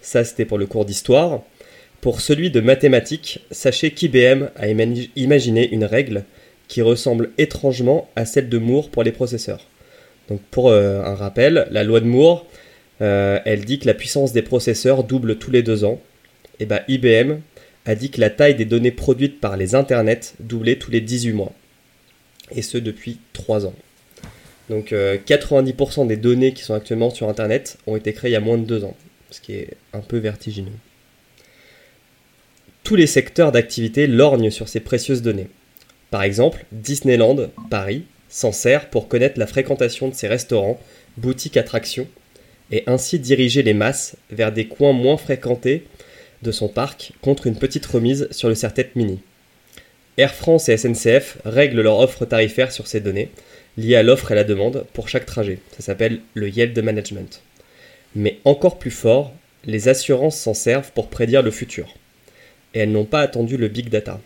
Ça, 0.00 0.24
c'était 0.24 0.44
pour 0.44 0.58
le 0.58 0.66
cours 0.66 0.84
d'histoire. 0.84 1.42
Pour 2.00 2.20
celui 2.20 2.50
de 2.50 2.60
mathématiques, 2.60 3.40
sachez 3.50 3.90
qu'IBM 3.90 4.48
a 4.56 4.68
imaginé 5.16 5.68
une 5.70 5.84
règle 5.84 6.24
qui 6.70 6.82
ressemble 6.82 7.30
étrangement 7.36 8.08
à 8.14 8.24
celle 8.24 8.48
de 8.48 8.56
Moore 8.56 8.90
pour 8.90 9.02
les 9.02 9.10
processeurs. 9.10 9.66
Donc, 10.28 10.40
pour 10.52 10.68
euh, 10.68 11.02
un 11.02 11.16
rappel, 11.16 11.66
la 11.72 11.82
loi 11.82 11.98
de 11.98 12.06
Moore, 12.06 12.46
euh, 13.02 13.40
elle 13.44 13.64
dit 13.64 13.80
que 13.80 13.88
la 13.88 13.94
puissance 13.94 14.32
des 14.32 14.42
processeurs 14.42 15.02
double 15.02 15.36
tous 15.36 15.50
les 15.50 15.64
deux 15.64 15.84
ans. 15.84 16.00
Et 16.60 16.66
ben 16.66 16.80
IBM 16.86 17.40
a 17.86 17.94
dit 17.96 18.10
que 18.10 18.20
la 18.20 18.30
taille 18.30 18.54
des 18.54 18.66
données 18.66 18.92
produites 18.92 19.40
par 19.40 19.56
les 19.56 19.74
internets 19.74 20.34
doublait 20.38 20.76
tous 20.76 20.92
les 20.92 21.00
18 21.00 21.32
mois. 21.32 21.52
Et 22.54 22.62
ce 22.62 22.78
depuis 22.78 23.18
3 23.32 23.66
ans. 23.66 23.74
Donc 24.68 24.92
euh, 24.92 25.18
90% 25.26 26.06
des 26.06 26.16
données 26.16 26.52
qui 26.52 26.62
sont 26.62 26.74
actuellement 26.74 27.10
sur 27.10 27.28
Internet 27.28 27.78
ont 27.88 27.96
été 27.96 28.12
créées 28.12 28.30
il 28.30 28.34
y 28.34 28.36
a 28.36 28.40
moins 28.40 28.58
de 28.58 28.64
2 28.64 28.84
ans. 28.84 28.96
Ce 29.32 29.40
qui 29.40 29.54
est 29.54 29.70
un 29.92 30.00
peu 30.00 30.18
vertigineux. 30.18 30.70
Tous 32.84 32.94
les 32.94 33.08
secteurs 33.08 33.50
d'activité 33.50 34.06
lorgnent 34.06 34.50
sur 34.50 34.68
ces 34.68 34.80
précieuses 34.80 35.22
données. 35.22 35.48
Par 36.10 36.22
exemple, 36.22 36.64
Disneyland, 36.72 37.50
Paris, 37.70 38.04
s'en 38.28 38.52
sert 38.52 38.90
pour 38.90 39.08
connaître 39.08 39.38
la 39.38 39.46
fréquentation 39.46 40.08
de 40.08 40.14
ses 40.14 40.28
restaurants, 40.28 40.80
boutiques, 41.16 41.56
attractions 41.56 42.06
et 42.70 42.84
ainsi 42.86 43.18
diriger 43.18 43.62
les 43.62 43.74
masses 43.74 44.16
vers 44.30 44.52
des 44.52 44.66
coins 44.66 44.92
moins 44.92 45.16
fréquentés 45.16 45.84
de 46.42 46.52
son 46.52 46.68
parc 46.68 47.12
contre 47.20 47.46
une 47.46 47.58
petite 47.58 47.86
remise 47.86 48.28
sur 48.30 48.48
le 48.48 48.54
serre-tête 48.54 48.96
mini. 48.96 49.20
Air 50.16 50.34
France 50.34 50.68
et 50.68 50.76
SNCF 50.76 51.38
règlent 51.44 51.82
leur 51.82 51.98
offre 51.98 52.24
tarifaire 52.24 52.72
sur 52.72 52.86
ces 52.86 53.00
données, 53.00 53.30
liées 53.76 53.96
à 53.96 54.02
l'offre 54.02 54.32
et 54.32 54.34
la 54.34 54.44
demande 54.44 54.86
pour 54.92 55.08
chaque 55.08 55.26
trajet. 55.26 55.58
Ça 55.76 55.82
s'appelle 55.82 56.20
le 56.34 56.48
yield 56.48 56.78
management. 56.82 57.42
Mais 58.14 58.38
encore 58.44 58.78
plus 58.78 58.90
fort, 58.90 59.32
les 59.64 59.88
assurances 59.88 60.38
s'en 60.38 60.54
servent 60.54 60.92
pour 60.92 61.08
prédire 61.08 61.42
le 61.42 61.50
futur. 61.50 61.94
Et 62.74 62.80
elles 62.80 62.92
n'ont 62.92 63.04
pas 63.04 63.20
attendu 63.20 63.56
le 63.56 63.68
big 63.68 63.88
data. 63.88 64.20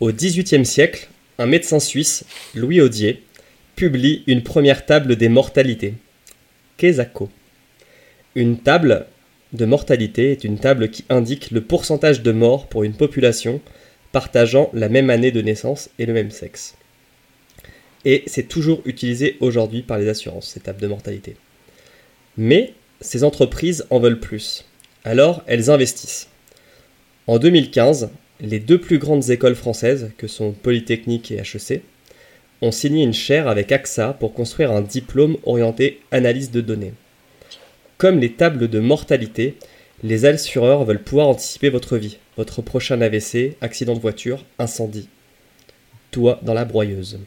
Au 0.00 0.12
XVIIIe 0.12 0.64
siècle, 0.64 1.08
un 1.38 1.46
médecin 1.46 1.80
suisse, 1.80 2.24
Louis 2.54 2.80
Audier, 2.80 3.24
publie 3.74 4.22
une 4.28 4.44
première 4.44 4.86
table 4.86 5.16
des 5.16 5.28
mortalités, 5.28 5.94
Kesako. 6.76 7.28
Une 8.36 8.58
table 8.58 9.06
de 9.52 9.64
mortalité 9.64 10.30
est 10.30 10.44
une 10.44 10.58
table 10.58 10.90
qui 10.90 11.04
indique 11.08 11.50
le 11.50 11.62
pourcentage 11.62 12.22
de 12.22 12.30
morts 12.30 12.68
pour 12.68 12.84
une 12.84 12.94
population 12.94 13.60
partageant 14.12 14.70
la 14.72 14.88
même 14.88 15.10
année 15.10 15.32
de 15.32 15.42
naissance 15.42 15.90
et 15.98 16.06
le 16.06 16.12
même 16.12 16.30
sexe. 16.30 16.76
Et 18.04 18.22
c'est 18.28 18.46
toujours 18.46 18.82
utilisé 18.84 19.36
aujourd'hui 19.40 19.82
par 19.82 19.98
les 19.98 20.08
assurances, 20.08 20.50
ces 20.50 20.60
tables 20.60 20.80
de 20.80 20.86
mortalité. 20.86 21.34
Mais 22.36 22.72
ces 23.00 23.24
entreprises 23.24 23.84
en 23.90 23.98
veulent 23.98 24.20
plus. 24.20 24.64
Alors 25.02 25.42
elles 25.46 25.70
investissent. 25.70 26.28
En 27.26 27.40
2015, 27.40 28.10
les 28.40 28.60
deux 28.60 28.78
plus 28.78 28.98
grandes 28.98 29.30
écoles 29.30 29.54
françaises, 29.54 30.10
que 30.16 30.26
sont 30.26 30.52
Polytechnique 30.52 31.30
et 31.30 31.38
HEC, 31.38 31.82
ont 32.62 32.72
signé 32.72 33.04
une 33.04 33.14
chaire 33.14 33.48
avec 33.48 33.72
AXA 33.72 34.14
pour 34.14 34.34
construire 34.34 34.72
un 34.72 34.80
diplôme 34.80 35.36
orienté 35.44 36.00
analyse 36.10 36.50
de 36.50 36.60
données. 36.60 36.94
Comme 37.98 38.18
les 38.18 38.32
tables 38.32 38.68
de 38.68 38.80
mortalité, 38.80 39.56
les 40.02 40.24
assureurs 40.24 40.84
veulent 40.84 41.02
pouvoir 41.02 41.28
anticiper 41.28 41.70
votre 41.70 41.96
vie, 41.96 42.18
votre 42.36 42.62
prochain 42.62 43.00
AVC, 43.00 43.56
accident 43.60 43.94
de 43.94 44.00
voiture, 44.00 44.44
incendie. 44.58 45.08
Toi 46.10 46.38
dans 46.42 46.54
la 46.54 46.64
broyeuse. 46.64 47.18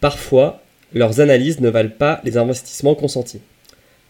Parfois, 0.00 0.62
leurs 0.92 1.20
analyses 1.20 1.60
ne 1.60 1.70
valent 1.70 1.96
pas 1.96 2.20
les 2.24 2.36
investissements 2.36 2.96
consentis. 2.96 3.40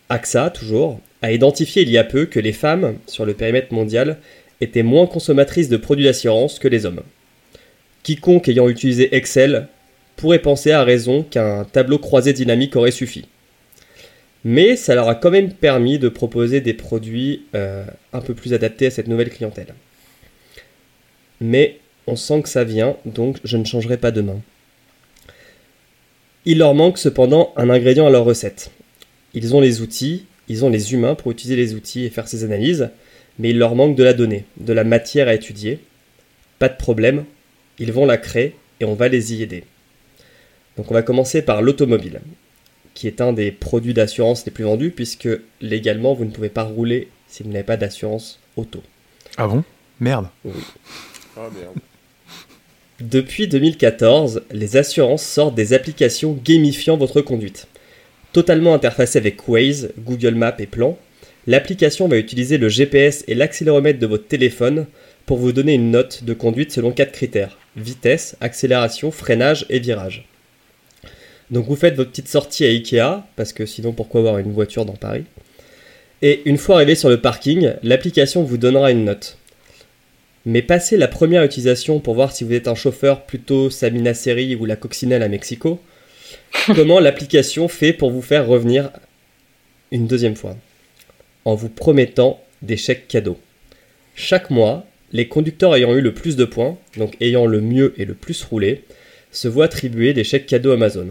AXA, 0.08 0.50
toujours, 0.50 1.00
a 1.20 1.32
identifié 1.32 1.82
il 1.82 1.90
y 1.90 1.98
a 1.98 2.04
peu 2.04 2.26
que 2.26 2.40
les 2.40 2.52
femmes, 2.52 2.96
sur 3.06 3.24
le 3.24 3.34
périmètre 3.34 3.72
mondial, 3.72 4.18
étaient 4.62 4.82
moins 4.82 5.06
consommatrices 5.06 5.68
de 5.68 5.76
produits 5.76 6.04
d'assurance 6.04 6.58
que 6.58 6.68
les 6.68 6.86
hommes. 6.86 7.02
Quiconque 8.02 8.48
ayant 8.48 8.68
utilisé 8.68 9.14
Excel 9.14 9.68
pourrait 10.16 10.40
penser 10.40 10.72
à 10.72 10.84
raison 10.84 11.22
qu'un 11.22 11.64
tableau 11.64 11.98
croisé 11.98 12.32
dynamique 12.32 12.76
aurait 12.76 12.90
suffi. 12.90 13.26
Mais 14.44 14.76
ça 14.76 14.94
leur 14.94 15.08
a 15.08 15.14
quand 15.14 15.30
même 15.30 15.52
permis 15.52 15.98
de 15.98 16.08
proposer 16.08 16.60
des 16.60 16.74
produits 16.74 17.44
euh, 17.54 17.84
un 18.12 18.20
peu 18.20 18.34
plus 18.34 18.54
adaptés 18.54 18.86
à 18.86 18.90
cette 18.90 19.08
nouvelle 19.08 19.30
clientèle. 19.30 19.74
Mais 21.40 21.78
on 22.06 22.16
sent 22.16 22.42
que 22.42 22.48
ça 22.48 22.64
vient, 22.64 22.96
donc 23.04 23.38
je 23.44 23.56
ne 23.56 23.64
changerai 23.64 23.96
pas 23.96 24.10
de 24.10 24.20
main. 24.20 24.40
Il 26.44 26.58
leur 26.58 26.74
manque 26.74 26.98
cependant 26.98 27.52
un 27.56 27.70
ingrédient 27.70 28.06
à 28.06 28.10
leur 28.10 28.24
recette. 28.24 28.72
Ils 29.32 29.54
ont 29.54 29.60
les 29.60 29.80
outils, 29.80 30.26
ils 30.48 30.64
ont 30.64 30.70
les 30.70 30.92
humains 30.92 31.14
pour 31.14 31.30
utiliser 31.30 31.56
les 31.56 31.74
outils 31.74 32.04
et 32.04 32.10
faire 32.10 32.26
ces 32.26 32.42
analyses, 32.42 32.90
mais 33.38 33.50
il 33.50 33.58
leur 33.58 33.74
manque 33.74 33.96
de 33.96 34.04
la 34.04 34.12
donnée, 34.12 34.44
de 34.58 34.72
la 34.72 34.84
matière 34.84 35.28
à 35.28 35.34
étudier. 35.34 35.80
Pas 36.58 36.68
de 36.68 36.76
problème, 36.76 37.24
ils 37.78 37.92
vont 37.92 38.06
la 38.06 38.18
créer 38.18 38.54
et 38.80 38.84
on 38.84 38.94
va 38.94 39.08
les 39.08 39.34
y 39.34 39.42
aider. 39.42 39.64
Donc 40.76 40.90
on 40.90 40.94
va 40.94 41.02
commencer 41.02 41.42
par 41.42 41.62
l'automobile, 41.62 42.20
qui 42.94 43.06
est 43.06 43.20
un 43.20 43.32
des 43.32 43.50
produits 43.50 43.94
d'assurance 43.94 44.44
les 44.46 44.52
plus 44.52 44.64
vendus, 44.64 44.90
puisque 44.90 45.28
légalement 45.60 46.14
vous 46.14 46.24
ne 46.24 46.30
pouvez 46.30 46.48
pas 46.48 46.62
rouler 46.62 47.08
si 47.28 47.42
vous 47.42 47.50
n'avez 47.50 47.64
pas 47.64 47.76
d'assurance 47.76 48.38
auto. 48.56 48.82
Ah 49.36 49.46
bon? 49.46 49.64
Merde. 50.00 50.28
Ah 51.36 51.48
merde. 51.54 51.76
Depuis 53.00 53.48
2014, 53.48 54.42
les 54.52 54.76
assurances 54.76 55.24
sortent 55.24 55.54
des 55.54 55.72
applications 55.72 56.38
gamifiant 56.44 56.96
votre 56.96 57.20
conduite. 57.20 57.66
Totalement 58.32 58.74
interfacée 58.74 59.18
avec 59.18 59.48
Waze, 59.48 59.92
Google 59.98 60.34
Maps 60.34 60.56
et 60.58 60.66
Plan, 60.66 60.96
l'application 61.46 62.08
va 62.08 62.18
utiliser 62.18 62.58
le 62.58 62.68
GPS 62.68 63.24
et 63.28 63.34
l'accéléromètre 63.34 63.98
de 63.98 64.06
votre 64.06 64.26
téléphone 64.26 64.86
pour 65.26 65.38
vous 65.38 65.52
donner 65.52 65.74
une 65.74 65.90
note 65.90 66.24
de 66.24 66.34
conduite 66.34 66.72
selon 66.72 66.92
quatre 66.92 67.12
critères 67.12 67.58
vitesse, 67.76 68.36
accélération, 68.40 69.10
freinage 69.10 69.66
et 69.70 69.78
virage. 69.78 70.26
Donc 71.50 71.66
vous 71.66 71.76
faites 71.76 71.94
votre 71.94 72.10
petite 72.10 72.28
sortie 72.28 72.64
à 72.64 72.68
Ikea, 72.68 73.24
parce 73.36 73.52
que 73.52 73.66
sinon 73.66 73.92
pourquoi 73.92 74.20
avoir 74.20 74.38
une 74.38 74.52
voiture 74.52 74.84
dans 74.84 74.94
Paris? 74.94 75.24
Et 76.22 76.42
une 76.44 76.58
fois 76.58 76.76
arrivé 76.76 76.94
sur 76.94 77.08
le 77.08 77.20
parking, 77.20 77.72
l'application 77.82 78.42
vous 78.42 78.56
donnera 78.56 78.90
une 78.90 79.04
note. 79.04 79.38
Mais 80.44 80.62
passez 80.62 80.96
la 80.96 81.08
première 81.08 81.44
utilisation 81.44 82.00
pour 82.00 82.14
voir 82.14 82.32
si 82.32 82.44
vous 82.44 82.52
êtes 82.52 82.68
un 82.68 82.74
chauffeur 82.74 83.22
plutôt 83.22 83.70
Samina 83.70 84.14
Seri 84.14 84.56
ou 84.56 84.64
la 84.64 84.76
coccinelle 84.76 85.22
à 85.22 85.28
Mexico, 85.28 85.80
comment 86.74 87.00
l'application 87.00 87.68
fait 87.68 87.92
pour 87.92 88.10
vous 88.10 88.22
faire 88.22 88.46
revenir 88.46 88.90
une 89.90 90.06
deuxième 90.06 90.36
fois? 90.36 90.56
En 91.44 91.54
vous 91.54 91.68
promettant 91.68 92.40
des 92.62 92.76
chèques 92.76 93.08
cadeaux. 93.08 93.38
Chaque 94.14 94.50
mois, 94.50 94.86
les 95.12 95.28
conducteurs 95.28 95.74
ayant 95.74 95.94
eu 95.94 96.00
le 96.00 96.14
plus 96.14 96.36
de 96.36 96.44
points, 96.44 96.78
donc 96.96 97.16
ayant 97.20 97.46
le 97.46 97.60
mieux 97.60 97.94
et 97.98 98.04
le 98.04 98.14
plus 98.14 98.42
roulé, 98.44 98.84
se 99.32 99.48
voient 99.48 99.64
attribuer 99.64 100.12
des 100.12 100.24
chèques 100.24 100.46
cadeaux 100.46 100.72
Amazon. 100.72 101.08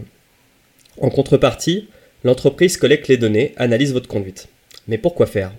En 1.00 1.10
contrepartie, 1.10 1.88
l'entreprise 2.24 2.76
collecte 2.76 3.08
les 3.08 3.16
données, 3.16 3.52
analyse 3.56 3.92
votre 3.92 4.08
conduite. 4.08 4.48
Mais 4.88 4.98
pourquoi 4.98 5.26
faire? 5.26 5.52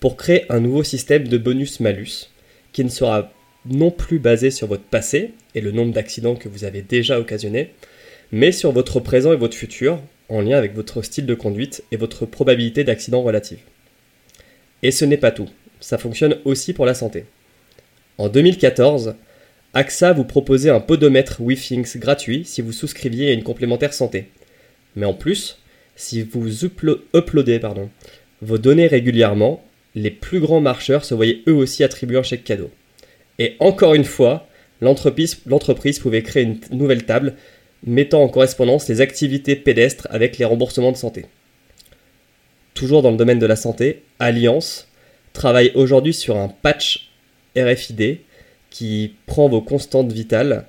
Pour 0.00 0.16
créer 0.16 0.44
un 0.48 0.60
nouveau 0.60 0.84
système 0.84 1.26
de 1.26 1.38
bonus-malus 1.38 2.30
qui 2.72 2.84
ne 2.84 2.90
sera 2.90 3.32
non 3.66 3.90
plus 3.90 4.18
basé 4.18 4.50
sur 4.50 4.68
votre 4.68 4.84
passé 4.84 5.32
et 5.54 5.60
le 5.60 5.72
nombre 5.72 5.92
d'accidents 5.92 6.36
que 6.36 6.48
vous 6.48 6.64
avez 6.64 6.82
déjà 6.82 7.18
occasionnés, 7.18 7.72
mais 8.30 8.52
sur 8.52 8.72
votre 8.72 9.00
présent 9.00 9.32
et 9.32 9.36
votre 9.36 9.56
futur, 9.56 10.00
en 10.28 10.40
lien 10.40 10.56
avec 10.56 10.74
votre 10.74 11.02
style 11.02 11.26
de 11.26 11.34
conduite 11.34 11.82
et 11.90 11.96
votre 11.96 12.26
probabilité 12.26 12.84
d'accident 12.84 13.22
relative. 13.22 13.58
Et 14.82 14.90
ce 14.90 15.04
n'est 15.04 15.16
pas 15.16 15.30
tout, 15.30 15.48
ça 15.80 15.98
fonctionne 15.98 16.38
aussi 16.44 16.72
pour 16.72 16.86
la 16.86 16.94
santé. 16.94 17.24
En 18.16 18.28
2014, 18.28 19.14
AXA 19.74 20.12
vous 20.12 20.24
proposait 20.24 20.70
un 20.70 20.80
podomètre 20.80 21.40
WeThings 21.40 21.98
gratuit 21.98 22.44
si 22.44 22.62
vous 22.62 22.72
souscriviez 22.72 23.30
à 23.30 23.32
une 23.32 23.42
complémentaire 23.42 23.92
santé. 23.92 24.28
Mais 24.96 25.06
en 25.06 25.14
plus, 25.14 25.58
si 25.96 26.22
vous 26.22 26.48
uplo- 26.64 27.00
uploadez 27.14 27.58
pardon, 27.58 27.90
vos 28.40 28.58
données 28.58 28.86
régulièrement, 28.86 29.64
les 29.94 30.10
plus 30.10 30.40
grands 30.40 30.60
marcheurs 30.60 31.04
se 31.04 31.14
voyaient 31.14 31.42
eux 31.48 31.54
aussi 31.54 31.82
attribuer 31.84 32.18
un 32.18 32.22
chèque 32.22 32.44
cadeau. 32.44 32.70
Et 33.38 33.56
encore 33.58 33.94
une 33.94 34.04
fois, 34.04 34.48
l'entreprise 34.80 35.98
pouvait 36.00 36.22
créer 36.22 36.44
une 36.44 36.60
nouvelle 36.70 37.04
table 37.04 37.34
mettant 37.84 38.22
en 38.22 38.28
correspondance 38.28 38.88
les 38.88 39.00
activités 39.00 39.56
pédestres 39.56 40.06
avec 40.10 40.38
les 40.38 40.44
remboursements 40.44 40.92
de 40.92 40.96
santé. 40.96 41.26
Toujours 42.78 43.02
dans 43.02 43.10
le 43.10 43.16
domaine 43.16 43.40
de 43.40 43.46
la 43.46 43.56
santé, 43.56 44.04
Alliance 44.20 44.86
travaille 45.32 45.72
aujourd'hui 45.74 46.14
sur 46.14 46.36
un 46.36 46.46
patch 46.46 47.10
RFID 47.56 48.20
qui 48.70 49.14
prend 49.26 49.48
vos 49.48 49.60
constantes 49.60 50.12
vitales 50.12 50.64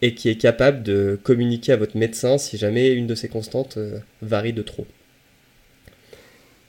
et 0.00 0.12
qui 0.12 0.28
est 0.28 0.34
capable 0.34 0.82
de 0.82 1.16
communiquer 1.22 1.70
à 1.70 1.76
votre 1.76 1.96
médecin 1.96 2.36
si 2.36 2.58
jamais 2.58 2.88
une 2.88 3.06
de 3.06 3.14
ces 3.14 3.28
constantes 3.28 3.76
euh, 3.76 4.00
varie 4.22 4.52
de 4.52 4.62
trop. 4.62 4.88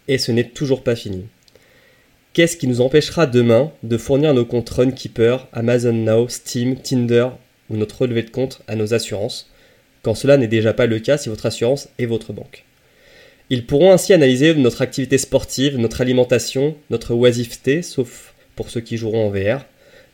Et 0.07 0.19
ce 0.19 0.31
n'est 0.31 0.49
toujours 0.49 0.83
pas 0.83 0.95
fini. 0.95 1.25
Qu'est-ce 2.33 2.55
qui 2.55 2.67
nous 2.67 2.79
empêchera 2.79 3.25
demain 3.25 3.71
de 3.81 3.97
fournir 3.97 4.35
nos 4.35 4.45
comptes 4.45 4.69
Runkeeper, 4.69 5.47
Amazon 5.53 5.93
Now, 5.93 6.29
Steam, 6.29 6.75
Tinder 6.75 7.29
ou 7.71 7.77
notre 7.77 8.03
relevé 8.03 8.21
de 8.21 8.29
compte 8.29 8.61
à 8.67 8.75
nos 8.75 8.93
assurances, 8.93 9.49
quand 10.03 10.13
cela 10.13 10.37
n'est 10.37 10.45
déjà 10.45 10.71
pas 10.71 10.85
le 10.85 10.99
cas 10.99 11.17
si 11.17 11.29
votre 11.29 11.47
assurance 11.47 11.89
est 11.97 12.05
votre 12.05 12.31
banque? 12.31 12.63
Ils 13.49 13.65
pourront 13.65 13.91
ainsi 13.91 14.13
analyser 14.13 14.53
notre 14.55 14.81
activité 14.81 15.17
sportive, 15.17 15.77
notre 15.77 16.01
alimentation, 16.01 16.75
notre 16.89 17.13
oisiveté, 17.13 17.81
sauf 17.81 18.33
pour 18.55 18.69
ceux 18.69 18.81
qui 18.81 18.97
joueront 18.97 19.27
en 19.27 19.29
VR, 19.29 19.65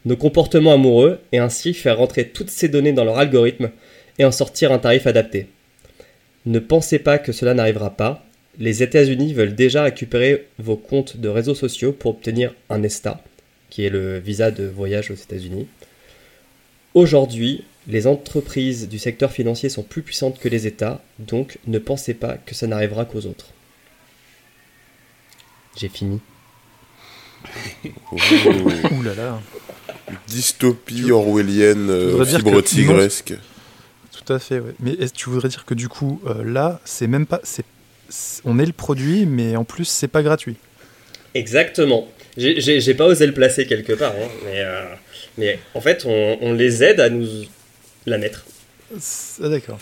nos 0.05 0.15
comportements 0.15 0.73
amoureux 0.73 1.19
et 1.32 1.38
ainsi 1.38 1.73
faire 1.73 1.97
rentrer 1.97 2.30
toutes 2.30 2.49
ces 2.49 2.69
données 2.69 2.93
dans 2.93 3.03
leur 3.03 3.19
algorithme 3.19 3.69
et 4.17 4.25
en 4.25 4.32
sortir 4.32 4.71
un 4.71 4.80
tarif 4.80 5.07
adapté. 5.07 5.47
Ne 6.45 6.59
pensez 6.59 6.99
pas 6.99 7.19
que 7.19 7.32
cela 7.32 7.53
n'arrivera 7.53 7.91
pas. 7.91 8.25
Les 8.57 8.82
États-Unis 8.82 9.34
veulent 9.34 9.55
déjà 9.55 9.84
récupérer 9.84 10.47
vos 10.57 10.77
comptes 10.77 11.17
de 11.17 11.30
réseaux 11.30 11.55
sociaux 11.55 11.91
pour 11.91 12.11
obtenir 12.11 12.53
un 12.69 12.82
ESTA, 12.84 13.21
qui 13.69 13.86
est 13.86 13.89
le 13.89 14.19
visa 14.19 14.51
de 14.51 14.65
voyage 14.65 15.11
aux 15.11 15.15
États-Unis. 15.15 15.67
Aujourd'hui, 16.93 17.63
les 17.89 18.07
entreprises 18.07 18.87
du 18.87 18.99
secteur 18.99 19.31
financier 19.31 19.67
sont 19.67 19.83
plus 19.83 20.01
puissantes 20.03 20.39
que 20.39 20.47
les 20.47 20.67
États, 20.67 21.01
donc 21.19 21.57
ne 21.67 21.79
pensez 21.79 22.13
pas 22.13 22.37
que 22.37 22.53
ça 22.55 22.67
n'arrivera 22.67 23.03
qu'aux 23.05 23.25
autres. 23.25 23.47
J'ai 25.77 25.89
fini. 25.89 26.19
Ouh. 28.11 28.17
Ouh 28.91 29.03
là 29.03 29.15
là. 29.15 29.41
Dystopie 30.27 31.11
orwellienne, 31.11 31.89
euh, 31.89 32.25
fibre 32.25 32.61
que- 32.61 32.67
tigresque. 32.67 33.33
Tout 34.25 34.33
à 34.33 34.39
fait, 34.39 34.59
ouais. 34.59 34.73
Mais 34.79 34.91
est-ce 34.93 35.13
que 35.13 35.17
tu 35.17 35.29
voudrais 35.29 35.49
dire 35.49 35.65
que 35.65 35.73
du 35.73 35.87
coup, 35.87 36.21
euh, 36.27 36.43
là, 36.43 36.79
c'est 36.85 37.07
même 37.07 37.25
pas. 37.25 37.39
c'est- 37.43 37.63
on 38.45 38.59
est 38.59 38.65
le 38.65 38.73
produit, 38.73 39.25
mais 39.25 39.55
en 39.55 39.63
plus, 39.63 39.85
c'est 39.85 40.07
pas 40.07 40.23
gratuit. 40.23 40.55
Exactement. 41.33 42.07
J'ai- 42.37 42.93
pas 42.93 43.05
osé 43.05 43.25
le 43.27 43.33
placer 43.33 43.65
quelque 43.67 43.93
part, 43.93 44.13
hein, 44.13 44.27
mais, 44.45 44.59
euh, 44.61 44.85
mais 45.37 45.59
en 45.73 45.81
fait, 45.81 46.03
on, 46.05 46.37
on 46.41 46.53
les 46.53 46.83
aide 46.83 46.99
à 46.99 47.09
nous 47.09 47.27
la 48.10 48.18
mettre. 48.18 48.45
Ah, 49.41 49.49
d'accord. 49.49 49.80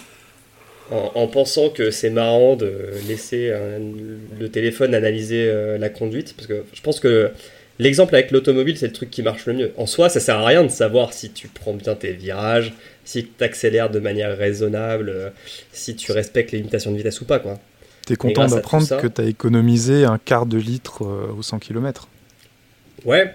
En, 0.92 1.12
en 1.16 1.28
pensant 1.28 1.70
que 1.70 1.92
c'est 1.92 2.10
marrant 2.10 2.56
de 2.56 2.72
laisser 3.08 3.52
un- 3.52 3.80
le 4.40 4.50
téléphone 4.50 4.94
analyser 4.96 5.48
euh, 5.50 5.78
la 5.78 5.90
conduite, 5.90 6.34
parce 6.36 6.48
que 6.48 6.64
je 6.74 6.82
pense 6.82 7.00
que 7.02 7.32
l'exemple 7.80 8.16
avec 8.16 8.32
l'automobile, 8.32 8.78
c'est 8.78 8.88
le 8.88 8.94
truc 8.94 9.10
qui 9.10 9.22
marche 9.22 9.46
le 9.48 9.54
mieux. 9.54 9.72
En 9.78 9.86
soi, 9.86 10.08
ça 10.10 10.20
sert 10.22 10.38
à 10.38 10.46
rien 10.46 10.64
de 10.64 10.70
savoir 10.70 11.12
si 11.14 11.30
tu 11.32 11.48
prends 11.50 11.74
bien 11.74 11.96
tes 11.96 12.14
virages, 12.14 12.74
si 13.04 13.26
tu 13.38 13.44
accélères 13.44 13.90
de 13.90 14.00
manière 14.00 14.38
raisonnable, 14.38 15.10
euh, 15.10 15.30
si 15.74 15.96
tu 15.96 16.12
respectes 16.14 16.52
les 16.54 16.60
limitations 16.60 16.92
de 16.92 16.98
vitesse 16.98 17.20
ou 17.20 17.26
pas, 17.26 17.40
quoi. 17.40 17.60
T'es 18.06 18.16
content 18.16 18.46
d'apprendre 18.48 18.88
ça- 18.88 18.98
que 19.02 19.08
t'as 19.08 19.26
économisé 19.26 20.06
un 20.06 20.18
quart 20.18 20.46
de 20.46 20.58
litre 20.58 21.04
euh, 21.06 21.34
au 21.38 21.42
100 21.44 21.60
km. 21.60 22.08
Ouais. 23.04 23.34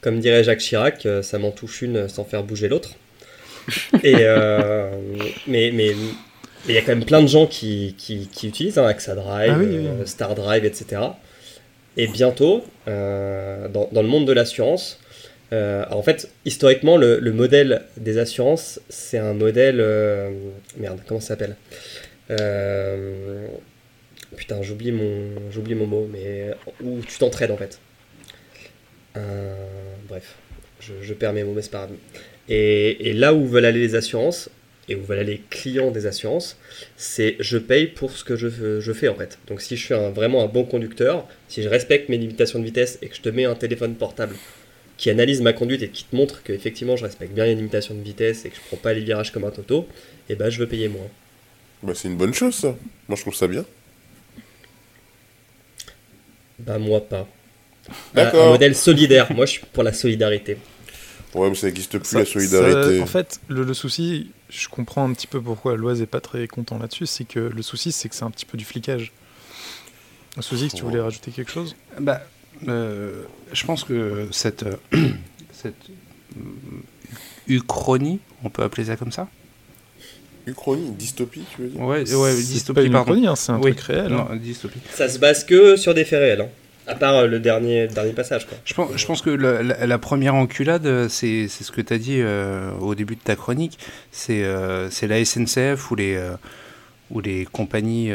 Comme 0.00 0.20
dirait 0.20 0.44
Jacques 0.44 0.60
Chirac, 0.60 1.06
euh, 1.06 1.22
ça 1.22 1.38
m'en 1.38 1.50
touche 1.50 1.82
une 1.82 2.08
sans 2.08 2.24
faire 2.24 2.44
bouger 2.44 2.68
l'autre. 2.68 2.90
Et 4.02 4.14
euh, 4.20 4.90
mais 5.46 5.70
mais 5.72 5.94
mais 6.66 6.72
il 6.72 6.74
y 6.74 6.78
a 6.78 6.80
quand 6.80 6.88
même 6.94 7.04
plein 7.04 7.20
de 7.22 7.26
gens 7.26 7.46
qui, 7.46 7.94
qui, 7.98 8.26
qui 8.28 8.48
utilisent 8.48 8.78
hein, 8.78 8.86
AXA 8.86 9.14
Drive, 9.14 9.52
Ah 9.54 9.58
oui, 9.58 9.66
oui, 9.68 9.86
euh, 9.86 10.00
oui. 10.00 10.06
Star 10.08 10.34
Drive, 10.34 10.64
etc. 10.64 11.02
Et 11.96 12.06
bientôt, 12.08 12.64
euh, 12.88 13.68
dans, 13.68 13.88
dans 13.92 14.02
le 14.02 14.08
monde 14.08 14.26
de 14.26 14.32
l'assurance, 14.32 14.98
euh, 15.52 15.84
en 15.90 16.02
fait, 16.02 16.30
historiquement, 16.46 16.96
le, 16.96 17.18
le 17.20 17.32
modèle 17.32 17.82
des 17.98 18.16
assurances, 18.18 18.80
c'est 18.88 19.18
un 19.18 19.34
modèle. 19.34 19.76
merde, 20.78 21.00
comment 21.06 21.20
ça 21.20 21.36
s'appelle 21.36 21.56
Putain, 24.36 24.62
j'oublie 24.62 24.90
mon, 24.90 25.50
j'oublie 25.50 25.74
mon 25.74 25.86
mot, 25.86 26.08
mais 26.10 26.50
où 26.82 27.00
tu 27.02 27.18
t'entraides 27.18 27.50
en 27.50 27.58
fait. 27.58 27.78
Bref, 30.08 30.34
je, 30.80 30.94
je 31.02 31.14
perds 31.14 31.34
mes 31.34 31.44
mots, 31.44 31.52
mais 31.52 31.62
c'est 31.62 31.70
pas 31.70 31.86
grave. 31.86 31.90
Et, 32.48 33.08
et 33.10 33.12
là 33.12 33.32
où 33.34 33.46
veulent 33.46 33.64
aller 33.64 33.80
les 33.80 33.94
assurances, 33.94 34.50
et 34.88 34.96
où 34.96 35.02
veulent 35.02 35.20
aller 35.20 35.32
les 35.34 35.42
clients 35.48 35.90
des 35.90 36.06
assurances, 36.06 36.58
c'est 36.96 37.36
je 37.40 37.56
paye 37.56 37.86
pour 37.86 38.12
ce 38.12 38.22
que 38.22 38.36
je, 38.36 38.80
je 38.80 38.92
fais 38.92 39.08
en 39.08 39.14
fait. 39.14 39.38
Donc 39.48 39.62
si 39.62 39.76
je 39.76 39.84
suis 39.84 39.94
un- 39.94 40.10
vraiment 40.10 40.42
un 40.44 40.46
bon 40.46 40.64
conducteur, 40.64 41.26
si 41.48 41.62
je 41.62 41.68
respecte 41.70 42.08
mes 42.10 42.18
limitations 42.18 42.58
de 42.58 42.64
vitesse 42.64 42.98
et 43.00 43.08
que 43.08 43.16
je 43.16 43.22
te 43.22 43.30
mets 43.30 43.46
un 43.46 43.54
téléphone 43.54 43.94
portable 43.94 44.36
qui 44.98 45.08
analyse 45.10 45.40
ma 45.40 45.52
conduite 45.54 45.82
et 45.82 45.88
qui 45.88 46.04
te 46.04 46.14
montre 46.14 46.42
que 46.42 46.52
effectivement 46.52 46.96
je 46.96 47.04
respecte 47.04 47.32
bien 47.32 47.46
les 47.46 47.54
limitations 47.54 47.94
de 47.94 48.02
vitesse 48.02 48.44
et 48.44 48.50
que 48.50 48.56
je 48.56 48.60
prends 48.68 48.76
pas 48.76 48.92
les 48.92 49.00
virages 49.00 49.32
comme 49.32 49.44
un 49.44 49.50
toto, 49.50 49.88
et 50.28 50.34
ben 50.34 50.50
je 50.50 50.58
veux 50.58 50.68
payer 50.68 50.88
moins. 50.88 51.08
Bah, 51.82 51.92
c'est 51.94 52.08
une 52.08 52.16
bonne 52.16 52.32
chose, 52.34 52.54
ça. 52.54 52.76
Moi, 53.08 53.16
je 53.16 53.22
trouve 53.22 53.34
ça 53.34 53.48
bien. 53.48 53.64
Bah 56.58 56.78
moi 56.78 57.00
pas. 57.06 57.26
Un 58.14 58.50
modèle 58.50 58.74
solidaire. 58.76 59.32
Moi 59.32 59.46
je 59.46 59.52
suis 59.52 59.62
pour 59.72 59.82
la 59.82 59.92
solidarité. 59.92 60.56
Ouais, 61.34 61.48
mais 61.48 61.54
ça 61.54 61.66
n'existe 61.66 61.98
plus, 61.98 62.08
Ça- 62.08 62.18
la 62.20 62.24
solidarité. 62.24 62.98
ça- 62.98 63.02
en 63.02 63.06
fait, 63.06 63.40
le, 63.48 63.64
le 63.64 63.74
souci, 63.74 64.30
je 64.50 64.68
comprends 64.68 65.04
un 65.08 65.12
petit 65.12 65.26
peu 65.26 65.40
pourquoi 65.40 65.76
Loise 65.76 66.00
est 66.00 66.06
pas 66.06 66.20
très 66.20 66.46
content 66.46 66.78
là-dessus, 66.78 67.06
c'est 67.06 67.24
que 67.24 67.40
le 67.40 67.62
souci, 67.62 67.90
c'est 67.92 68.08
que 68.08 68.14
c'est 68.14 68.24
un 68.24 68.30
petit 68.30 68.46
peu 68.46 68.56
du 68.56 68.64
flicage. 68.64 69.12
Suzy, 70.40 70.68
si 70.70 70.76
tu 70.76 70.82
voulais 70.82 71.00
rajouter 71.00 71.30
quelque 71.30 71.50
chose? 71.50 71.76
Bah, 72.00 72.20
euh, 72.68 73.22
je 73.52 73.64
pense 73.66 73.84
que 73.84 74.26
cette, 74.32 74.64
euh, 74.64 74.76
cette 75.52 75.74
euh, 76.36 76.40
uchronie, 77.48 78.20
on 78.42 78.50
peut 78.50 78.62
appeler 78.62 78.86
ça 78.86 78.96
comme 78.96 79.12
ça? 79.12 79.28
Uchronie, 80.46 80.90
dystopie, 80.90 81.42
tu 81.54 81.62
veux 81.62 81.68
dire? 81.68 81.80
Ouais, 81.80 82.14
ouais, 82.14 82.32
C'est 82.32 82.42
dystopie, 82.42 82.74
pas 82.80 82.82
une 82.82 82.92
pardon. 82.92 83.12
uchronie, 83.12 83.26
hein, 83.28 83.36
c'est 83.36 83.52
un 83.52 83.56
Oui. 83.60 83.72
truc 83.74 83.80
réel. 83.86 84.08
Non, 84.12 84.26
hein. 84.30 84.36
dystopie. 84.36 84.78
Ça 84.92 85.08
se 85.08 85.18
base 85.18 85.44
que 85.44 85.76
sur 85.76 85.94
des 85.94 86.04
faits 86.04 86.18
réels, 86.20 86.40
hein. 86.42 86.48
À 86.86 86.94
part 86.94 87.14
euh, 87.14 87.26
le 87.26 87.40
dernier, 87.40 87.86
dernier 87.88 88.12
passage. 88.12 88.46
Quoi. 88.46 88.58
Je 88.64 88.74
pense, 88.74 88.90
je 88.96 89.06
pense 89.06 89.22
que 89.22 89.30
la, 89.30 89.62
la- 89.62 89.86
la 89.86 89.98
première 89.98 90.34
enculade, 90.34 91.08
c'est 91.08 91.48
ce 91.48 91.70
que 91.72 91.80
tu 91.80 91.92
as 91.94 91.98
dit 91.98 92.18
euh, 92.20 92.70
au 92.80 92.94
début 92.94 93.16
de 93.16 93.20
ta 93.20 93.36
chronique. 93.36 93.78
C'est 94.12 94.42
euh, 94.44 94.88
la 95.02 95.24
SNCF 95.24 95.90
ou 95.90 95.94
les, 95.96 96.14
euh, 96.16 96.34
ou 97.10 97.20
les 97.20 97.46
compagnies 97.46 98.12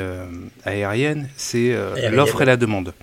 aériennes. 0.66 1.30
C'est 1.38 1.76
l'offre 2.12 2.42
et 2.42 2.46
la 2.46 2.58
demande. 2.58 2.94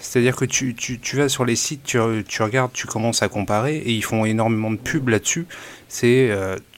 C'est-à-dire 0.00 0.36
que 0.36 0.44
tu, 0.44 0.74
tu, 0.74 1.00
tu 1.00 1.16
vas 1.16 1.28
sur 1.28 1.44
les 1.44 1.56
sites, 1.56 1.82
tu, 1.82 1.98
tu 2.28 2.42
regardes, 2.42 2.72
tu 2.72 2.86
commences 2.86 3.22
à 3.22 3.28
comparer 3.28 3.76
et 3.78 3.90
ils 3.92 4.04
font 4.04 4.24
énormément 4.24 4.70
de 4.70 4.76
pubs 4.76 5.08
là-dessus. 5.08 5.46
C'est 5.88 6.30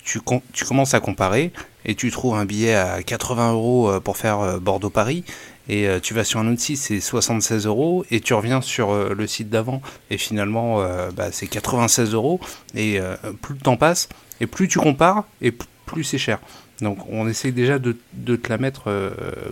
tu, 0.04 0.20
com- 0.20 0.40
tu 0.52 0.64
commences 0.64 0.94
à 0.94 1.00
comparer 1.00 1.52
et 1.84 1.94
tu 1.96 2.10
trouves 2.10 2.36
un 2.36 2.44
billet 2.44 2.74
à 2.74 3.02
80 3.02 3.52
euros 3.52 4.00
pour 4.00 4.16
faire 4.16 4.60
Bordeaux-Paris 4.60 5.24
et 5.68 5.88
euh, 5.88 6.00
tu 6.00 6.14
vas 6.14 6.24
sur 6.24 6.40
un 6.40 6.52
autre 6.52 6.60
site, 6.60 6.78
c'est 6.78 7.00
76 7.00 7.66
euros, 7.66 8.04
et 8.10 8.20
tu 8.20 8.34
reviens 8.34 8.60
sur 8.60 8.90
euh, 8.90 9.14
le 9.16 9.26
site 9.26 9.50
d'avant, 9.50 9.82
et 10.10 10.18
finalement, 10.18 10.80
euh, 10.80 11.10
bah, 11.10 11.32
c'est 11.32 11.46
96 11.46 12.14
euros, 12.14 12.40
et 12.74 13.00
plus 13.42 13.54
le 13.54 13.60
temps 13.60 13.76
passe, 13.76 14.08
et 14.40 14.46
plus 14.46 14.68
tu 14.68 14.78
compares, 14.78 15.24
et 15.40 15.52
plus 15.86 16.04
c'est 16.04 16.18
cher. 16.18 16.38
Donc 16.80 16.98
on 17.08 17.26
essaie 17.28 17.52
déjà 17.52 17.78
de, 17.78 17.92
te 17.92 18.48
la 18.48 18.58
mettre 18.58 18.92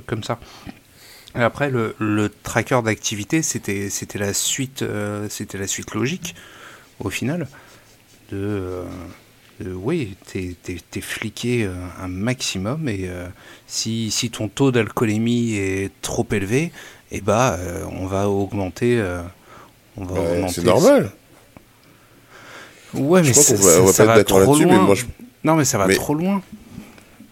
comme 0.06 0.22
ça. 0.22 0.38
Et 1.36 1.40
après, 1.40 1.70
le, 1.70 2.32
tracker 2.42 2.80
d'activité, 2.84 3.42
c'était 3.42 3.90
la 4.18 4.34
suite, 4.34 4.82
la 4.82 5.66
suite 5.66 5.94
logique, 5.94 6.34
au 7.00 7.10
final, 7.10 7.48
de 8.30 8.82
oui, 9.64 10.14
t'es 10.32 10.54
t'es- 10.62 10.78
t'es 10.90 11.00
fliqué 11.00 11.64
euh, 11.64 11.74
un 12.02 12.08
maximum, 12.08 12.88
et 12.88 13.02
euh, 13.08 13.26
si, 13.66 14.10
si 14.10 14.30
ton 14.30 14.48
taux 14.48 14.70
d'alcoolémie 14.72 15.54
est 15.56 15.90
trop 16.02 16.26
élevé, 16.32 16.72
eh 17.12 17.20
bah, 17.20 17.56
euh, 17.60 17.84
on 17.92 18.06
va 18.06 18.28
augmenter. 18.28 18.98
euh, 18.98 19.22
on 19.96 20.04
va 20.04 20.48
C'est 20.48 20.64
normal. 20.64 21.10
Ouais, 22.94 23.22
Je 23.24 23.28
mais 23.28 23.32
crois 23.34 23.56
va, 23.56 23.82
on 23.82 23.84
va 23.86 23.92
ça 23.92 24.04
pas 24.06 24.14
va 24.14 24.20
être 24.20 24.28
d'accord 24.28 24.42
trop 24.42 24.52
là-dessus, 24.52 24.64
loin. 24.68 24.78
mais 24.80 24.86
moi 24.86 24.94
je. 24.94 25.04
Non, 25.44 25.56
mais 25.56 25.64
ça 25.64 25.78
va 25.78 25.86
Mais- 25.86 25.94
trop 25.94 26.14
loin. 26.14 26.42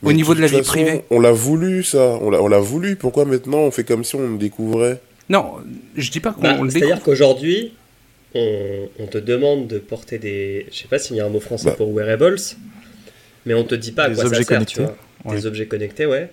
Au 0.04 0.12
niveau 0.12 0.34
de 0.34 0.40
la 0.40 0.48
vie 0.48 0.56
façon, 0.58 0.68
privée. 0.72 1.04
On 1.10 1.20
l'a 1.20 1.30
voulu, 1.30 1.84
ça. 1.84 2.18
On 2.20 2.30
l'a 2.30 2.42
on 2.42 2.48
l'a 2.48 2.58
voulu. 2.58 2.96
Pourquoi 2.96 3.24
maintenant 3.24 3.58
on 3.58 3.70
fait 3.70 3.84
comme 3.84 4.02
si 4.02 4.16
on 4.16 4.28
le 4.32 4.36
découvrait? 4.36 5.00
Non, 5.28 5.54
je 5.96 6.10
dis 6.10 6.18
pas 6.18 6.32
qu'on 6.32 6.40
Bah, 6.42 6.48
le 6.54 6.54
découvre. 6.56 6.72
C'est-à-dire 6.72 7.02
qu'aujourd'hui, 7.04 7.72
on, 8.34 8.88
on 8.98 9.06
te 9.06 9.18
demande 9.18 9.66
de 9.68 9.78
porter 9.78 10.18
des. 10.18 10.66
Je 10.72 10.78
sais 10.78 10.88
pas 10.88 10.98
s'il 10.98 11.16
y 11.16 11.20
a 11.20 11.26
un 11.26 11.28
mot 11.28 11.40
français 11.40 11.66
Bah. 11.70 11.74
pour 11.76 11.92
wearables, 11.92 12.36
mais 13.46 13.54
on 13.54 13.64
te 13.64 13.74
dit 13.74 13.92
pas 13.92 14.04
à 14.04 14.08
Des 14.08 14.14
quoi 14.16 14.24
objets 14.26 14.42
ça 14.42 14.48
sert, 14.48 14.66
tu 14.66 14.76
connectés. 14.76 14.94
vois. 15.24 15.34
Des 15.36 15.40
Ouais. 15.42 15.46
objets 15.46 15.66
connectés, 15.66 16.06
ouais. 16.06 16.30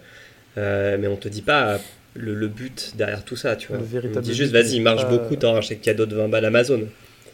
Euh, 0.57 0.97
mais 0.99 1.07
on 1.07 1.15
te 1.15 1.27
dit 1.27 1.41
pas 1.41 1.79
le, 2.15 2.33
le 2.33 2.47
but 2.47 2.93
derrière 2.95 3.23
tout 3.23 3.35
ça, 3.35 3.55
tu 3.55 3.67
vois. 3.67 3.77
Le 3.77 4.09
on 4.09 4.11
te 4.13 4.19
dit 4.19 4.33
juste, 4.33 4.51
but, 4.51 4.61
vas-y, 4.61 4.79
marche 4.79 5.03
pas- 5.03 5.09
beaucoup, 5.09 5.35
t'auras 5.35 5.59
un 5.59 5.61
chèque 5.61 5.81
cadeau 5.81 6.05
de 6.05 6.15
20 6.15 6.27
balles 6.29 6.45
Amazon. 6.45 6.87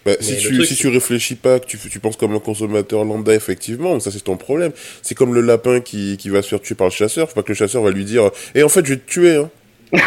Bah, 0.05 0.11
si, 0.19 0.37
tu, 0.37 0.53
truc, 0.53 0.65
si 0.67 0.75
tu 0.75 0.87
réfléchis 0.89 1.33
pas, 1.33 1.59
que 1.59 1.65
tu, 1.65 1.77
tu 1.79 1.99
penses 1.99 2.15
comme 2.15 2.35
un 2.35 2.39
consommateur 2.39 3.03
lambda, 3.05 3.33
effectivement, 3.33 3.99
ça 3.99 4.11
c'est 4.11 4.23
ton 4.23 4.37
problème. 4.37 4.71
C'est 5.01 5.15
comme 5.15 5.33
le 5.33 5.41
lapin 5.41 5.79
qui, 5.79 6.17
qui 6.17 6.29
va 6.29 6.43
se 6.43 6.49
faire 6.49 6.61
tuer 6.61 6.75
par 6.75 6.87
le 6.87 6.91
chasseur. 6.91 7.27
Faut 7.27 7.33
pas 7.35 7.41
que 7.41 7.47
le 7.49 7.55
chasseur 7.55 7.81
va 7.81 7.89
lui 7.89 8.05
dire 8.05 8.29
Eh, 8.53 8.61
en 8.61 8.69
fait, 8.69 8.85
je 8.85 8.93
vais 8.93 8.99
te 8.99 9.09
tuer. 9.09 9.35
Hein. 9.37 9.49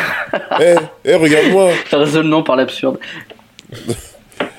Eh, 0.61 0.75
eh, 1.05 1.15
regarde-moi. 1.15 1.73
Raisonnement 1.91 2.43
par 2.43 2.55
l'absurde. 2.57 2.99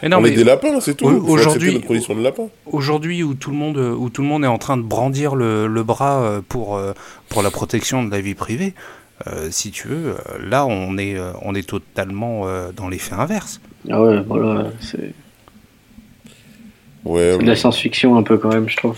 Mais 0.01 0.09
non, 0.09 0.17
on 0.17 0.21
mais 0.21 0.29
est 0.29 0.35
des 0.35 0.43
lapins, 0.43 0.79
c'est 0.79 0.95
tout. 0.95 1.05
aujourd'hui- 1.05 1.73
notre 1.73 1.87
condition 1.87 2.15
de 2.15 2.21
lapin. 2.21 2.47
aujourd'hui 2.65 3.21
où 3.23 3.33
tout 3.33 3.51
le 3.51 3.57
monde 3.57 3.77
où 3.77 4.09
tout 4.09 4.21
le 4.21 4.27
monde 4.27 4.43
est 4.43 4.47
en 4.47 4.57
train 4.57 4.77
de 4.77 4.81
brandir 4.83 5.35
le, 5.35 5.67
le 5.67 5.83
bras 5.83 6.21
euh, 6.21 6.41
pour 6.47 6.77
euh, 6.77 6.93
pour 7.29 7.41
la 7.43 7.51
protection 7.51 8.03
de 8.03 8.11
la 8.11 8.21
vie 8.21 8.35
privée, 8.35 8.73
euh, 9.27 9.47
si 9.51 9.71
tu 9.71 9.87
veux, 9.89 10.11
euh, 10.11 10.15
là 10.41 10.65
on 10.65 10.97
est 10.97 11.17
euh, 11.17 11.31
on 11.41 11.53
est 11.55 11.67
totalement 11.67 12.43
euh, 12.45 12.71
dans 12.75 12.87
l'effet 12.89 13.13
inverse. 13.15 13.59
Ah 13.89 14.01
ouais, 14.01 14.21
voilà, 14.27 14.67
c'est 14.79 15.13
Ouais, 17.05 17.31
c'est 17.37 17.43
de 17.43 17.47
la 17.47 17.55
science-fiction 17.55 18.17
un 18.17 18.23
peu 18.23 18.37
quand 18.37 18.49
même, 18.49 18.67
je 18.69 18.75
trouve. 18.77 18.97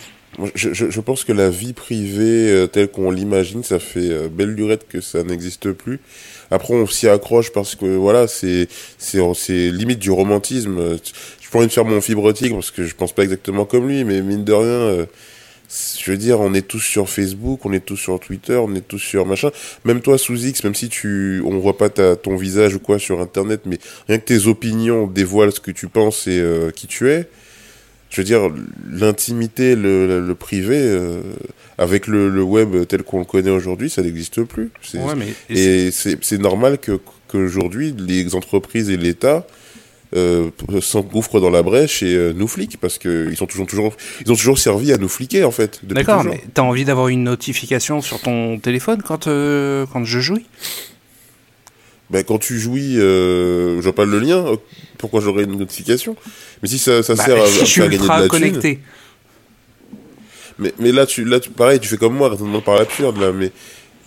Je, 0.55 0.99
pense 1.01 1.23
que 1.23 1.33
la 1.33 1.49
vie 1.49 1.73
privée 1.73 2.49
euh, 2.49 2.67
telle 2.67 2.89
qu'on 2.89 3.11
l'imagine, 3.11 3.63
ça 3.63 3.79
fait 3.79 4.09
euh, 4.09 4.29
belle 4.29 4.53
lurette 4.53 4.87
que 4.87 5.01
ça 5.01 5.23
n'existe 5.23 5.71
plus. 5.71 5.99
Après, 6.49 6.73
on 6.73 6.87
s'y 6.87 7.07
accroche 7.07 7.51
parce 7.51 7.75
que 7.75 7.85
voilà, 7.85 8.27
c'est 8.27 8.67
c'est 8.97 9.19
c'est 9.35 9.69
limite 9.71 9.99
du 9.99 10.11
romantisme. 10.11 10.97
Je 11.41 11.49
pourrais 11.49 11.67
de 11.67 11.71
faire 11.71 11.85
mon 11.85 12.01
fibre 12.01 12.23
optique 12.25 12.53
parce 12.53 12.71
que 12.71 12.85
je 12.85 12.95
pense 12.95 13.13
pas 13.13 13.23
exactement 13.23 13.65
comme 13.65 13.87
lui, 13.87 14.03
mais 14.03 14.21
mine 14.21 14.43
de 14.43 14.53
rien, 14.53 14.65
euh, 14.65 15.05
je 15.69 16.11
veux 16.11 16.17
dire, 16.17 16.39
on 16.39 16.53
est 16.53 16.67
tous 16.67 16.79
sur 16.79 17.09
Facebook, 17.09 17.65
on 17.65 17.73
est 17.73 17.85
tous 17.85 17.97
sur 17.97 18.19
Twitter, 18.19 18.55
on 18.55 18.73
est 18.75 18.87
tous 18.87 18.99
sur 18.99 19.25
machin. 19.25 19.51
Même 19.85 20.01
toi, 20.01 20.17
sous 20.17 20.45
X, 20.45 20.63
même 20.63 20.75
si 20.75 20.89
tu, 20.89 21.41
on 21.45 21.57
voit 21.59 21.77
pas 21.77 21.89
ton 21.89 22.35
visage 22.35 22.75
ou 22.75 22.79
quoi 22.79 22.99
sur 22.99 23.21
Internet, 23.21 23.61
mais 23.65 23.79
rien 24.07 24.17
que 24.17 24.25
tes 24.25 24.47
opinions 24.47 25.07
dévoilent 25.07 25.53
ce 25.53 25.59
que 25.61 25.71
tu 25.71 25.87
penses 25.87 26.27
et 26.27 26.43
qui 26.75 26.87
tu 26.87 27.09
es 27.09 27.29
je 28.11 28.17
veux 28.21 28.25
dire, 28.25 28.41
l'intimité, 28.91 29.75
le, 29.75 30.05
le, 30.05 30.27
le 30.27 30.35
privé, 30.35 30.77
euh, 30.77 31.21
avec 31.77 32.05
le, 32.07 32.29
le 32.29 32.43
web 32.43 32.85
tel 32.87 33.03
qu'on 33.03 33.19
le 33.19 33.25
connaît 33.25 33.49
aujourd'hui, 33.51 33.89
ça 33.89 34.01
n'existe 34.03 34.43
plus. 34.43 34.69
Ouais, 34.93 35.15
mais 35.17 35.33
et 35.49 35.89
c'est- 35.91 36.37
normal 36.37 36.77
que 36.77 36.99
qu'aujourd'hui, 37.29 37.95
les 37.97 38.35
entreprises 38.35 38.89
et 38.89 38.97
l'État 38.97 39.47
euh, 40.13 40.49
s'engouffrent 40.81 41.39
dans 41.39 41.49
la 41.49 41.63
brèche 41.63 42.03
et 42.03 42.13
euh, 42.13 42.33
nous 42.35 42.49
fliquent, 42.49 42.77
parce 42.81 42.97
qu'ils 42.97 43.37
sont 43.37 43.45
toujours, 43.45 43.65
toujours, 43.65 43.93
ils 44.25 44.29
ont 44.31 44.35
toujours 44.35 44.59
servi 44.59 44.91
à 44.91 44.97
nous 44.97 45.07
fliquer, 45.07 45.45
en 45.45 45.51
fait. 45.51 45.79
D'accord, 45.83 46.25
mais 46.25 46.41
t'as 46.53 46.63
envie 46.63 46.83
d'avoir 46.83 47.07
une 47.07 47.23
notification 47.23 48.01
sur 48.01 48.19
ton 48.19 48.59
téléphone 48.59 49.01
quand 49.01 49.27
euh, 49.27 49.85
quand 49.91 50.03
je 50.03 50.19
jouis 50.19 50.45
Ben, 52.11 52.23
quand 52.23 52.37
tu 52.39 52.59
jouis, 52.59 52.97
euh, 52.99 53.77
je 53.77 53.81
vois 53.81 53.95
pas 53.95 54.05
le 54.05 54.19
lien, 54.19 54.45
euh, 54.45 54.55
pourquoi 54.97 55.21
j'aurais 55.21 55.43
une 55.43 55.57
notification? 55.57 56.15
Mais 56.61 56.67
si 56.69 56.77
ça, 56.77 57.01
ça 57.03 57.15
Bah, 57.15 57.23
sert 57.23 57.37
à, 57.37 57.43
à 57.43 57.45
Je 57.59 57.65
suis 57.65 57.81
faire 57.81 57.89
gagner 57.89 58.03
de 58.03 58.07
la 58.09 58.19
thune, 58.21 58.27
connecté. 58.29 58.79
Mais, 60.59 60.73
mais 60.79 60.91
là, 60.91 61.05
tu, 61.05 61.23
là, 61.23 61.39
tu, 61.39 61.49
pareil, 61.49 61.79
tu 61.79 61.87
fais 61.87 61.97
comme 61.97 62.15
moi, 62.15 62.29
raisonnement 62.29 62.61
par 62.61 62.75
l'absurde, 62.75 63.19
là. 63.19 63.31
Mais 63.31 63.51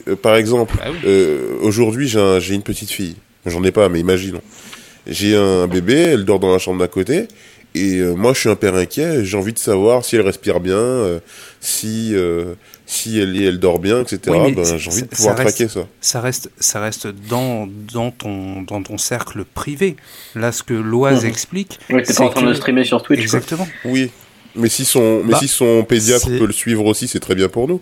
euh, 0.09 0.17
par 0.17 0.37
exemple, 0.37 0.77
Bah 0.77 0.85
oui. 0.93 0.99
euh, 1.07 1.57
aujourd'hui, 1.63 2.07
j'ai 2.09 2.21
un- 2.21 2.39
j'ai 2.39 2.55
une 2.55 2.63
petite 2.63 2.91
fille. 2.91 3.17
J'en 3.47 3.65
ai 3.65 3.73
pas, 3.73 3.89
mais 3.89 4.01
imaginons. 4.01 4.43
J'ai 5.07 5.35
un 5.37 5.67
bébé, 5.67 5.95
elle 5.95 6.25
dort 6.25 6.39
dans 6.41 6.53
la 6.53 6.59
chambre 6.59 6.79
d'à 6.81 6.89
côté. 6.89 7.29
Et 7.75 7.99
euh, 7.99 8.15
moi, 8.15 8.33
je 8.35 8.41
suis 8.41 8.49
un 8.49 8.55
père 8.57 8.75
inquiet. 8.75 9.25
J'ai 9.25 9.37
envie 9.37 9.53
de 9.53 9.59
savoir 9.59 10.05
si 10.05 10.17
elle 10.17 10.23
respire 10.23 10.61
bien, 10.61 11.21
si 11.61 12.15
si 12.95 13.19
elle 13.19 13.41
elle 13.41 13.59
dort 13.59 13.79
bien, 13.79 14.01
etc. 14.01 14.19
Oui, 14.29 14.53
ben, 14.53 14.65
j'ai 14.65 14.91
envie 14.91 15.03
de 15.03 15.09
ça 15.11 15.17
pouvoir 15.17 15.37
reste- 15.37 15.57
traquer 15.57 15.69
ça. 15.73 15.87
Ça 16.01 16.21
reste, 16.21 16.51
ça 16.59 16.81
reste 16.81 17.07
dans, 17.07 17.69
dans, 17.93 18.11
ton, 18.11 18.63
dans 18.63 18.83
ton 18.83 18.99
cercle 18.99 19.45
privé. 19.45 19.97
Là, 20.35 20.53
ce 20.53 20.63
que 20.63 20.75
Loise 20.75 21.25
Mhm. 21.25 21.31
explique. 21.31 21.79
Ouais, 21.91 22.03
t'es 22.03 22.13
c'est 22.13 22.19
pas 22.19 22.25
en 22.25 22.31
train 22.31 22.43
de 22.43 22.49
que- 22.49 22.55
streamer 22.55 22.85
sur 22.85 23.03
Twitch, 23.03 23.19
quoi. 23.21 23.25
Exactement. 23.39 23.69
Oui. 23.85 24.11
Mais 24.57 24.69
si 24.69 24.85
son 24.85 25.23
mais 25.25 25.33
Bah, 25.33 25.39
si 25.41 25.49
son 25.49 25.83
pédiatre 25.85 26.27
peut 26.29 26.47
le 26.47 26.53
suivre 26.53 26.85
aussi, 26.87 27.09
c'est 27.09 27.19
très 27.21 27.35
bien 27.35 27.49
pour 27.49 27.67
nous. 27.69 27.81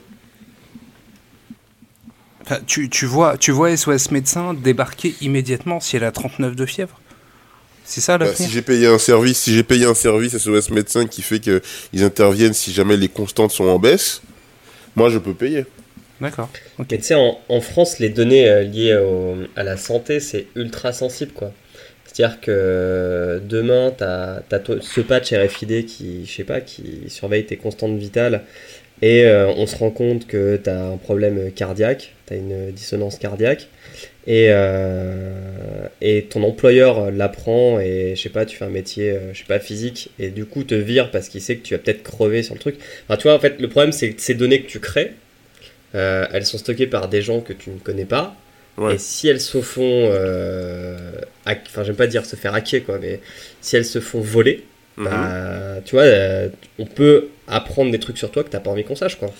Enfin, 2.44 2.58
tu, 2.66 2.88
tu, 2.88 3.06
vois, 3.06 3.36
tu 3.36 3.52
vois 3.52 3.70
SOS 3.76 4.10
médecin 4.10 4.54
débarquer 4.54 5.14
immédiatement 5.20 5.80
si 5.80 5.96
elle 5.96 6.04
a 6.04 6.10
39 6.10 6.56
de 6.56 6.66
fièvre. 6.66 6.98
C'est 7.84 8.00
ça 8.00 8.16
Bah, 8.18 8.24
l'avenir 8.26 8.46
si 8.48 8.52
j'ai 8.52 8.62
payé 8.62 8.86
un 8.86 8.98
service, 8.98 9.38
si 9.38 9.54
j'ai 9.54 9.62
payé 9.62 9.84
un 9.86 9.94
service 9.94 10.34
à 10.34 10.38
SOS 10.38 10.70
médecin 10.70 11.06
qui 11.06 11.22
fait 11.22 11.40
que 11.40 11.62
ils 11.92 12.02
interviennent 12.02 12.52
si 12.54 12.72
jamais 12.72 12.96
les 12.96 13.08
constantes 13.08 13.52
sont 13.52 13.66
en 13.66 13.78
baisse, 13.78 14.22
moi 14.96 15.08
je 15.10 15.18
peux 15.18 15.34
payer. 15.34 15.64
D'accord. 16.20 16.48
ok. 16.78 16.86
Mais 16.90 16.98
tu 16.98 17.04
sais, 17.04 17.14
en, 17.14 17.38
en 17.48 17.60
France, 17.60 17.98
les 17.98 18.08
données 18.08 18.48
euh, 18.48 18.62
liées 18.62 18.94
au- 18.96 19.36
à 19.56 19.64
la 19.64 19.76
santé, 19.76 20.20
c'est 20.20 20.46
ultra 20.54 20.92
sensible, 20.92 21.32
quoi. 21.32 21.52
C'est-à-dire 22.04 22.40
que 22.40 23.40
demain, 23.44 23.92
tu 23.96 24.04
as, 24.04 24.42
ce 24.82 25.00
patch 25.00 25.32
RFID 25.32 25.86
qui, 25.86 26.26
je 26.26 26.32
sais 26.32 26.44
pas, 26.44 26.60
qui 26.60 27.04
surveille 27.08 27.46
tes 27.46 27.56
constantes 27.56 27.96
vitales 27.96 28.42
et 29.00 29.24
euh, 29.24 29.48
on 29.56 29.66
se 29.66 29.74
rend 29.76 29.90
compte 29.90 30.26
que 30.26 30.56
tu 30.62 30.68
as 30.70 30.80
un 30.84 30.96
problème 30.98 31.50
cardiaque, 31.52 32.12
tu 32.26 32.34
as 32.34 32.36
une 32.36 32.70
dissonance 32.70 33.16
cardiaque 33.18 33.68
et, 34.26 34.46
euh, 34.50 35.86
et 36.00 36.24
ton 36.24 36.42
employeur 36.44 37.10
l'apprend 37.10 37.80
et 37.80 38.14
je 38.16 38.22
sais 38.22 38.28
pas, 38.28 38.46
tu 38.46 38.56
fais 38.56 38.64
un 38.64 38.68
métier, 38.70 39.10
euh, 39.10 39.32
je 39.34 39.38
sais 39.40 39.44
pas, 39.46 39.58
physique 39.58 40.10
et 40.18 40.28
du 40.30 40.44
coup 40.44 40.62
te 40.64 40.74
vire 40.74 41.10
parce 41.10 41.28
qu'il 41.28 41.40
sait 41.40 41.56
que 41.56 41.62
tu 41.62 41.74
vas 41.74 41.78
peut-être 41.78 42.02
crever 42.02 42.42
sur 42.42 42.54
le 42.54 42.60
truc. 42.60 42.76
Enfin, 43.08 43.16
tu 43.16 43.24
vois, 43.24 43.34
en 43.34 43.40
fait, 43.40 43.60
le 43.60 43.68
problème, 43.68 43.92
c'est 43.92 44.12
que 44.12 44.20
ces 44.22 44.34
données 44.34 44.62
que 44.62 44.68
tu 44.68 44.78
crées, 44.80 45.12
euh, 45.94 46.26
elles 46.32 46.46
sont 46.46 46.58
stockées 46.58 46.86
par 46.86 47.08
des 47.08 47.20
gens 47.22 47.40
que 47.40 47.52
tu 47.52 47.70
ne 47.70 47.78
connais 47.78 48.04
pas. 48.04 48.34
Ouais. 48.78 48.94
Et 48.94 48.98
si 48.98 49.28
elles 49.28 49.40
se 49.40 49.60
font, 49.60 50.08
euh, 50.12 50.96
hack- 51.44 51.66
enfin 51.68 51.84
j'aime 51.84 51.96
pas 51.96 52.06
dire 52.06 52.24
se 52.24 52.36
faire 52.36 52.54
hacker 52.54 52.84
quoi, 52.84 52.98
mais 52.98 53.20
si 53.60 53.76
elles 53.76 53.84
se 53.84 54.00
font 54.00 54.20
voler, 54.20 54.64
Mhm. 54.96 55.04
bah, 55.04 55.80
tu 55.84 55.94
vois, 55.94 56.04
on 56.78 56.86
peut 56.86 57.28
apprendre 57.48 57.90
des 57.90 57.98
trucs 57.98 58.16
sur 58.18 58.30
toi 58.30 58.44
que 58.44 58.48
t'as 58.48 58.60
pas 58.60 58.70
envie 58.70 58.84
qu'on 58.84 58.96
sache 58.96 59.16
quoi. 59.18 59.30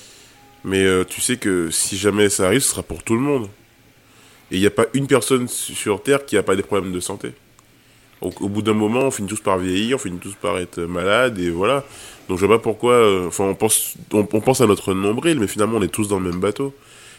Mais 0.65 0.85
tu 1.09 1.21
sais 1.23 1.37
que 1.37 1.71
si 1.71 1.97
jamais 1.97 2.29
ça 2.29 2.45
arrive, 2.47 2.61
ce 2.61 2.69
sera 2.71 2.83
pour 2.83 3.03
tout 3.03 3.15
le 3.15 3.21
monde. 3.21 3.49
Et 4.53 4.57
il 4.57 4.61
n'y 4.61 4.66
a 4.66 4.70
pas 4.70 4.87
une 4.95 5.07
personne 5.09 5.49
su- 5.49 5.74
sur 5.74 6.03
Terre 6.03 6.24
qui 6.24 6.37
a 6.37 6.43
pas 6.45 6.55
des 6.55 6.62
problèmes 6.62 6.93
de 6.93 7.01
santé. 7.01 7.33
Au, 8.20 8.31
au 8.41 8.49
bout 8.49 8.62
d'un 8.62 8.74
moment, 8.74 9.01
on 9.01 9.11
finit 9.11 9.29
tous 9.29 9.41
par 9.41 9.59
vieillir, 9.59 9.97
on 9.97 9.99
finit 9.99 10.19
tous 10.19 10.35
par 10.35 10.59
être 10.59 10.81
malade, 10.83 11.39
et 11.41 11.51
voilà. 11.51 11.85
Donc 12.29 12.39
je 12.39 12.47
vois 12.47 12.59
pas 12.59 12.62
pourquoi. 12.62 12.93
euh, 12.93 13.27
Enfin, 13.29 13.45
on 13.45 13.55
pense, 13.55 13.95
on, 14.12 14.20
on 14.33 14.41
pense 14.41 14.61
à 14.61 14.66
notre 14.66 14.95
nombril, 14.95 15.41
mais 15.41 15.49
finalement, 15.49 15.79
on 15.79 15.83
est 15.83 15.89
tous 15.89 16.07
dans 16.07 16.20
le 16.20 16.31
même 16.31 16.39
bateau. 16.41 16.73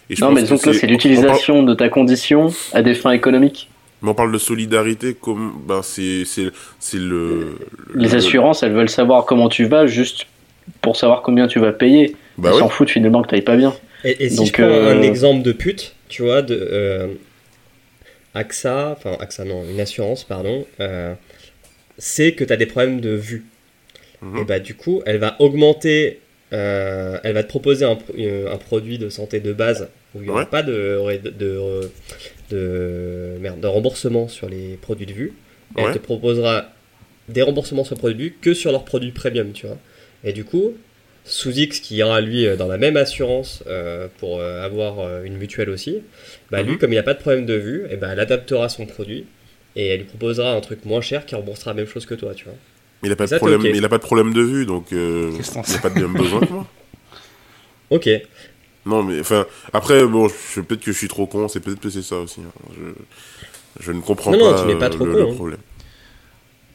Et 0.10 0.16
je 0.16 0.22
Non, 0.22 0.28
pense 0.28 0.36
mais 0.36 0.44
que 0.60 0.70
là, 0.70 0.74
c'est 0.74 0.86
on- 0.88 0.90
l'utilisation 0.90 1.64
de 1.64 1.74
ta 1.74 1.90
condition 1.90 2.54
à 2.72 2.82
des 2.82 2.94
fins 2.94 3.12
économiques. 3.12 3.70
Mais 4.02 4.10
on 4.10 4.14
parle 4.14 4.32
de 4.32 4.38
solidarité 4.38 5.14
comme 5.14 5.54
ben 5.66 5.82
c'est 5.82 6.26
le 6.94 7.58
Les 7.96 8.10
le- 8.10 8.16
assurances, 8.16 8.62
elles 8.64 8.74
veulent 8.74 8.90
savoir 8.90 9.26
comment 9.26 9.50
tu 9.50 9.66
vas 9.66 9.88
juste 9.88 10.28
pour 10.82 10.96
savoir 10.98 11.22
combien 11.22 11.48
tu 11.48 11.60
vas 11.60 11.72
payer. 11.72 12.16
bah 12.38 12.52
ouais. 12.52 12.60
s'en 12.60 12.70
foutent 12.70 12.90
finalement 12.90 13.22
que 13.22 13.30
t'ailles 13.30 13.42
pas 13.42 13.56
bien. 13.56 13.74
Et, 14.04 14.26
et 14.26 14.30
si 14.30 14.36
Donc, 14.38 14.48
je 14.48 14.52
prends 14.54 14.64
euh, 14.64 14.94
un 14.98 15.02
exemple 15.02 15.42
de 15.44 15.52
pute, 15.54 15.93
tu 16.14 16.22
vois, 16.22 16.42
de 16.44 16.56
euh, 16.56 17.08
AXA, 18.36 18.92
enfin 18.98 19.16
AXA 19.20 19.46
non, 19.46 19.64
une 19.70 19.80
assurance, 19.80 20.24
pardon, 20.24 20.66
euh, 20.80 21.14
c'est 21.98 22.34
que 22.34 22.44
tu 22.44 22.54
as 22.54 22.58
des 22.58 22.66
problèmes 22.68 23.02
de 23.02 23.10
vue. 23.12 23.46
Mhm. 24.22 24.38
Et 24.38 24.46
bah 24.46 24.60
du 24.60 24.76
coup, 24.76 25.02
elle 25.06 25.18
va 25.18 25.36
augmenter, 25.40 26.20
euh, 26.54 27.18
elle 27.24 27.34
va 27.34 27.44
te 27.44 27.50
proposer 27.50 27.86
un, 27.86 27.98
euh, 28.18 28.52
un 28.54 28.58
produit 28.58 28.98
de 28.98 29.10
santé 29.10 29.40
de 29.40 29.54
base 29.54 29.90
où 30.16 30.20
il 30.20 30.24
n'y 30.24 30.30
aura 30.30 30.42
Ouais. 30.42 30.46
pas 30.46 30.64
de, 30.64 31.00
de, 31.24 31.30
de, 31.30 31.92
de- 32.52 33.38
merde, 33.40 33.60
de 33.60 33.68
remboursement 33.68 34.28
sur 34.28 34.48
les 34.50 34.78
produits 34.78 35.06
de 35.08 35.14
vue. 35.14 35.34
Et 35.78 35.82
Ouais. 35.82 35.88
Elle 35.90 35.94
te 35.96 36.00
proposera 36.00 36.70
des 37.30 37.42
remboursements 37.42 37.84
sur 37.84 37.98
produits 37.98 38.18
de 38.18 38.24
vue 38.24 38.36
que 38.42 38.54
sur 38.54 38.72
leurs 38.72 38.86
produits 38.86 39.12
premium, 39.12 39.52
tu 39.54 39.66
vois. 39.68 39.78
Et 40.24 40.34
du 40.34 40.44
coup, 40.46 40.74
sous 41.26 41.52
X 41.52 41.80
qui 41.80 41.96
ira 41.98 42.22
lui 42.22 42.46
euh, 42.48 42.56
dans 42.58 42.68
la 42.68 42.78
même 42.78 42.98
assurance 42.98 43.64
euh, 43.68 44.08
pour 44.20 44.40
euh, 44.40 44.64
avoir 44.64 45.00
euh, 45.00 45.24
une 45.24 45.38
mutuelle 45.38 45.70
aussi, 45.70 46.02
bah 46.52 46.62
lui 46.64 46.74
Mhm. 46.74 46.78
comme 46.78 46.92
il 46.94 46.96
n'a 46.98 47.04
pas 47.04 47.14
de 47.14 47.20
problème 47.20 47.46
de 47.46 47.54
vue, 47.56 47.86
et 47.90 47.96
ben 47.98 48.12
elle 48.12 48.20
adaptera 48.20 48.70
son 48.70 48.86
produit 48.86 49.26
et 49.76 49.88
elle 49.88 50.00
lui 50.02 50.06
proposera 50.06 50.54
un 50.54 50.62
truc 50.62 50.86
moins 50.86 51.02
cher 51.02 51.26
qui 51.26 51.36
remboursera 51.36 51.72
la 51.72 51.76
même 51.76 51.88
chose 51.88 52.06
que 52.06 52.16
toi, 52.16 52.34
tu 52.36 52.46
vois. 52.46 52.54
Il 53.04 53.12
a 53.12 53.16
pas 53.16 53.28
de 53.28 53.36
problème, 53.36 53.62
il 53.66 53.84
a 53.86 53.90
pas 53.90 53.98
de 53.98 54.04
problème 54.04 54.34
de 54.34 54.42
vue, 54.42 54.66
donc 54.66 54.94
euh, 54.94 55.32
il 55.36 55.42
a 55.42 55.64
sais 55.64 55.80
pas 55.80 55.90
de 55.90 56.00
même 56.02 56.16
besoin 56.16 56.42
que 56.42 56.54
moi. 56.54 56.68
Ok. 57.90 58.08
Non, 58.86 59.02
mais 59.02 59.20
enfin 59.22 59.46
après 59.72 60.06
bon, 60.06 60.28
je- 60.28 60.60
peut-être 60.62 60.82
que 60.84 60.92
je 60.92 60.98
suis 60.98 61.08
trop 61.08 61.26
con, 61.26 61.48
c'est 61.48 61.62
peut-être 61.62 61.80
que 61.80 61.90
c'est 61.90 62.02
ça 62.02 62.18
aussi. 62.18 62.42
hein. 62.42 62.52
Je, 62.78 63.84
je 63.84 63.92
ne 63.92 64.02
comprends 64.02 64.32
Non, 64.32 64.40
non, 64.40 64.52
pas, 64.52 64.62
tu 64.62 64.68
n'es 64.68 64.76
pas 64.76 64.90
trop 64.90 65.06
le, 65.06 65.12
con, 65.12 65.20
le 65.20 65.26
hein. 65.28 65.58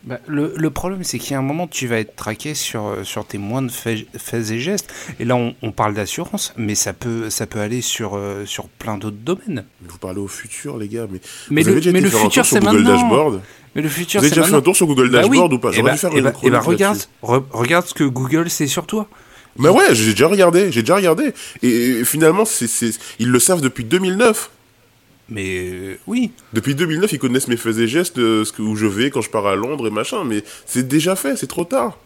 Bah, 0.04 0.18
le, 0.26 0.54
le 0.56 0.70
problème, 0.70 1.02
c'est 1.04 1.18
qu'il 1.18 1.32
y 1.32 1.34
a 1.34 1.38
un 1.38 1.42
moment, 1.42 1.66
tu 1.66 1.86
vas 1.86 1.98
être 1.98 2.14
traqué 2.16 2.54
sur, 2.54 2.86
euh, 2.86 3.04
sur 3.04 3.26
tes 3.26 3.36
moindres 3.38 3.70
faits, 3.72 4.06
faits 4.16 4.50
et 4.50 4.60
gestes. 4.60 4.92
Et 5.20 5.24
là, 5.24 5.36
on, 5.36 5.54
on 5.60 5.72
parle 5.72 5.94
d'assurance, 5.94 6.54
mais 6.56 6.74
ça 6.74 6.92
peut, 6.92 7.30
ça 7.30 7.46
peut 7.46 7.60
aller 7.60 7.80
sur, 7.82 8.16
euh, 8.16 8.46
sur 8.46 8.68
plein 8.68 8.96
d'autres 8.96 9.16
domaines. 9.16 9.64
Vous 9.86 9.98
parlez 9.98 10.20
au 10.20 10.28
futur, 10.28 10.78
les 10.78 10.88
gars. 10.88 11.06
Mais, 11.10 11.20
Mais 11.50 11.62
vous 11.62 11.66
le, 11.68 11.72
avez 11.72 11.80
déjà 11.80 11.92
mais 11.92 12.00
le 12.00 12.10
futur, 12.10 12.46
c'est 12.46 12.60
Google 12.60 12.76
maintenant. 12.82 12.94
Dashboard 12.96 13.40
Mais 13.74 13.82
le 13.82 13.88
futur, 13.88 14.20
Vous 14.20 14.26
avez 14.26 14.30
déjà 14.30 14.42
fait 14.42 14.46
maintenant. 14.46 14.58
un 14.58 14.62
tour 14.62 14.76
sur 14.76 14.86
Google 14.86 15.10
Bah 15.10 15.20
oui. 15.24 15.30
Dashboard 15.30 15.52
ou 15.52 15.58
pas? 15.58 15.70
Eh 15.72 15.76
J'aurais 15.76 15.90
bah, 15.90 15.94
dû 15.94 15.98
faire 15.98 16.10
eh 16.14 16.18
une 16.18 16.24
bah, 16.24 16.32
eh 16.42 16.50
bah, 16.50 16.60
regarde, 16.60 16.98
re- 17.22 17.42
regarde 17.50 17.86
ce 17.86 17.94
que 17.94 18.04
Google 18.04 18.48
sait 18.50 18.66
sur 18.68 18.86
toi. 18.86 19.08
Mais 19.58 19.68
ouais, 19.68 19.92
j'ai 19.94 20.12
déjà 20.12 20.28
regardé, 20.28 20.70
j'ai 20.70 20.82
déjà 20.82 20.94
regardé. 20.96 21.32
Et, 21.62 21.68
et 21.68 22.04
finalement, 22.04 22.44
c'est, 22.44 22.68
ils 23.18 23.28
le 23.28 23.38
savent 23.40 23.60
depuis 23.60 23.84
2009. 23.84 24.50
Mais 25.28 25.68
euh, 25.70 25.98
oui. 26.06 26.32
Depuis 26.52 26.74
2009, 26.74 27.12
ils 27.12 27.18
connaissent 27.18 27.48
mes 27.48 27.56
faits 27.56 27.76
et 27.78 27.86
gestes, 27.88 28.18
euh, 28.18 28.44
ce 28.44 28.52
que, 28.52 28.62
où 28.62 28.76
je 28.76 28.86
vais 28.86 29.10
quand 29.10 29.20
je 29.20 29.30
pars 29.30 29.46
à 29.46 29.56
Londres 29.56 29.86
et 29.86 29.90
machin. 29.90 30.24
Mais 30.24 30.42
c'est 30.66 30.88
déjà 30.88 31.16
fait, 31.16 31.36
c'est 31.36 31.46
trop 31.46 31.64
tard. 31.64 31.98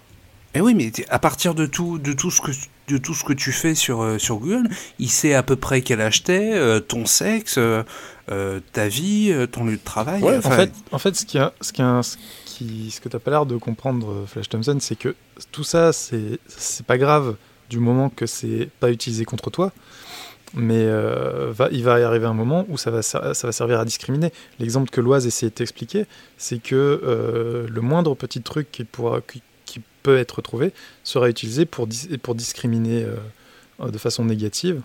Mais 0.54 0.60
oui, 0.60 0.74
mais 0.74 0.90
à 1.08 1.18
partir 1.18 1.54
de 1.54 1.64
tout, 1.64 1.98
de 1.98 2.12
tout 2.12 2.30
ce 2.30 2.40
que, 2.42 2.50
de 2.88 2.98
tout 2.98 3.14
ce 3.14 3.24
que 3.24 3.32
tu 3.32 3.52
fais 3.52 3.74
sur, 3.74 4.02
euh, 4.02 4.18
sur 4.18 4.36
Google, 4.36 4.68
il 4.98 5.08
sait 5.08 5.32
à 5.34 5.42
peu 5.42 5.56
près 5.56 5.80
quel 5.82 6.00
âge 6.00 6.24
t'es, 6.24 6.52
euh, 6.52 6.78
ton 6.80 7.06
sexe, 7.06 7.54
euh, 7.58 7.82
euh, 8.30 8.60
ta 8.72 8.88
vie, 8.88 9.30
euh, 9.30 9.46
ton 9.46 9.64
lieu 9.64 9.76
de 9.76 9.84
travail. 9.84 10.20
Ouais, 10.22 10.36
En 10.44 10.50
fait, 10.50 10.72
en 10.90 10.98
fait, 10.98 11.14
ce, 11.16 11.24
qui 11.24 11.38
a, 11.38 11.54
ce, 11.62 11.72
qui 11.72 11.80
a- 11.80 12.02
ce, 12.02 12.16
qui, 12.44 12.90
ce 12.90 13.00
que 13.00 13.08
tu 13.08 13.16
n'as 13.16 13.20
pas 13.20 13.30
l'air 13.30 13.46
de 13.46 13.56
comprendre, 13.56 14.24
Flash 14.26 14.48
Thompson, 14.50 14.76
c'est 14.80 14.96
que 14.98 15.14
tout 15.52 15.64
ça, 15.64 15.92
c'est 15.94 16.38
c'est 16.48 16.84
pas 16.84 16.98
grave 16.98 17.36
du 17.70 17.78
moment 17.78 18.10
que 18.10 18.26
c'est 18.26 18.68
pas 18.78 18.90
utilisé 18.90 19.24
contre 19.24 19.48
toi. 19.50 19.72
Mais 20.54 20.84
euh, 20.84 21.52
il 21.70 21.82
va 21.82 21.98
y 21.98 22.02
arriver 22.02 22.26
un 22.26 22.34
moment 22.34 22.66
où 22.68 22.76
ça 22.76 22.90
va, 22.90 23.02
ça 23.02 23.20
va 23.20 23.52
servir 23.52 23.80
à 23.80 23.84
discriminer. 23.84 24.32
L'exemple 24.58 24.90
que 24.90 25.00
Loise 25.00 25.26
essayait 25.26 25.50
de 25.50 25.54
t'expliquer, 25.54 26.06
c'est 26.36 26.62
que 26.62 27.00
euh, 27.02 27.66
le 27.68 27.80
moindre 27.80 28.14
petit 28.14 28.42
truc 28.42 28.70
qui, 28.70 28.84
pourra, 28.84 29.20
qui, 29.20 29.42
peut 30.02 30.18
être 30.18 30.42
trouvé 30.42 30.72
sera 31.04 31.28
utilisé 31.28 31.64
pour 31.64 31.86
discriminer 31.86 33.04
euh, 33.04 33.88
de 33.88 33.98
façon 33.98 34.24
négative. 34.24 34.82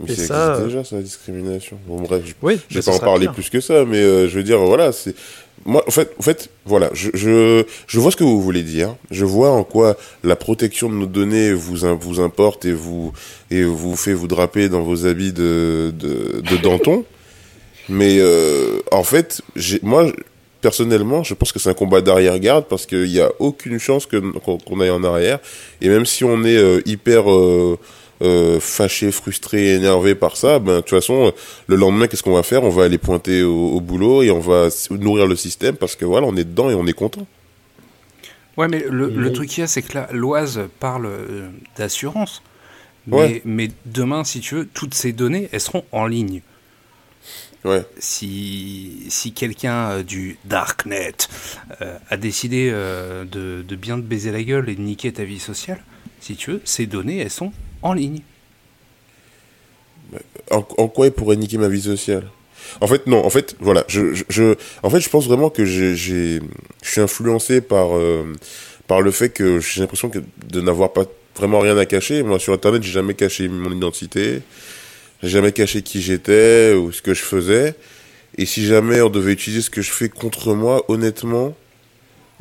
Mais 0.00 0.12
Et 0.12 0.16
ça, 0.16 0.26
ça, 0.26 0.54
euh, 0.54 0.66
déjà, 0.66 0.84
ça, 0.84 0.96
la 0.96 1.02
discrimination. 1.02 1.78
Bon, 1.86 2.00
bref, 2.00 2.22
je 2.24 2.32
Oui, 2.42 2.58
Je 2.68 2.78
vais 2.78 2.84
pas 2.84 2.94
en 2.94 2.98
parler 2.98 3.28
plus 3.28 3.50
que 3.50 3.60
ça, 3.60 3.84
mais 3.84 3.98
euh, 3.98 4.28
je 4.28 4.36
veux 4.36 4.44
dire, 4.44 4.58
voilà, 4.58 4.92
c'est 4.92 5.14
moi, 5.64 5.82
en 5.86 5.90
fait, 5.90 6.14
en 6.18 6.22
fait, 6.22 6.50
voilà, 6.64 6.88
je, 6.92 7.10
je, 7.14 7.64
je 7.86 8.00
vois 8.00 8.10
ce 8.12 8.16
que 8.16 8.24
vous 8.24 8.40
voulez 8.40 8.62
dire. 8.62 8.94
Je 9.10 9.24
vois 9.24 9.50
en 9.50 9.64
quoi 9.64 9.96
la 10.22 10.36
protection 10.36 10.88
de 10.88 10.94
nos 10.94 11.06
données 11.06 11.52
vous 11.52 11.76
vous 12.00 12.20
importe 12.20 12.64
et 12.64 12.72
vous 12.72 13.12
et 13.50 13.64
vous 13.64 13.96
fait 13.96 14.12
vous 14.12 14.28
draper 14.28 14.68
dans 14.68 14.82
vos 14.82 15.06
habits 15.06 15.32
de 15.32 15.92
de, 15.98 16.42
de 16.48 16.56
Danton. 16.62 17.04
mais 17.88 18.18
euh, 18.20 18.80
en 18.92 19.02
fait, 19.02 19.42
moi 19.82 20.06
personnellement, 20.60 21.22
je 21.22 21.34
pense 21.34 21.52
que 21.52 21.58
c'est 21.58 21.70
un 21.70 21.74
combat 21.74 22.00
d'arrière-garde 22.00 22.64
parce 22.68 22.86
qu'il 22.86 23.06
y 23.06 23.20
a 23.20 23.30
aucune 23.38 23.78
chance 23.78 24.06
qu'on 24.06 24.80
aille 24.80 24.90
en 24.90 25.04
arrière. 25.04 25.38
Et 25.80 25.88
même 25.88 26.06
si 26.06 26.24
on 26.24 26.44
est 26.44 26.56
euh, 26.56 26.80
hyper 26.84 27.30
euh, 27.30 27.78
euh, 28.22 28.58
fâché, 28.60 29.12
frustré, 29.12 29.74
énervé 29.74 30.14
par 30.14 30.36
ça, 30.36 30.58
ben 30.58 30.76
de 30.76 30.80
toute 30.80 30.90
façon, 30.90 31.32
le 31.66 31.76
lendemain, 31.76 32.06
qu'est-ce 32.08 32.22
qu'on 32.22 32.34
va 32.34 32.42
faire? 32.42 32.62
On 32.64 32.70
va 32.70 32.84
aller 32.84 32.98
pointer 32.98 33.42
au, 33.42 33.68
au 33.72 33.80
boulot 33.80 34.22
et 34.22 34.30
on 34.30 34.40
va 34.40 34.68
nourrir 34.90 35.26
le 35.26 35.36
système 35.36 35.76
parce 35.76 35.94
que 35.96 36.04
voilà, 36.04 36.26
on 36.26 36.36
est 36.36 36.44
dedans 36.44 36.70
et 36.70 36.74
on 36.74 36.86
est 36.86 36.92
content. 36.92 37.26
Ouais, 38.56 38.66
mais 38.68 38.84
le, 38.90 39.08
le 39.08 39.32
truc 39.32 39.48
qu'il 39.50 39.60
y 39.60 39.64
a, 39.64 39.68
c'est 39.68 39.82
que 39.82 39.94
là, 39.94 40.08
l'Oise 40.12 40.62
parle 40.80 41.06
euh, 41.06 41.48
d'assurance. 41.76 42.42
Mais, 43.06 43.16
Ouais. 43.16 43.42
mais 43.44 43.68
demain, 43.86 44.24
si 44.24 44.40
tu 44.40 44.56
veux, 44.56 44.66
toutes 44.66 44.94
ces 44.94 45.12
données, 45.12 45.48
elles 45.52 45.60
seront 45.60 45.84
en 45.92 46.06
ligne. 46.06 46.42
Ouais. 47.64 47.84
Si, 47.98 49.04
si 49.08 49.32
quelqu'un 49.32 49.90
euh, 49.90 50.02
du 50.02 50.38
Darknet 50.44 51.14
euh, 51.80 51.96
a 52.10 52.16
décidé 52.16 52.68
euh, 52.72 53.24
de, 53.24 53.64
de 53.66 53.76
bien 53.76 53.96
te 53.96 54.02
baiser 54.02 54.30
la 54.32 54.42
gueule 54.42 54.68
et 54.68 54.74
de 54.74 54.80
niquer 54.80 55.12
ta 55.12 55.24
vie 55.24 55.38
sociale, 55.38 55.82
si 56.20 56.36
tu 56.36 56.50
veux, 56.52 56.60
ces 56.64 56.86
données, 56.86 57.18
elles 57.18 57.30
sont 57.30 57.52
en 57.82 57.92
ligne. 57.92 58.20
En, 60.50 60.62
quoi 60.62 61.06
il 61.06 61.12
pourrait 61.12 61.36
niquer 61.36 61.58
ma 61.58 61.68
vie 61.68 61.82
sociale? 61.82 62.24
En 62.80 62.86
fait, 62.86 63.06
non. 63.06 63.24
En 63.24 63.30
fait, 63.30 63.56
voilà. 63.60 63.84
Je, 63.88 64.54
en 64.82 64.90
fait, 64.90 65.00
je 65.00 65.08
pense 65.08 65.26
vraiment 65.26 65.50
que 65.50 65.64
je 65.64 65.94
suis 66.82 67.00
influencé 67.00 67.60
par, 67.60 67.96
euh, 67.96 68.32
par 68.86 69.00
le 69.00 69.10
fait 69.10 69.30
que 69.30 69.60
j'ai 69.60 69.80
l'impression 69.80 70.10
de 70.10 70.60
n'avoir 70.60 70.92
pas 70.92 71.04
vraiment 71.36 71.60
rien 71.60 71.76
à 71.76 71.86
cacher. 71.86 72.22
Moi, 72.22 72.38
sur 72.38 72.52
Internet, 72.52 72.82
j'ai 72.82 72.92
jamais 72.92 73.14
caché 73.14 73.48
mon 73.48 73.70
identité. 73.70 74.40
J'ai 75.22 75.30
jamais 75.30 75.52
caché 75.52 75.82
qui 75.82 76.00
j'étais 76.00 76.74
ou 76.74 76.92
ce 76.92 77.02
que 77.02 77.14
je 77.14 77.22
faisais. 77.22 77.74
Et 78.36 78.46
si 78.46 78.64
jamais 78.64 79.00
on 79.00 79.10
devait 79.10 79.32
utiliser 79.32 79.62
ce 79.62 79.70
que 79.70 79.82
je 79.82 79.90
fais 79.90 80.08
contre 80.08 80.54
moi, 80.54 80.84
honnêtement, 80.88 81.56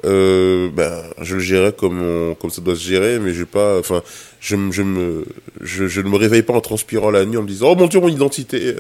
euh, 0.06 0.70
ben, 0.72 1.04
je 1.22 1.36
le 1.36 1.42
gérerais 1.42 1.74
comme, 1.74 2.36
comme 2.40 2.52
ça 2.52 2.62
doit 2.62 2.76
se 2.76 2.88
gérer, 2.88 3.18
mais 3.20 3.34
j'ai 3.34 3.46
pas, 3.46 3.80
enfin, 3.80 4.04
je, 4.48 4.56
me- 4.56 4.72
je 4.72 4.82
me, 4.84 5.26
je, 5.62 5.88
je 5.88 6.02
ne 6.02 6.10
me 6.10 6.16
réveille 6.16 6.42
pas 6.44 6.54
en 6.54 6.62
transpirant 6.62 7.12
la 7.12 7.26
nuit 7.26 7.38
en 7.38 7.42
me 7.44 7.48
disant, 7.48 7.72
oh 7.72 7.76
mon 7.76 7.88
dieu, 7.88 8.00
mon 8.00 8.08
identité. 8.08 8.76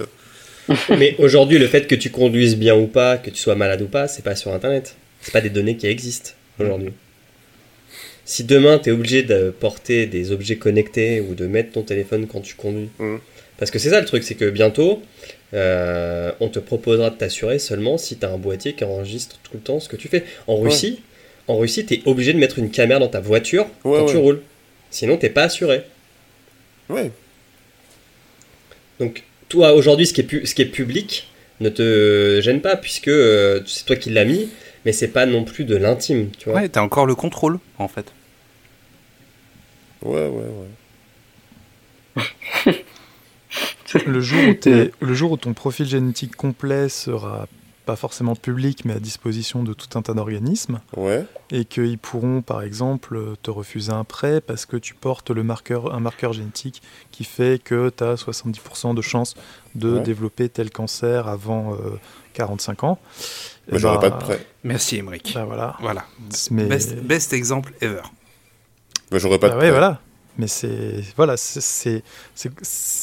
Mais 0.89 1.15
aujourd'hui, 1.19 1.57
le 1.59 1.67
fait 1.67 1.87
que 1.87 1.95
tu 1.95 2.09
conduises 2.09 2.55
bien 2.57 2.75
ou 2.75 2.87
pas, 2.87 3.17
que 3.17 3.29
tu 3.29 3.37
sois 3.37 3.55
malade 3.55 3.81
ou 3.81 3.87
pas, 3.87 4.07
c'est 4.07 4.23
pas 4.23 4.35
sur 4.35 4.53
Internet. 4.53 4.95
C'est 5.21 5.31
pas 5.33 5.41
des 5.41 5.49
données 5.49 5.75
qui 5.77 5.87
existent 5.87 6.31
aujourd'hui. 6.59 6.91
Si 8.25 8.43
demain 8.43 8.77
tu 8.79 8.89
es 8.89 8.91
obligé 8.91 9.23
de 9.23 9.49
porter 9.57 10.05
des 10.05 10.31
objets 10.31 10.57
connectés 10.57 11.21
ou 11.21 11.33
de 11.35 11.47
mettre 11.47 11.71
ton 11.73 11.83
téléphone 11.83 12.27
quand 12.27 12.41
tu 12.41 12.55
conduis, 12.55 12.89
Mhm. 12.99 13.19
parce 13.57 13.71
que 13.71 13.79
c'est 13.79 13.89
ça 13.89 13.99
le 14.01 14.05
truc, 14.05 14.23
c'est 14.23 14.35
que 14.35 14.49
bientôt 14.49 15.01
euh, 15.53 16.31
on 16.41 16.49
te 16.49 16.59
proposera 16.59 17.09
de 17.09 17.15
t'assurer 17.15 17.57
seulement 17.59 17.97
si 17.97 18.17
tu 18.17 18.25
as 18.25 18.29
un 18.29 18.37
boîtier 18.37 18.73
qui 18.73 18.83
enregistre 18.83 19.39
tout 19.43 19.51
le 19.53 19.61
temps 19.61 19.79
ce 19.79 19.87
que 19.87 19.95
tu 19.95 20.09
fais. 20.09 20.23
En 20.47 20.57
Russie, 20.57 20.99
en 21.47 21.57
Russie, 21.57 21.85
tu 21.85 21.93
es 21.93 22.01
obligé 22.05 22.33
de 22.33 22.37
mettre 22.37 22.59
une 22.59 22.69
caméra 22.69 22.99
dans 22.99 23.07
ta 23.07 23.21
voiture 23.21 23.65
Ouais, 23.85 23.99
quand 23.99 24.05
ouais. 24.07 24.11
tu 24.11 24.17
roules. 24.17 24.41
Sinon, 24.89 25.17
t'es 25.17 25.29
pas 25.29 25.43
assuré. 25.43 25.83
Ouais. 26.89 27.11
Donc, 28.99 29.23
toi, 29.49 29.73
aujourd'hui, 29.73 30.07
ce, 30.07 30.13
qui 30.13 30.21
est 30.21 30.25
pu- 30.25 30.45
ce 30.45 30.55
qui 30.55 30.61
est 30.61 30.65
public 30.65 31.29
ne 31.59 31.69
te 31.69 32.39
gêne 32.41 32.61
pas, 32.61 32.75
puisque 32.77 33.07
euh, 33.09 33.61
c'est 33.65 33.85
toi 33.85 33.95
qui 33.95 34.09
l'as 34.09 34.25
mis, 34.25 34.49
mais 34.85 34.91
c'est 34.91 35.07
pas 35.09 35.25
non 35.25 35.43
plus 35.43 35.65
de 35.65 35.75
l'intime, 35.75 36.29
tu 36.37 36.49
vois. 36.49 36.59
Ouais, 36.61 36.69
t'as 36.69 36.81
encore 36.81 37.05
le 37.05 37.15
contrôle, 37.15 37.59
en 37.77 37.87
fait. 37.87 38.11
Ouais, 40.01 40.27
ouais, 40.27 40.45
ouais. 42.65 42.83
Le 44.05 44.19
jour, 44.19 44.39
où 44.49 44.53
t'es- 44.53 44.91
le 44.99 45.13
jour 45.13 45.31
où 45.31 45.37
ton 45.37 45.53
profil 45.53 45.85
génétique 45.87 46.35
complet 46.35 46.89
sera 46.89 47.47
pas 47.87 47.95
forcément 47.95 48.35
publiques, 48.35 48.85
mais 48.85 48.93
à 48.93 48.99
disposition 48.99 49.63
de 49.63 49.73
tout 49.73 49.97
un 49.97 50.01
tas 50.03 50.13
d'organismes, 50.13 50.81
Ouais. 50.95 51.25
et 51.49 51.65
qu'ils 51.65 51.97
pourront, 51.97 52.41
par 52.43 52.61
exemple, 52.61 53.19
te 53.41 53.49
refuser 53.49 53.91
un 53.93 54.03
prêt 54.03 54.41
parce 54.41 54.65
que 54.67 54.77
tu 54.77 54.93
portes 54.93 55.31
le 55.31 55.41
marqueur, 55.41 55.95
un 55.95 55.99
marqueur 55.99 56.33
génétique 56.33 56.83
qui 57.11 57.23
fait 57.23 57.59
que 57.63 57.89
tu 57.89 58.03
as 58.03 58.15
70% 58.15 58.93
de 58.93 59.01
chances 59.01 59.33
de 59.73 59.95
Ouais. 59.95 60.01
développer 60.01 60.49
tel 60.49 60.69
cancer 60.69 61.27
avant 61.27 61.73
euh, 61.73 61.97
45 62.33 62.83
ans. 62.83 62.99
Mais 63.69 63.77
Eh 63.77 63.79
j'aurais 63.79 63.97
ben, 63.97 64.09
pas 64.11 64.17
de 64.17 64.21
prêt. 64.21 64.45
Merci, 64.63 64.97
Emmerich. 64.97 65.31
bah 65.33 65.45
voilà. 65.45 65.75
Voilà. 65.79 66.03
Mais, 66.51 66.65
Best, 66.65 66.95
best 66.97 67.33
exemple 67.33 67.73
ever. 67.81 68.01
Mais 69.11 69.19
j'aurais 69.19 69.39
pas 69.39 69.47
bah 69.49 69.55
de 69.55 69.59
ouais, 69.59 69.69
prêt. 69.69 69.71
voilà. 69.71 69.99
Mais 70.37 70.47
c'est 70.47 71.03
voilà, 71.15 71.35
c'est- 71.37 72.03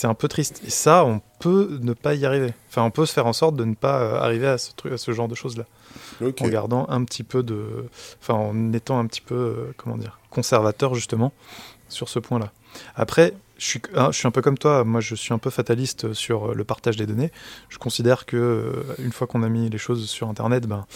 un 0.04 0.14
peu 0.14 0.28
triste. 0.28 0.62
Et 0.66 0.70
ça, 0.70 1.04
on 1.04 1.20
peut 1.40 1.78
ne 1.82 1.92
pas 1.92 2.14
y 2.14 2.24
arriver. 2.26 2.52
Enfin, 2.68 2.82
on 2.82 2.90
peut 2.90 3.06
se 3.06 3.12
faire 3.12 3.26
en 3.26 3.32
sorte 3.32 3.56
de 3.56 3.64
ne 3.64 3.74
pas 3.74 4.00
euh, 4.00 4.20
arriver 4.20 4.46
à 4.46 4.58
ce 4.58 4.72
truc, 4.74 4.92
à 4.92 4.98
ce 4.98 5.10
genre 5.12 5.28
de 5.28 5.34
choses 5.34 5.56
là, 5.58 5.64
en 6.40 6.48
gardant 6.48 6.86
un 6.88 7.04
petit 7.04 7.22
peu 7.24 7.42
de, 7.42 7.86
enfin, 8.20 8.34
en 8.34 8.72
étant 8.72 8.98
un 8.98 9.06
petit 9.06 9.20
peu, 9.20 9.34
euh, 9.34 9.72
comment 9.76 9.96
dire, 9.96 10.18
conservateur 10.30 10.94
justement 10.94 11.32
sur 11.88 12.08
ce 12.08 12.18
point-là. 12.18 12.52
Après, 12.96 13.34
je 13.56 13.66
suis, 13.66 13.82
hein, 13.94 14.08
je 14.10 14.18
suis 14.18 14.26
un 14.26 14.32
peu 14.32 14.42
comme 14.42 14.58
toi. 14.58 14.82
Moi, 14.84 15.00
je 15.00 15.14
suis 15.14 15.32
un 15.32 15.38
peu 15.38 15.50
fataliste 15.50 16.12
sur 16.12 16.54
le 16.54 16.64
partage 16.64 16.96
des 16.96 17.06
données. 17.06 17.30
Je 17.68 17.78
considère 17.78 18.26
que 18.26 18.36
euh, 18.36 18.82
une 18.98 19.12
fois 19.12 19.26
qu'on 19.28 19.42
a 19.44 19.48
mis 19.48 19.70
les 19.70 19.78
choses 19.78 20.08
sur 20.08 20.28
Internet, 20.28 20.66
ben 20.66 20.86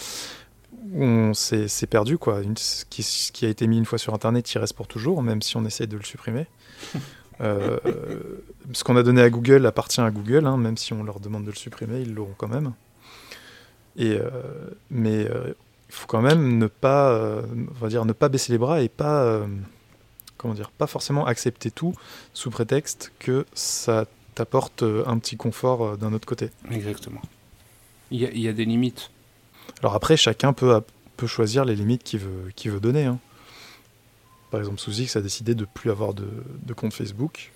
on 0.95 1.33
c'est 1.33 1.67
c'est 1.67 1.87
perdu 1.87 2.17
quoi. 2.17 2.41
Une- 2.41 2.57
ce, 2.57 2.85
qui, 2.85 3.03
ce 3.03 3.31
qui 3.31 3.45
a 3.45 3.49
été 3.49 3.67
mis 3.67 3.77
une 3.77 3.85
fois 3.85 3.97
sur 3.97 4.13
Internet, 4.13 4.51
il 4.53 4.57
reste 4.59 4.73
pour 4.73 4.87
toujours, 4.87 5.21
même 5.23 5.41
si 5.41 5.57
on 5.57 5.65
essaye 5.65 5.87
de 5.87 5.97
le 5.97 6.03
supprimer. 6.03 6.47
Euh, 7.41 7.79
ce 8.73 8.83
qu'on 8.83 8.97
a 8.97 9.01
donné 9.03 9.21
à 9.21 9.29
Google 9.29 9.65
appartient 9.65 10.01
à 10.01 10.11
Google, 10.11 10.45
hein, 10.45 10.57
même 10.57 10.75
si 10.75 10.91
on 10.91 11.05
leur 11.05 11.21
demande 11.21 11.45
de 11.45 11.51
le 11.51 11.55
supprimer, 11.55 12.01
ils 12.01 12.13
l'auront 12.13 12.33
quand 12.37 12.49
même. 12.49 12.73
Et 13.95 14.17
euh, 14.19 14.29
mais 14.91 15.25
euh, 15.25 15.53
il 15.87 15.95
faut 15.95 16.05
quand 16.05 16.21
même 16.21 16.57
ne 16.57 16.67
pas, 16.67 17.17
on 17.47 17.79
va 17.79 17.87
dire, 17.87 18.03
ne 18.03 18.11
pas 18.11 18.27
baisser 18.27 18.51
les 18.51 18.57
bras 18.57 18.81
et 18.81 18.89
pas, 18.89 19.47
comment 20.35 20.53
dire, 20.53 20.69
pas 20.69 20.85
forcément 20.85 21.25
accepter 21.27 21.71
tout 21.71 21.93
sous 22.33 22.49
prétexte 22.49 23.13
que 23.19 23.45
ça 23.53 24.05
t'apporte 24.35 24.83
un 24.83 25.17
petit 25.17 25.37
confort 25.37 25.97
d'un 25.97 26.11
autre 26.11 26.27
côté. 26.27 26.49
Exactement. 26.69 27.21
Il 28.11 28.19
y 28.19 28.25
a, 28.25 28.31
il 28.31 28.41
y 28.41 28.49
a 28.49 28.53
des 28.53 28.65
limites. 28.65 29.11
Alors 29.81 29.95
après, 29.95 30.17
chacun 30.17 30.53
peut, 30.53 30.81
peut 31.17 31.27
choisir 31.27 31.65
les 31.65 31.75
limites 31.75 32.03
qu'il 32.03 32.19
veut, 32.19 32.51
qu'il 32.55 32.71
veut 32.71 32.79
donner. 32.79 33.05
hein. 33.05 33.19
Par 34.51 34.59
exemple, 34.59 34.79
Souzix 34.79 35.15
a 35.15 35.21
décidé 35.21 35.53
de 35.55 35.65
plus 35.65 35.91
avoir 35.91 36.13
de, 36.13 36.27
de 36.63 36.73
compte 36.73 36.93
Facebook. 36.93 37.51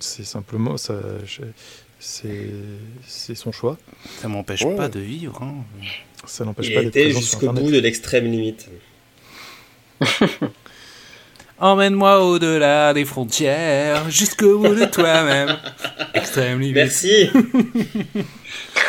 C'est 0.00 0.24
simplement 0.24 0.76
ça. 0.76 0.94
C'est 2.00 2.50
c'est 3.06 3.34
son 3.36 3.52
choix. 3.52 3.78
Ça 4.20 4.26
m'empêche 4.26 4.62
Ouais. 4.62 4.74
pas 4.74 4.88
de 4.88 4.98
vivre. 4.98 5.40
hein. 5.42 5.54
Ça 6.26 6.44
n'empêche 6.44 6.74
pas 6.74 6.80
d'être 6.80 6.88
été 6.96 7.04
présent 7.04 7.20
sur 7.20 7.38
jusqu'au 7.40 7.52
bout 7.52 7.70
de 7.70 7.78
l'extrême 7.78 8.24
limite. 8.30 8.68
Emmène-moi 11.60 12.24
au-delà 12.24 12.92
des 12.92 13.04
frontières, 13.04 14.10
jusqu'au 14.10 14.58
bout 14.58 14.74
de 14.74 14.84
toi-même. 14.86 15.56
Extrême 16.14 16.58
limite. 16.58 16.74
Merci. 16.74 17.30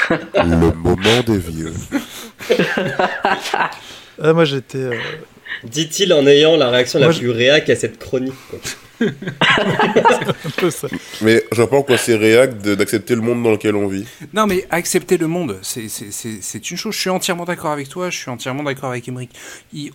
Le 0.10 0.74
moment 0.76 1.22
des 1.26 1.38
vieux. 1.38 1.74
Ah, 4.22 4.32
moi 4.32 4.46
j'étais. 4.46 4.78
euh, 4.78 4.96
Dit-il 5.64 6.14
en 6.14 6.28
ayant 6.28 6.56
la 6.56 6.70
réaction 6.70 7.00
la 7.00 7.08
Moi, 7.08 7.16
plus 7.18 7.30
réac 7.32 7.68
à 7.70 7.76
cette 7.76 7.98
chronique. 7.98 8.34
quoi. 8.50 8.60
un 9.08 10.50
peu 10.58 10.70
ça. 10.70 10.88
Mais 11.22 11.44
en 11.58 11.82
quoi 11.82 11.98
c'est 11.98 12.16
réac 12.16 12.62
de- 12.62 12.76
d'accepter 12.76 13.16
le 13.16 13.22
monde 13.22 13.42
dans 13.44 13.52
lequel 13.52 13.76
on 13.76 13.88
vit. 13.88 14.06
Non, 14.34 14.46
mais 14.46 14.66
accepter 14.70 15.18
le 15.18 15.28
monde, 15.28 15.58
c'est- 15.64 15.90
c'est 15.90 16.12
c'est- 16.12 16.40
c'est 16.42 16.70
une 16.72 16.78
chose. 16.78 16.94
Je 16.94 17.00
suis 17.00 17.10
entièrement 17.10 17.46
d'accord 17.46 17.72
avec 17.72 17.90
toi, 17.90 18.10
je 18.12 18.18
suis 18.18 18.30
entièrement 18.30 18.64
d'accord 18.64 18.92
avec 18.92 19.08
Emmerich. 19.08 19.32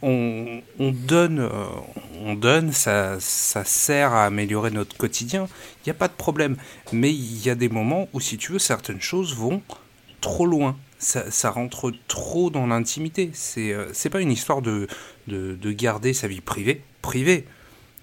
On 0.02 0.60
donne, 0.80 1.39
euh, 1.40 1.51
on 2.24 2.35
donne 2.35 2.72
ça, 2.72 3.16
ça 3.20 3.64
sert 3.64 4.12
à 4.12 4.26
améliorer 4.26 4.70
notre 4.72 4.97
quotidien, 4.97 5.47
il 5.85 5.89
n'y 5.89 5.93
a 5.93 5.94
pas 5.94 6.09
de 6.09 6.12
problème. 6.14 6.56
Mais 6.93 7.10
il 7.12 7.44
y 7.47 7.51
a 7.51 7.55
des 7.55 7.68
moments 7.68 8.09
où, 8.12 8.20
si 8.20 8.36
tu 8.36 8.52
veux, 8.52 8.59
certaines 8.59 9.01
choses 9.01 9.35
vont 9.36 9.62
trop 10.28 10.46
loin. 10.46 10.76
Ça, 10.98 11.30
ça 11.30 11.50
rentre 11.50 11.92
trop 12.09 12.50
dans 12.50 12.66
l'intimité. 12.66 13.30
C'est 13.32 13.72
euh, 13.72 13.86
c'est 13.92 14.10
pas 14.10 14.20
une 14.20 14.32
histoire 14.32 14.62
de, 14.62 14.88
de, 15.28 15.55
de 15.55 15.72
garder 15.72 16.12
sa 16.12 16.26
vie 16.28 16.40
privée. 16.40 16.82
Privée. 17.02 17.44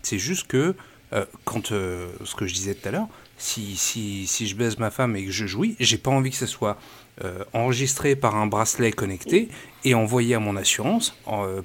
C'est 0.01 0.17
juste 0.19 0.47
que, 0.47 0.75
euh, 1.13 1.25
quand, 1.43 1.71
euh, 1.71 2.07
ce 2.23 2.35
que 2.35 2.45
je 2.47 2.53
disais 2.53 2.73
tout 2.73 2.87
à 2.87 2.91
l'heure, 2.91 3.07
si, 3.37 3.75
si, 3.75 4.27
si 4.27 4.47
je 4.47 4.55
baise 4.55 4.77
ma 4.79 4.91
femme 4.91 5.15
et 5.17 5.25
que 5.25 5.31
je 5.31 5.45
jouis, 5.45 5.75
j'ai 5.79 5.97
pas 5.97 6.11
envie 6.11 6.31
que 6.31 6.37
ce 6.37 6.45
soit 6.47 6.77
enregistré 7.53 8.17
par 8.17 8.35
un 8.35 8.45
bracelet 8.45 8.91
connecté 8.91 9.47
et 9.85 9.93
envoyé 9.93 10.35
à 10.35 10.39
mon 10.41 10.57
assurance 10.57 11.15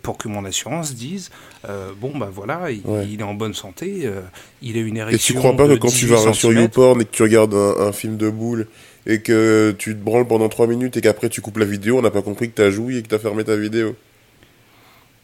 pour 0.00 0.16
que 0.16 0.28
mon 0.28 0.44
assurance 0.44 0.94
dise 0.94 1.30
bon 2.00 2.16
bah 2.16 2.30
voilà 2.32 2.70
il, 2.70 2.82
Ouais. 2.84 3.08
il 3.10 3.18
est 3.18 3.24
en 3.24 3.34
bonne 3.34 3.54
santé 3.54 4.08
il 4.62 4.76
a 4.76 4.80
une 4.80 4.96
Et 4.96 5.00
érection 5.00 5.34
tu 5.34 5.38
crois 5.40 5.56
pas 5.56 5.66
que 5.66 5.74
quand 5.74 5.88
tu 5.88 6.06
18 6.06 6.06
vas 6.06 6.32
sur. 6.32 6.52
YouPorn 6.52 7.00
et 7.02 7.04
que 7.04 7.10
tu 7.10 7.22
regardes 7.24 7.54
un, 7.54 7.80
un 7.88 7.92
film 7.92 8.16
de 8.16 8.30
boule 8.30 8.68
et 9.06 9.20
que 9.20 9.74
tu 9.78 9.94
te 9.94 10.02
branles 10.02 10.26
pendant 10.26 10.48
3 10.48 10.66
minutes 10.66 10.96
et 10.96 11.00
qu'après 11.00 11.28
tu 11.28 11.40
coupes 11.40 11.56
la 11.58 11.64
vidéo, 11.64 11.98
on 11.98 12.02
n'a 12.02 12.10
pas 12.10 12.22
compris 12.22 12.50
que 12.50 12.54
t'as 12.54 12.70
joui 12.70 12.98
et 12.98 13.02
que 13.02 13.08
t'as 13.08 13.18
fermé 13.18 13.44
ta 13.44 13.56
vidéo. 13.56 13.88
Ouais, 13.88 13.94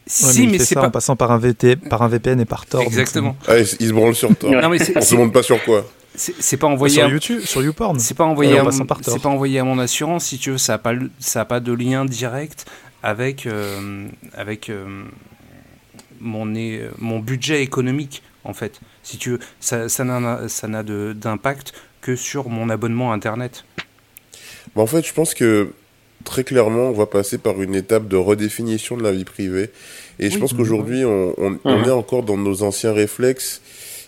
si 0.06 0.46
mais 0.46 0.58
c'est 0.60 0.76
pas 0.76 0.86
en 0.86 0.90
passant 0.90 1.16
par 1.16 1.32
un, 1.32 1.38
VT, 1.38 1.74
par 1.76 2.02
un 2.02 2.08
VPN 2.08 2.38
et 2.40 2.44
par 2.44 2.64
Tor. 2.66 2.80
donc 2.80 2.88
exactement 2.88 3.36
Ah, 3.48 3.58
il, 3.58 3.66
il 3.80 3.88
se 3.88 3.92
branle 3.92 4.14
sur 4.14 4.34
toi. 4.36 4.50
non 4.62 4.68
mais 4.68 4.78
On 4.96 5.00
se 5.00 5.14
demande 5.14 5.32
pas 5.32 5.42
sur 5.42 5.62
quoi. 5.64 5.84
c'est- 6.14 6.56
pas 6.56 6.68
envoyé 6.68 6.94
Sur 6.94 7.04
à- 7.06 7.08
YouTube, 7.08 7.40
sur 7.40 7.60
YouPorn. 7.62 7.98
C'est 7.98 8.14
pas 8.16 8.24
envoyé 8.24 8.52
Ouais, 8.52 8.58
à 8.60 8.62
mon, 8.62 8.86
par 8.86 9.00
Tor. 9.00 9.12
c'est 9.14 9.20
pas 9.22 9.28
envoyé 9.28 9.58
à 9.58 9.64
mon 9.64 9.78
assurance 9.80 10.26
si 10.26 10.38
tu 10.38 10.52
veux 10.52 10.58
ça 10.58 10.74
a 10.74 10.78
pas 10.78 10.92
le- 10.92 11.10
ça 11.18 11.40
a 11.40 11.44
pas 11.44 11.58
de 11.58 11.72
lien 11.72 12.04
direct 12.04 12.66
avec 13.02 13.46
euh, 13.46 14.06
avec 14.32 14.70
euh, 14.70 15.02
mon 16.20 16.54
é- 16.54 16.88
mon 16.98 17.18
budget 17.18 17.62
économique 17.62 18.22
en 18.44 18.54
fait 18.54 18.80
si 19.02 19.18
tu 19.18 19.30
veux 19.30 19.38
ça 19.60 19.88
ça 19.88 20.04
n'a 20.04 20.48
ça 20.48 20.68
n'a 20.68 20.82
de- 20.84 21.14
d'impact 21.18 21.72
que 22.06 22.16
sur 22.16 22.48
mon 22.48 22.70
abonnement 22.70 23.12
internet 23.12 23.64
Bah, 24.74 24.82
en 24.82 24.86
fait, 24.86 25.04
je 25.06 25.12
pense 25.12 25.34
que 25.34 25.68
très 26.24 26.44
clairement, 26.44 26.88
on 26.90 26.92
va 26.92 27.06
passer 27.06 27.38
par 27.38 27.60
une 27.62 27.74
étape 27.74 28.08
de 28.08 28.16
redéfinition 28.16 28.96
de 28.96 29.02
la 29.02 29.12
vie 29.12 29.24
privée. 29.24 29.70
Et 30.18 30.28
je 30.30 30.34
Oui. 30.34 30.40
pense 30.40 30.52
qu'aujourd'hui, 30.54 31.04
on, 31.04 31.34
on, 31.38 31.58
on 31.64 31.84
est 31.84 31.90
encore 31.90 32.22
dans 32.22 32.36
nos 32.36 32.62
anciens 32.62 32.92
réflexes. 32.92 33.60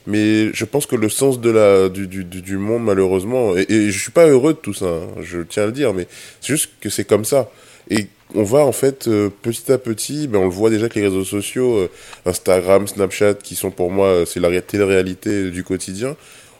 Mais 0.07 0.53
je 0.55 0.65
pense 0.65 0.87
que 0.87 0.97
le 0.97 1.09
sens 1.11 1.39
de 1.41 1.51
la, 1.51 1.89
du, 1.91 2.07
du, 2.25 2.57
monde, 2.57 2.83
malheureusement, 2.85 3.55
et, 3.57 3.67
et 3.69 3.91
je 3.91 3.99
suis 4.01 4.11
pas 4.13 4.27
heureux 4.27 4.55
de 4.55 4.59
tout 4.59 4.73
ça, 4.73 4.87
hein, 4.87 5.07
je 5.23 5.41
tiens 5.43 5.65
à 5.65 5.67
le 5.67 5.73
dire, 5.73 5.93
mais 5.93 6.07
c'est 6.41 6.55
juste 6.55 6.71
que 6.81 6.89
c'est 6.89 7.05
comme 7.05 7.27
ça. 7.27 7.51
Et 7.91 8.07
on 8.35 8.43
va 8.43 8.61
en 8.61 8.73
fait 8.73 9.07
euh, 9.07 9.29
petit 9.43 9.71
à 9.71 9.77
petit, 9.77 10.27
ben, 10.27 10.39
on 10.39 10.45
le 10.45 10.51
voit 10.51 10.71
déjà 10.71 10.83
avec 10.85 10.95
les 10.95 11.03
réseaux 11.03 11.25
sociaux, 11.25 11.77
euh, 11.77 11.91
Instagram, 12.25 12.87
Snapchat, 12.89 13.35
qui 13.35 13.55
sont 13.55 13.71
pour 13.71 13.91
moi, 13.91 14.07
euh, 14.07 14.25
c'est 14.25 14.41
la 14.41 14.49
ré- 14.49 14.63
télé-réalité 14.63 15.51
du 15.51 15.63
quotidien. 15.63 16.17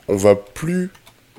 On 0.09 0.17
va 0.17 0.35
plus 0.35 0.91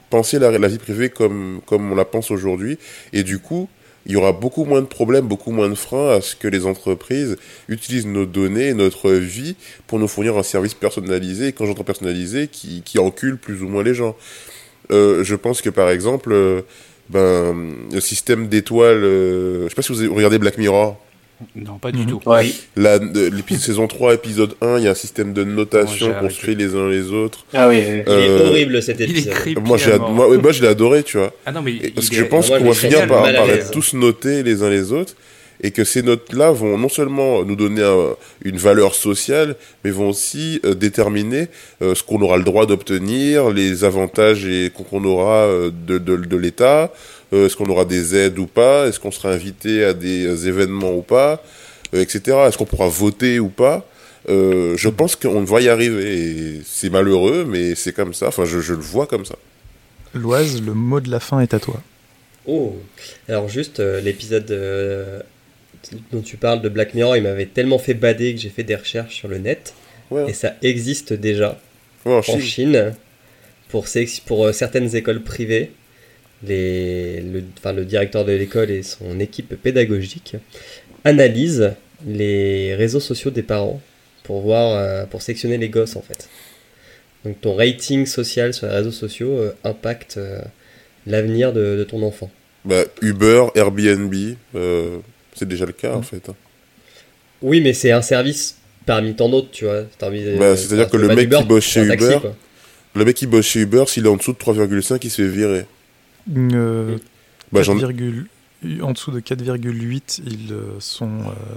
penser 0.10 0.40
la, 0.40 0.68
vie 0.68 0.78
privée 0.78 1.10
comme, 1.10 1.62
comme 1.66 1.92
on 1.92 1.96
la 1.96 2.06
pense 2.06 2.32
aujourd'hui. 2.32 2.78
Et 3.14 3.24
du 3.24 3.40
coup, 3.40 3.70
il 4.06 4.14
y 4.14 4.16
aura 4.16 4.32
beaucoup 4.32 4.66
moins 4.66 4.82
de 4.82 4.88
problèmes, 4.88 5.28
beaucoup 5.28 5.52
moins 5.52 5.70
de 5.70 5.76
freins 5.76 6.16
à 6.16 6.22
ce 6.22 6.36
que 6.36 6.48
les 6.48 6.66
entreprises 6.66 7.38
utilisent 7.68 8.08
nos 8.08 8.26
données, 8.26 8.74
notre 8.74 9.12
vie, 9.12 9.56
pour 9.88 10.00
nous 10.00 10.08
fournir 10.08 10.38
un 10.38 10.44
service 10.44 10.74
personnalisé. 10.74 11.52
Quand 11.52 11.66
j'entends 11.66 11.84
personnalisé, 11.84 12.48
qui, 12.48 12.82
qui 12.84 13.00
encule 13.00 13.38
plus 13.38 13.62
ou 13.62 13.68
moins 13.68 13.84
les 13.84 13.94
gens. 13.94 14.16
Euh, 14.92 15.24
je 15.24 15.36
pense 15.36 15.62
que 15.62 15.70
par 15.70 15.90
exemple, 15.90 16.32
euh, 16.32 16.62
ben, 17.10 17.76
le 17.92 18.00
système 18.00 18.48
d'étoiles, 18.48 19.04
euh, 19.04 19.64
je 19.66 19.70
sais 19.70 19.76
pas 19.76 19.82
si 19.82 19.92
vous 19.94 20.16
regardé 20.16 20.40
Black 20.40 20.58
Mirror. 20.58 20.98
Non 21.56 21.78
pas 21.78 21.92
du 21.92 22.00
Mhm. 22.00 22.06
tout 22.08 22.22
Ouais. 22.26 22.52
La, 22.76 22.96
euh, 22.96 23.30
l'épisode 23.32 23.62
saison 23.70 23.88
3, 23.88 24.14
épisode 24.16 24.56
1, 24.62 24.78
il 24.80 24.84
y 24.84 24.88
a 24.88 24.92
un 24.92 24.96
système 24.96 25.34
de 25.34 25.44
notation 25.44 26.14
fait 26.30 26.56
les 26.56 26.76
uns 26.76 26.90
les 26.90 27.12
autres. 27.12 27.46
Ah 27.54 27.68
oui, 27.70 27.78
oui. 27.78 28.04
Il 28.06 28.12
Euh, 28.12 28.40
est 28.46 28.50
horrible 28.50 28.82
cet 28.84 29.00
il 29.00 29.04
est 29.18 29.20
épisode. 29.22 29.60
Moi, 29.66 29.78
j'ai, 29.78 29.94
ad- 29.94 30.02
moi, 30.12 30.52
je 30.52 30.62
l'ai 30.62 30.68
adoré, 30.68 31.04
tu 31.04 31.18
vois. 31.18 31.32
ah 31.46 31.52
non 31.52 31.62
mais 31.62 31.74
Et 31.76 31.92
parce 31.92 32.08
il 32.08 32.10
que 32.12 32.16
je 32.18 32.24
pense 32.26 32.50
qu'on 32.50 32.60
va 32.64 32.74
finir 32.74 33.08
par, 33.08 33.28
être 33.28 33.72
tous 33.72 33.94
notés 33.94 34.44
les 34.44 34.64
uns 34.64 34.70
les 34.70 34.92
autres 34.92 35.14
et 35.62 35.72
que 35.72 35.84
ces 35.84 36.02
notes-là 36.04 36.52
vont 36.52 36.78
non 36.78 36.88
seulement 36.88 37.44
nous 37.44 37.58
donner 37.58 37.84
un- 37.84 38.16
une 38.46 38.56
valeur 38.58 38.96
sociale, 38.96 39.56
mais 39.84 39.92
vont 39.92 40.08
aussi 40.10 40.62
euh, 40.66 40.74
déterminer 40.74 41.48
euh, 41.82 41.96
ce 41.96 42.04
qu'on 42.04 42.22
aura 42.22 42.38
le 42.38 42.44
droit 42.46 42.66
d'obtenir, 42.66 43.50
les 43.50 43.84
avantages 43.84 44.46
et 44.46 44.72
qu'on 44.74 44.84
qu'on 44.84 45.04
aura 45.04 45.46
euh, 45.48 45.70
de, 45.88 45.98
de, 45.98 46.16
de 46.16 46.38
l'État, 46.38 46.94
euh, 47.34 47.46
est-ce 47.46 47.56
qu'on 47.56 47.70
aura 47.70 47.86
des 47.86 48.16
aides 48.16 48.40
ou 48.40 48.48
pas, 48.48 48.88
est-ce 48.88 49.00
qu'on 49.00 49.12
sera 49.12 49.32
invité 49.32 49.84
à 49.84 49.94
des 49.94 50.26
euh, 50.26 50.48
événements 50.48 50.94
ou 50.94 51.02
pas, 51.02 51.44
euh, 51.94 52.02
etc. 52.02 52.38
Est-ce 52.48 52.58
qu'on 52.58 52.66
pourra 52.66 52.88
voter 52.88 53.40
ou 53.40 53.50
pas? 53.50 53.88
Euh, 54.28 54.76
je 54.78 54.90
pense 54.90 55.16
qu'on 55.16 55.44
va 55.44 55.62
y 55.62 55.70
arriver. 55.70 56.62
C'est 56.66 56.90
malheureux, 56.90 57.46
mais 57.48 57.76
c'est 57.76 57.94
comme 57.94 58.14
ça. 58.14 58.28
Enfin, 58.28 58.46
je, 58.46 58.60
je 58.60 58.74
le 58.74 58.82
vois 58.82 59.08
comme 59.08 59.26
ça. 59.26 59.36
Loise, 60.14 60.62
le 60.62 60.74
mot 60.74 61.00
de 61.00 61.10
la 61.10 61.20
fin 61.20 61.40
est 61.40 61.54
à 61.54 61.60
toi. 61.60 61.82
Oh, 62.46 62.76
alors 63.28 63.48
juste 63.48 63.80
euh, 63.80 64.02
l'épisode 64.02 64.50
euh, 64.52 65.22
dont 66.12 66.22
tu 66.22 66.38
parles 66.38 66.62
de 66.62 66.70
Black 66.70 66.94
Mirror, 66.96 67.16
il 67.18 67.24
m'avait 67.24 67.46
tellement 67.46 67.78
fait 67.78 67.94
bader 67.94 68.34
que 68.34 68.42
j'ai 68.42 68.50
fait 68.50 68.64
des 68.64 68.76
recherches 68.76 69.16
sur 69.16 69.28
le 69.28 69.38
net 69.38 69.74
Ouais, 70.10 70.28
et 70.28 70.34
ça 70.34 70.56
existe 70.64 71.14
déjà 71.14 71.60
ouais, 72.06 72.14
en 72.14 72.18
en 72.18 72.22
Chine. 72.24 72.42
Chine 72.42 72.94
pour, 73.70 73.88
certaines 73.88 74.96
écoles 74.96 75.22
privées. 75.22 75.72
Les, 76.48 77.22
le, 77.22 77.44
enfin, 77.58 77.74
le 77.74 77.86
directeur 77.86 78.26
de 78.26 78.32
l'école 78.32 78.72
et 78.72 78.84
son 78.84 79.20
équipe 79.20 79.56
pédagogique 79.62 80.36
analysent 81.04 81.72
les 82.08 82.76
réseaux 82.76 83.00
sociaux 83.00 83.32
des 83.32 83.44
parents 83.44 83.82
pour 84.24 84.42
voir, 84.42 84.76
euh, 84.78 85.06
pour 85.06 85.22
sectionner 85.22 85.58
les 85.58 85.70
gosses 85.70 85.96
en 85.96 86.02
fait. 86.02 86.30
Donc 87.26 87.42
ton 87.42 87.56
rating 87.56 88.06
social 88.06 88.54
sur 88.54 88.68
les 88.68 88.74
réseaux 88.74 88.92
sociaux 88.92 89.32
euh, 89.38 89.56
impacte 89.64 90.16
euh, 90.18 90.40
l'avenir 91.06 91.52
de, 91.52 91.76
de 91.78 91.84
ton 91.84 92.02
enfant. 92.04 92.30
Bah, 92.66 92.84
Uber, 93.02 93.46
Airbnb, 93.56 94.14
c'est 95.34 95.48
déjà 95.48 95.66
le 95.66 95.72
cas 95.74 95.94
en 95.94 96.02
fait. 96.02 96.30
hein. 96.30 96.36
Oui, 97.42 97.62
mais 97.62 97.74
c'est 97.74 97.92
un 97.92 98.02
service 98.02 98.58
parmi 98.86 99.14
tant 99.16 99.30
d'autres, 99.30 99.50
tu 99.52 99.66
vois. 99.66 99.84
Bah, 100.00 100.56
c'est-à-dire 100.58 100.90
que 100.90 100.98
le 100.98 101.08
mec 101.16 101.30
qui 101.30 101.44
bosse 101.44 101.64
chez 101.66 101.84
Uber. 101.84 102.20
Le 102.96 103.06
mec 103.06 103.16
qui 103.16 103.28
bosse 103.28 103.46
chez 103.46 103.62
Uber, 103.62 103.84
s'il 103.88 104.06
est 104.06 104.10
en 104.10 104.18
dessous 104.18 104.34
de 104.34 104.38
3,5, 104.38 105.00
il 105.04 105.10
se 105.10 105.22
fait 105.22 105.28
virer. 105.28 105.66
Euh, 106.36 106.98
Bah, 107.52 107.62
j'en 107.64 107.76
4,8 107.78 108.82
en 108.82 108.92
dessous 108.92 109.12
de 109.12 109.20
4,8, 109.20 110.22
ils 110.26 110.52
euh, 110.54 110.64
sont, 110.80 111.10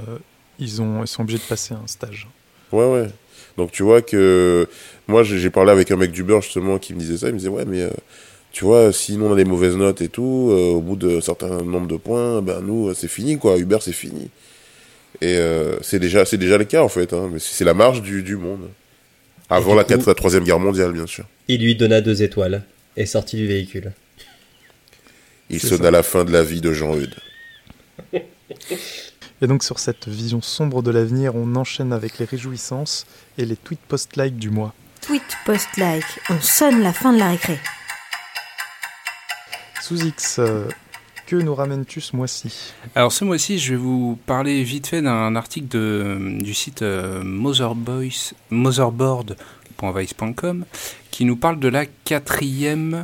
euh, 0.08 0.18
ils 0.58 0.80
ont, 0.80 1.02
ils 1.02 1.08
sont 1.08 1.22
obligés 1.22 1.38
de 1.38 1.42
passer 1.48 1.74
un 1.74 1.86
stage. 1.86 2.28
Ouais, 2.70 2.86
ouais. 2.90 3.08
Donc 3.58 3.70
tu 3.72 3.82
vois 3.82 4.00
que 4.00 4.66
moi 5.08 5.22
j'ai 5.24 5.50
parlé 5.50 5.72
avec 5.72 5.90
un 5.90 5.96
mec 5.96 6.10
d'Uber 6.12 6.38
justement 6.40 6.78
qui 6.78 6.94
me 6.94 6.98
disait 7.00 7.18
ça. 7.18 7.26
Il 7.28 7.32
me 7.34 7.38
disait 7.38 7.50
ouais, 7.50 7.64
mais 7.66 7.82
euh, 7.82 7.90
tu 8.50 8.64
vois, 8.64 8.92
si 8.92 9.16
nous 9.18 9.26
on 9.26 9.32
a 9.32 9.36
des 9.36 9.44
mauvaises 9.44 9.76
notes 9.76 10.00
et 10.00 10.08
tout, 10.08 10.48
euh, 10.52 10.70
au 10.70 10.80
bout 10.80 10.96
de 10.96 11.20
certain 11.20 11.48
nombre 11.62 11.86
de 11.88 11.96
points, 11.96 12.40
ben 12.40 12.60
nous 12.62 12.94
c'est 12.94 13.08
fini 13.08 13.36
quoi. 13.38 13.58
Uber 13.58 13.78
c'est 13.82 13.92
fini. 13.92 14.30
Et 15.20 15.36
euh, 15.36 15.76
c'est 15.82 15.98
déjà 15.98 16.24
c'est 16.24 16.38
déjà 16.38 16.56
le 16.56 16.64
cas 16.64 16.82
en 16.82 16.88
fait. 16.88 17.12
Hein, 17.12 17.28
mais 17.32 17.38
c'est 17.40 17.64
la 17.64 17.74
marge 17.74 18.00
du, 18.00 18.22
du 18.22 18.36
monde. 18.36 18.70
Avant 19.50 19.72
du 19.72 19.76
la, 19.76 19.84
coup- 19.84 19.90
quatre- 19.90 20.06
la 20.08 20.14
troisième 20.14 20.44
guerre 20.44 20.58
mondiale 20.60 20.92
bien 20.92 21.06
sûr. 21.06 21.24
Il 21.48 21.60
lui 21.62 21.74
donna 21.76 22.00
deux 22.00 22.22
étoiles 22.22 22.62
et 22.96 23.04
sortit 23.04 23.36
du 23.36 23.46
véhicule. 23.46 23.92
Il 25.52 25.60
C'est 25.60 25.68
sonna 25.68 25.90
la 25.90 26.02
fin 26.02 26.24
de 26.24 26.32
la 26.32 26.42
vie 26.42 26.60
de 26.60 26.72
Jean-Eudes. 26.72 27.14
Et 29.40 29.46
donc 29.46 29.62
sur 29.64 29.78
cette 29.78 30.08
vision 30.08 30.42
sombre 30.42 30.82
de 30.82 30.90
l'avenir, 30.90 31.34
on 31.36 31.54
enchaîne 31.56 31.92
avec 31.92 32.18
les 32.18 32.24
réjouissances 32.24 33.06
et 33.38 33.44
les 33.44 33.56
tweets 33.56 33.80
post-like 33.88 34.36
du 34.36 34.50
mois. 34.50 34.74
Tweet 35.02 35.22
post-like, 35.44 36.04
on 36.30 36.40
sonne 36.40 36.80
la 36.82 36.92
fin 36.92 37.12
de 37.12 37.18
la 37.18 37.30
récré. 37.30 37.58
Sous 39.80 40.04
X, 40.04 40.36
euh, 40.38 40.68
que 41.26 41.34
nous 41.36 41.54
ramènes-tu 41.56 42.00
ce 42.00 42.14
mois-ci? 42.14 42.72
Alors 42.94 43.10
ce 43.12 43.24
mois-ci, 43.24 43.58
je 43.58 43.72
vais 43.72 43.78
vous 43.80 44.16
parler 44.26 44.62
vite 44.62 44.86
fait 44.86 45.02
d'un 45.02 45.34
article 45.34 45.66
de, 45.68 46.38
du 46.40 46.54
site 46.54 46.82
euh, 46.82 47.24
Motherboys- 47.24 48.32
motherboard.vice.com 48.50 50.64
qui 51.10 51.24
nous 51.24 51.34
parle 51.36 51.58
de 51.58 51.66
la 51.68 51.84
quatrième 51.86 53.02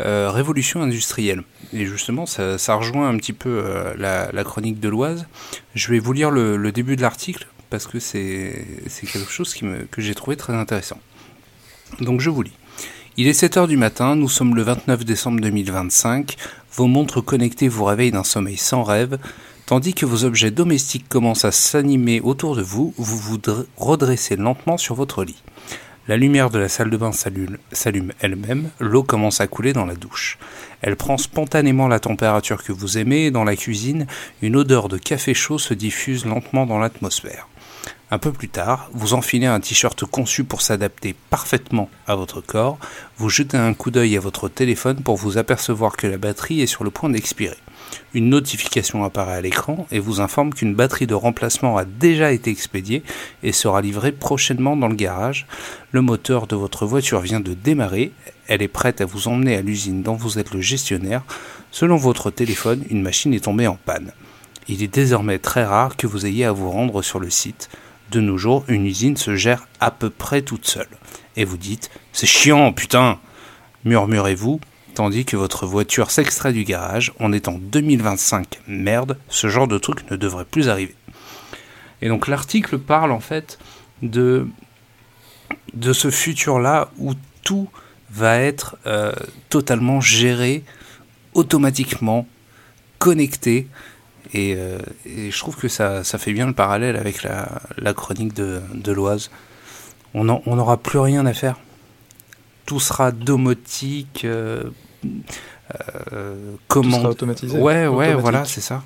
euh, 0.00 0.30
révolution 0.30 0.82
industrielle. 0.82 1.44
Et 1.72 1.86
justement, 1.86 2.26
ça, 2.26 2.74
rejoint 2.74 3.08
un 3.08 3.16
petit 3.16 3.32
peu 3.32 3.62
euh, 3.64 3.94
la, 3.96 4.44
chronique 4.44 4.80
de 4.80 4.88
l'Oise. 4.88 5.26
Je 5.74 5.90
vais 5.90 5.98
vous 5.98 6.12
lire 6.12 6.30
le, 6.30 6.72
début 6.72 6.96
de 6.96 7.02
l'article 7.02 7.46
parce 7.70 7.86
que 7.86 7.98
c'est 7.98 8.66
quelque 9.00 9.30
chose 9.30 9.54
qui 9.54 9.64
me, 9.64 9.84
que 9.84 10.02
j'ai 10.02 10.14
trouvé 10.14 10.36
très 10.36 10.54
intéressant. 10.54 10.98
Donc 12.00 12.20
je 12.20 12.30
vous 12.30 12.42
lis. 12.42 12.52
Il 13.16 13.26
est 13.26 13.34
7 13.34 13.56
heures 13.58 13.68
du 13.68 13.76
matin, 13.76 14.16
nous 14.16 14.28
sommes 14.28 14.54
le 14.54 14.62
29 14.62 15.04
décembre 15.04 15.40
2025, 15.40 16.36
vos 16.72 16.86
montres 16.86 17.22
connectées 17.22 17.68
vous 17.68 17.84
réveillent 17.84 18.10
d'un 18.10 18.24
sommeil 18.24 18.56
sans 18.56 18.82
rêve, 18.82 19.18
tandis 19.66 19.92
que 19.92 20.06
vos 20.06 20.24
objets 20.24 20.50
domestiques 20.50 21.08
commencent 21.10 21.44
à 21.44 21.52
s'animer 21.52 22.22
autour 22.22 22.56
de 22.56 22.62
vous, 22.62 22.94
vous 22.96 23.18
vous 23.18 23.36
dr- 23.36 23.66
redressez 23.76 24.36
lentement 24.36 24.78
sur 24.78 24.94
votre 24.94 25.24
lit. 25.24 25.42
La 26.08 26.16
lumière 26.16 26.50
de 26.50 26.58
la 26.58 26.68
salle 26.68 26.90
de 26.90 26.96
bain 26.96 27.12
s'allume 27.12 28.12
elle-même, 28.20 28.70
l'eau 28.80 29.04
commence 29.04 29.40
à 29.40 29.46
couler 29.46 29.72
dans 29.72 29.86
la 29.86 29.94
douche. 29.94 30.36
Elle 30.80 30.96
prend 30.96 31.16
spontanément 31.16 31.86
la 31.86 32.00
température 32.00 32.64
que 32.64 32.72
vous 32.72 32.98
aimez 32.98 33.26
et 33.26 33.30
dans 33.30 33.44
la 33.44 33.54
cuisine, 33.54 34.08
une 34.42 34.56
odeur 34.56 34.88
de 34.88 34.98
café 34.98 35.32
chaud 35.32 35.58
se 35.58 35.74
diffuse 35.74 36.24
lentement 36.24 36.66
dans 36.66 36.80
l'atmosphère. 36.80 37.46
Un 38.10 38.18
peu 38.18 38.32
plus 38.32 38.48
tard, 38.48 38.90
vous 38.92 39.14
enfilez 39.14 39.46
un 39.46 39.60
t-shirt 39.60 40.04
conçu 40.04 40.42
pour 40.42 40.60
s'adapter 40.60 41.14
parfaitement 41.30 41.88
à 42.08 42.16
votre 42.16 42.40
corps, 42.40 42.78
vous 43.16 43.30
jetez 43.30 43.56
un 43.56 43.72
coup 43.72 43.92
d'œil 43.92 44.16
à 44.16 44.20
votre 44.20 44.48
téléphone 44.48 45.04
pour 45.04 45.16
vous 45.16 45.38
apercevoir 45.38 45.96
que 45.96 46.08
la 46.08 46.18
batterie 46.18 46.62
est 46.62 46.66
sur 46.66 46.82
le 46.82 46.90
point 46.90 47.10
d'expirer. 47.10 47.56
Une 48.14 48.28
notification 48.28 49.04
apparaît 49.04 49.36
à 49.36 49.40
l'écran 49.40 49.86
et 49.90 49.98
vous 49.98 50.20
informe 50.20 50.52
qu'une 50.52 50.74
batterie 50.74 51.06
de 51.06 51.14
remplacement 51.14 51.78
a 51.78 51.86
déjà 51.86 52.32
été 52.32 52.50
expédiée 52.50 53.02
et 53.42 53.52
sera 53.52 53.80
livrée 53.80 54.12
prochainement 54.12 54.76
dans 54.76 54.88
le 54.88 54.94
garage. 54.94 55.46
Le 55.92 56.02
moteur 56.02 56.46
de 56.46 56.54
votre 56.54 56.84
voiture 56.84 57.20
vient 57.20 57.40
de 57.40 57.54
démarrer, 57.54 58.12
elle 58.48 58.60
est 58.60 58.68
prête 58.68 59.00
à 59.00 59.06
vous 59.06 59.28
emmener 59.28 59.56
à 59.56 59.62
l'usine 59.62 60.02
dont 60.02 60.14
vous 60.14 60.38
êtes 60.38 60.52
le 60.52 60.60
gestionnaire. 60.60 61.22
Selon 61.70 61.96
votre 61.96 62.30
téléphone, 62.30 62.84
une 62.90 63.02
machine 63.02 63.32
est 63.32 63.44
tombée 63.44 63.66
en 63.66 63.78
panne. 63.82 64.12
Il 64.68 64.82
est 64.82 64.92
désormais 64.92 65.38
très 65.38 65.64
rare 65.64 65.96
que 65.96 66.06
vous 66.06 66.26
ayez 66.26 66.44
à 66.44 66.52
vous 66.52 66.70
rendre 66.70 67.00
sur 67.00 67.18
le 67.18 67.30
site. 67.30 67.70
De 68.10 68.20
nos 68.20 68.36
jours, 68.36 68.64
une 68.68 68.84
usine 68.84 69.16
se 69.16 69.36
gère 69.36 69.66
à 69.80 69.90
peu 69.90 70.10
près 70.10 70.42
toute 70.42 70.68
seule. 70.68 70.88
Et 71.36 71.46
vous 71.46 71.56
dites 71.56 71.90
C'est 72.12 72.26
chiant, 72.26 72.72
putain 72.74 73.18
murmurez-vous, 73.84 74.60
tandis 74.94 75.24
que 75.24 75.36
votre 75.36 75.66
voiture 75.66 76.10
s'extrait 76.10 76.52
du 76.52 76.64
garage. 76.64 77.12
On 77.18 77.32
est 77.32 77.48
en 77.48 77.58
2025. 77.58 78.60
Merde, 78.66 79.18
ce 79.28 79.48
genre 79.48 79.68
de 79.68 79.78
truc 79.78 80.10
ne 80.10 80.16
devrait 80.16 80.44
plus 80.44 80.68
arriver. 80.68 80.94
Et 82.02 82.08
donc 82.08 82.28
l'article 82.28 82.78
parle 82.78 83.12
en 83.12 83.20
fait 83.20 83.58
de, 84.02 84.46
ce 85.80 86.10
futur-là 86.10 86.90
où 86.98 87.14
tout 87.42 87.68
va 88.10 88.38
être 88.38 88.76
euh, 88.86 89.12
totalement 89.48 90.00
géré 90.00 90.64
automatiquement, 91.34 92.26
connecté. 92.98 93.68
Et, 94.34 94.54
euh, 94.56 94.78
je 95.06 95.38
trouve 95.38 95.56
que 95.56 95.68
ça, 95.68 96.02
fait 96.04 96.32
bien 96.32 96.46
le 96.46 96.52
parallèle 96.52 96.96
avec 96.96 97.22
la, 97.22 97.94
chronique 97.94 98.34
de, 98.34 98.92
l'Oise. 98.92 99.30
On 100.14 100.24
n'aura 100.24 100.42
on 100.46 100.56
n'aura 100.56 100.76
plus 100.76 100.98
rien 100.98 101.24
à 101.26 101.32
faire. 101.32 101.58
Tout 102.66 102.80
sera 102.80 103.12
domotique, 103.12 104.24
euh, 104.24 104.64
euh, 106.12 106.52
Tout 106.52 106.58
comment 106.68 106.98
sera 106.98 107.10
automatisé 107.10 107.58
Ouais, 107.58 107.86
ouais, 107.86 108.14
voilà, 108.14 108.44
c'est 108.44 108.60
ça. 108.60 108.82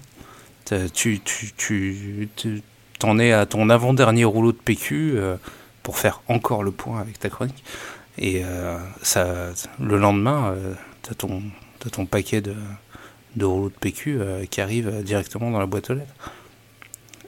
Tu, 0.95 1.21
tu, 1.21 1.53
tu, 1.57 2.29
tu- 2.37 2.63
t'en 2.99 3.19
es 3.19 3.33
à 3.33 3.47
ton 3.47 3.69
avant-dernier 3.71 4.25
rouleau 4.25 4.53
de 4.53 4.57
PQ 4.57 5.13
euh, 5.17 5.37
pour 5.83 5.99
faire 5.99 6.23
encore 6.29 6.63
le 6.65 6.71
point 6.73 7.01
avec 7.01 7.19
ta 7.19 7.29
chronique. 7.29 7.63
Et 8.19 8.43
euh, 8.45 8.79
ça, 9.03 9.51
le 9.79 9.99
lendemain, 9.99 10.53
euh, 10.53 10.75
t'as 11.03 11.15
ton, 11.15 11.43
t'as 11.79 11.91
ton 11.91 12.07
paquet 12.07 12.41
de, 12.41 12.55
de 13.37 13.45
rouleaux 13.45 13.69
de 13.69 13.75
PQ 13.75 14.19
euh, 14.21 14.45
qui 14.47 14.61
arrive 14.61 15.03
directement 15.05 15.51
dans 15.51 15.61
la 15.61 15.67
boîte 15.67 15.91
aux 15.91 15.95
lettres. 15.95 16.15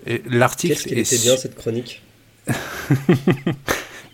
Et 0.07 0.23
l'article 0.27 0.75
Qu'est-ce 0.75 0.89
qu'elle 0.89 0.99
était 0.99 1.19
bien 1.19 1.37
cette 1.37 1.55
chronique? 1.57 2.03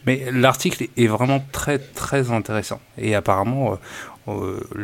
Mais 0.07 0.31
l'article 0.33 0.89
est 0.97 1.07
vraiment 1.07 1.43
très 1.53 1.79
très 1.79 2.31
intéressant 2.31 2.81
et 2.99 3.15
apparemment 3.15 3.79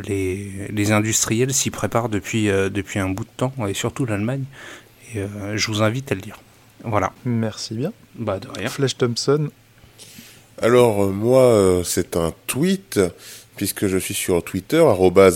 les, 0.07 0.67
les 0.71 0.91
industriels 0.91 1.53
s'y 1.53 1.71
préparent 1.71 2.09
depuis, 2.09 2.49
euh, 2.49 2.69
depuis 2.69 2.99
un 2.99 3.09
bout 3.09 3.23
de 3.23 3.29
temps 3.37 3.53
et 3.67 3.73
surtout 3.73 4.05
l'Allemagne 4.05 4.43
et 5.13 5.19
euh, 5.19 5.57
je 5.57 5.67
vous 5.67 5.81
invite 5.81 6.11
à 6.11 6.15
le 6.15 6.21
lire. 6.21 6.37
Voilà, 6.83 7.11
Merci 7.25 7.75
bien. 7.75 7.91
bah 8.15 8.39
de 8.39 8.47
rien. 8.47 8.69
Flash 8.69 8.97
Thompson, 8.97 9.49
Alors, 10.61 11.03
euh, 11.03 11.11
moi, 11.11 11.43
euh, 11.43 11.83
c'est 11.83 12.15
un 12.17 12.33
tweet, 12.47 12.99
puisque 13.55 13.87
je 13.87 13.97
suis 13.97 14.13
sur 14.15 14.43
Twitter, 14.43 14.83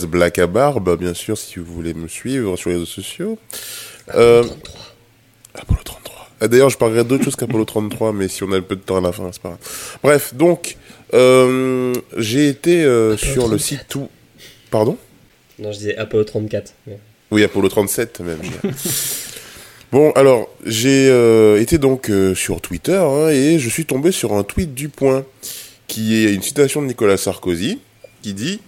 blackabarbe, 0.08 0.98
bien 0.98 1.14
sûr, 1.14 1.38
si 1.38 1.60
vous 1.60 1.72
voulez 1.74 1.94
me 1.94 2.08
suivre 2.08 2.56
sur 2.58 2.70
les 2.70 2.76
réseaux 2.78 2.86
sociaux. 2.88 3.38
Euh, 4.16 4.44
33. 4.44 4.82
Apollo 5.56 5.80
33. 5.84 6.30
Ah, 6.42 6.48
D'ailleurs, 6.48 6.70
je 6.70 6.78
parlerai 6.78 7.04
d'autre 7.04 7.24
chose 7.24 7.36
qu'Apollo 7.36 7.66
33, 7.66 8.12
mais 8.14 8.28
si 8.28 8.44
on 8.44 8.52
a 8.52 8.58
un 8.58 8.62
peu 8.62 8.76
de 8.76 8.82
temps 8.82 8.98
à 8.98 9.02
la 9.02 9.12
fin, 9.12 9.30
c'est 9.32 9.42
pas 9.42 9.50
grave. 9.50 9.98
Bref, 10.04 10.34
donc, 10.34 10.78
euh, 11.16 11.94
j'ai 12.18 12.50
été 12.50 12.84
euh, 12.84 13.18
sur 13.18 13.44
le 13.48 13.58
34. 13.58 13.62
site 13.62 13.86
tout... 13.90 14.10
Pardon? 14.72 14.98
Non, 15.60 15.72
je 15.72 15.78
disais 15.78 15.98
Apollo 15.98 16.24
34. 16.26 16.74
mais- 16.88 17.00
Oui, 17.32 17.44
Apollo 17.44 17.70
37 17.70 18.20
même. 18.22 18.40
bon, 19.92 20.12
alors, 20.12 20.50
j'ai 20.66 21.08
euh, 21.10 21.62
été 21.62 21.78
donc 21.78 22.10
euh, 22.10 22.36
sur 22.36 22.62
Twitter 22.62 22.98
hein, 22.98 23.30
et 23.30 23.60
je 23.60 23.70
suis 23.70 23.86
tombé 23.86 24.12
sur 24.12 24.34
un 24.34 24.44
tweet 24.44 24.74
du 24.74 24.90
Point 24.90 25.24
qui 25.88 26.16
est 26.26 26.34
une 26.34 26.42
citation 26.42 26.82
de 26.82 26.88
Nicolas 26.88 27.18
Sarkozy 27.18 27.80
qui 28.22 28.34
dit 28.34 28.60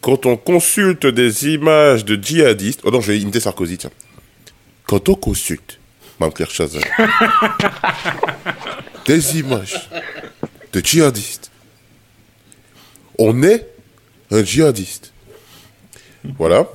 Quand 0.00 0.26
on 0.26 0.36
consulte 0.36 1.06
des 1.06 1.48
images 1.48 2.04
de 2.04 2.22
djihadistes. 2.22 2.80
Oh 2.84 2.90
non, 2.90 3.00
je 3.00 3.12
vais 3.12 3.18
imiter 3.18 3.40
Sarkozy, 3.40 3.78
tiens. 3.78 3.90
Quand 4.86 5.08
on 5.08 5.14
consulte, 5.14 5.78
Mme 6.20 6.32
Claire 6.32 6.50
Chazal, 6.50 6.82
des 9.06 9.38
images 9.38 9.88
de 10.72 10.80
djihadistes, 10.80 11.49
on 13.20 13.42
est 13.42 13.68
un 14.30 14.42
djihadiste. 14.42 15.12
Voilà. 16.38 16.66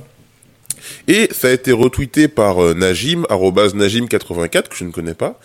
Et 1.08 1.28
ça 1.32 1.48
a 1.48 1.50
été 1.50 1.72
retweeté 1.72 2.28
par 2.28 2.62
euh, 2.62 2.72
Najim, 2.74 3.26
arrobase 3.28 3.74
Najim84, 3.74 4.68
que 4.68 4.76
je 4.76 4.84
ne 4.84 4.92
connais 4.92 5.14
pas, 5.14 5.40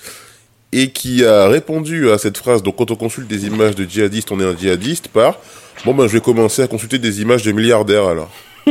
et 0.72 0.92
qui 0.92 1.26
a 1.26 1.48
répondu 1.48 2.12
à 2.12 2.20
cette 2.20 2.38
phrase, 2.38 2.62
donc 2.64 2.78
quand 2.78 2.92
on 2.92 2.96
consulte 2.96 3.28
des 3.28 3.48
images 3.48 3.76
de 3.76 3.84
djihadistes, 3.84 4.32
on 4.32 4.40
est 4.40 4.46
un 4.46 4.56
djihadiste, 4.56 5.08
par, 5.08 5.40
bon 5.86 5.94
ben 5.96 6.08
je 6.08 6.14
vais 6.14 6.22
commencer 6.22 6.62
à 6.62 6.68
consulter 6.68 7.00
des 7.00 7.22
images 7.22 7.44
de 7.44 7.52
milliardaires 7.52 8.06
alors. 8.06 8.32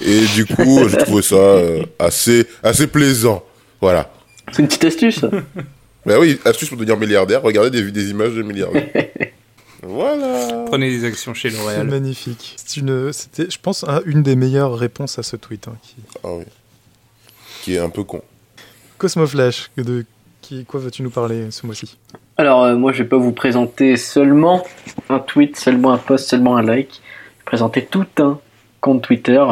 Et 0.00 0.20
du 0.34 0.44
coup, 0.46 0.88
je 0.88 0.96
trouve 0.96 1.22
ça 1.22 1.36
euh, 1.36 1.84
assez, 1.98 2.46
assez 2.62 2.88
plaisant. 2.88 3.44
Voilà. 3.80 4.10
C'est 4.50 4.62
une 4.62 4.68
petite 4.68 4.84
astuce. 4.84 5.20
Ben 6.08 6.18
oui, 6.18 6.38
astuce 6.44 6.68
pour 6.68 6.78
devenir 6.78 6.96
milliardaire, 6.96 7.42
regardez 7.42 7.70
des, 7.70 7.90
des 7.92 8.10
images 8.10 8.32
de 8.34 8.42
milliardaires. 8.42 8.88
voilà. 9.82 10.64
Prenez 10.66 10.90
des 10.90 11.04
actions 11.04 11.34
chez 11.34 11.50
C'est 11.50 11.58
L'Oréal. 11.58 11.86
magnifique. 11.86 12.54
C'est 12.56 12.80
une, 12.80 13.12
c'était, 13.12 13.50
je 13.50 13.58
pense, 13.60 13.84
un- 13.84 14.00
une 14.06 14.22
des 14.22 14.36
meilleures 14.36 14.76
réponses 14.76 15.18
à 15.18 15.22
ce 15.22 15.36
tweet. 15.36 15.68
hein, 15.68 15.76
qui... 15.82 15.96
Ah 16.24 16.28
oui. 16.32 16.44
Qui 17.62 17.74
est 17.74 17.78
un 17.78 17.90
peu 17.90 18.04
con. 18.04 18.22
Cosmo 18.98 19.26
Flash, 19.26 19.70
que 19.76 19.82
de 19.82 20.04
qui, 20.40 20.64
quoi 20.64 20.80
veux-tu 20.80 21.02
nous 21.02 21.10
parler 21.10 21.50
ce 21.50 21.66
mois-ci? 21.66 21.96
Alors, 22.36 22.64
euh, 22.64 22.74
moi, 22.76 22.92
je 22.92 23.02
vais 23.02 23.08
pas 23.08 23.18
vous 23.18 23.32
présenter 23.32 23.96
seulement 23.96 24.64
un 25.10 25.18
tweet, 25.18 25.56
seulement 25.56 25.92
un 25.92 25.98
post, 25.98 26.28
seulement 26.28 26.56
un 26.56 26.62
like. 26.62 27.02
Je 27.02 27.38
vais 27.40 27.44
présenter 27.44 27.84
tout 27.84 28.06
un 28.18 28.38
compte 28.80 29.02
Twitter. 29.02 29.44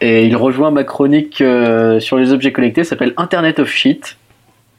Et 0.00 0.24
il 0.26 0.36
rejoint 0.36 0.70
ma 0.70 0.84
chronique 0.84 1.40
euh, 1.40 2.00
sur 2.00 2.16
les 2.16 2.32
objets 2.32 2.52
collectés. 2.52 2.84
Ça 2.84 2.90
s'appelle 2.90 3.12
Internet 3.16 3.58
of 3.58 3.68
Shit. 3.68 4.16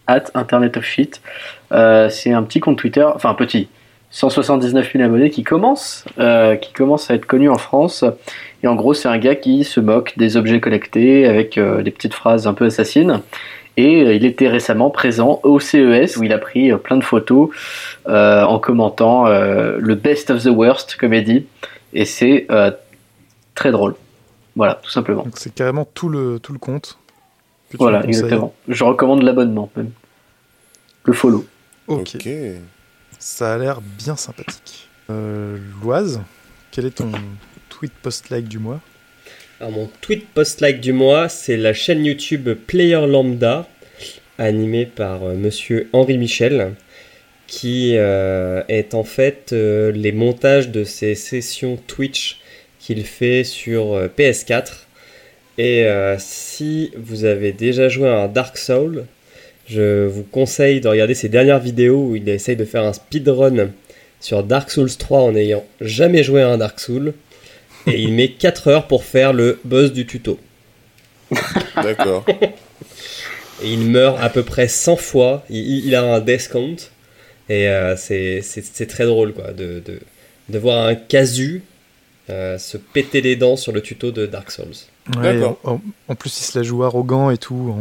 At 0.07 0.25
Internet 0.33 0.77
of 0.77 0.85
Shit. 0.85 1.21
Euh, 1.71 2.09
c'est 2.09 2.31
un 2.31 2.43
petit 2.43 2.59
compte 2.59 2.77
Twitter, 2.77 3.03
enfin 3.03 3.33
petit, 3.33 3.67
179 4.11 4.93
000 4.93 5.03
abonnés 5.03 5.29
qui 5.29 5.43
commence, 5.43 6.05
euh, 6.17 6.55
qui 6.55 6.73
commence 6.73 7.11
à 7.11 7.15
être 7.15 7.25
connu 7.25 7.49
en 7.49 7.57
France. 7.57 8.03
Et 8.63 8.67
en 8.67 8.75
gros, 8.75 8.93
c'est 8.93 9.07
un 9.07 9.17
gars 9.17 9.35
qui 9.35 9.63
se 9.63 9.79
moque 9.79 10.13
des 10.17 10.37
objets 10.37 10.59
collectés 10.59 11.25
avec 11.25 11.57
euh, 11.57 11.83
des 11.83 11.91
petites 11.91 12.13
phrases 12.13 12.47
un 12.47 12.53
peu 12.53 12.65
assassines. 12.65 13.21
Et 13.79 14.15
il 14.15 14.25
était 14.25 14.47
récemment 14.47 14.89
présent 14.89 15.39
au 15.43 15.59
CES 15.59 16.17
où 16.17 16.23
il 16.23 16.33
a 16.33 16.39
pris 16.39 16.75
plein 16.77 16.97
de 16.97 17.03
photos 17.03 17.49
en 18.07 18.57
commentant 18.57 19.25
le 19.27 19.93
best 19.93 20.31
of 20.31 20.43
the 20.43 20.47
worst, 20.47 20.97
comme 20.99 21.13
il 21.13 21.23
dit. 21.23 21.45
Et 21.93 22.05
c'est 22.05 22.47
très 23.53 23.69
drôle. 23.69 23.93
Voilà, 24.55 24.79
tout 24.81 24.89
simplement. 24.89 25.27
C'est 25.35 25.53
carrément 25.53 25.87
tout 25.93 26.09
le, 26.09 26.39
tout 26.39 26.53
le 26.53 26.57
compte. 26.57 26.97
Voilà, 27.73 28.05
exactement. 28.05 28.53
Je 28.67 28.83
recommande 28.83 29.23
l'abonnement 29.23 29.69
même. 29.75 29.91
Le 31.03 31.13
follow. 31.13 31.45
Ok, 31.87 32.15
Ok. 32.15 32.29
ça 33.19 33.53
a 33.53 33.57
l'air 33.57 33.81
bien 33.81 34.15
sympathique. 34.15 34.89
Euh, 35.09 35.57
Loise, 35.81 36.21
quel 36.71 36.85
est 36.85 36.91
ton 36.97 37.11
tweet 37.69 37.93
post-like 38.01 38.47
du 38.47 38.59
mois? 38.59 38.79
Alors, 39.59 39.71
mon 39.71 39.89
tweet 40.01 40.27
post-like 40.29 40.79
du 40.81 40.93
mois, 40.93 41.29
c'est 41.29 41.57
la 41.57 41.73
chaîne 41.73 42.05
YouTube 42.05 42.49
Player 42.67 43.05
Lambda, 43.07 43.67
animée 44.37 44.85
par 44.85 45.23
euh, 45.23 45.33
monsieur 45.35 45.89
Henri 45.93 46.17
Michel, 46.17 46.75
qui 47.47 47.93
euh, 47.95 48.61
est 48.67 48.93
en 48.93 49.03
fait 49.03 49.51
euh, 49.53 49.91
les 49.91 50.11
montages 50.11 50.69
de 50.69 50.83
ses 50.83 51.15
sessions 51.15 51.77
Twitch 51.87 52.39
qu'il 52.79 53.03
fait 53.05 53.43
sur 53.45 53.93
euh, 53.95 54.07
PS4. 54.09 54.86
Et 55.57 55.85
euh, 55.85 56.17
si 56.19 56.91
vous 56.95 57.25
avez 57.25 57.51
déjà 57.51 57.89
joué 57.89 58.07
à 58.07 58.21
un 58.21 58.27
Dark 58.27 58.57
Soul, 58.57 59.05
je 59.67 60.05
vous 60.05 60.23
conseille 60.23 60.81
de 60.81 60.87
regarder 60.87 61.15
ses 61.15 61.29
dernières 61.29 61.59
vidéos 61.59 62.09
où 62.09 62.15
il 62.15 62.29
essaye 62.29 62.55
de 62.55 62.65
faire 62.65 62.83
un 62.83 62.93
speedrun 62.93 63.71
sur 64.19 64.43
Dark 64.43 64.69
Souls 64.69 64.95
3 64.95 65.19
en 65.19 65.31
n'ayant 65.31 65.65
jamais 65.81 66.23
joué 66.23 66.41
à 66.41 66.49
un 66.49 66.57
Dark 66.59 66.79
Soul. 66.79 67.13
Et 67.87 68.01
il 68.01 68.13
met 68.13 68.29
4 68.39 68.67
heures 68.67 68.87
pour 68.87 69.03
faire 69.03 69.33
le 69.33 69.59
boss 69.63 69.91
du 69.91 70.05
tuto. 70.05 70.39
D'accord. 71.75 72.25
Et 73.63 73.73
il 73.73 73.89
meurt 73.89 74.19
à 74.21 74.29
peu 74.29 74.43
près 74.43 74.67
100 74.67 74.97
fois. 74.97 75.43
Il, 75.49 75.95
a 75.95 76.03
un 76.03 76.19
death 76.19 76.49
count. 76.49 76.75
Et 77.49 77.67
euh, 77.67 77.95
c'est 77.97 78.87
très 78.87 79.05
drôle 79.05 79.33
quoi, 79.33 79.51
de, 79.53 79.81
de, 79.83 79.99
de 80.49 80.59
voir 80.59 80.85
un 80.85 80.93
casu 80.93 81.63
euh, 82.29 82.57
se 82.57 82.77
péter 82.77 83.21
les 83.21 83.35
dents 83.35 83.55
sur 83.55 83.71
le 83.71 83.81
tuto 83.81 84.11
de 84.11 84.25
Dark 84.25 84.51
Souls. 84.51 84.65
Ouais, 85.17 85.41
en, 85.63 85.79
en 86.07 86.15
plus, 86.15 86.39
il 86.39 86.43
se 86.43 86.57
la 86.57 86.63
joue 86.63 86.83
arrogant 86.83 87.29
et 87.31 87.37
tout, 87.37 87.75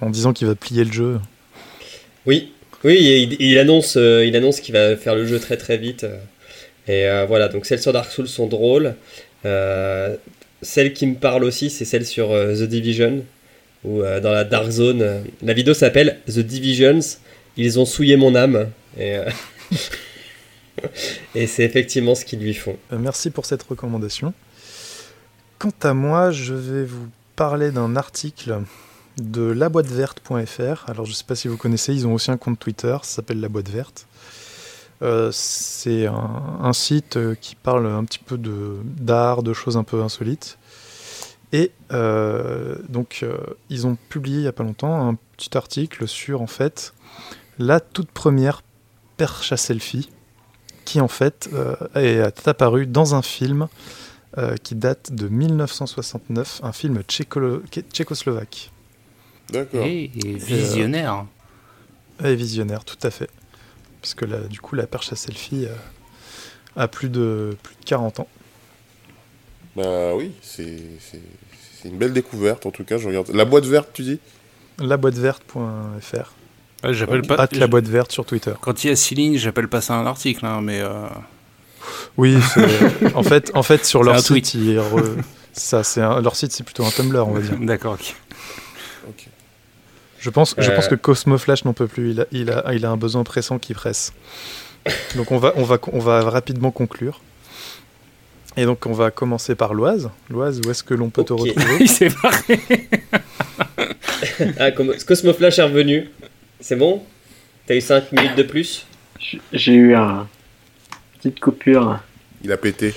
en, 0.00 0.06
en 0.06 0.10
disant 0.10 0.32
qu'il 0.32 0.46
va 0.46 0.54
plier 0.54 0.84
le 0.84 0.92
jeu. 0.92 1.20
Oui, 2.26 2.52
oui, 2.84 2.96
il, 3.00 3.36
il 3.40 3.58
annonce, 3.58 3.96
euh, 3.96 4.24
il 4.24 4.36
annonce 4.36 4.60
qu'il 4.60 4.74
va 4.74 4.96
faire 4.96 5.14
le 5.14 5.26
jeu 5.26 5.38
très 5.40 5.56
très 5.56 5.76
vite. 5.78 6.04
euh, 6.04 6.18
et 6.88 7.06
euh, 7.06 7.26
voilà, 7.26 7.48
donc 7.48 7.66
celles 7.66 7.80
sur 7.80 7.92
Dark 7.92 8.10
Souls 8.10 8.28
sont 8.28 8.46
drôles. 8.46 8.94
Euh, 9.44 10.16
celle 10.62 10.92
qui 10.92 11.06
me 11.06 11.14
parle 11.16 11.44
aussi, 11.44 11.70
c'est 11.70 11.84
celle 11.84 12.06
sur 12.06 12.30
euh, 12.32 12.54
The 12.54 12.62
Division, 12.68 13.24
où 13.84 14.02
euh, 14.02 14.20
dans 14.20 14.30
la 14.32 14.44
Dark 14.44 14.70
Zone, 14.70 15.24
la 15.42 15.52
vidéo 15.52 15.74
s'appelle 15.74 16.18
The 16.28 16.38
Divisions, 16.40 17.00
ils 17.56 17.78
ont 17.80 17.84
souillé 17.84 18.16
mon 18.16 18.34
âme. 18.36 18.68
Et, 18.98 19.16
euh, 19.16 19.24
et 21.34 21.46
c'est 21.46 21.64
effectivement 21.64 22.14
ce 22.14 22.24
qu'ils 22.24 22.40
lui 22.40 22.54
font. 22.54 22.76
Euh, 22.92 22.98
merci 22.98 23.30
pour 23.30 23.46
cette 23.46 23.62
recommandation. 23.62 24.34
Quant 25.58 25.72
à 25.82 25.94
moi, 25.94 26.30
je 26.30 26.54
vais 26.54 26.84
vous 26.84 27.08
parler 27.36 27.70
d'un 27.70 27.96
article 27.96 28.60
de 29.18 29.42
laboîteverte.fr. 29.42 30.88
Alors, 30.88 31.04
je 31.04 31.10
ne 31.10 31.14
sais 31.14 31.24
pas 31.24 31.34
si 31.34 31.48
vous 31.48 31.56
connaissez, 31.56 31.94
ils 31.94 32.06
ont 32.06 32.14
aussi 32.14 32.30
un 32.30 32.36
compte 32.36 32.58
Twitter, 32.58 32.96
ça 33.02 33.16
s'appelle 33.16 33.40
La 33.40 33.48
Boîte 33.48 33.68
Verte. 33.68 34.06
Euh, 35.02 35.30
c'est 35.32 36.06
un, 36.06 36.72
site 36.72 37.16
euh, 37.16 37.34
qui 37.34 37.56
parle 37.56 37.86
un 37.86 38.04
petit 38.04 38.20
peu 38.20 38.38
d'art, 38.38 39.42
de, 39.42 39.52
choses 39.52 39.76
un 39.76 39.84
peu 39.84 40.00
insolites. 40.00 40.58
Et 41.52 41.72
donc, 42.88 43.26
ils 43.68 43.86
ont 43.86 43.98
publié 44.08 44.38
il 44.38 44.40
n'y 44.40 44.48
a 44.48 44.52
pas 44.52 44.64
longtemps 44.64 45.06
un 45.06 45.18
petit 45.36 45.54
article 45.54 46.08
sur, 46.08 46.40
en 46.40 46.46
fait, 46.46 46.94
la 47.58 47.78
toute 47.78 48.10
première 48.10 48.62
perche 49.18 49.52
à 49.52 49.58
selfie 49.58 50.08
qui 50.84 51.00
en 51.00 51.08
fait 51.08 51.48
euh, 51.52 51.74
est 51.94 52.48
apparu 52.48 52.86
dans 52.86 53.14
un 53.14 53.22
film 53.22 53.68
euh, 54.38 54.56
qui 54.56 54.74
date 54.74 55.12
de 55.12 55.28
1969, 55.28 56.60
un 56.62 56.72
film 56.72 56.98
tchécolo- 57.00 57.62
tchécoslovaque. 57.92 58.70
D'accord. 59.50 59.84
Et, 59.86 60.04
et 60.24 60.34
visionnaire. 60.36 61.26
Et 62.24 62.34
visionnaire, 62.34 62.84
tout 62.84 62.96
à 63.02 63.10
fait. 63.10 63.28
Parce 64.00 64.14
que 64.14 64.24
là, 64.24 64.38
du 64.48 64.60
coup, 64.60 64.74
la 64.74 64.86
perche 64.86 65.12
à 65.12 65.16
selfie 65.16 65.66
euh, 65.66 65.74
a 66.76 66.88
plus 66.88 67.08
de, 67.08 67.56
plus 67.62 67.74
de 67.76 67.84
40 67.84 68.20
ans. 68.20 68.28
Bah 69.76 70.14
oui, 70.14 70.32
c'est 70.42 70.78
une 71.84 71.96
belle 71.98 72.12
découverte 72.12 72.66
en 72.66 72.70
tout 72.70 72.84
cas. 72.84 72.98
Je 72.98 73.08
regarde. 73.08 73.30
La 73.30 73.44
boîte 73.44 73.64
verte, 73.64 73.90
tu 73.92 74.02
dis? 74.02 74.18
Laboîteverte.fr. 74.78 76.32
Ouais, 76.84 76.94
j'appelle 76.94 77.22
pas. 77.22 77.38
Hâte 77.38 77.56
la 77.56 77.66
boîte 77.66 77.86
verte 77.86 78.12
sur 78.12 78.24
Twitter. 78.24 78.52
Quand 78.60 78.82
il 78.84 78.88
y 78.88 78.90
a 78.92 78.96
six 78.96 79.14
lignes, 79.14 79.36
j'appelle 79.38 79.68
pas 79.68 79.80
ça 79.80 79.94
un 79.94 80.06
article, 80.06 80.44
hein, 80.46 80.60
mais 80.62 80.80
euh, 80.80 80.90
Oui, 82.16 82.36
en 83.14 83.22
fait, 83.22 83.50
en 83.54 83.62
fait, 83.62 83.84
sur 83.84 84.02
leur 84.02 84.18
site, 84.20 84.28
tweet. 84.28 84.54
ils 84.54 84.78
re- 84.78 85.16
ça, 85.52 85.84
c'est 85.84 86.00
un- 86.00 86.20
leur 86.20 86.34
site, 86.36 86.52
c'est 86.52 86.64
plutôt 86.64 86.84
un 86.84 86.90
Tumblr, 86.90 87.26
on 87.26 87.32
va 87.32 87.40
dire. 87.40 87.56
d'accord. 87.60 87.94
ok. 87.94 88.14
Ok. 89.08 89.26
Je 90.18 90.30
pense, 90.30 90.54
je 90.58 90.70
Euh. 90.70 90.74
pense 90.74 90.88
que 90.88 90.94
Cosmo 90.94 91.36
Flash 91.38 91.64
n'en 91.64 91.72
peut 91.72 91.86
plus. 91.88 92.10
Il 92.12 92.20
a, 92.20 92.26
il, 92.32 92.50
a, 92.50 92.72
il 92.74 92.84
a 92.86 92.90
un 92.90 92.96
besoin 92.96 93.24
pressant 93.24 93.58
qui 93.58 93.74
presse. 93.74 94.12
Donc 95.16 95.30
on 95.32 95.38
va, 95.38 95.52
on, 95.56 95.62
va, 95.64 95.78
on 95.92 95.98
va 96.00 96.22
rapidement 96.22 96.70
conclure. 96.72 97.20
Et 98.56 98.64
donc 98.66 98.84
on 98.86 98.92
va 98.92 99.10
commencer 99.10 99.54
par 99.54 99.72
Loise. 99.74 100.10
Loise, 100.30 100.60
où 100.66 100.70
est-ce 100.70 100.82
que 100.82 100.94
l'on 100.94 101.10
peut 101.10 101.24
te 101.24 101.32
retrouver? 101.32 101.76
Il 101.80 101.88
s'est 101.88 102.10
barré. 102.22 102.60
Ah, 104.58 104.70
Cosmoflash 104.72 105.58
est 105.58 105.62
revenu. 105.62 106.10
C'est 106.62 106.76
bon? 106.76 107.02
T'as 107.66 107.74
eu 107.74 107.80
5 107.80 108.12
minutes 108.12 108.36
de 108.36 108.42
plus? 108.44 108.86
J'ai 109.52 109.74
eu 109.74 109.94
un 109.94 110.26
petite 111.18 111.40
coupure. 111.40 111.98
Il 112.44 112.50
a 112.52 112.56
pété. 112.56 112.94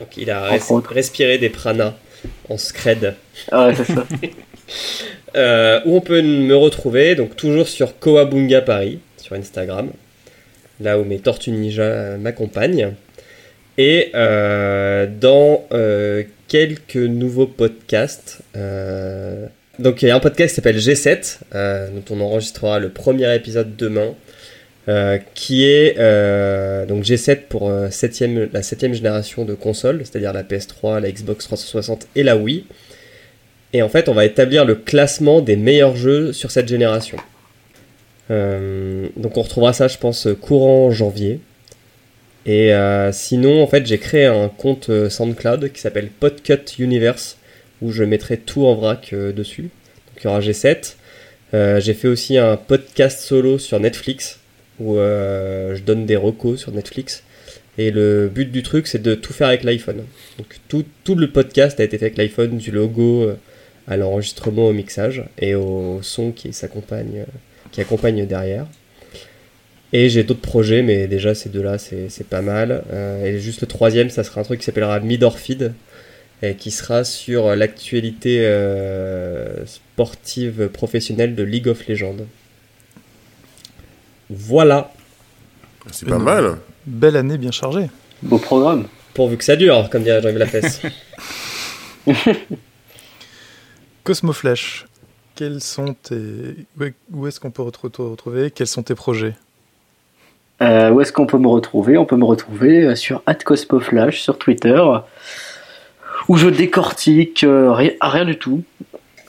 Donc 0.00 0.16
il 0.16 0.30
a 0.30 0.52
Entre 0.52 0.64
res- 0.66 0.72
autres. 0.72 0.92
respiré 0.92 1.38
des 1.38 1.48
pranas 1.48 1.94
en 2.48 2.58
scred. 2.58 3.14
Ah 3.50 3.68
ouais, 3.68 3.74
c'est 3.74 3.86
ça. 3.92 4.06
Euh, 5.36 5.80
où 5.84 5.96
on 5.96 6.00
peut 6.00 6.22
me 6.22 6.54
retrouver, 6.54 7.16
donc 7.16 7.34
toujours 7.34 7.66
sur 7.66 7.98
Koabunga 7.98 8.60
Paris, 8.62 9.00
sur 9.16 9.34
Instagram, 9.34 9.90
là 10.80 10.96
où 10.96 11.04
mes 11.04 11.18
tortues 11.18 11.50
ninja 11.50 12.16
m'accompagnent. 12.18 12.92
Et 13.78 14.12
euh, 14.14 15.06
dans 15.08 15.66
euh, 15.72 16.22
quelques 16.46 16.94
nouveaux 16.96 17.48
podcasts. 17.48 18.38
Donc 19.78 20.02
il 20.02 20.08
y 20.08 20.10
a 20.10 20.16
un 20.16 20.20
podcast 20.20 20.50
qui 20.50 20.56
s'appelle 20.56 20.78
G7, 20.78 21.38
euh, 21.54 21.88
dont 21.90 22.14
on 22.16 22.20
enregistrera 22.20 22.78
le 22.78 22.88
premier 22.90 23.34
épisode 23.34 23.76
demain. 23.76 24.14
euh, 24.86 25.16
qui 25.34 25.64
est 25.64 25.94
euh, 25.98 26.84
donc 26.84 27.04
G7 27.04 27.46
pour 27.48 27.72
septième- 27.90 28.50
la 28.52 28.62
septième 28.62 28.92
génération 28.92 29.46
de 29.46 29.54
consoles, 29.54 30.00
c'est-à-dire 30.04 30.34
la 30.34 30.42
PS3, 30.42 31.00
la 31.00 31.10
Xbox 31.10 31.46
360 31.46 32.06
et 32.14 32.22
la 32.22 32.36
Wii. 32.36 32.66
Et 33.72 33.80
en 33.80 33.88
fait, 33.88 34.10
on 34.10 34.12
va 34.14 34.26
établir 34.26 34.66
le 34.66 34.74
classement 34.74 35.40
des 35.40 35.56
meilleurs 35.56 35.96
jeux 35.96 36.34
sur 36.34 36.50
cette 36.50 36.68
génération. 36.68 37.16
Donc 38.28 39.36
on 39.38 39.42
retrouvera 39.42 39.72
ça, 39.72 39.88
je 39.88 39.96
pense, 39.96 40.28
courant 40.42 40.90
janvier. 40.90 41.40
Et 42.44 42.72
sinon, 43.12 43.62
en 43.62 43.66
fait, 43.66 43.86
j'ai 43.86 43.98
créé 43.98 44.26
un 44.26 44.48
compte 44.50 44.90
SoundCloud 45.08 45.72
qui 45.72 45.80
s'appelle 45.80 46.08
Podcut 46.08 46.60
Universe, 46.78 47.38
où 47.82 47.92
je 47.92 48.04
mettrai 48.04 48.36
tout 48.36 48.66
en 48.66 48.74
vrac 48.74 49.10
euh, 49.12 49.32
dessus. 49.32 49.62
Donc 49.62 50.22
il 50.22 50.24
y 50.24 50.26
aura 50.26 50.40
G7. 50.40 50.96
Euh, 51.52 51.80
j'ai 51.80 51.94
fait 51.94 52.08
aussi 52.08 52.38
un 52.38 52.56
podcast 52.56 53.20
solo 53.20 53.58
sur 53.58 53.78
Netflix, 53.80 54.40
où 54.80 54.96
euh, 54.96 55.74
je 55.74 55.82
donne 55.82 56.06
des 56.06 56.16
recos 56.16 56.60
sur 56.60 56.72
Netflix. 56.72 57.22
Et 57.76 57.90
le 57.90 58.28
but 58.28 58.50
du 58.50 58.62
truc, 58.62 58.86
c'est 58.86 59.02
de 59.02 59.14
tout 59.14 59.32
faire 59.32 59.48
avec 59.48 59.64
l'iPhone. 59.64 60.04
Donc 60.38 60.46
tout, 60.68 60.84
tout 61.02 61.14
le 61.14 61.30
podcast 61.30 61.78
a 61.80 61.84
été 61.84 61.98
fait 61.98 62.06
avec 62.06 62.18
l'iPhone, 62.18 62.56
du 62.56 62.70
logo 62.70 63.28
à 63.88 63.96
l'enregistrement, 63.96 64.68
au 64.68 64.72
mixage 64.72 65.24
et 65.38 65.56
au 65.56 65.98
son 66.00 66.30
qui 66.30 66.52
s'accompagne, 66.52 67.24
qui 67.72 67.80
accompagne 67.80 68.26
derrière. 68.26 68.66
Et 69.92 70.08
j'ai 70.08 70.22
d'autres 70.22 70.40
projets, 70.40 70.82
mais 70.82 71.08
déjà 71.08 71.34
ces 71.34 71.48
deux-là, 71.48 71.78
c'est 71.78 72.28
pas 72.28 72.42
mal. 72.42 72.84
Et 73.24 73.40
juste 73.40 73.60
le 73.60 73.66
troisième, 73.66 74.08
ça 74.08 74.22
sera 74.22 74.40
un 74.40 74.44
truc 74.44 74.60
qui 74.60 74.66
s'appellera 74.66 75.00
Midorfeed, 75.00 75.72
et 76.42 76.56
qui 76.56 76.70
sera 76.70 77.04
sur 77.04 77.54
l'actualité 77.56 78.40
euh, 78.44 79.64
sportive 79.66 80.68
professionnelle 80.68 81.34
de 81.34 81.42
League 81.42 81.68
of 81.68 81.86
Legends. 81.88 82.16
Voilà, 84.30 84.92
C'est 85.90 86.08
pas 86.08 86.18
mal. 86.18 86.56
Belle 86.86 87.16
année 87.16 87.38
bien 87.38 87.50
chargée. 87.50 87.88
Beau 88.22 88.38
programme. 88.38 88.86
pourvu 89.14 89.36
que 89.36 89.44
ça 89.44 89.56
dure, 89.56 89.88
comme 89.90 90.02
dirait 90.02 90.20
Jean-Yves 90.22 90.38
Lafesse. 90.38 90.80
Cosmo 94.02 94.32
Flash, 94.32 94.86
quels 95.34 95.60
sont 95.60 95.94
tes... 95.94 96.14
où 96.78 96.84
est- 96.84 96.94
Où 97.12 97.26
est-ce 97.26 97.40
qu'on 97.40 97.50
peut 97.50 97.64
te 97.70 98.02
retrouver? 98.02 98.50
Quels 98.50 98.66
sont 98.66 98.82
tes 98.82 98.94
projets? 98.94 99.34
Euh, 100.62 100.90
où 100.90 101.00
est-ce 101.00 101.12
qu'on 101.12 101.26
peut 101.26 101.38
me 101.38 101.48
retrouver? 101.48 101.96
On 101.96 102.04
peut 102.04 102.16
me 102.16 102.24
retrouver 102.24 102.84
euh, 102.84 102.94
sur 102.94 103.22
@cospoflash 103.44 104.20
sur 104.20 104.38
Twitter, 104.38 104.80
où 106.28 106.36
je 106.36 106.48
décortique 106.48 107.44
euh, 107.44 107.72
ri- 107.72 107.96
rien 108.00 108.24
du 108.24 108.38
tout. 108.38 108.62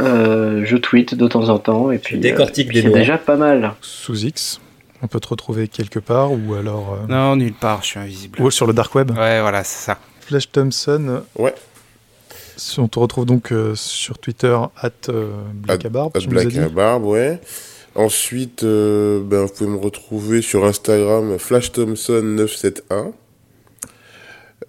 Euh, 0.01 0.63
je 0.65 0.75
tweete 0.75 1.15
de 1.15 1.25
temps 1.27 1.47
en 1.49 1.57
temps 1.57 1.89
et 1.91 1.99
puis, 1.99 2.17
décortique 2.19 2.67
euh, 2.69 2.73
des 2.73 2.81
c'est 2.81 2.89
déjà 2.89 3.17
pas 3.17 3.37
mal. 3.37 3.73
Sous 3.81 4.25
X 4.25 4.59
On 5.01 5.07
peut 5.07 5.21
te 5.21 5.29
retrouver 5.29 5.69
quelque 5.69 5.99
part 5.99 6.33
ou 6.33 6.53
alors... 6.53 6.97
euh, 7.01 7.07
Non, 7.07 7.37
nulle 7.37 7.53
part, 7.53 7.81
je 7.81 7.87
suis 7.87 7.99
invisible. 7.99 8.41
Ou 8.41 8.51
sur 8.51 8.67
le 8.67 8.73
dark 8.73 8.93
web 8.93 9.11
Ouais, 9.11 9.39
voilà, 9.39 9.63
c'est 9.63 9.85
ça. 9.85 9.97
Flash 10.19 10.51
Thompson. 10.51 11.21
Ouais. 11.37 11.53
On 12.77 12.87
te 12.89 12.99
retrouve 12.99 13.25
donc 13.25 13.51
euh, 13.53 13.73
sur 13.75 14.17
Twitter, 14.17 14.57
at 14.81 14.89
euh, 15.09 15.29
Black 15.53 15.85
à 15.85 15.89
Barbe, 15.89 16.11
At 16.15 16.19
tu 16.21 16.27
nous 16.29 16.37
as 16.39 16.41
Black 16.41 16.53
dit. 16.53 16.59
à 16.59 16.69
Barbe, 16.69 17.05
ouais. 17.05 17.39
Ensuite, 17.95 18.63
euh, 18.63 19.21
ben, 19.23 19.43
vous 19.45 19.53
pouvez 19.53 19.69
me 19.69 19.77
retrouver 19.77 20.41
sur 20.41 20.65
Instagram 20.65 21.37
Flash 21.39 21.71
Thompson 21.71 22.21
971. 22.21 23.13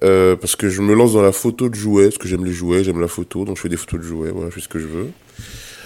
Euh, 0.04 0.36
parce 0.36 0.56
que 0.56 0.68
je 0.68 0.82
me 0.82 0.94
lance 0.94 1.14
dans 1.14 1.22
la 1.22 1.32
photo 1.32 1.68
de 1.68 1.74
jouets, 1.74 2.04
parce 2.04 2.18
que 2.18 2.28
j'aime 2.28 2.44
les 2.44 2.52
jouets, 2.52 2.84
j'aime 2.84 3.00
la 3.00 3.08
photo, 3.08 3.44
donc 3.44 3.56
je 3.56 3.62
fais 3.62 3.68
des 3.68 3.78
photos 3.78 4.00
de 4.00 4.04
jouets, 4.04 4.30
voilà, 4.30 4.50
je 4.50 4.54
fais 4.56 4.60
ce 4.60 4.68
que 4.68 4.78
je 4.78 4.86
veux. 4.86 5.08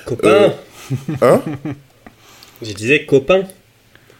copain 0.04 0.52
Hein 1.22 1.40
Je 2.62 2.72
disais 2.72 3.04
copain. 3.06 3.44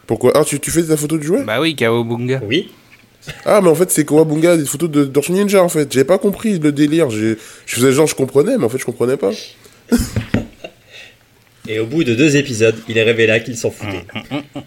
Pourquoi 0.07 0.31
Ah, 0.35 0.43
tu, 0.43 0.59
tu 0.59 0.71
fais 0.71 0.81
de 0.81 0.89
la 0.89 0.97
photo 0.97 1.17
de 1.17 1.23
jouets 1.23 1.43
Bah 1.43 1.61
oui, 1.61 1.75
Kawabunga. 1.75 2.41
Oui. 2.47 2.71
Ah, 3.45 3.61
mais 3.61 3.69
en 3.69 3.75
fait, 3.75 3.91
c'est 3.91 4.05
Kawabunga, 4.05 4.57
des 4.57 4.65
photos 4.65 4.89
de 4.89 5.05
Tortue 5.05 5.33
Ninja, 5.33 5.63
en 5.63 5.69
fait. 5.69 5.91
J'avais 5.93 6.05
pas 6.05 6.17
compris 6.17 6.57
le 6.57 6.71
délire. 6.71 7.09
Je 7.11 7.35
faisais 7.67 7.91
genre, 7.91 8.07
je 8.07 8.15
comprenais, 8.15 8.57
mais 8.57 8.65
en 8.65 8.69
fait, 8.69 8.79
je 8.79 8.85
comprenais 8.85 9.17
pas. 9.17 9.31
Et 11.67 11.79
au 11.79 11.85
bout 11.85 12.03
de 12.03 12.15
deux 12.15 12.35
épisodes, 12.35 12.75
il 12.87 12.97
est 12.97 13.03
révélé 13.03 13.41
qu'il 13.43 13.55
s'en 13.55 13.69
foutait. 13.69 14.05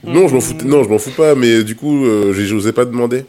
Non, 0.05 0.29
je 0.29 0.35
m'en 0.35 0.41
fous, 0.41 0.55
non, 0.65 0.85
je 0.85 0.89
m'en 0.89 0.99
fous 0.99 1.11
pas, 1.11 1.35
mais 1.35 1.65
du 1.65 1.75
coup, 1.75 2.07
euh, 2.07 2.33
j'osais 2.33 2.73
pas 2.73 2.85
demander. 2.85 3.25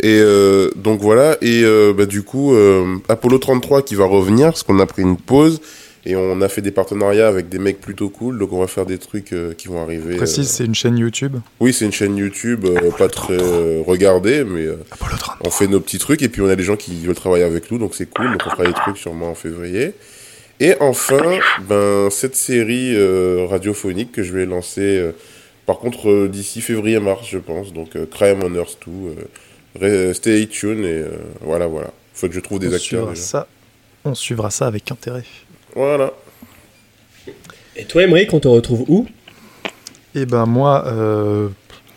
Et 0.00 0.18
euh, 0.20 0.70
donc 0.74 1.00
voilà, 1.00 1.36
et 1.42 1.62
euh, 1.64 1.92
bah, 1.92 2.06
du 2.06 2.22
coup, 2.22 2.54
euh, 2.54 2.96
Apollo 3.08 3.38
33 3.38 3.82
qui 3.82 3.94
va 3.94 4.04
revenir, 4.04 4.46
parce 4.46 4.62
qu'on 4.62 4.80
a 4.80 4.86
pris 4.86 5.02
une 5.02 5.16
pause, 5.16 5.60
et 6.04 6.16
on 6.16 6.40
a 6.40 6.48
fait 6.48 6.62
des 6.62 6.72
partenariats 6.72 7.28
avec 7.28 7.48
des 7.48 7.58
mecs 7.58 7.80
plutôt 7.80 8.08
cool, 8.08 8.38
donc 8.38 8.52
on 8.52 8.58
va 8.58 8.66
faire 8.66 8.86
des 8.86 8.98
trucs 8.98 9.32
qui 9.56 9.68
vont 9.68 9.80
arriver. 9.80 10.16
Précise, 10.16 10.48
c'est 10.48 10.64
une 10.64 10.74
chaîne 10.74 10.98
YouTube. 10.98 11.36
Oui, 11.60 11.72
c'est 11.72 11.84
une 11.84 11.92
chaîne 11.92 12.16
YouTube, 12.16 12.66
pas 12.98 13.08
très 13.08 13.38
regardée, 13.86 14.42
mais 14.42 14.66
Apollo 14.90 15.16
30. 15.16 15.36
on 15.44 15.50
fait 15.50 15.68
nos 15.68 15.78
petits 15.78 15.98
trucs, 15.98 16.22
et 16.22 16.28
puis 16.28 16.40
on 16.40 16.48
a 16.48 16.56
des 16.56 16.64
gens 16.64 16.76
qui 16.76 17.06
veulent 17.06 17.14
travailler 17.14 17.44
avec 17.44 17.70
nous, 17.70 17.78
donc 17.78 17.94
c'est 17.94 18.10
cool, 18.12 18.32
donc 18.32 18.42
on 18.46 18.50
fera 18.50 18.64
des 18.64 18.72
trucs 18.72 18.96
sûrement 18.96 19.30
en 19.30 19.34
février. 19.36 19.92
Et 20.58 20.74
enfin, 20.80 21.38
ben, 21.68 22.08
cette 22.10 22.34
série 22.34 22.96
radiophonique 23.46 24.10
que 24.10 24.24
je 24.24 24.32
vais 24.32 24.46
lancer, 24.46 25.12
par 25.66 25.78
contre, 25.78 26.26
d'ici 26.26 26.62
février-mars, 26.62 27.28
je 27.30 27.38
pense. 27.38 27.72
Donc, 27.72 27.90
Crime 28.10 28.40
on 28.42 28.52
Earth 28.56 28.78
2. 28.84 29.14
Re- 29.80 30.12
stay 30.14 30.46
tuned 30.48 30.84
et 30.84 30.88
euh, 31.02 31.10
voilà, 31.40 31.66
voilà. 31.66 31.90
Faut 32.14 32.28
que 32.28 32.34
je 32.34 32.40
trouve 32.40 32.58
des 32.58 32.68
on, 32.68 32.72
acteurs. 32.74 32.80
suivra 33.08 33.14
ça, 33.16 33.46
on 34.04 34.14
suivra 34.14 34.50
ça 34.50 34.66
avec 34.66 34.90
intérêt. 34.90 35.24
Voilà. 35.74 36.12
Et 37.76 37.84
toi, 37.86 38.02
Emery, 38.02 38.28
on 38.32 38.40
te 38.40 38.48
retrouve 38.48 38.84
où? 38.88 39.06
Et 40.14 40.26
ben 40.26 40.44
moi, 40.44 40.84
euh, 40.88 41.48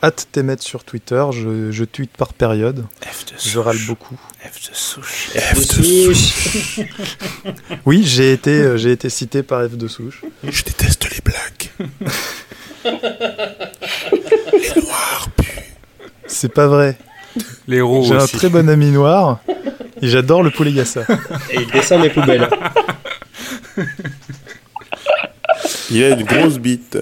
hâte 0.02 0.28
t'émettre 0.32 0.64
sur 0.64 0.86
Twitter, 0.86 1.22
je, 1.34 1.70
je 1.72 1.84
tweete 1.84 2.16
par 2.16 2.34
période, 2.34 2.86
F 3.04 3.26
de 3.26 3.32
je 3.38 3.60
râle 3.60 3.78
beaucoup. 3.88 4.18
F 4.40 4.70
de 4.70 4.76
souche. 4.76 5.30
F 5.36 5.56
de 5.78 5.84
souche. 6.14 6.80
Oui, 7.86 8.04
j'ai 8.06 8.32
été, 8.32 8.52
euh, 8.52 8.78
j'ai 8.78 8.92
été 8.94 9.10
cité 9.10 9.44
par 9.44 9.68
F 9.68 9.76
de 9.76 9.88
souche. 9.90 10.22
Je 10.44 10.64
déteste 10.64 11.10
les 11.12 11.20
blagues. 11.22 11.90
les 14.54 14.82
noirs 14.82 15.28
puent. 15.36 15.64
C'est 16.28 16.54
pas 16.54 16.68
vrai. 16.68 16.98
Les 17.68 17.82
roues 17.82 18.04
J'ai 18.06 18.14
un 18.16 18.24
aussi. 18.24 18.38
très 18.38 18.50
bon 18.50 18.68
ami 18.70 18.92
noir 18.92 19.40
et 20.02 20.08
j'adore 20.08 20.44
le 20.44 20.52
poulet 20.52 20.72
gassa. 20.74 21.02
Et 21.52 21.62
il 21.62 21.72
descend 21.72 22.02
mes 22.02 22.10
poubelles. 22.10 22.50
Il 25.92 26.04
a 26.04 26.10
une 26.10 26.24
grosse 26.24 26.58
bite. 26.58 26.98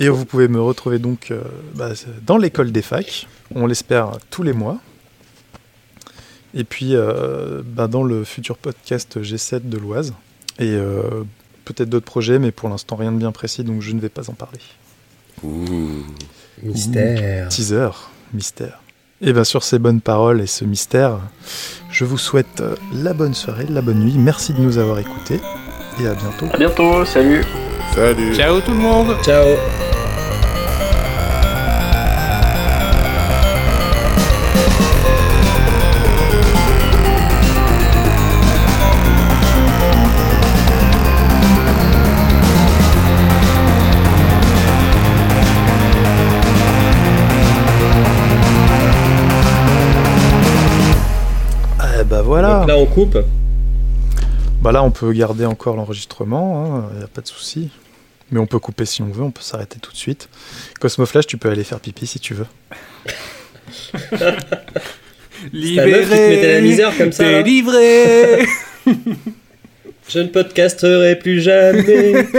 Et 0.00 0.08
vous 0.08 0.24
pouvez 0.24 0.48
me 0.48 0.60
retrouver 0.60 0.98
donc 0.98 1.30
euh, 1.30 1.42
bah, 1.74 1.90
dans 2.26 2.36
l'école 2.36 2.72
des 2.72 2.82
facs, 2.82 3.26
on 3.54 3.66
l'espère 3.66 4.10
tous 4.30 4.42
les 4.42 4.52
mois. 4.52 4.78
Et 6.54 6.64
puis 6.64 6.94
euh, 6.94 7.62
bah, 7.64 7.86
dans 7.86 8.02
le 8.04 8.24
futur 8.24 8.56
podcast 8.58 9.18
G7 9.20 9.68
de 9.68 9.78
l'Oise. 9.78 10.14
Et 10.58 10.70
euh, 10.72 11.24
peut-être 11.64 11.88
d'autres 11.88 12.04
projets, 12.06 12.38
mais 12.38 12.50
pour 12.52 12.68
l'instant 12.68 12.96
rien 12.96 13.12
de 13.12 13.18
bien 13.18 13.32
précis, 13.32 13.64
donc 13.64 13.80
je 13.82 13.92
ne 13.92 14.00
vais 14.00 14.08
pas 14.08 14.28
en 14.30 14.34
parler. 14.34 14.60
Ouh. 15.42 16.04
Mystère. 16.62 17.48
Teaser, 17.48 17.90
mystère. 18.32 18.80
Et 19.20 19.32
bien 19.32 19.44
sur 19.44 19.62
ces 19.62 19.78
bonnes 19.78 20.00
paroles 20.00 20.40
et 20.40 20.46
ce 20.46 20.64
mystère, 20.64 21.18
je 21.90 22.04
vous 22.04 22.18
souhaite 22.18 22.60
euh, 22.60 22.74
la 22.92 23.14
bonne 23.14 23.34
soirée, 23.34 23.66
la 23.70 23.80
bonne 23.80 24.00
nuit. 24.00 24.14
Merci 24.16 24.52
de 24.52 24.60
nous 24.60 24.78
avoir 24.78 24.98
écoutés 24.98 25.40
et 26.00 26.06
à 26.06 26.14
bientôt. 26.14 26.46
À 26.52 26.58
bientôt, 26.58 27.04
salut. 27.04 27.44
Salut. 27.94 28.34
Ciao 28.34 28.60
tout 28.60 28.72
le 28.72 28.78
monde 28.78 29.16
Ciao. 29.22 29.46
Voilà. 52.66 52.74
Là, 52.74 52.78
on 52.78 52.86
coupe. 52.86 53.18
Bah 54.60 54.72
là, 54.72 54.82
on 54.82 54.90
peut 54.90 55.12
garder 55.12 55.44
encore 55.44 55.76
l'enregistrement, 55.76 56.84
il 56.92 56.98
n'y 56.98 57.04
a 57.04 57.08
pas 57.08 57.20
de 57.20 57.26
souci. 57.26 57.70
Mais 58.30 58.40
on 58.40 58.46
peut 58.46 58.58
couper 58.58 58.86
si 58.86 59.02
on 59.02 59.10
veut, 59.10 59.22
on 59.22 59.30
peut 59.30 59.42
s'arrêter 59.42 59.78
tout 59.78 59.92
de 59.92 59.96
suite. 59.96 60.28
Cosmo 60.80 61.06
Flash, 61.06 61.26
tu 61.26 61.36
peux 61.36 61.50
aller 61.50 61.64
faire 61.64 61.80
pipi 61.80 62.06
si 62.06 62.18
tu 62.18 62.34
veux. 62.34 62.46
Mettait 65.52 66.54
la 66.54 66.60
misère 66.62 66.96
comme 66.96 67.12
ça, 67.12 67.30
là 67.30 67.42
Délivré 67.42 68.46
Je 70.08 70.18
ne 70.18 70.28
podcasterai 70.28 71.18
plus 71.18 71.40
jamais. 71.40 72.26